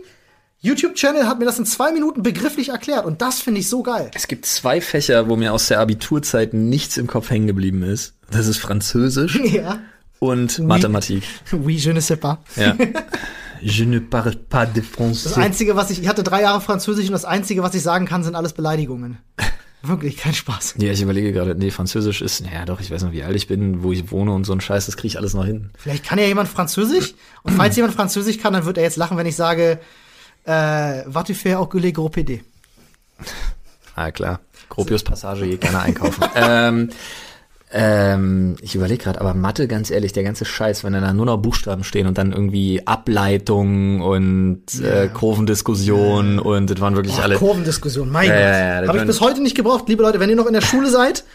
YouTube-Channel 0.62 1.28
hat 1.28 1.40
mir 1.40 1.46
das 1.46 1.60
in 1.60 1.66
zwei 1.66 1.92
Minuten 1.92 2.24
begrifflich 2.24 2.70
erklärt. 2.70 3.06
Und 3.06 3.22
das 3.22 3.40
finde 3.42 3.60
ich 3.60 3.70
so 3.70 3.84
geil. 3.84 4.10
Es 4.16 4.28
gibt 4.28 4.46
zwei 4.46 4.82
Fächer, 4.82 5.30
wo 5.30 5.36
mir 5.36 5.54
aus 5.54 5.68
der 5.68 5.80
Abiturzeit 5.80 6.54
nichts 6.54 6.98
im 6.98 7.08
Kopf 7.08 7.30
hängen 7.30 7.48
geblieben 7.48 7.84
ist. 7.84 8.16
Das 8.32 8.48
ist 8.48 8.58
Französisch 8.58 9.40
ja. 9.46 9.80
und 10.20 10.60
Mathematik. 10.60 11.24
Oui, 11.52 11.76
je 11.76 11.94
ne 11.94 12.02
sais 12.02 12.20
pas. 12.20 12.40
Ja. 12.56 12.76
Je 13.60 13.86
ne 13.86 14.00
parle 14.00 14.36
pas 14.36 14.68
de 14.68 14.84
Das 14.84 14.92
français. 14.92 15.36
Einzige, 15.38 15.76
was 15.76 15.90
ich, 15.90 16.00
ich 16.00 16.08
hatte 16.08 16.22
drei 16.22 16.44
Jahre 16.44 16.62
Französisch 16.62 17.08
und 17.08 17.14
das 17.14 17.26
Einzige, 17.26 17.64
was 17.64 17.74
ich 17.74 17.82
sagen 17.82 18.06
kann, 18.06 18.24
sind 18.24 18.36
alles 18.36 18.54
Beleidigungen. 18.54 19.18
Wirklich, 19.82 20.18
kein 20.18 20.36
Spaß. 20.36 20.76
Ja, 20.78 20.92
ich 20.92 21.02
überlege 21.02 21.32
gerade, 21.32 21.56
nee, 21.56 21.72
Französisch 21.72 22.22
ist, 22.22 22.44
naja 22.44 22.66
doch, 22.66 22.82
ich 22.82 22.92
weiß 22.92 23.04
noch, 23.04 23.14
wie 23.14 23.24
alt 23.24 23.36
ich 23.36 23.48
bin, 23.48 23.84
wo 23.84 23.92
ich 23.92 24.12
wohne 24.12 24.32
und 24.32 24.44
so 24.44 24.54
ein 24.54 24.62
Scheiß, 24.62 24.86
das 24.86 24.98
kriege 24.98 25.08
ich 25.08 25.18
alles 25.18 25.34
noch 25.34 25.46
hin. 25.46 25.70
Vielleicht 25.78 26.06
kann 26.06 26.20
ja 26.20 26.26
jemand 26.26 26.50
Französisch. 26.50 27.14
Und 27.44 27.54
falls 27.54 27.76
jemand 27.78 27.96
Französisch 27.96 28.38
kann, 28.38 28.54
dann 28.54 28.66
wird 28.66 28.78
er 28.78 28.84
jetzt 28.84 28.98
lachen, 28.98 29.18
wenn 29.18 29.26
ich 29.26 29.36
sage, 29.36 29.80
äh, 30.48 31.04
was 31.06 31.26
tu 31.26 31.34
fais 31.34 31.56
au 31.56 31.66
Goulet 31.68 31.94
Gros 31.94 32.10
PD? 32.10 32.42
Ah, 33.96 34.12
klar. 34.12 34.40
Gropius 34.70 35.04
Passage 35.04 35.48
geht 35.48 35.62
gerne 35.62 35.80
einkaufen. 35.82 36.24
ähm, 36.36 36.90
ähm, 37.70 38.56
ich 38.62 38.76
überlege 38.76 39.04
gerade, 39.04 39.20
aber 39.20 39.34
Mathe, 39.34 39.68
ganz 39.68 39.92
ehrlich, 39.92 40.14
der 40.14 40.24
ganze 40.24 40.46
Scheiß, 40.46 40.84
wenn 40.86 40.94
da 40.94 41.14
nur 41.14 41.26
noch 41.26 41.38
Buchstaben 41.38 41.84
stehen 41.84 42.08
und 42.08 42.18
dann 42.18 42.32
irgendwie 42.32 42.86
Ableitung 42.88 44.02
und 44.02 44.64
äh, 44.82 45.10
Kurvendiskussion 45.14 46.40
und 46.40 46.70
das 46.70 46.80
waren 46.80 46.96
wirklich 46.96 47.16
Boah, 47.16 47.24
alle. 47.24 47.36
Kurvendiskussion, 47.36 48.10
mein 48.10 48.30
Ja, 48.30 48.34
Gott. 48.36 48.42
ja, 48.44 48.82
ja, 48.84 48.88
Habe 48.88 49.00
ich 49.00 49.06
bis 49.06 49.20
heute 49.20 49.42
nicht 49.42 49.56
gebraucht. 49.56 49.90
Liebe 49.90 50.02
Leute, 50.04 50.20
wenn 50.22 50.30
ihr 50.30 50.38
noch 50.38 50.46
in 50.48 50.54
der 50.54 50.62
Schule 50.62 50.90
seid, 50.90 51.26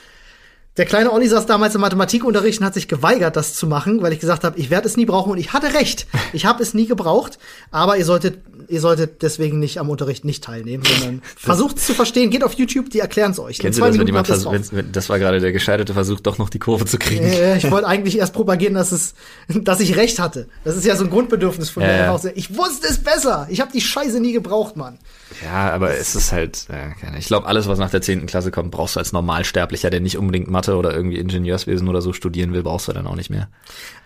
der 0.78 0.86
kleine 0.86 1.12
Olli 1.12 1.28
saß 1.28 1.44
damals 1.44 1.74
im 1.74 1.82
Mathematikunterricht 1.82 2.60
und 2.60 2.66
hat 2.66 2.72
sich 2.72 2.88
geweigert, 2.88 3.36
das 3.36 3.52
zu 3.54 3.66
machen, 3.66 4.00
weil 4.00 4.14
ich 4.14 4.20
gesagt 4.20 4.42
habe, 4.42 4.58
ich 4.58 4.70
werde 4.70 4.88
es 4.88 4.96
nie 4.96 5.04
brauchen. 5.04 5.30
Und 5.30 5.36
ich 5.36 5.52
hatte 5.52 5.74
recht. 5.74 6.06
Ich 6.32 6.46
habe 6.46 6.62
es 6.62 6.72
nie 6.72 6.86
gebraucht. 6.86 7.38
Aber 7.70 7.98
ihr 7.98 8.06
solltet, 8.06 8.38
ihr 8.72 8.80
solltet 8.80 9.22
deswegen 9.22 9.58
nicht 9.58 9.78
am 9.78 9.90
Unterricht 9.90 10.24
nicht 10.24 10.42
teilnehmen, 10.42 10.82
sondern 10.84 11.22
versucht 11.36 11.76
es 11.76 11.86
zu 11.86 11.94
verstehen. 11.94 12.30
Geht 12.30 12.42
auf 12.42 12.54
YouTube, 12.54 12.90
die 12.90 13.00
erklären 13.00 13.32
es 13.32 13.38
euch. 13.38 13.58
Kennst 13.58 13.78
du 13.78 13.84
das, 13.84 13.98
wenn 13.98 14.06
jemand 14.06 14.26
versucht, 14.26 14.52
wenn, 14.72 14.78
wenn, 14.78 14.92
das 14.92 15.08
war 15.08 15.18
gerade 15.18 15.40
der 15.40 15.52
gescheiterte 15.52 15.92
Versuch, 15.94 16.20
doch 16.20 16.38
noch 16.38 16.48
die 16.50 16.58
Kurve 16.58 16.86
zu 16.86 16.98
kriegen. 16.98 17.22
Äh, 17.24 17.58
ich 17.58 17.70
wollte 17.70 17.86
eigentlich 17.92 18.18
erst 18.18 18.32
propagieren, 18.32 18.74
dass 18.74 18.90
es, 18.92 19.14
dass 19.48 19.80
ich 19.80 19.96
recht 19.96 20.18
hatte. 20.18 20.48
Das 20.64 20.76
ist 20.76 20.84
ja 20.86 20.96
so 20.96 21.04
ein 21.04 21.10
Grundbedürfnis 21.10 21.70
von 21.70 21.82
mir. 21.82 21.90
Ja. 21.94 22.04
einfach 22.04 22.18
so, 22.18 22.30
Ich 22.34 22.56
wusste 22.56 22.88
es 22.88 22.98
besser. 23.02 23.46
Ich 23.50 23.60
habe 23.60 23.70
die 23.72 23.80
Scheiße 23.80 24.18
nie 24.20 24.32
gebraucht, 24.32 24.76
Mann. 24.76 24.98
Ja, 25.44 25.70
aber 25.70 25.94
es 25.96 26.14
ist 26.14 26.32
halt, 26.32 26.66
keine- 27.00 27.18
ich 27.18 27.26
glaube, 27.26 27.46
alles, 27.46 27.68
was 27.68 27.78
nach 27.78 27.90
der 27.90 28.02
10. 28.02 28.26
Klasse 28.26 28.50
kommt, 28.50 28.70
brauchst 28.70 28.96
du 28.96 29.00
als 29.00 29.12
Normalsterblicher, 29.12 29.90
der 29.90 30.00
nicht 30.00 30.16
unbedingt 30.18 30.50
Mathe 30.50 30.76
oder 30.76 30.94
irgendwie 30.94 31.18
Ingenieurswesen 31.18 31.88
oder 31.88 32.02
so 32.02 32.12
studieren 32.12 32.52
will, 32.52 32.62
brauchst 32.62 32.88
du 32.88 32.92
dann 32.92 33.06
auch 33.06 33.16
nicht 33.16 33.30
mehr. 33.30 33.48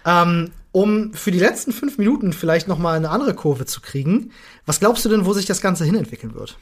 Ähm, 0.04 0.50
um 0.76 1.14
für 1.14 1.30
die 1.30 1.38
letzten 1.38 1.72
fünf 1.72 1.96
Minuten 1.96 2.34
vielleicht 2.34 2.68
noch 2.68 2.78
mal 2.78 2.98
eine 2.98 3.08
andere 3.08 3.32
Kurve 3.32 3.64
zu 3.64 3.80
kriegen, 3.80 4.30
was 4.66 4.78
glaubst 4.78 5.06
du 5.06 5.08
denn, 5.08 5.24
wo 5.24 5.32
sich 5.32 5.46
das 5.46 5.62
Ganze 5.62 5.86
hinentwickeln 5.86 6.34
wird? 6.34 6.58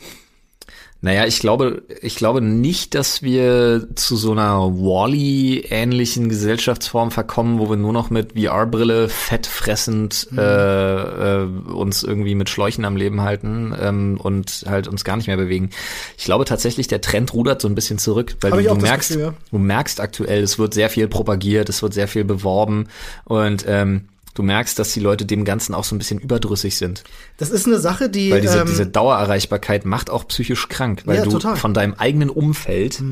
Naja, 1.04 1.26
ich 1.26 1.38
glaube, 1.38 1.82
ich 2.00 2.16
glaube 2.16 2.40
nicht, 2.40 2.94
dass 2.94 3.22
wir 3.22 3.88
zu 3.94 4.16
so 4.16 4.32
einer 4.32 4.72
Wall-E-ähnlichen 4.72 6.30
Gesellschaftsform 6.30 7.10
verkommen, 7.10 7.58
wo 7.58 7.68
wir 7.68 7.76
nur 7.76 7.92
noch 7.92 8.08
mit 8.08 8.40
VR-Brille 8.40 9.10
fettfressend 9.10 10.28
Mhm. 10.30 10.38
äh, 10.38 11.42
äh, 11.42 11.44
uns 11.74 12.04
irgendwie 12.04 12.34
mit 12.34 12.48
Schläuchen 12.48 12.86
am 12.86 12.96
Leben 12.96 13.20
halten 13.20 13.74
ähm, 13.78 14.18
und 14.18 14.64
halt 14.66 14.88
uns 14.88 15.04
gar 15.04 15.18
nicht 15.18 15.26
mehr 15.26 15.36
bewegen. 15.36 15.68
Ich 16.16 16.24
glaube 16.24 16.46
tatsächlich, 16.46 16.88
der 16.88 17.02
Trend 17.02 17.34
rudert 17.34 17.60
so 17.60 17.68
ein 17.68 17.74
bisschen 17.74 17.98
zurück, 17.98 18.36
weil 18.40 18.52
du, 18.52 18.62
du 18.62 18.74
merkst, 18.76 19.10
Gefühl, 19.10 19.24
ja. 19.24 19.34
du 19.50 19.58
merkst 19.58 20.00
aktuell, 20.00 20.42
es 20.42 20.58
wird 20.58 20.72
sehr 20.72 20.88
viel 20.88 21.06
propagiert, 21.06 21.68
es 21.68 21.82
wird 21.82 21.92
sehr 21.92 22.08
viel 22.08 22.24
beworben 22.24 22.88
und 23.26 23.66
ähm, 23.68 24.08
du 24.34 24.42
merkst, 24.42 24.78
dass 24.78 24.92
die 24.92 25.00
Leute 25.00 25.24
dem 25.26 25.44
Ganzen 25.44 25.74
auch 25.74 25.84
so 25.84 25.94
ein 25.94 25.98
bisschen 25.98 26.18
überdrüssig 26.18 26.76
sind. 26.76 27.04
Das 27.36 27.50
ist 27.50 27.66
eine 27.66 27.78
Sache, 27.78 28.08
die 28.10 28.30
Weil 28.30 28.40
diese, 28.40 28.60
ähm, 28.60 28.66
diese 28.66 28.86
Dauererreichbarkeit 28.86 29.84
macht 29.84 30.10
auch 30.10 30.26
psychisch 30.28 30.68
krank, 30.68 31.02
weil 31.06 31.16
Ja, 31.18 31.24
du 31.24 31.30
total. 31.30 31.54
Mhm. 31.54 31.58
von 31.58 31.74
deinem 31.74 31.94
eigenen 31.94 32.30
Umfeld 32.30 33.02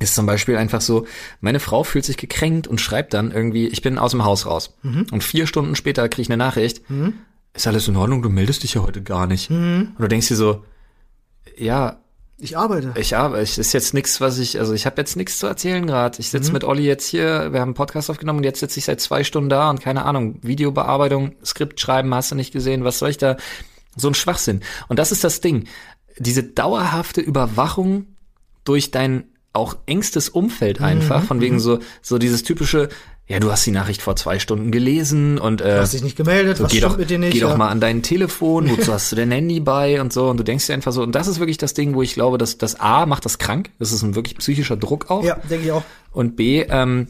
ist 0.00 0.14
zum 0.14 0.26
Beispiel 0.26 0.56
einfach 0.56 0.80
so, 0.80 1.06
meine 1.40 1.60
Frau 1.60 1.84
fühlt 1.84 2.04
sich 2.04 2.16
gekränkt 2.16 2.66
und 2.66 2.80
schreibt 2.80 3.14
dann 3.14 3.30
irgendwie, 3.30 3.68
ich 3.68 3.82
bin 3.82 3.98
aus 3.98 4.10
dem 4.12 4.24
Haus 4.24 4.46
raus. 4.46 4.74
Und 4.82 5.22
vier 5.22 5.46
Stunden 5.46 5.76
später 5.76 6.08
kriege 6.08 6.22
ich 6.22 6.28
eine 6.28 6.36
Nachricht, 6.36 6.82
ist 7.52 7.66
alles 7.66 7.86
in 7.86 7.96
Ordnung, 7.96 8.22
du 8.22 8.28
meldest 8.30 8.62
dich 8.64 8.74
ja 8.74 8.82
heute 8.82 9.02
gar 9.02 9.26
nicht. 9.26 9.50
Und 9.50 9.94
du 9.98 10.08
denkst 10.08 10.28
dir 10.28 10.36
so, 10.36 10.64
ja, 11.56 12.00
Ich 12.38 12.56
arbeite. 12.56 12.92
ich 12.96 13.14
habe, 13.14 13.38
es 13.38 13.58
ist 13.58 13.72
jetzt 13.72 13.94
nichts, 13.94 14.20
was 14.20 14.38
ich, 14.38 14.58
also 14.58 14.72
ich 14.72 14.86
habe 14.86 15.00
jetzt 15.00 15.16
nichts 15.16 15.38
zu 15.38 15.46
erzählen 15.46 15.86
gerade. 15.86 16.18
Ich 16.20 16.30
sitze 16.30 16.52
mit 16.52 16.64
Olli 16.64 16.84
jetzt 16.84 17.06
hier, 17.06 17.52
wir 17.52 17.60
haben 17.60 17.68
einen 17.68 17.74
Podcast 17.74 18.10
aufgenommen 18.10 18.38
und 18.38 18.44
jetzt 18.44 18.60
sitze 18.60 18.78
ich 18.78 18.84
seit 18.84 19.00
zwei 19.00 19.22
Stunden 19.22 19.48
da 19.48 19.70
und 19.70 19.80
keine 19.80 20.04
Ahnung, 20.04 20.38
Videobearbeitung, 20.42 21.36
Skript 21.44 21.80
schreiben, 21.80 22.12
hast 22.14 22.32
du 22.32 22.34
nicht 22.34 22.52
gesehen, 22.52 22.84
was 22.84 22.98
soll 22.98 23.10
ich 23.10 23.18
da? 23.18 23.36
So 23.96 24.08
ein 24.08 24.14
Schwachsinn. 24.14 24.60
Und 24.88 24.98
das 24.98 25.12
ist 25.12 25.22
das 25.22 25.40
Ding. 25.40 25.68
Diese 26.18 26.42
dauerhafte 26.42 27.20
Überwachung 27.20 28.06
durch 28.64 28.90
dein 28.90 29.33
auch 29.54 29.76
engstes 29.86 30.28
Umfeld 30.28 30.80
einfach, 30.80 31.22
von 31.24 31.40
wegen 31.40 31.58
so, 31.60 31.78
so 32.02 32.18
dieses 32.18 32.42
typische, 32.42 32.88
ja, 33.26 33.38
du 33.40 33.50
hast 33.50 33.64
die 33.64 33.70
Nachricht 33.70 34.02
vor 34.02 34.16
zwei 34.16 34.38
Stunden 34.38 34.70
gelesen 34.70 35.38
und 35.38 35.60
äh, 35.62 35.76
Du 35.76 35.80
hast 35.80 35.94
dich 35.94 36.02
nicht 36.02 36.16
gemeldet, 36.16 36.60
was 36.60 36.70
geh 36.70 36.80
doch, 36.80 36.98
mit 36.98 37.08
dir 37.08 37.18
nicht? 37.18 37.32
geh 37.32 37.40
doch 37.40 37.50
ja. 37.50 37.56
mal 37.56 37.68
an 37.68 37.80
dein 37.80 38.02
Telefon, 38.02 38.68
wozu 38.68 38.92
hast 38.92 39.10
du 39.12 39.16
dein 39.16 39.30
Handy 39.30 39.60
bei 39.60 40.00
und 40.00 40.12
so 40.12 40.28
und 40.28 40.36
du 40.38 40.44
denkst 40.44 40.66
dir 40.66 40.74
einfach 40.74 40.92
so 40.92 41.02
und 41.02 41.14
das 41.14 41.26
ist 41.28 41.38
wirklich 41.38 41.56
das 41.56 41.72
Ding, 41.72 41.94
wo 41.94 42.02
ich 42.02 42.14
glaube, 42.14 42.36
dass 42.36 42.58
das 42.58 42.78
A 42.80 43.06
macht 43.06 43.24
das 43.24 43.38
krank, 43.38 43.70
das 43.78 43.92
ist 43.92 44.02
ein 44.02 44.14
wirklich 44.14 44.36
psychischer 44.36 44.76
Druck 44.76 45.10
auch 45.10 45.24
Ja, 45.24 45.36
denke 45.48 45.64
ich 45.66 45.72
auch. 45.72 45.84
und 46.12 46.36
B 46.36 46.62
ähm, 46.68 47.08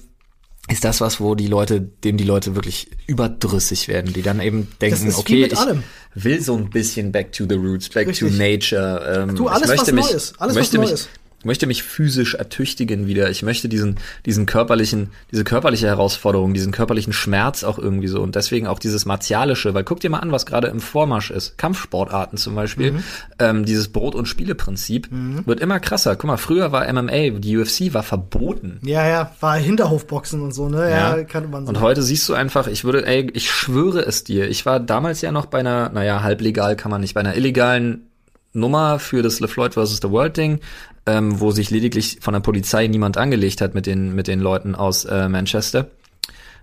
ist 0.68 0.84
das 0.84 1.00
was, 1.00 1.20
wo 1.20 1.34
die 1.34 1.46
Leute, 1.48 1.80
dem 1.80 2.16
die 2.16 2.24
Leute 2.24 2.54
wirklich 2.54 2.90
überdrüssig 3.06 3.88
werden, 3.88 4.12
die 4.12 4.22
dann 4.22 4.40
eben 4.40 4.68
denken, 4.80 5.12
okay, 5.16 5.44
ich 5.44 5.58
allem. 5.58 5.82
will 6.14 6.40
so 6.40 6.56
ein 6.56 6.70
bisschen 6.70 7.12
back 7.12 7.32
to 7.32 7.44
the 7.48 7.54
roots, 7.56 7.88
back 7.90 8.06
Richtig. 8.08 8.30
to 8.30 8.34
nature. 8.34 9.26
Ähm, 9.28 9.34
Du, 9.34 9.48
alles, 9.48 9.62
ich 9.70 9.76
möchte 9.76 9.86
was 9.86 9.92
mich, 9.92 10.04
neu 10.06 10.16
ist. 10.16 10.40
Alles, 10.40 10.54
was 10.54 10.60
möchte 10.62 10.76
neu 10.78 10.82
mich, 10.90 11.06
ist. 11.44 11.54
möchte 11.54 11.66
mich 11.66 11.82
physisch 11.82 12.34
ertüchtigen 12.34 13.06
wieder. 13.06 13.30
Ich 13.30 13.42
möchte 13.42 13.68
diesen, 13.68 13.96
diesen 14.26 14.46
körperlichen, 14.46 15.10
diese 15.30 15.44
körperliche 15.44 15.86
Herausforderung, 15.86 16.54
diesen 16.54 16.72
körperlichen 16.72 17.12
Schmerz 17.12 17.64
auch 17.64 17.78
irgendwie 17.78 18.08
so 18.08 18.20
und 18.20 18.34
deswegen 18.34 18.66
auch 18.66 18.78
dieses 18.78 19.06
martialische, 19.06 19.74
weil 19.74 19.84
guck 19.84 20.00
dir 20.00 20.10
mal 20.10 20.18
an, 20.20 20.32
was 20.32 20.46
gerade 20.46 20.68
im 20.68 20.80
Vormarsch 20.80 21.30
ist. 21.30 21.56
Kampfsportarten 21.58 22.38
zum 22.38 22.54
Beispiel, 22.54 22.92
Mhm. 22.92 23.02
ähm, 23.38 23.64
dieses 23.64 23.88
Brot- 23.88 24.14
und 24.14 24.26
Spieleprinzip 24.26 25.08
wird 25.46 25.60
immer 25.60 25.80
krasser. 25.80 26.16
Guck 26.16 26.28
mal, 26.28 26.36
früher 26.36 26.72
war 26.72 26.88
MMA, 26.92 27.38
die 27.38 27.56
UFC 27.56 27.92
war 27.94 28.02
verboten. 28.02 28.80
Ja, 28.84 29.06
ja, 29.06 29.30
war 29.40 29.56
Hinterhofboxen 29.56 30.40
und 30.40 30.52
so, 30.52 30.68
ne? 30.68 30.90
Ja, 30.90 31.22
kannte 31.24 31.48
man 31.48 31.64
so. 31.66 31.68
Und 31.70 31.80
heute 31.80 32.02
siehst 32.02 32.28
du 32.28 32.34
einfach, 32.34 32.66
ich 32.66 32.84
würde, 32.84 33.06
ey, 33.06 33.30
ich 33.34 33.50
schwöre 33.50 34.00
es 34.00 34.24
dir, 34.24 34.48
ich 34.48 34.66
war 34.66 34.80
damals 34.80 35.20
ja 35.20 35.32
noch 35.32 35.46
bei 35.46 35.58
einer, 35.60 35.90
naja, 35.90 36.22
halblegal 36.22 36.76
kann 36.76 36.90
man 36.90 37.00
nicht, 37.00 37.14
bei 37.14 37.20
einer 37.20 37.36
illegalen 37.36 38.08
Nummer 38.52 38.98
für 38.98 39.22
das 39.22 39.40
LeFloid 39.40 39.74
vs. 39.74 39.98
The 40.02 40.10
World 40.10 40.36
Ding, 40.36 40.60
ähm, 41.06 41.40
wo 41.40 41.50
sich 41.50 41.70
lediglich 41.70 42.18
von 42.20 42.32
der 42.34 42.40
Polizei 42.40 42.86
niemand 42.86 43.16
angelegt 43.18 43.60
hat 43.60 43.74
mit 43.74 43.86
den, 43.86 44.14
mit 44.14 44.26
den 44.28 44.40
Leuten 44.40 44.74
aus 44.74 45.04
äh, 45.04 45.28
Manchester, 45.28 45.88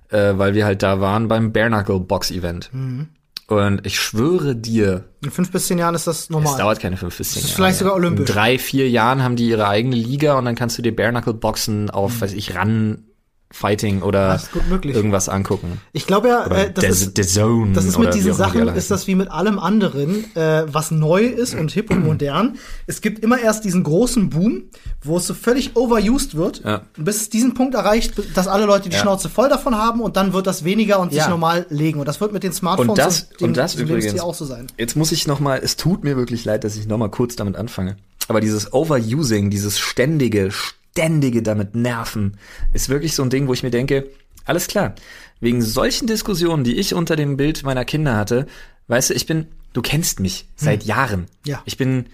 äh, 0.09 0.33
weil 0.37 0.53
wir 0.55 0.65
halt 0.65 0.81
da 0.83 0.99
waren 0.99 1.27
beim 1.27 1.51
Bare 1.53 1.67
Knuckle 1.69 1.99
Box 1.99 2.31
Event. 2.31 2.69
Mhm. 2.73 3.09
Und 3.47 3.85
ich 3.85 3.99
schwöre 3.99 4.55
dir, 4.55 5.03
In 5.21 5.29
fünf 5.29 5.51
bis 5.51 5.67
zehn 5.67 5.77
Jahren 5.77 5.93
ist 5.93 6.07
das 6.07 6.29
normal. 6.29 6.53
es 6.53 6.57
dauert 6.57 6.79
keine 6.79 6.95
fünf 6.95 7.17
bis 7.17 7.31
zehn 7.33 7.41
Das 7.41 7.43
ist 7.43 7.49
Jahre. 7.49 7.55
vielleicht 7.57 7.79
sogar 7.79 7.95
olympisch. 7.95 8.29
In 8.29 8.33
drei, 8.33 8.57
vier 8.57 8.89
Jahren 8.89 9.21
haben 9.23 9.35
die 9.35 9.49
ihre 9.49 9.67
eigene 9.67 9.95
Liga 9.97 10.37
und 10.37 10.45
dann 10.45 10.55
kannst 10.55 10.77
du 10.77 10.81
dir 10.81 10.95
Bare 10.95 11.11
Knuckle 11.11 11.33
Boxen 11.33 11.89
auf, 11.89 12.15
Mhm. 12.15 12.21
weiß 12.21 12.33
ich, 12.33 12.55
Run 12.57 13.03
Fighting 13.51 14.01
oder 14.01 14.41
irgendwas 14.83 15.29
angucken. 15.29 15.79
Ich 15.93 16.07
glaube 16.07 16.29
ja, 16.29 16.45
äh, 16.47 16.71
das, 16.71 16.85
ist, 16.85 17.17
das 17.17 17.85
ist 17.85 17.97
mit 17.99 18.13
diesen 18.13 18.31
die 18.31 18.37
Sachen, 18.37 18.67
ist 18.69 18.89
das 18.91 19.07
wie 19.07 19.15
mit 19.15 19.29
allem 19.29 19.59
anderen, 19.59 20.33
äh, 20.35 20.63
was 20.67 20.91
neu 20.91 21.23
ist 21.25 21.53
und 21.55 21.71
hip 21.71 21.91
und 21.91 22.03
modern. 22.05 22.57
Es 22.87 23.01
gibt 23.01 23.19
immer 23.23 23.39
erst 23.39 23.65
diesen 23.65 23.83
großen 23.83 24.29
Boom, 24.29 24.63
wo 25.03 25.17
es 25.17 25.27
so 25.27 25.33
völlig 25.33 25.75
overused 25.75 26.35
wird, 26.35 26.63
Ja. 26.63 26.81
bis 26.97 27.17
es 27.21 27.29
diesen 27.29 27.53
Punkt 27.53 27.75
erreicht, 27.75 28.13
dass 28.35 28.47
alle 28.47 28.65
Leute 28.65 28.89
die 28.89 28.95
Ja. 28.95 29.01
Schnauze 29.01 29.29
voll 29.29 29.49
davon 29.49 29.75
haben 29.75 30.01
und 30.01 30.15
dann 30.15 30.33
wird 30.33 30.47
das 30.47 30.63
weniger 30.63 30.99
und 30.99 31.09
sich 31.11 31.19
Ja. 31.19 31.29
normal 31.29 31.65
legen. 31.69 31.99
Und 31.99 32.07
das 32.07 32.21
wird 32.21 32.31
mit 32.33 32.43
den 32.43 32.53
Smartphones 32.53 32.89
Und 32.89 32.97
das- 32.97 33.29
dem, 33.29 33.47
und 33.49 33.57
das 33.57 33.75
übrigens- 33.75 34.19
auch 34.21 34.33
so 34.35 34.45
sein. 34.45 34.67
Jetzt 34.77 34.95
muss 34.95 35.11
ich 35.11 35.27
noch 35.27 35.39
mal, 35.39 35.59
es 35.63 35.75
tut 35.75 36.03
mir 36.03 36.15
wirklich 36.15 36.45
leid, 36.45 36.63
dass 36.63 36.75
ich 36.75 36.87
noch 36.87 36.97
mal 36.97 37.09
kurz 37.09 37.35
damit 37.35 37.55
anfange. 37.57 37.97
Aber 38.27 38.39
dieses 38.39 38.71
Overusing, 38.71 39.49
dieses 39.49 39.77
ständige, 39.79 40.51
ständige 40.51 40.80
damit 40.95 41.75
nerven, 41.75 42.37
ist 42.73 42.89
wirklich 42.89 43.15
so 43.15 43.23
ein 43.23 43.29
Ding, 43.29 43.47
wo 43.47 43.53
ich 43.53 43.63
mir 43.63 43.71
denke, 43.71 44.09
alles 44.45 44.67
klar, 44.67 44.95
wegen 45.39 45.61
solchen 45.61 46.07
Diskussionen, 46.07 46.63
die 46.63 46.75
ich 46.75 46.93
unter 46.93 47.15
dem 47.15 47.37
Bild 47.37 47.63
meiner 47.63 47.85
Kinder 47.85 48.15
hatte, 48.15 48.47
weißt 48.87 49.11
du, 49.11 49.13
ich 49.13 49.25
bin, 49.25 49.47
du 49.73 49.81
kennst 49.81 50.19
mich 50.19 50.47
seit 50.55 50.83
Jahren. 50.83 51.21
Hm. 51.21 51.27
Ja. 51.45 51.61
Ich 51.65 51.77
bin 51.77 52.05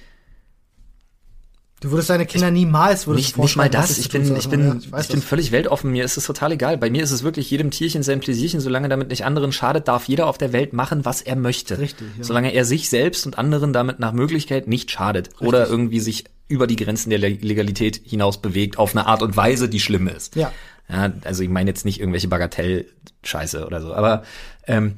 Du 1.79 1.91
würdest 1.91 2.09
deine 2.09 2.25
Kinder 2.25 2.49
niemals 2.49 3.05
würdest 3.05 3.37
nicht, 3.37 3.37
nicht 3.37 3.55
mal 3.55 3.69
das. 3.69 3.99
Ich 3.99 4.09
tun 4.09 4.23
bin, 4.23 4.35
ich 4.35 4.49
bin, 4.49 4.67
Ja, 4.67 4.75
ich, 4.79 4.91
weiß 4.91 5.07
bin 5.09 5.21
völlig 5.21 5.51
weltoffen. 5.51 5.91
Mir 5.91 6.03
ist 6.03 6.17
es 6.17 6.25
total 6.25 6.53
egal. 6.53 6.77
Bei 6.79 6.89
mir 6.89 7.03
ist 7.03 7.11
es 7.11 7.21
wirklich 7.21 7.51
jedem 7.51 7.69
Tierchen 7.69 8.01
sein 8.01 8.19
Pläsierchen. 8.19 8.61
Solange 8.61 8.89
damit 8.89 9.09
nicht 9.09 9.25
anderen 9.25 9.51
schadet, 9.51 9.87
darf 9.87 10.07
jeder 10.07 10.25
auf 10.25 10.39
der 10.39 10.53
Welt 10.53 10.73
machen, 10.73 11.05
was 11.05 11.21
er 11.21 11.35
möchte. 11.35 11.77
Richtig, 11.77 12.07
ja. 12.17 12.23
Solange 12.23 12.51
er 12.51 12.65
sich 12.65 12.89
selbst 12.89 13.27
und 13.27 13.37
anderen 13.37 13.73
damit 13.73 13.99
nach 13.99 14.11
Möglichkeit 14.11 14.67
nicht 14.67 14.89
schadet. 14.89 15.29
Oder 15.39 15.67
irgendwie 15.67 15.99
sich 15.99 16.23
über 16.47 16.65
die 16.65 16.77
Grenzen 16.77 17.11
der 17.11 17.19
Le- 17.19 17.29
Legalität 17.29 18.01
hinaus 18.03 18.41
bewegt 18.41 18.79
auf 18.79 18.95
eine 18.95 19.05
Art 19.05 19.21
und 19.21 19.37
Weise, 19.37 19.69
die 19.69 19.79
schlimm 19.79 20.07
ist. 20.07 20.35
Ja. 20.35 20.51
Ja, 20.89 21.11
also 21.25 21.43
ich 21.43 21.49
meine 21.49 21.69
jetzt 21.69 21.85
nicht 21.85 21.99
irgendwelche 21.99 22.29
Bagatell-Scheiße 22.29 23.67
oder 23.67 23.81
so. 23.81 23.93
Aber 23.93 24.23
ähm, 24.65 24.93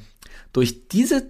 durch 0.53 0.87
diese 0.87 1.23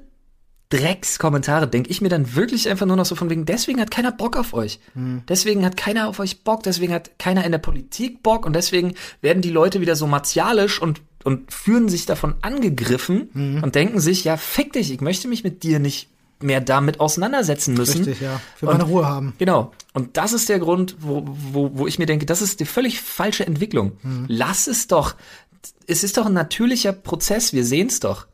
Dreckskommentare 0.70 1.68
denke 1.68 1.90
ich 1.90 2.00
mir 2.00 2.10
dann 2.10 2.36
wirklich 2.36 2.70
einfach 2.70 2.86
nur 2.86 2.96
noch 2.96 3.06
so 3.06 3.16
von 3.16 3.30
wegen, 3.30 3.46
deswegen 3.46 3.82
hat 3.82 3.90
keiner 3.90 4.12
Bock 4.12 4.38
auf 4.38 4.54
euch. 4.54 4.80
Deswegen 5.28 5.66
hat 5.66 5.78
keiner 5.78 6.08
auf 6.08 6.20
euch 6.20 6.44
Bock, 6.44 6.62
deswegen 6.64 6.94
hat 6.94 7.18
keiner 7.18 7.44
in 7.44 7.52
der 7.52 7.60
Politik 7.60 8.22
Bock 8.22 8.46
und 8.46 8.54
deswegen 8.56 8.94
werden 9.22 9.42
die 9.42 9.50
Leute 9.50 9.82
wieder 9.82 9.96
so 9.96 10.06
martialisch 10.06 10.80
und, 10.80 11.02
und 11.24 11.52
fühlen 11.52 11.90
sich 11.90 12.06
davon 12.06 12.36
angegriffen 12.42 13.62
und 13.64 13.74
denken 13.74 14.00
sich, 14.00 14.24
ja, 14.24 14.38
fick 14.38 14.74
dich, 14.74 14.92
ich 14.92 15.02
möchte 15.02 15.28
mich 15.28 15.44
mit 15.44 15.64
dir 15.64 15.80
nicht 15.80 16.10
mehr 16.42 16.62
damit 16.62 17.00
auseinandersetzen 17.00 17.74
müssen. 17.74 18.06
Richtig, 18.06 18.22
ja. 18.22 18.40
Für 18.56 18.68
meine 18.68 18.84
Ruhe 18.84 19.08
haben. 19.08 19.34
Genau. 19.40 19.72
Und 19.94 20.18
das 20.18 20.34
ist 20.34 20.50
der 20.50 20.60
Grund, 20.60 20.98
wo, 21.00 21.24
wo, 21.26 21.72
wo 21.74 21.88
ich 21.88 22.00
mir 22.00 22.06
denke, 22.06 22.26
das 22.26 22.42
ist 22.42 22.60
die 22.60 22.66
völlig 22.66 23.02
falsche 23.02 23.46
Entwicklung. 23.46 23.94
Lass 24.28 24.68
es 24.68 24.88
doch. 24.88 25.16
Es 25.88 26.04
ist 26.04 26.18
doch 26.18 26.28
ein 26.28 26.34
natürlicher 26.34 26.94
Prozess. 26.94 27.54
Wir 27.54 27.66
sehen 27.66 27.88
es 27.88 28.00
doch. 28.00 28.28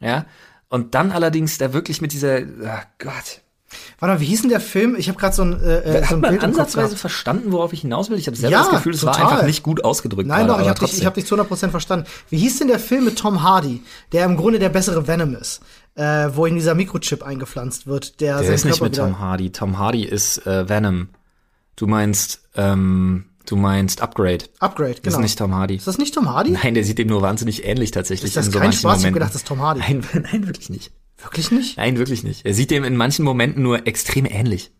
Ja. 0.00 0.26
Und 0.74 0.96
dann 0.96 1.12
allerdings 1.12 1.56
da 1.56 1.72
wirklich 1.72 2.00
mit 2.00 2.12
dieser, 2.12 2.40
ach 2.66 2.84
Gott. 2.98 3.42
Warte 4.00 4.14
mal, 4.16 4.20
wie 4.20 4.24
hieß 4.24 4.40
denn 4.40 4.50
der 4.50 4.58
Film? 4.58 4.96
Ich 4.96 5.08
habe 5.08 5.16
gerade 5.16 5.36
so 5.36 5.42
ein, 5.42 5.52
äh, 5.62 5.78
äh, 5.78 5.98
so 5.98 6.04
Hat 6.06 6.12
ein 6.14 6.20
man 6.20 6.30
Bild 6.32 6.42
ansatzweise 6.42 6.96
verstanden, 6.96 7.52
worauf 7.52 7.72
ich 7.72 7.82
hinaus 7.82 8.10
will? 8.10 8.18
Ich 8.18 8.26
habe 8.26 8.36
selber 8.36 8.56
Ja, 8.56 8.62
das 8.64 8.70
Gefühl, 8.70 8.92
es 8.94 9.06
war 9.06 9.14
einfach 9.16 9.46
nicht 9.46 9.62
gut 9.62 9.84
ausgedrückt. 9.84 10.26
Nein, 10.28 10.46
gerade, 10.48 10.58
doch, 10.58 10.60
ich 10.62 10.68
habe 10.68 10.80
dich, 10.80 10.98
ich 10.98 11.06
hab 11.06 11.14
dich 11.14 11.26
zu 11.26 11.36
100% 11.36 11.70
verstanden. 11.70 12.06
Wie 12.28 12.38
hieß 12.38 12.58
denn 12.58 12.66
der 12.66 12.80
Film 12.80 13.04
mit 13.04 13.16
Tom 13.20 13.44
Hardy, 13.44 13.84
der 14.10 14.24
im 14.24 14.36
Grunde 14.36 14.58
der 14.58 14.68
bessere 14.68 15.06
Venom 15.06 15.36
ist, 15.36 15.60
äh, 15.94 16.28
wo 16.34 16.44
ihm 16.46 16.56
dieser 16.56 16.74
Mikrochip 16.74 17.22
eingepflanzt 17.22 17.86
wird, 17.86 18.20
der, 18.20 18.40
Der 18.40 18.52
ist 18.54 18.64
nicht 18.64 18.72
Körper 18.78 18.84
mit 18.86 18.94
wieder- 18.94 19.04
Tom 19.06 19.18
Hardy. 19.20 19.52
Tom 19.52 19.78
Hardy 19.78 20.04
ist 20.04 20.44
äh, 20.44 20.68
Venom. 20.68 21.08
Du 21.76 21.86
meinst, 21.86 22.40
ähm, 22.56 23.26
du 23.46 23.56
meinst 23.56 24.00
Upgrade. 24.02 24.44
Upgrade, 24.60 24.94
Das 24.94 25.02
genau. 25.02 25.16
ist 25.18 25.22
nicht 25.22 25.38
Tom 25.38 25.54
Hardy. 25.54 25.76
Ist 25.76 25.86
das 25.86 25.98
nicht 25.98 26.14
Tom 26.14 26.28
Hardy? 26.28 26.50
Nein, 26.50 26.74
der 26.74 26.84
sieht 26.84 26.98
dem 26.98 27.08
nur 27.08 27.22
wahnsinnig 27.22 27.64
ähnlich 27.64 27.90
tatsächlich. 27.90 28.28
Ist 28.28 28.36
das 28.36 28.46
in 28.46 28.52
so 28.52 28.58
kein 28.58 28.72
Spaß? 28.72 28.80
Ich 28.80 28.84
hab 28.86 28.92
Momenten. 28.96 29.14
gedacht, 29.14 29.30
das 29.30 29.36
ist 29.42 29.46
Tom 29.48 29.60
Hardy. 29.60 29.80
Nein, 29.80 30.04
nein, 30.32 30.46
wirklich 30.46 30.70
nicht. 30.70 30.92
Wirklich 31.18 31.50
nicht? 31.50 31.76
Nein, 31.76 31.96
wirklich 31.98 32.24
nicht. 32.24 32.44
Er 32.44 32.54
sieht 32.54 32.70
dem 32.70 32.84
in 32.84 32.96
manchen 32.96 33.24
Momenten 33.24 33.62
nur 33.62 33.86
extrem 33.86 34.26
ähnlich. 34.26 34.72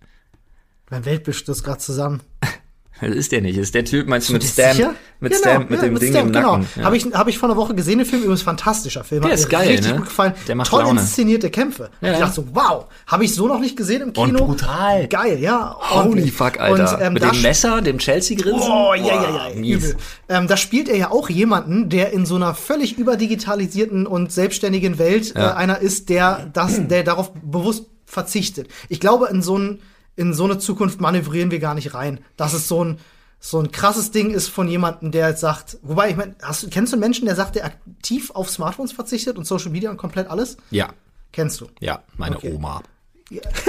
Mein 0.91 1.05
Weltbild 1.05 1.37
stürzt 1.37 1.65
gerade 1.65 1.79
zusammen. 1.79 2.21
Das 3.01 3.11
ist 3.15 3.33
der 3.33 3.41
nicht. 3.43 3.59
Das 3.59 3.65
ist 3.65 3.75
der 3.75 3.85
Typ, 3.85 4.07
meinst 4.09 4.29
du, 4.29 4.35
mit 4.35 4.45
Stamp, 4.45 4.77
sicher? 4.77 4.95
mit 5.21 5.33
Genau, 5.33 5.43
Stamp, 5.43 5.69
mit 5.71 5.81
ja, 5.83 5.89
dem 5.89 5.99
Ding 5.99 6.13
Stamp, 6.13 6.27
im 6.29 6.33
genau. 6.33 6.57
Nacken. 6.59 6.69
Ja. 6.77 6.85
Habe 6.85 6.97
ich, 6.97 7.05
hab 7.13 7.29
ich 7.29 7.39
vor 7.39 7.49
einer 7.49 7.57
Woche 7.57 7.75
gesehen, 7.75 7.99
den 7.99 8.07
Film, 8.07 8.23
übrigens 8.23 8.43
fantastischer 8.43 9.03
Film. 9.03 9.23
Der 9.23 9.33
Hat 9.33 9.39
ist 9.39 9.47
mir 9.47 9.51
geil, 9.51 9.69
richtig 9.69 9.91
ne? 9.91 9.97
gut 9.99 10.07
gefallen. 10.07 10.33
Der 10.47 10.55
macht 10.55 10.71
Toll 10.71 10.83
Laune. 10.85 11.01
inszenierte 11.01 11.51
Kämpfe. 11.51 11.91
Ja, 12.01 12.13
ich 12.13 12.19
dachte 12.19 12.35
so, 12.35 12.47
wow, 12.53 12.87
habe 13.09 13.25
ich 13.25 13.35
so 13.35 13.49
noch 13.49 13.59
nicht 13.59 13.77
gesehen 13.77 14.03
im 14.03 14.09
Und 14.09 14.15
Kino. 14.15 14.47
brutal. 14.47 15.09
Geil, 15.09 15.41
ja. 15.41 15.77
Holy 15.81 16.31
fuck, 16.31 16.61
Alter. 16.61 16.95
Und, 16.97 17.03
ähm, 17.03 17.13
mit 17.15 17.23
dem 17.25 17.43
Messer, 17.43 17.83
dem 17.83 17.99
Chelsea-Grinsen. 17.99 18.71
Oh, 18.71 18.95
ja, 18.95 19.05
ja, 19.05 19.49
ja, 19.51 19.55
mies. 19.57 19.77
übel. 19.77 19.97
Ähm, 20.29 20.47
da 20.47 20.57
spielt 20.57 20.89
er 20.89 20.97
ja 20.97 21.11
auch 21.11 21.29
jemanden, 21.29 21.89
der 21.89 22.13
in 22.13 22.25
so 22.25 22.37
einer 22.37 22.55
völlig 22.55 22.97
überdigitalisierten 22.97 24.07
und 24.07 24.33
selbstständigen 24.33 24.99
Welt 24.99 25.35
äh, 25.35 25.41
einer 25.41 25.81
ist, 25.81 26.09
der 26.09 26.49
das, 26.53 26.87
der 26.89 27.03
darauf 27.03 27.33
bewusst 27.43 27.87
verzichtet. 28.07 28.69
Ich 28.89 29.01
glaube, 29.01 29.27
in 29.31 29.43
so 29.43 29.59
ein, 29.59 29.81
in 30.17 30.33
so 30.35 30.45
eine 30.45 30.59
Zukunft 30.59 31.01
manövrieren 31.01 31.51
wir 31.51 31.59
gar 31.59 31.75
nicht 31.75 31.95
rein. 31.95 32.21
Dass 32.37 32.53
es 32.55 32.69
so 32.69 32.85
ein, 32.85 32.99
so 33.41 33.59
ein 33.61 33.71
krasses 33.73 34.11
Ding 34.11 34.31
ist 34.31 34.49
von 34.49 34.69
jemandem, 34.69 35.11
der 35.11 35.29
jetzt 35.29 35.41
sagt, 35.41 35.79
wobei, 35.83 36.11
ich 36.11 36.17
meine, 36.17 36.35
kennst 36.71 36.93
du 36.93 36.97
einen 36.97 37.01
Menschen, 37.01 37.27
der 37.27 37.37
sagt, 37.37 37.57
der 37.57 37.65
aktiv 37.67 38.31
auf 38.33 38.49
Smartphones 38.51 38.93
verzichtet 38.93 39.37
und 39.37 39.47
Social 39.47 39.71
Media 39.71 39.91
und 39.91 39.97
komplett 39.97 40.29
alles? 40.31 40.57
Ja, 40.71 40.89
Kennst 41.33 41.61
du? 41.61 41.67
ja, 41.81 42.03
meine 42.17 42.37
Okay. 42.37 42.53
Oma. 42.55 42.81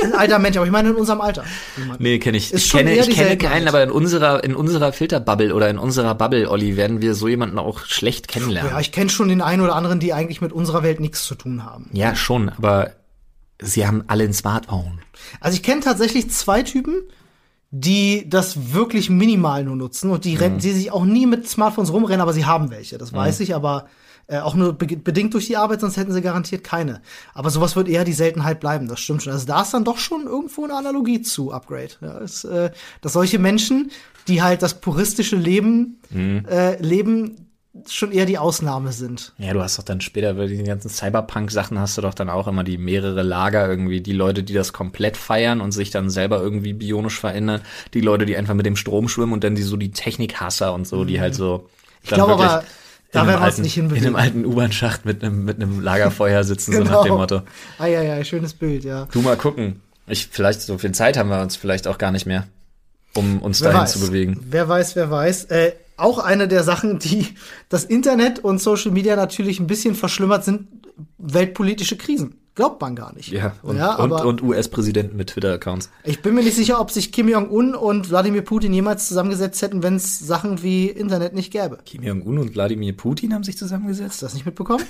Ein 0.04 0.14
alter 0.14 0.38
Mensch, 0.38 0.58
aber 0.58 0.66
ich 0.66 0.72
meine 0.72 0.90
in 0.90 0.96
unserem 0.96 1.22
Alter. 1.22 1.44
Nee, 1.98 2.20
kenne 2.20 2.38
ich. 2.38 2.54
Ich 2.54 2.70
kenne, 2.72 2.94
ich 2.94 3.10
kenne 3.10 3.38
keinen, 3.38 3.68
aber 3.68 3.82
in 3.82 3.90
unserer, 3.90 4.44
in 4.44 4.54
unserer 4.56 4.94
Filterbubble 4.94 5.54
oder 5.56 5.70
in 5.70 5.80
unserer 5.80 6.14
Bubble, 6.14 6.50
Olli, 6.52 6.78
werden 6.78 7.02
wir 7.02 7.16
so 7.16 7.28
jemanden 7.28 7.58
auch 7.58 7.80
schlecht 7.86 8.28
kennenlernen. 8.28 8.72
Ja, 8.72 8.80
ich 8.80 8.92
kenne 8.92 9.10
schon 9.10 9.30
den 9.30 9.42
einen 9.42 9.62
oder 9.62 9.76
anderen, 9.76 10.00
die 10.00 10.14
eigentlich 10.14 10.42
mit 10.42 10.52
unserer 10.54 10.84
Welt 10.84 11.00
nichts 11.00 11.26
zu 11.26 11.36
tun 11.36 11.64
haben. 11.66 11.90
Ja, 11.94 12.16
schon, 12.16 12.50
aber 12.50 12.92
sie 13.62 13.88
haben 13.88 14.04
alle 14.08 14.24
ein 14.24 14.34
Smartphone. 14.34 15.00
Also 15.40 15.56
ich 15.56 15.64
kenne 15.64 15.82
tatsächlich 15.82 16.30
zwei 16.32 16.64
Typen, 16.64 17.04
die 17.72 18.30
das 18.30 18.74
wirklich 18.74 19.10
minimal 19.10 19.64
nur 19.64 19.76
nutzen 19.76 20.10
und 20.10 20.24
die, 20.26 20.36
rennen, 20.36 20.60
die 20.60 20.72
sich 20.72 20.92
auch 20.92 21.04
nie 21.04 21.26
mit 21.26 21.48
Smartphones 21.48 21.92
rumrennen, 21.92 22.22
aber 22.22 22.34
sie 22.34 22.46
haben 22.46 22.70
welche, 22.70 22.98
das 22.98 23.12
weiß 23.12 23.42
ich, 23.42 23.54
aber 23.54 23.88
äh, 24.28 24.40
auch 24.40 24.56
nur 24.56 24.74
be 24.74 24.88
bedingt 24.88 25.34
durch 25.34 25.48
die 25.48 25.58
Arbeit, 25.58 25.82
sonst 25.82 25.98
hätten 25.98 26.12
sie 26.12 26.22
garantiert 26.22 26.64
keine. 26.64 27.02
Aber 27.34 27.50
sowas 27.50 27.76
wird 27.76 27.88
eher 27.88 28.06
die 28.06 28.14
Seltenheit 28.14 28.60
bleiben, 28.60 28.88
das 28.88 29.00
stimmt 29.00 29.24
schon. 29.24 29.34
Also 29.34 29.46
da 29.46 29.62
ist 29.62 29.74
dann 29.74 29.84
doch 29.84 29.98
schon 29.98 30.26
irgendwo 30.26 30.64
eine 30.64 30.76
Analogie 30.76 31.22
zu 31.22 31.52
Upgrade. 31.52 31.92
Ja, 32.02 32.18
ist, 32.20 32.44
äh, 32.46 32.72
dass 33.02 33.14
solche 33.14 33.40
Menschen, 33.40 33.92
die 34.28 34.42
halt 34.42 34.62
das 34.62 34.80
puristische 34.80 35.36
Leben 35.36 36.00
äh, 36.50 36.82
leben, 36.82 37.50
schon 37.90 38.12
eher 38.12 38.26
die 38.26 38.38
Ausnahme 38.38 38.92
sind. 38.92 39.34
Ja, 39.38 39.54
du 39.54 39.62
hast 39.62 39.78
doch 39.78 39.84
dann 39.84 40.00
später 40.02 40.34
bei 40.36 40.48
den 40.48 40.66
ganzen 40.66 40.90
Cyberpunk-Sachen 40.90 41.78
hast 41.80 41.98
du 41.98 42.02
doch 42.02 42.14
dann 42.14 42.30
auch 42.30 42.48
immer 42.48 42.64
die 42.64 42.78
mehrere 42.78 43.22
Lager 43.22 43.68
irgendwie. 43.68 44.02
Die 44.02 44.14
Leute, 44.14 44.44
die 44.44 44.54
das 44.54 44.72
komplett 44.74 45.18
feiern 45.18 45.62
und 45.62 45.72
sich 45.72 45.90
dann 45.90 46.10
selber 46.10 46.40
irgendwie 46.42 46.74
bionisch 46.74 47.20
verändern. 47.20 47.62
Die 47.94 48.02
Leute, 48.02 48.26
die 48.26 48.38
einfach 48.38 48.54
mit 48.54 48.66
dem 48.66 48.76
Strom 48.76 49.10
schwimmen 49.10 49.34
und 49.34 49.44
dann 49.44 49.56
die 49.56 49.62
so 49.64 49.76
die 49.78 49.92
Technikhasser 49.92 50.74
und 50.74 50.88
so, 50.88 51.04
die 51.06 51.20
halt 51.20 51.36
so. 51.36 51.70
Ich 52.04 52.10
glaube 52.12 52.34
aber, 52.34 52.64
da 53.12 53.28
werden 53.28 53.42
wir 53.42 53.46
uns 53.48 53.58
nicht 53.60 53.78
In 53.78 53.84
hinbewegen. 53.84 54.08
einem 54.08 54.16
alten 54.16 54.46
U-Bahn-Schacht 54.46 55.06
mit 55.06 55.24
einem, 55.24 55.44
mit 55.46 55.62
einem 55.62 55.82
Lagerfeuer 55.82 56.44
sitzen, 56.44 56.74
so 56.74 56.80
nach 56.80 56.88
Genau. 56.88 57.04
dem 57.04 57.14
Motto. 57.16 57.42
Ah, 57.78 57.88
ja, 57.88 58.02
ja, 58.02 58.24
schönes 58.24 58.54
Bild, 58.54 58.84
ja. 58.84 59.08
Du 59.12 59.22
mal 59.22 59.38
gucken. 59.38 59.82
Ich, 60.08 60.28
vielleicht 60.32 60.62
so 60.62 60.78
viel 60.78 60.92
Zeit 60.94 61.18
haben 61.18 61.30
wir 61.30 61.42
uns 61.42 61.56
vielleicht 61.56 61.88
auch 61.88 61.98
gar 61.98 62.12
nicht 62.12 62.26
mehr, 62.26 62.46
um 63.16 63.42
uns 63.42 63.62
Wer 63.62 63.70
dahin 63.72 63.84
weiß. 63.84 63.94
zu 63.94 64.00
bewegen. 64.02 64.40
Wer 64.50 64.70
weiß, 64.70 64.96
wer 64.96 65.10
weiß. 65.10 65.46
Äh, 65.46 65.74
auch 65.98 66.20
eine 66.20 66.48
der 66.48 66.64
Sachen, 66.64 67.00
die 67.00 67.28
das 67.70 67.84
Internet 67.86 68.40
und 68.40 68.62
Social 68.62 68.92
Media 68.92 69.16
natürlich 69.16 69.60
ein 69.60 69.68
bisschen 69.68 69.96
verschlimmert, 69.96 70.44
sind 70.44 70.68
weltpolitische 71.18 71.98
Krisen. 71.98 72.36
Glaubt 72.56 72.80
man 72.80 72.96
gar 72.96 73.14
nicht. 73.14 73.30
Ja, 73.32 73.54
und, 73.64 73.76
ja 73.76 73.96
und, 73.96 74.14
aber 74.14 74.26
und 74.26 74.42
US-Präsidenten 74.42 75.18
mit 75.18 75.32
Twitter-Accounts. 75.32 75.90
ich 76.06 76.22
bin 76.22 76.34
mir 76.36 76.42
nicht 76.44 76.56
sicher, 76.56 76.80
ob 76.80 76.90
sich 76.90 77.12
Kim 77.12 77.28
Jong-un 77.28 77.76
und 77.76 78.10
Wladimir 78.10 78.44
Putin 78.44 78.74
jemals 78.74 79.10
zusammengesetzt 79.10 79.62
hätten, 79.62 79.84
wenn 79.84 79.96
es 79.96 80.20
Sachen 80.20 80.64
wie 80.64 80.88
Internet 80.88 81.34
nicht 81.34 81.52
gäbe. 81.52 81.80
Kim 81.84 82.02
Jong-un 82.02 82.38
und 82.40 82.56
Wladimir 82.56 82.96
Putin 82.96 83.34
haben 83.34 83.44
sich 83.44 83.56
Hast 83.56 83.60
zusammengesetzt. 83.60 84.22
du 84.22 84.26
das 84.28 84.36
nicht 84.36 84.46
mitbekommen? 84.46 84.86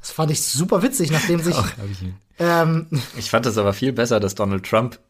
Das 0.00 0.10
fand 0.10 0.30
ich 0.30 0.42
super 0.42 0.82
witzig, 0.82 1.10
nachdem 1.10 1.40
sich 1.40 1.56
Ach, 1.56 1.78
hab 1.78 1.90
ich 1.90 2.02
nicht. 2.02 2.14
ähm, 2.38 2.86
Ich 3.16 3.30
fand 3.30 3.46
es 3.46 3.56
aber 3.56 3.72
viel 3.72 3.94
besser, 3.94 4.20
dass 4.20 4.34
Donald 4.34 4.66
Trump 4.66 5.00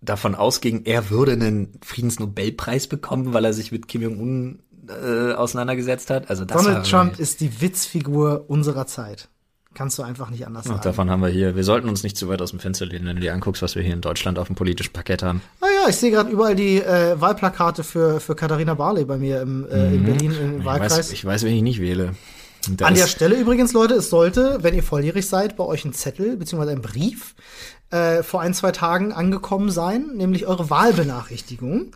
davon 0.00 0.34
ausging, 0.34 0.82
er 0.84 1.10
würde 1.10 1.32
einen 1.32 1.78
Friedensnobelpreis 1.80 2.88
bekommen, 2.88 3.32
weil 3.34 3.44
er 3.44 3.52
sich 3.52 3.70
mit 3.70 3.86
Kim 3.86 4.02
Jong-un 4.02 4.58
äh, 4.88 5.32
auseinandergesetzt 5.34 6.10
hat. 6.10 6.30
Also 6.30 6.44
das 6.44 6.62
Donald 6.62 6.88
Trump 6.88 7.18
ist 7.18 7.40
die 7.40 7.60
Witzfigur 7.60 8.44
unserer 8.48 8.86
Zeit. 8.86 9.28
Kannst 9.74 9.98
du 9.98 10.02
einfach 10.02 10.30
nicht 10.30 10.46
anders 10.46 10.62
Ach, 10.66 10.70
sagen. 10.70 10.80
davon 10.84 11.10
haben 11.10 11.20
wir 11.20 11.28
hier. 11.28 11.54
Wir 11.54 11.62
sollten 11.64 11.88
uns 11.90 12.02
nicht 12.02 12.16
zu 12.16 12.28
weit 12.28 12.40
aus 12.40 12.48
dem 12.50 12.60
Fenster 12.60 12.86
lehnen, 12.86 13.06
wenn 13.06 13.16
du 13.16 13.20
dir 13.22 13.34
anguckst, 13.34 13.60
was 13.60 13.74
wir 13.74 13.82
hier 13.82 13.92
in 13.92 14.00
Deutschland 14.00 14.38
auf 14.38 14.46
dem 14.46 14.56
politischen 14.56 14.92
Parkett 14.94 15.22
haben. 15.22 15.42
Ah 15.60 15.66
ja, 15.82 15.88
ich 15.90 15.96
sehe 15.96 16.10
gerade 16.10 16.30
überall 16.30 16.56
die 16.56 16.78
äh, 16.80 17.20
Wahlplakate 17.20 17.84
für, 17.84 18.18
für 18.20 18.34
Katharina 18.34 18.72
Barley 18.72 19.04
bei 19.04 19.18
mir 19.18 19.42
im, 19.42 19.66
äh, 19.68 19.94
in 19.94 20.04
Berlin 20.04 20.32
im 20.32 20.52
Mhm. 20.54 20.58
Ich 20.60 20.64
Wahlkreis. 20.64 20.96
weiß, 20.98 21.12
ich 21.12 21.24
weiß, 21.24 21.42
wen 21.44 21.54
ich 21.54 21.62
nicht 21.62 21.80
wähle. 21.80 22.14
Da 22.70 22.86
An 22.86 22.94
der 22.94 23.06
Stelle 23.06 23.36
übrigens, 23.36 23.74
Leute, 23.74 23.94
es 23.94 24.08
sollte, 24.08 24.58
wenn 24.62 24.74
ihr 24.74 24.82
volljährig 24.82 25.28
seid, 25.28 25.56
bei 25.56 25.64
euch 25.64 25.84
ein 25.84 25.92
Zettel 25.92 26.36
bzw. 26.38 26.70
ein 26.70 26.80
Brief 26.80 27.34
äh, 27.90 28.22
vor 28.22 28.40
ein, 28.40 28.54
zwei 28.54 28.72
Tagen 28.72 29.12
angekommen 29.12 29.70
sein, 29.70 30.06
nämlich 30.14 30.46
eure 30.46 30.70
Wahlbenachrichtigung. 30.70 31.92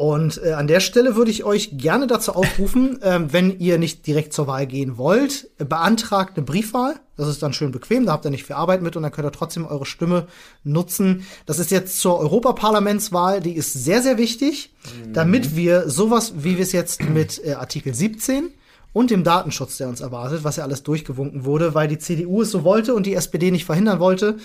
Und 0.00 0.42
äh, 0.42 0.52
an 0.52 0.66
der 0.66 0.80
Stelle 0.80 1.14
würde 1.14 1.30
ich 1.30 1.44
euch 1.44 1.76
gerne 1.76 2.06
dazu 2.06 2.32
aufrufen, 2.32 3.00
ähm, 3.02 3.34
wenn 3.34 3.58
ihr 3.58 3.76
nicht 3.76 4.06
direkt 4.06 4.32
zur 4.32 4.46
Wahl 4.46 4.66
gehen 4.66 4.96
wollt, 4.96 5.50
äh, 5.58 5.66
beantragt 5.66 6.38
eine 6.38 6.46
Briefwahl. 6.46 6.94
Das 7.18 7.28
ist 7.28 7.42
dann 7.42 7.52
schön 7.52 7.70
bequem, 7.70 8.06
da 8.06 8.12
habt 8.12 8.24
ihr 8.24 8.30
nicht 8.30 8.46
viel 8.46 8.56
Arbeit 8.56 8.80
mit 8.80 8.96
und 8.96 9.02
dann 9.02 9.12
könnt 9.12 9.28
ihr 9.28 9.32
trotzdem 9.32 9.66
eure 9.66 9.84
Stimme 9.84 10.26
nutzen. 10.64 11.26
Das 11.44 11.58
ist 11.58 11.70
jetzt 11.70 12.00
zur 12.00 12.18
Europaparlamentswahl, 12.18 13.42
die 13.42 13.52
ist 13.52 13.74
sehr, 13.74 14.00
sehr 14.00 14.16
wichtig, 14.16 14.74
damit 15.12 15.54
wir 15.54 15.90
sowas, 15.90 16.32
wie 16.38 16.56
wir 16.56 16.62
es 16.62 16.72
jetzt 16.72 17.02
mit 17.02 17.44
äh, 17.44 17.52
Artikel 17.52 17.94
17 17.94 18.48
und 18.94 19.10
dem 19.10 19.22
Datenschutz, 19.22 19.76
der 19.76 19.90
uns 19.90 20.00
erwartet, 20.00 20.44
was 20.44 20.56
ja 20.56 20.64
alles 20.64 20.82
durchgewunken 20.82 21.44
wurde, 21.44 21.74
weil 21.74 21.88
die 21.88 21.98
CDU 21.98 22.40
es 22.40 22.50
so 22.50 22.64
wollte 22.64 22.94
und 22.94 23.04
die 23.04 23.12
SPD 23.12 23.50
nicht 23.50 23.66
verhindern 23.66 24.00
wollte. 24.00 24.38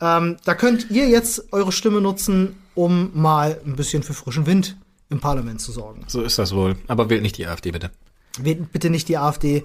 Ähm, 0.00 0.36
da 0.44 0.54
könnt 0.54 0.88
ihr 0.92 1.08
jetzt 1.08 1.52
eure 1.52 1.72
Stimme 1.72 2.00
nutzen, 2.00 2.58
um 2.76 3.10
mal 3.12 3.60
ein 3.66 3.74
bisschen 3.74 4.04
für 4.04 4.14
frischen 4.14 4.46
Wind 4.46 4.76
im 5.10 5.20
Parlament 5.20 5.60
zu 5.60 5.72
sorgen. 5.72 6.04
So 6.06 6.22
ist 6.22 6.38
das 6.38 6.54
wohl. 6.54 6.76
Aber 6.88 7.10
wählt 7.10 7.22
nicht 7.22 7.36
die 7.36 7.46
AfD, 7.46 7.70
bitte. 7.72 7.90
Wählt 8.38 8.72
bitte 8.72 8.90
nicht 8.90 9.08
die 9.08 9.18
AfD. 9.18 9.64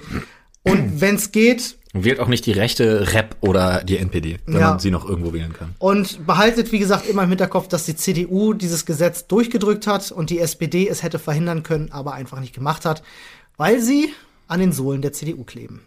Und 0.63 0.99
wenn 0.99 1.15
es 1.15 1.31
geht, 1.31 1.77
wählt 1.93 2.19
auch 2.19 2.27
nicht 2.27 2.45
die 2.47 2.51
rechte 2.51 3.13
Rep 3.13 3.35
oder 3.41 3.83
die 3.83 3.97
NPD, 3.97 4.39
wenn 4.47 4.59
Ja. 4.59 4.69
man 4.71 4.79
sie 4.79 4.89
noch 4.89 5.07
irgendwo 5.07 5.31
wählen 5.33 5.53
kann. 5.53 5.75
und 5.77 6.25
behaltet, 6.25 6.71
wie 6.71 6.79
gesagt, 6.79 7.07
immer 7.07 7.23
im 7.23 7.29
Hinterkopf, 7.29 7.67
dass 7.67 7.85
die 7.85 7.95
CDU 7.95 8.53
dieses 8.53 8.85
Gesetz 8.87 9.27
durchgedrückt 9.27 9.85
hat 9.87 10.11
und 10.11 10.31
die 10.31 10.39
SPD 10.39 10.87
es 10.87 11.03
hätte 11.03 11.19
verhindern 11.19 11.61
können, 11.63 11.91
aber 11.91 12.13
einfach 12.13 12.39
nicht 12.39 12.53
gemacht 12.55 12.83
hat, 12.85 13.03
weil 13.57 13.79
sie 13.79 14.11
an 14.47 14.59
den 14.59 14.73
Sohlen 14.73 15.01
der 15.03 15.13
CDU 15.13 15.43
kleben. 15.43 15.81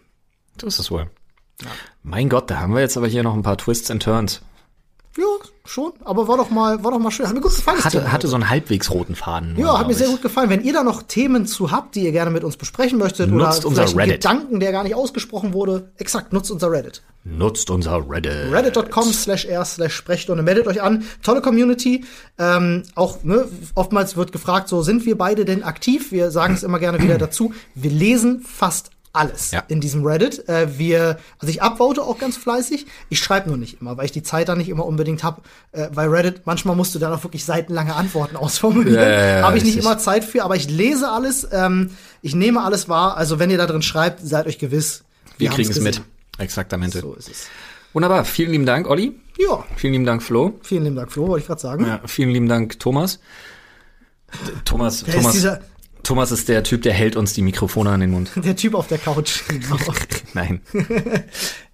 So 0.60 0.66
ist 0.68 0.78
es 0.78 0.90
wohl. 0.92 1.10
Mein 2.04 2.28
Gott, 2.28 2.48
da 2.50 2.60
haben 2.60 2.72
wir 2.72 2.80
jetzt 2.80 2.96
aber 2.96 3.08
hier 3.08 3.24
noch 3.24 3.34
ein 3.34 3.42
paar 3.42 3.58
Twists 3.58 3.90
and 3.90 4.02
Turns. 4.02 4.42
Ja, 5.16 5.24
schon, 5.68 5.92
aber 6.04 6.28
war 6.28 6.36
doch 6.36 6.50
mal, 6.50 6.82
war 6.82 6.92
doch 6.92 6.98
mal 6.98 7.10
schön. 7.10 7.26
Hat 7.26 7.34
mir 7.34 7.40
gut 7.40 7.54
gefallen. 7.54 7.78
das 7.82 7.92
Thema 7.92 8.04
Hatte, 8.04 8.12
hatte 8.12 8.22
heute. 8.24 8.28
so 8.28 8.34
einen 8.36 8.50
halbwegs 8.50 8.90
roten 8.90 9.14
Faden. 9.14 9.56
Ja, 9.56 9.78
hat 9.78 9.86
mir 9.86 9.94
sehr 9.94 10.06
ich. 10.06 10.12
gut 10.12 10.22
gefallen. 10.22 10.50
Wenn 10.50 10.62
ihr 10.62 10.72
da 10.72 10.82
noch 10.82 11.02
Themen 11.02 11.46
zu 11.46 11.70
habt, 11.70 11.94
die 11.94 12.04
ihr 12.04 12.12
gerne 12.12 12.30
mit 12.30 12.44
uns 12.44 12.56
besprechen 12.56 12.98
möchtet 12.98 13.30
Nutzt 13.30 13.60
oder 13.60 13.68
unser 13.68 13.88
vielleicht 13.88 13.98
einen. 14.26 14.38
Gedanken, 14.40 14.60
der 14.60 14.72
gar 14.72 14.84
nicht 14.84 14.94
ausgesprochen 14.94 15.52
wurde, 15.52 15.90
exakt, 15.96 16.32
nutzt 16.32 16.50
unser 16.50 16.70
Reddit. 16.70 17.02
Nutzt 17.24 17.68
unser 17.70 18.08
Reddit. 18.08 18.52
Reddit.com 18.52 19.12
slash 19.12 19.44
r 19.44 19.64
slash 19.64 19.94
Sprechstunde. 19.94 20.42
Meldet 20.42 20.66
euch 20.66 20.80
an. 20.80 21.04
Tolle 21.22 21.42
Community. 21.42 22.04
Ähm, 22.38 22.84
auch, 22.94 23.22
ne, 23.24 23.46
oftmals 23.74 24.16
wird 24.16 24.32
gefragt, 24.32 24.68
so, 24.68 24.82
sind 24.82 25.04
wir 25.04 25.18
beide 25.18 25.44
denn 25.44 25.62
aktiv? 25.62 26.12
Wir 26.12 26.30
sagen 26.30 26.54
es 26.54 26.62
immer 26.62 26.78
gerne 26.78 27.02
wieder 27.02 27.18
dazu. 27.18 27.52
Wir 27.74 27.90
lesen 27.90 28.40
fast 28.40 28.90
alles 29.12 29.50
Ja. 29.50 29.64
in 29.68 29.80
diesem 29.80 30.04
Reddit. 30.04 30.48
Äh, 30.48 30.78
wir, 30.78 31.18
also 31.38 31.50
ich 31.50 31.62
upvote 31.62 32.02
auch 32.02 32.18
ganz 32.18 32.36
fleißig. 32.36 32.86
Ich 33.08 33.18
schreibe 33.20 33.48
nur 33.48 33.58
nicht 33.58 33.80
immer, 33.80 33.96
weil 33.96 34.04
ich 34.04 34.12
die 34.12 34.22
Zeit 34.22 34.48
da 34.48 34.54
nicht 34.54 34.68
immer 34.68 34.84
unbedingt 34.86 35.24
hab. 35.24 35.42
Äh, 35.72 35.88
bei 35.94 36.06
Reddit, 36.06 36.42
manchmal 36.44 36.76
musst 36.76 36.94
du 36.94 36.98
dann 36.98 37.12
auch 37.12 37.22
wirklich 37.24 37.44
seitenlange 37.44 37.94
Antworten 37.94 38.36
ausformulieren. 38.36 39.00
Ja, 39.02 39.08
ja, 39.08 39.36
ja, 39.38 39.42
Habe 39.46 39.56
ich 39.58 39.64
nicht 39.64 39.78
immer 39.78 39.98
Zeit 39.98 40.24
für, 40.24 40.44
aber 40.44 40.56
ich 40.56 40.68
lese 40.70 41.08
alles. 41.10 41.48
Ähm, 41.52 41.90
ich 42.22 42.34
nehme 42.34 42.62
alles 42.62 42.88
wahr. 42.88 43.16
Also 43.16 43.38
wenn 43.38 43.50
ihr 43.50 43.58
da 43.58 43.66
drin 43.66 43.82
schreibt, 43.82 44.20
seid 44.26 44.46
euch 44.46 44.58
gewiss. 44.58 45.04
Wir 45.38 45.50
haben's 45.50 45.56
kriegen 45.68 45.70
es 45.70 45.80
mit. 45.80 46.02
Exaktamente. 46.38 47.00
So 47.00 47.14
ist 47.14 47.28
es. 47.30 47.46
Wunderbar. 47.92 48.24
Vielen 48.24 48.50
lieben 48.52 48.66
Dank, 48.66 48.88
Olli. 48.88 49.18
Ja, 49.38 49.64
Vielen 49.76 49.92
lieben 49.92 50.04
Dank, 50.04 50.22
Flo. 50.22 50.58
vielen 50.62 50.82
lieben 50.84 50.96
Dank, 50.96 51.12
Flo, 51.12 51.28
wollte 51.28 51.42
ich 51.42 51.46
gerade 51.46 51.60
sagen. 51.60 51.86
Ja, 51.86 52.00
vielen 52.06 52.30
lieben 52.30 52.48
Dank, 52.48 52.78
Thomas. 52.80 53.20
Thomas, 54.64 55.06
Wer 55.06 55.14
ist 55.14 55.20
Thomas, 55.20 55.32
dieser- 55.32 55.60
Thomas 56.08 56.30
ist 56.32 56.48
der 56.48 56.62
Typ, 56.64 56.80
der 56.80 56.94
hält 56.94 57.16
uns 57.16 57.34
die 57.34 57.42
Mikrofone 57.42 57.90
an 57.90 58.00
den 58.00 58.10
Mund. 58.10 58.30
Der 58.36 58.56
Typ 58.56 58.72
auf 58.74 58.86
der 58.88 58.96
Couch. 58.96 59.42
Nein. 60.32 60.62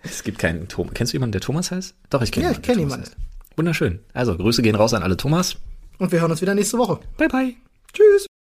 es 0.03 0.25
gibt 0.25 0.41
keinen 0.41 0.67
Thomas. 0.67 0.93
Kennst 0.95 1.13
du 1.13 1.15
jemanden, 1.19 1.31
der 1.31 1.41
Thomas 1.41 1.71
heißt? 1.71 1.95
Doch, 2.11 2.21
ich 2.21 2.33
kenne 2.33 2.47
Ja, 2.47 2.51
jemanden, 2.51 2.61
ich 2.63 2.67
der 2.67 2.75
kenn 2.75 2.83
Thomas 2.83 2.97
jemanden. 2.99 3.11
heißt. 3.13 3.57
Wunderschön. 3.57 4.01
Also, 4.13 4.37
Grüße 4.37 4.63
gehen 4.63 4.75
raus 4.75 4.93
an 4.93 5.05
alle 5.05 5.17
Thomas. 5.17 5.55
Und 5.99 6.11
wir 6.11 6.21
hören 6.21 6.33
uns 6.33 6.41
wieder 6.43 6.53
nächste 6.57 6.79
Woche. 6.79 6.99
Bye, 7.17 7.29
bye. 7.29 7.55
Tschüss. 7.93 8.27